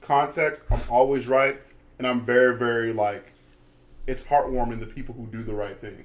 context, 0.00 0.64
I'm 0.70 0.80
always 0.88 1.26
right, 1.26 1.60
and 1.98 2.06
I'm 2.06 2.22
very 2.22 2.56
very 2.56 2.92
like, 2.92 3.32
it's 4.06 4.22
heartwarming 4.22 4.80
the 4.80 4.86
people 4.86 5.14
who 5.14 5.26
do 5.26 5.42
the 5.42 5.54
right 5.54 5.78
thing. 5.78 6.04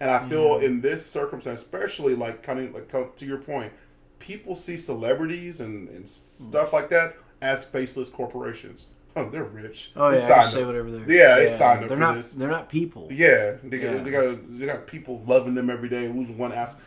And 0.00 0.10
I 0.10 0.26
feel 0.28 0.54
mm-hmm. 0.54 0.64
in 0.64 0.80
this 0.80 1.04
circumstance, 1.04 1.60
especially 1.60 2.14
like 2.14 2.42
kind 2.42 2.58
of 2.58 2.74
like 2.74 3.16
to 3.16 3.26
your 3.26 3.38
point, 3.38 3.72
people 4.18 4.56
see 4.56 4.76
celebrities 4.76 5.60
and, 5.60 5.88
and 5.90 6.08
stuff 6.08 6.72
like 6.72 6.88
that 6.88 7.16
as 7.42 7.64
faceless 7.64 8.08
corporations. 8.08 8.88
Oh, 9.16 9.28
they're 9.28 9.44
rich. 9.44 9.92
Oh 9.96 10.10
they 10.10 10.16
yeah, 10.16 10.44
say 10.44 10.64
whatever 10.64 10.90
they're. 10.90 11.10
Yeah, 11.10 11.36
they 11.36 11.46
signed 11.46 11.82
up 11.82 11.88
they're 11.88 11.96
for 11.96 12.00
not, 12.02 12.14
this. 12.14 12.32
They're 12.32 12.50
not 12.50 12.68
people. 12.68 13.08
Yeah, 13.10 13.56
they 13.62 13.78
got, 13.78 13.94
yeah. 13.94 14.02
they 14.02 14.10
got 14.10 14.58
they 14.58 14.66
got 14.66 14.86
people 14.86 15.22
loving 15.26 15.54
them 15.54 15.68
every 15.68 15.88
day. 15.88 16.06
Who's 16.06 16.30
one 16.30 16.52
ask? 16.52 16.78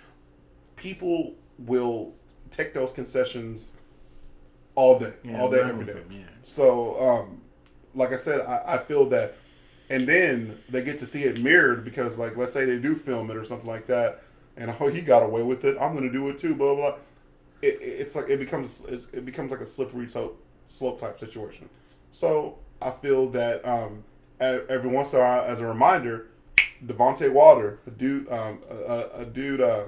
People 0.75 1.35
will 1.59 2.13
take 2.49 2.73
those 2.73 2.93
concessions 2.93 3.73
all 4.75 4.99
day, 4.99 5.13
yeah, 5.23 5.39
all 5.39 5.51
day, 5.51 5.59
every 5.59 5.85
day. 5.85 5.93
Them, 5.93 6.05
yeah. 6.11 6.23
So, 6.41 6.99
um, 7.01 7.41
like 7.93 8.11
I 8.11 8.15
said, 8.15 8.41
I, 8.41 8.75
I 8.75 8.77
feel 8.77 9.05
that, 9.09 9.35
and 9.89 10.07
then 10.07 10.59
they 10.69 10.83
get 10.83 10.97
to 10.99 11.05
see 11.05 11.23
it 11.23 11.41
mirrored 11.41 11.83
because, 11.83 12.17
like, 12.17 12.37
let's 12.37 12.53
say 12.53 12.65
they 12.65 12.79
do 12.79 12.95
film 12.95 13.29
it 13.29 13.37
or 13.37 13.43
something 13.43 13.67
like 13.67 13.87
that, 13.87 14.23
and 14.57 14.73
oh, 14.79 14.87
he 14.87 15.01
got 15.01 15.23
away 15.23 15.43
with 15.43 15.65
it. 15.65 15.77
I'm 15.79 15.95
to 15.99 16.11
do 16.11 16.29
it 16.29 16.37
too. 16.37 16.55
Blah 16.55 16.75
blah. 16.75 16.95
It, 17.61 17.77
it's 17.81 18.15
like 18.15 18.29
it 18.29 18.39
becomes 18.39 18.85
it 19.13 19.25
becomes 19.25 19.51
like 19.51 19.61
a 19.61 19.65
slippery 19.65 20.07
slope 20.09 20.41
slope 20.67 20.99
type 20.99 21.19
situation. 21.19 21.69
So 22.11 22.57
I 22.81 22.91
feel 22.91 23.29
that 23.29 23.65
um, 23.67 24.03
every 24.39 24.89
once 24.89 25.13
in 25.13 25.19
a 25.19 25.23
while, 25.23 25.43
as 25.43 25.59
a 25.59 25.65
reminder, 25.65 26.27
Devonte 26.85 27.31
Water, 27.31 27.79
a 27.87 27.91
dude, 27.91 28.29
um, 28.31 28.59
a, 28.69 29.05
a, 29.15 29.25
dude, 29.25 29.61
uh, 29.61 29.85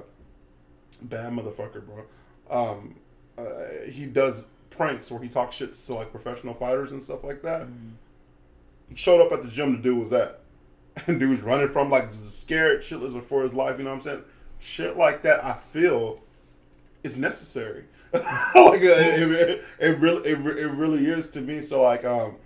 bad 1.02 1.34
motherfucker, 1.34 1.84
bro. 1.86 2.06
Um, 2.50 2.96
uh, 3.38 3.90
he 3.92 4.06
does 4.06 4.48
pranks 4.70 5.12
where 5.12 5.22
he 5.22 5.30
talks 5.30 5.56
shit 5.56 5.74
to 5.74 5.94
like 5.94 6.12
professional 6.12 6.54
fighters 6.54 6.92
and 6.92 7.02
stuff 7.02 7.24
like 7.24 7.42
that. 7.44 7.68
Mm. 7.68 7.92
Showed 8.94 9.26
up 9.26 9.32
at 9.32 9.42
the 9.42 9.50
gym 9.50 9.76
to 9.76 9.82
do 9.82 9.96
was 9.96 10.12
that. 10.12 10.42
And 11.08 11.20
dude 11.20 11.30
was 11.30 11.42
running 11.42 11.68
from 11.70 11.90
like 11.90 12.14
scared 12.14 12.82
shitless 12.82 13.22
for 13.24 13.44
his 13.44 13.54
life, 13.54 13.78
you 13.78 13.84
know 13.84 13.90
what 13.90 13.98
I'm 13.98 14.02
saying? 14.02 14.24
Shit 14.60 14.98
like 14.98 15.24
that, 15.24 15.44
I 15.44 15.54
feel 15.54 16.22
is 17.04 17.18
necessary. 17.18 17.86
like 18.14 18.24
it, 18.82 19.32
it, 19.32 19.64
it, 19.80 20.00
really 20.00 20.30
it, 20.30 20.40
it 20.40 20.72
really 20.72 21.06
is 21.06 21.30
to 21.32 21.42
me. 21.42 21.60
So 21.60 21.82
like 21.82 22.06
um 22.06 22.38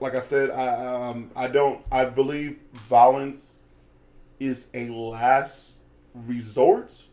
like 0.00 0.14
I 0.14 0.20
said, 0.20 0.50
I 0.50 1.08
um 1.08 1.30
I 1.34 1.48
don't 1.48 1.84
I 1.90 2.04
believe 2.04 2.60
violence 2.72 3.60
is 4.38 4.68
a 4.74 4.88
last 4.90 5.80
resort, 6.14 7.08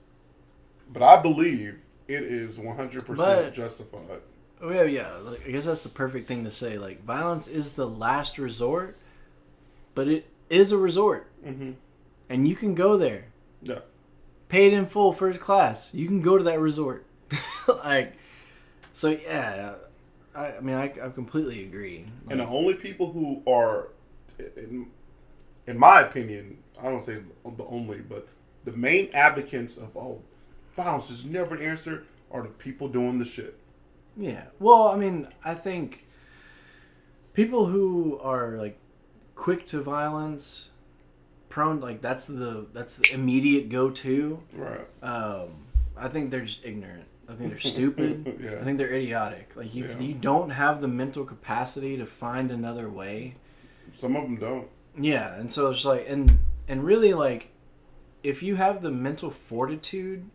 but 0.92 1.02
I 1.02 1.22
believe 1.22 1.80
it 2.08 2.24
is 2.24 2.60
one 2.60 2.78
hundred 2.78 3.06
percent 3.06 3.54
justified. 3.54 4.22
Oh 4.64 4.72
yeah, 4.72 4.84
yeah. 4.84 5.14
Like, 5.22 5.46
I 5.46 5.52
guess 5.52 5.66
that's 5.66 5.84
the 5.84 5.90
perfect 5.90 6.26
thing 6.26 6.46
to 6.46 6.52
say. 6.52 6.78
Like 6.78 7.04
violence 7.04 7.48
is 7.48 7.74
the 7.74 7.88
last 7.88 8.38
resort, 8.38 8.98
but 9.94 10.08
it 10.08 10.26
is 10.50 10.72
a 10.72 10.78
resort, 10.78 11.30
mm-hmm. 11.46 11.72
and 12.30 12.48
you 12.48 12.56
can 12.56 12.74
go 12.74 12.96
there. 12.96 13.26
Yeah. 13.62 13.80
Paid 14.48 14.72
in 14.72 14.86
full, 14.86 15.12
first 15.12 15.42
class. 15.42 15.94
You 15.94 16.08
can 16.08 16.22
go 16.22 16.38
to 16.38 16.46
that 16.46 16.62
resort. 16.62 17.06
like, 17.68 18.14
so 18.94 19.10
yeah, 19.10 19.74
I, 20.34 20.54
I 20.54 20.60
mean, 20.62 20.76
I, 20.76 20.94
I 21.04 21.10
completely 21.10 21.66
agree. 21.66 22.06
Like, 22.24 22.32
and 22.32 22.40
the 22.40 22.48
only 22.48 22.76
people 22.76 23.12
who 23.12 23.44
are, 23.52 23.90
in, 24.56 24.88
in 25.68 25.78
my 25.78 26.02
opinion, 26.02 26.58
I 26.82 26.86
don't 26.86 27.04
say 27.04 27.18
the 27.44 27.66
only, 27.66 27.98
but 27.98 28.30
the 28.64 28.72
main 28.72 29.10
advocates 29.14 29.76
of 29.76 29.98
oh, 29.98 30.22
violence 30.78 31.12
is 31.12 31.26
never 31.26 31.56
an 31.56 31.62
answer 31.62 32.06
are 32.32 32.44
the 32.44 32.50
people 32.50 32.88
doing 32.88 33.20
the 33.20 33.26
shit. 33.26 33.60
Yeah. 34.18 34.46
Well, 34.60 34.88
I 34.88 34.96
mean, 34.96 35.28
I 35.44 35.54
think 35.54 36.06
people 37.34 37.66
who 37.66 38.20
are 38.22 38.58
like 38.58 38.78
quick 39.36 39.66
to 39.68 39.82
violence, 39.82 40.70
prone 41.50 41.80
like 41.80 42.02
that's 42.02 42.28
the 42.28 42.68
that's 42.74 42.98
the 42.98 43.14
immediate 43.14 43.70
go 43.70 43.90
to. 43.90 44.40
Right. 44.56 44.82
Um, 45.02 45.50
I 45.98 46.08
think 46.08 46.32
they're 46.32 46.42
just 46.42 46.66
ignorant. 46.66 47.06
I 47.28 47.34
think 47.34 47.50
they're 47.50 47.60
stupid. 47.60 48.40
yeah. 48.44 48.60
I 48.60 48.64
think 48.64 48.78
they're 48.78 48.94
idiotic. 48.94 49.56
Like 49.56 49.74
you, 49.74 49.86
yeah. 49.86 50.00
you 50.00 50.14
don't 50.14 50.50
have 50.50 50.82
the 50.82 50.88
mental 50.88 51.24
capacity 51.24 51.98
to 51.98 52.06
find 52.06 52.52
another 52.52 52.90
way. 52.90 53.36
Some 53.92 54.16
of 54.16 54.24
them 54.24 54.36
don't. 54.38 54.68
Yeah, 54.98 55.36
and 55.36 55.50
so 55.50 55.70
it's 55.70 55.86
like, 55.86 56.06
and 56.08 56.40
and 56.68 56.84
really 56.84 57.14
like, 57.14 57.50
if 58.24 58.44
you 58.44 58.56
have 58.56 58.82
the 58.82 58.92
mental 58.92 59.32
fortitude 59.32 60.30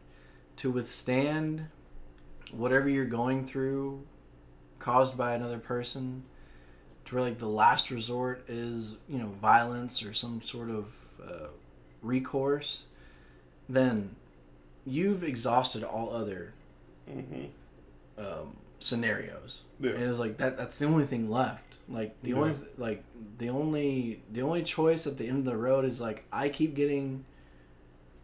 to 0.56 0.70
withstand 0.70 1.68
whatever 2.52 2.88
you're 2.88 3.04
going 3.04 3.44
through, 3.44 4.02
caused 4.78 5.16
by 5.16 5.34
another 5.34 5.58
person, 5.58 6.24
to 7.06 7.14
where 7.14 7.24
like 7.24 7.38
the 7.38 7.48
last 7.48 7.90
resort 7.90 8.44
is 8.48 8.96
you 9.08 9.18
know 9.18 9.28
violence 9.40 10.02
or 10.02 10.12
some 10.14 10.42
sort 10.42 10.70
of 10.70 10.92
uh, 11.24 11.48
recourse, 12.02 12.84
then 13.68 14.16
you've 14.86 15.22
exhausted 15.24 15.84
all 15.84 16.10
other 16.12 16.54
hmm 17.10 17.46
um, 18.18 18.56
scenarios. 18.80 19.60
Yeah. 19.80 19.92
And 19.92 20.02
it's 20.04 20.18
like 20.18 20.38
that. 20.38 20.56
That's 20.56 20.78
the 20.78 20.86
only 20.86 21.04
thing 21.06 21.30
left. 21.30 21.76
Like 21.88 22.20
the 22.22 22.34
only 22.34 22.52
th- 22.52 22.70
like 22.76 23.04
the 23.38 23.48
only 23.48 24.22
the 24.32 24.42
only 24.42 24.62
choice 24.62 25.06
at 25.06 25.16
the 25.18 25.26
end 25.26 25.38
of 25.38 25.44
the 25.44 25.56
road 25.56 25.84
is 25.84 26.00
like 26.00 26.24
I 26.32 26.48
keep 26.48 26.74
getting 26.74 27.24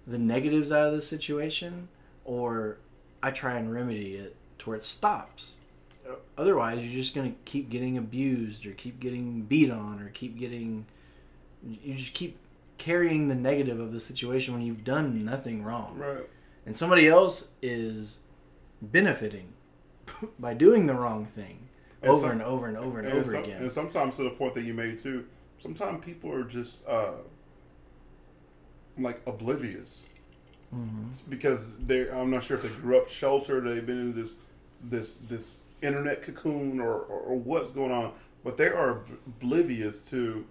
the 0.06 0.18
negatives 0.18 0.70
out 0.70 0.88
of 0.88 0.92
this 0.94 1.06
situation, 1.08 1.88
or 2.24 2.78
I 3.24 3.30
try 3.30 3.54
and 3.56 3.72
remedy 3.72 4.16
it 4.16 4.36
to 4.58 4.68
where 4.68 4.76
it 4.76 4.84
stops. 4.84 5.52
Otherwise, 6.36 6.80
you're 6.84 6.92
just 7.00 7.14
gonna 7.14 7.32
keep 7.46 7.70
getting 7.70 7.96
abused, 7.96 8.66
or 8.66 8.72
keep 8.72 9.00
getting 9.00 9.40
beat 9.42 9.70
on, 9.70 10.02
or 10.02 10.10
keep 10.10 10.38
getting. 10.38 10.84
You 11.66 11.94
just 11.94 12.12
keep 12.12 12.36
carrying 12.76 13.28
the 13.28 13.34
negative 13.34 13.80
of 13.80 13.92
the 13.94 14.00
situation 14.00 14.52
when 14.52 14.62
you've 14.62 14.84
done 14.84 15.24
nothing 15.24 15.62
wrong 15.62 15.96
Right. 15.96 16.28
and 16.66 16.76
somebody 16.76 17.08
else 17.08 17.48
is 17.62 18.18
benefiting 18.82 19.54
by 20.38 20.52
doing 20.54 20.86
the 20.86 20.92
wrong 20.94 21.24
thing 21.24 21.68
And 22.02 22.10
over 22.10 22.18
some- 22.18 22.30
and 22.32 22.42
over 22.42 22.66
and 22.66 22.76
over 22.76 22.98
and, 22.98 23.06
And, 23.08 23.18
over 23.20 23.30
some- 23.30 23.44
again. 23.44 23.62
and 23.62 23.72
sometimes 23.72 24.16
to 24.16 24.24
the 24.24 24.30
point 24.30 24.52
that 24.54 24.64
you 24.64 24.74
made 24.74 24.98
too. 24.98 25.24
Sometimes 25.60 26.04
people 26.04 26.30
are 26.32 26.42
just 26.44 26.86
uh, 26.86 27.12
like 28.98 29.20
oblivious 29.26 30.10
Mhm. 30.74 31.30
Because 31.30 31.76
they 31.78 32.10
I'm 32.10 32.30
not 32.30 32.42
sure 32.42 32.56
if 32.56 32.62
they 32.62 32.68
grew 32.80 32.98
up 32.98 33.08
sheltered, 33.08 33.64
they've 33.64 33.86
been 33.86 34.00
in 34.00 34.14
this 34.14 34.38
this 34.82 35.18
this 35.18 35.64
internet 35.82 36.22
cocoon 36.22 36.80
or, 36.80 36.94
or, 36.94 37.20
or 37.20 37.36
what's 37.38 37.70
going 37.70 37.92
on, 37.92 38.12
but 38.42 38.56
they 38.56 38.68
are 38.68 39.02
oblivious 39.26 40.08
to 40.10 40.46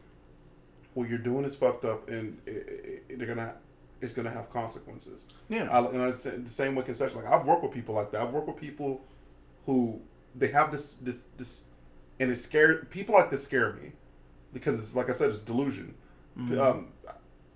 what 0.94 1.10
you're 1.10 1.18
doing 1.18 1.44
is 1.44 1.56
fucked 1.56 1.86
up 1.86 2.08
and 2.08 2.40
it, 2.46 3.04
it, 3.10 3.18
they're 3.18 3.28
gonna 3.28 3.56
it's 4.02 4.14
gonna 4.14 4.30
have 4.30 4.50
consequences. 4.52 5.26
Yeah, 5.50 5.68
I, 5.72 5.80
and 5.88 6.02
I 6.02 6.12
said 6.12 6.46
the 6.46 6.52
same 6.52 6.76
with 6.76 6.86
concession. 6.86 7.22
Like 7.24 7.32
I've 7.32 7.46
worked 7.46 7.64
with 7.64 7.72
people 7.72 7.96
like 7.96 8.12
that. 8.12 8.22
I've 8.22 8.34
worked 8.34 8.48
with 8.48 8.58
people 8.58 9.02
who 9.66 10.00
they 10.36 10.48
have 10.50 10.72
this 10.72 10.96
this 10.96 11.24
this, 11.38 11.66
and 12.20 12.32
it 12.32 12.36
scared 12.38 12.90
people 12.90 13.16
like 13.16 13.30
this 13.30 13.44
scare 13.44 13.74
me 13.74 13.94
because 14.54 14.78
it's 14.80 14.96
like 14.96 15.10
I 15.10 15.14
said, 15.14 15.30
it's 15.30 15.42
delusion. 15.42 15.96
Um, 16.60 16.93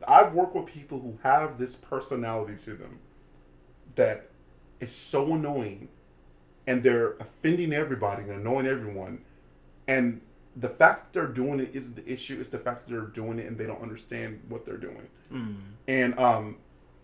I've 0.07 0.34
worked 0.34 0.56
with 0.56 0.65
people 0.65 0.99
who 0.99 1.18
have 1.24 1.57
this 1.57 1.76
personality 1.76 2.56
to 2.65 2.74
them 2.74 2.99
that 3.95 4.30
is 4.80 4.95
so 4.95 5.34
annoying, 5.34 5.88
and 6.68 6.84
they're 6.84 7.14
offending 7.14 7.74
everybody 7.74 8.24
and 8.24 8.32
annoying 8.32 8.68
everyone, 8.68 9.24
and 9.88 10.22
the 10.56 10.69
fact 10.69 11.14
that 11.14 11.14
they're 11.19 11.32
doing 11.34 11.60
it 11.60 11.69
isn't 11.74 11.95
the 11.95 12.11
issue. 12.11 12.38
It's 12.40 12.49
the 12.49 12.60
fact 12.60 12.86
that 12.88 12.91
they're 12.91 13.02
doing 13.02 13.40
it 13.40 13.45
and 13.48 13.57
they 13.57 13.65
don't 13.68 13.82
understand 13.82 14.41
what 14.49 14.65
they're 14.65 14.78
doing 14.78 15.07
Mm. 15.32 15.56
and 15.90 16.18
um, 16.19 16.56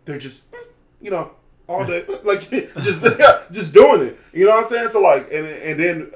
they're 0.06 0.18
just 0.18 0.54
you 1.02 1.12
know 1.12 1.32
all 1.68 1.86
day 1.86 2.06
like 2.24 2.50
just 2.82 3.04
just 3.52 3.74
doing 3.74 4.02
it. 4.08 4.20
You 4.34 4.46
know 4.46 4.52
what 4.56 4.64
I'm 4.66 4.70
saying? 4.70 4.90
So 4.90 5.02
like, 5.02 5.26
and 5.32 5.46
and 5.46 5.80
then 5.80 6.12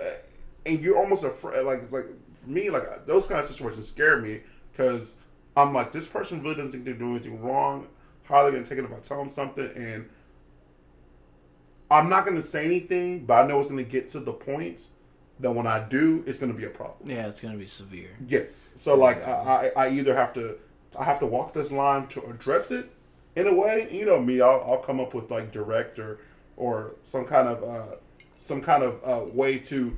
and 0.65 0.79
you're 0.79 0.97
almost 0.97 1.23
afraid. 1.25 1.61
Like 1.63 1.91
like 1.91 2.05
for 2.41 2.49
me, 2.49 2.69
like 2.69 3.05
those 3.05 3.27
kind 3.27 3.39
of 3.39 3.45
situations 3.45 3.87
scare 3.89 4.21
me 4.21 4.39
because 4.71 5.15
I'm 5.57 5.73
like, 5.73 5.91
this 5.91 6.07
person 6.07 6.41
really 6.41 6.55
doesn't 6.55 6.71
think 6.71 6.85
they're 6.85 6.93
doing 6.93 7.15
anything 7.15 7.41
wrong. 7.41 7.87
How 8.23 8.35
are 8.35 8.45
they 8.45 8.51
gonna 8.51 8.65
take 8.65 8.77
it 8.77 8.85
if 8.85 8.91
I 8.93 8.99
tell 8.99 9.17
them 9.17 9.29
something? 9.29 9.69
And 9.75 10.09
I'm 11.89 12.09
not 12.09 12.25
gonna 12.25 12.41
say 12.43 12.65
anything, 12.65 13.25
but 13.25 13.43
I 13.43 13.47
know 13.47 13.59
it's 13.59 13.69
gonna 13.69 13.83
get 13.83 14.07
to 14.09 14.19
the 14.19 14.33
point 14.33 14.87
that 15.39 15.51
when 15.51 15.65
I 15.67 15.79
do, 15.87 16.23
it's 16.27 16.37
gonna 16.39 16.53
be 16.53 16.65
a 16.65 16.69
problem. 16.69 17.09
yeah, 17.09 17.27
it's 17.27 17.39
gonna 17.39 17.57
be 17.57 17.67
severe. 17.67 18.11
Yes. 18.27 18.71
So 18.75 18.95
like 18.95 19.25
I, 19.27 19.71
I 19.75 19.85
I 19.85 19.89
either 19.89 20.15
have 20.15 20.33
to 20.33 20.57
I 20.97 21.03
have 21.03 21.19
to 21.19 21.25
walk 21.25 21.53
this 21.53 21.71
line 21.71 22.07
to 22.07 22.23
address 22.25 22.71
it 22.71 22.91
in 23.35 23.47
a 23.47 23.53
way. 23.53 23.87
You 23.91 24.05
know 24.05 24.19
me, 24.21 24.41
I'll, 24.41 24.63
I'll 24.65 24.79
come 24.79 24.99
up 24.99 25.13
with 25.13 25.31
like 25.31 25.51
direct 25.51 25.97
or 25.99 26.19
or 26.55 26.95
some 27.01 27.25
kind 27.25 27.47
of 27.47 27.63
uh, 27.63 27.95
some 28.37 28.61
kind 28.61 28.83
of 28.83 28.99
uh, 29.03 29.25
way 29.31 29.57
to 29.59 29.95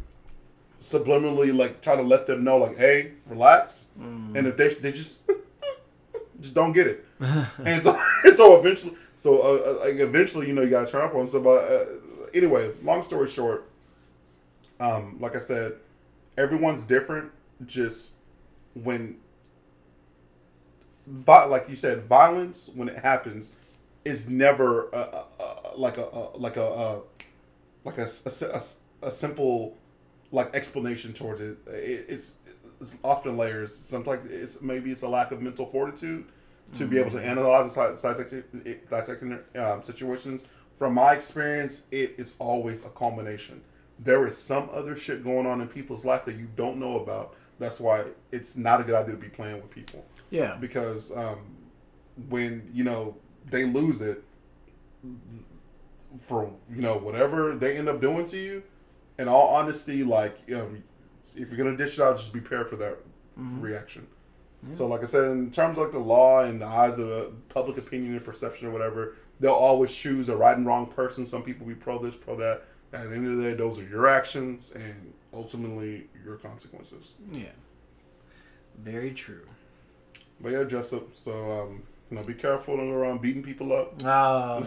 subliminally 0.79 1.53
like 1.57 1.81
try 1.81 1.95
to 1.95 2.01
let 2.01 2.25
them 2.27 2.43
know 2.45 2.57
like 2.57 2.77
hey 2.77 3.11
relax 3.27 3.89
and 3.99 4.47
if 4.47 4.55
they 4.55 4.69
they 4.69 4.93
just 4.93 5.29
just 6.39 6.53
don't 6.53 6.73
get 6.73 6.87
it 6.87 7.05
and 7.19 7.81
so 7.83 7.99
so 8.35 8.59
eventually 8.59 8.93
so 9.15 9.41
uh, 9.41 9.71
uh, 9.71 9.85
like 9.85 9.99
eventually 9.99 10.47
you 10.47 10.53
know 10.53 10.61
you 10.61 10.69
gotta 10.69 10.89
turn 10.89 11.01
up 11.03 11.13
on 11.13 11.19
them. 11.19 11.27
so 11.27 11.41
but 11.41 11.71
uh, 11.71 11.85
anyway 12.33 12.71
long 12.83 13.01
story 13.01 13.27
short 13.27 13.69
um 14.79 15.17
like 15.19 15.35
i 15.35 15.39
said 15.39 15.73
everyone's 16.37 16.85
different 16.85 17.31
just 17.65 18.15
when 18.73 19.17
like 21.27 21.67
you 21.67 21.75
said 21.75 22.03
violence 22.03 22.69
when 22.75 22.87
it 22.87 22.97
happens 22.99 23.55
is 24.05 24.29
never 24.29 24.89
like 25.75 25.97
a, 25.97 26.05
like 26.37 26.57
a, 26.57 26.63
a 26.63 27.01
like 27.83 27.97
a, 27.97 28.03
a, 28.03 28.45
a, 28.53 28.61
a 29.07 29.11
simple 29.11 29.75
like 30.31 30.53
explanation 30.53 31.13
towards 31.13 31.41
it. 31.41 31.57
it 31.67 32.05
it's, 32.09 32.35
it's 32.79 32.97
often 33.03 33.37
layers. 33.37 33.75
Sometimes 33.75 34.25
it's 34.29 34.61
maybe 34.61 34.91
it's 34.91 35.01
a 35.01 35.09
lack 35.09 35.31
of 35.31 35.41
mental 35.41 35.65
fortitude 35.65 36.25
to 36.73 36.85
be 36.85 36.99
able 36.99 37.11
to 37.11 37.19
analyze 37.19 37.75
and 37.75 38.01
dissect, 38.01 38.89
dissect 38.89 39.23
um, 39.57 39.83
situations. 39.83 40.43
From 40.75 40.93
my 40.93 41.13
experience 41.13 41.87
it 41.91 42.15
is 42.17 42.35
always 42.39 42.85
a 42.85 42.89
culmination 42.89 43.61
there 43.99 44.25
is 44.25 44.37
some 44.37 44.69
other 44.73 44.95
shit 44.95 45.23
going 45.23 45.45
on 45.45 45.61
in 45.61 45.67
people's 45.67 46.05
life 46.05 46.25
that 46.25 46.35
you 46.35 46.47
don't 46.55 46.77
know 46.77 46.99
about. 46.99 47.35
That's 47.59 47.79
why 47.79 48.05
it's 48.31 48.55
not 48.55 48.79
a 48.79 48.83
good 48.83 48.95
idea 48.95 49.15
to 49.15 49.21
be 49.21 49.27
playing 49.27 49.57
with 49.57 49.69
people. 49.69 50.05
Yeah, 50.29 50.57
because 50.59 51.15
um, 51.15 51.39
when 52.29 52.69
you 52.73 52.83
know 52.85 53.17
they 53.49 53.65
lose 53.65 54.01
it 54.01 54.23
for 56.21 56.51
you 56.73 56.81
know 56.81 56.97
whatever 56.97 57.55
they 57.55 57.77
end 57.77 57.89
up 57.89 57.99
doing 57.99 58.25
to 58.27 58.37
you. 58.37 58.63
In 59.17 59.27
all 59.27 59.53
honesty, 59.53 60.05
like 60.05 60.37
um, 60.55 60.81
if 61.39 61.49
you're 61.49 61.57
gonna 61.57 61.77
dish 61.77 61.97
it 61.97 62.01
out, 62.01 62.17
just 62.17 62.33
be 62.33 62.39
prepared 62.41 62.69
for 62.69 62.75
that 62.77 62.97
reaction. 63.35 64.07
So, 64.71 64.87
like 64.87 65.03
I 65.03 65.05
said, 65.05 65.23
in 65.31 65.51
terms 65.51 65.77
of 65.77 65.85
like 65.85 65.93
the 65.93 65.99
law 65.99 66.43
and 66.43 66.61
the 66.61 66.65
eyes 66.65 66.99
of 66.99 67.47
public 67.47 67.77
opinion 67.77 68.15
and 68.15 68.25
perception 68.25 68.67
or 68.67 68.71
whatever, 68.71 69.15
they'll 69.39 69.53
always 69.53 69.95
choose 69.95 70.27
a 70.27 70.35
right 70.35 70.57
and 70.57 70.65
wrong 70.65 70.85
person. 70.85 71.25
Some 71.25 71.43
people 71.43 71.65
be 71.65 71.75
pro 71.75 71.97
this, 71.97 72.15
pro 72.15 72.35
that. 72.35 72.63
At 72.91 73.09
the 73.09 73.15
end 73.15 73.27
of 73.27 73.37
the 73.37 73.43
day, 73.43 73.53
those 73.53 73.79
are 73.79 73.87
your 73.87 74.07
actions 74.07 74.71
and 74.71 75.13
ultimately 75.33 76.07
your 76.25 76.35
consequences. 76.35 77.13
yeah, 77.31 77.45
very 78.83 79.13
true. 79.13 79.45
But 80.41 80.51
yeah, 80.51 80.63
Jessup. 80.65 81.15
So 81.15 81.31
um, 81.61 81.83
you 82.11 82.17
know, 82.17 82.23
be 82.23 82.33
careful. 82.33 82.75
Don't 82.75 82.89
go 82.89 82.95
around 82.95 83.21
beating 83.21 83.43
people 83.43 83.71
up. 83.71 83.93
Uh, 84.03 84.61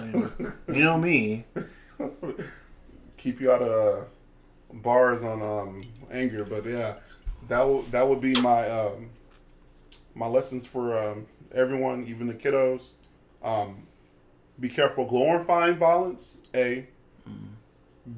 you 0.68 0.82
know 0.82 0.96
me. 0.96 1.44
Keep 3.18 3.40
you 3.40 3.52
out 3.52 3.60
of 3.62 3.68
uh, 3.68 4.04
bars 4.72 5.22
on 5.22 5.42
um, 5.42 5.82
anger. 6.10 6.44
But 6.44 6.66
yeah, 6.66 6.96
that 7.48 7.66
would 7.66 7.90
that 7.92 8.08
would 8.08 8.20
be 8.20 8.34
my 8.40 8.68
um, 8.68 9.10
my 10.14 10.26
lessons 10.26 10.66
for 10.66 10.98
um, 10.98 11.26
everyone, 11.52 12.06
even 12.06 12.26
the 12.26 12.34
kiddos. 12.34 12.96
Um, 13.42 13.86
be 14.60 14.68
careful 14.68 15.06
glorifying 15.06 15.76
violence. 15.76 16.48
a 16.54 16.58
A. 16.78 16.88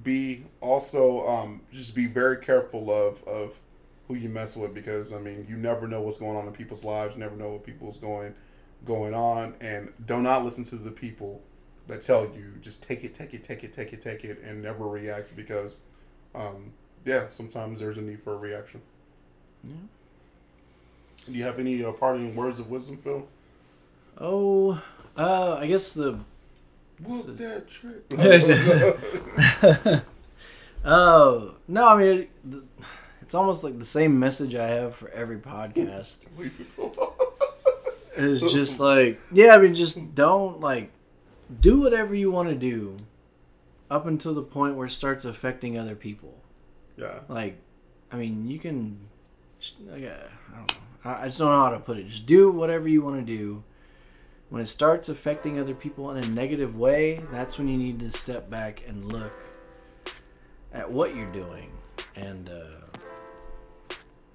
B. 0.02 0.44
Also, 0.60 1.26
um, 1.26 1.60
just 1.70 1.94
be 1.94 2.06
very 2.06 2.38
careful 2.38 2.90
of 2.90 3.22
of 3.24 3.60
who 4.08 4.14
you 4.14 4.28
mess 4.28 4.56
with 4.56 4.74
because 4.74 5.12
I 5.12 5.18
mean 5.18 5.46
you 5.48 5.56
never 5.56 5.86
know 5.86 6.00
what's 6.00 6.16
going 6.16 6.36
on 6.36 6.46
in 6.46 6.52
people's 6.52 6.84
lives. 6.84 7.14
You 7.14 7.20
never 7.20 7.36
know 7.36 7.50
what 7.50 7.64
people's 7.64 7.98
going 7.98 8.34
going 8.84 9.14
on, 9.14 9.54
and 9.60 9.92
do 10.06 10.20
not 10.20 10.44
listen 10.44 10.64
to 10.64 10.76
the 10.76 10.90
people 10.90 11.42
that 11.86 12.00
tell 12.00 12.24
you 12.24 12.54
just 12.60 12.82
take 12.82 13.04
it, 13.04 13.14
take 13.14 13.34
it, 13.34 13.42
take 13.42 13.64
it, 13.64 13.72
take 13.72 13.92
it, 13.92 14.00
take 14.00 14.24
it, 14.24 14.40
and 14.42 14.62
never 14.62 14.86
react 14.86 15.34
because, 15.36 15.82
um, 16.34 16.72
yeah, 17.04 17.26
sometimes 17.30 17.80
there's 17.80 17.96
a 17.96 18.02
need 18.02 18.22
for 18.22 18.34
a 18.34 18.36
reaction. 18.36 18.80
Yeah. 19.62 19.72
Do 21.26 21.32
you 21.32 21.42
have 21.44 21.58
any 21.58 21.82
uh, 21.84 21.92
parting 21.92 22.34
words 22.36 22.60
of 22.60 22.68
wisdom, 22.70 22.98
Phil? 22.98 23.26
Oh, 24.18 24.82
uh, 25.16 25.54
I 25.54 25.66
guess 25.66 25.92
the 25.94 26.18
Whoop 27.02 27.28
is- 27.28 27.38
that 27.38 27.68
trick. 27.68 28.04
oh 30.84 31.54
no, 31.66 31.88
I 31.88 31.96
mean 31.98 32.18
it, 32.18 32.30
it's 33.22 33.34
almost 33.34 33.64
like 33.64 33.78
the 33.78 33.84
same 33.84 34.18
message 34.18 34.54
I 34.54 34.66
have 34.68 34.94
for 34.96 35.08
every 35.10 35.38
podcast. 35.38 36.18
It's 38.16 38.52
just 38.52 38.78
like 38.78 39.20
yeah, 39.32 39.54
I 39.54 39.58
mean 39.58 39.74
just 39.74 40.14
don't 40.14 40.60
like 40.60 40.92
do 41.60 41.80
whatever 41.80 42.14
you 42.14 42.30
want 42.30 42.48
to 42.48 42.54
do 42.54 42.96
up 43.90 44.06
until 44.06 44.34
the 44.34 44.42
point 44.42 44.76
where 44.76 44.86
it 44.86 44.90
starts 44.90 45.24
affecting 45.24 45.78
other 45.78 45.94
people. 45.94 46.42
yeah, 46.96 47.20
Like, 47.28 47.58
I 48.12 48.16
mean, 48.16 48.48
you 48.48 48.58
can. 48.58 48.98
Like, 49.86 50.04
uh, 50.04 50.14
I 50.52 50.56
don't 50.56 50.68
know. 50.68 50.76
I 51.04 51.22
I 51.22 51.26
just 51.26 51.38
don't 51.38 51.50
know 51.50 51.62
how 51.62 51.70
to 51.70 51.80
put 51.80 51.98
it. 51.98 52.08
Just 52.08 52.26
do 52.26 52.50
whatever 52.50 52.88
you 52.88 53.02
want 53.02 53.24
to 53.26 53.36
do. 53.36 53.62
When 54.50 54.60
it 54.60 54.66
starts 54.66 55.08
affecting 55.08 55.58
other 55.58 55.74
people 55.74 56.10
in 56.10 56.22
a 56.22 56.28
negative 56.28 56.76
way, 56.76 57.22
that's 57.32 57.58
when 57.58 57.66
you 57.66 57.76
need 57.76 57.98
to 58.00 58.10
step 58.10 58.48
back 58.50 58.82
and 58.86 59.10
look 59.10 59.32
at 60.72 60.90
what 60.90 61.16
you're 61.16 61.32
doing 61.32 61.72
and 62.14 62.48
uh, 62.48 62.98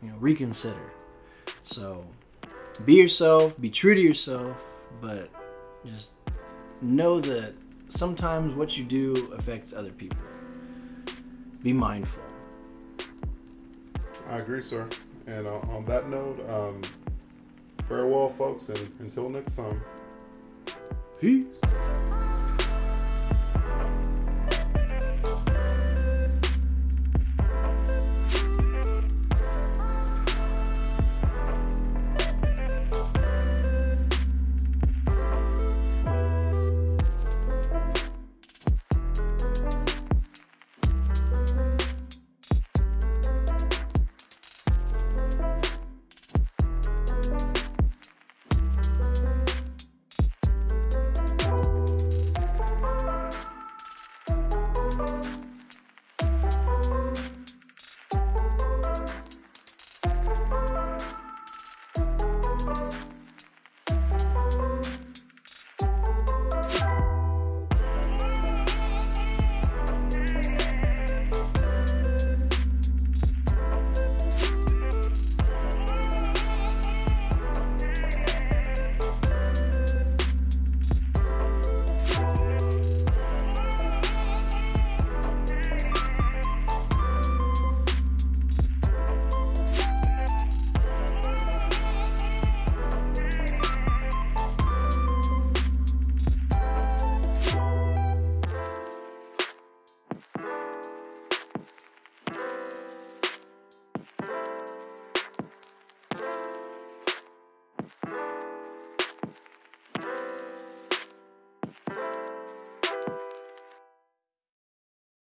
you 0.02 0.10
know, 0.10 0.18
reconsider. 0.18 0.92
So 1.62 2.06
be 2.86 2.96
yourself, 2.96 3.60
be 3.62 3.70
true 3.70 3.94
to 3.94 4.02
yourself, 4.02 4.58
but 5.02 5.30
just 5.86 6.12
know 6.82 7.20
that 7.20 7.54
sometimes 7.90 8.53
what 8.56 8.78
you 8.78 8.84
do 8.84 9.34
affects 9.38 9.74
other 9.74 9.91
people. 9.91 10.18
Be 11.64 11.74
mindful. 11.74 12.24
I 14.30 14.38
agree, 14.38 14.61
sir. 14.61 14.88
And 15.28 15.45
uh, 15.45 15.60
on 15.76 15.86
that 15.86 16.07
note, 16.07 16.40
um, 16.49 16.82
farewell, 17.84 18.28
folks, 18.28 18.70
and 18.70 18.90
until 18.99 19.30
next 19.30 19.56
time. 19.56 19.82
Peace. 21.20 21.45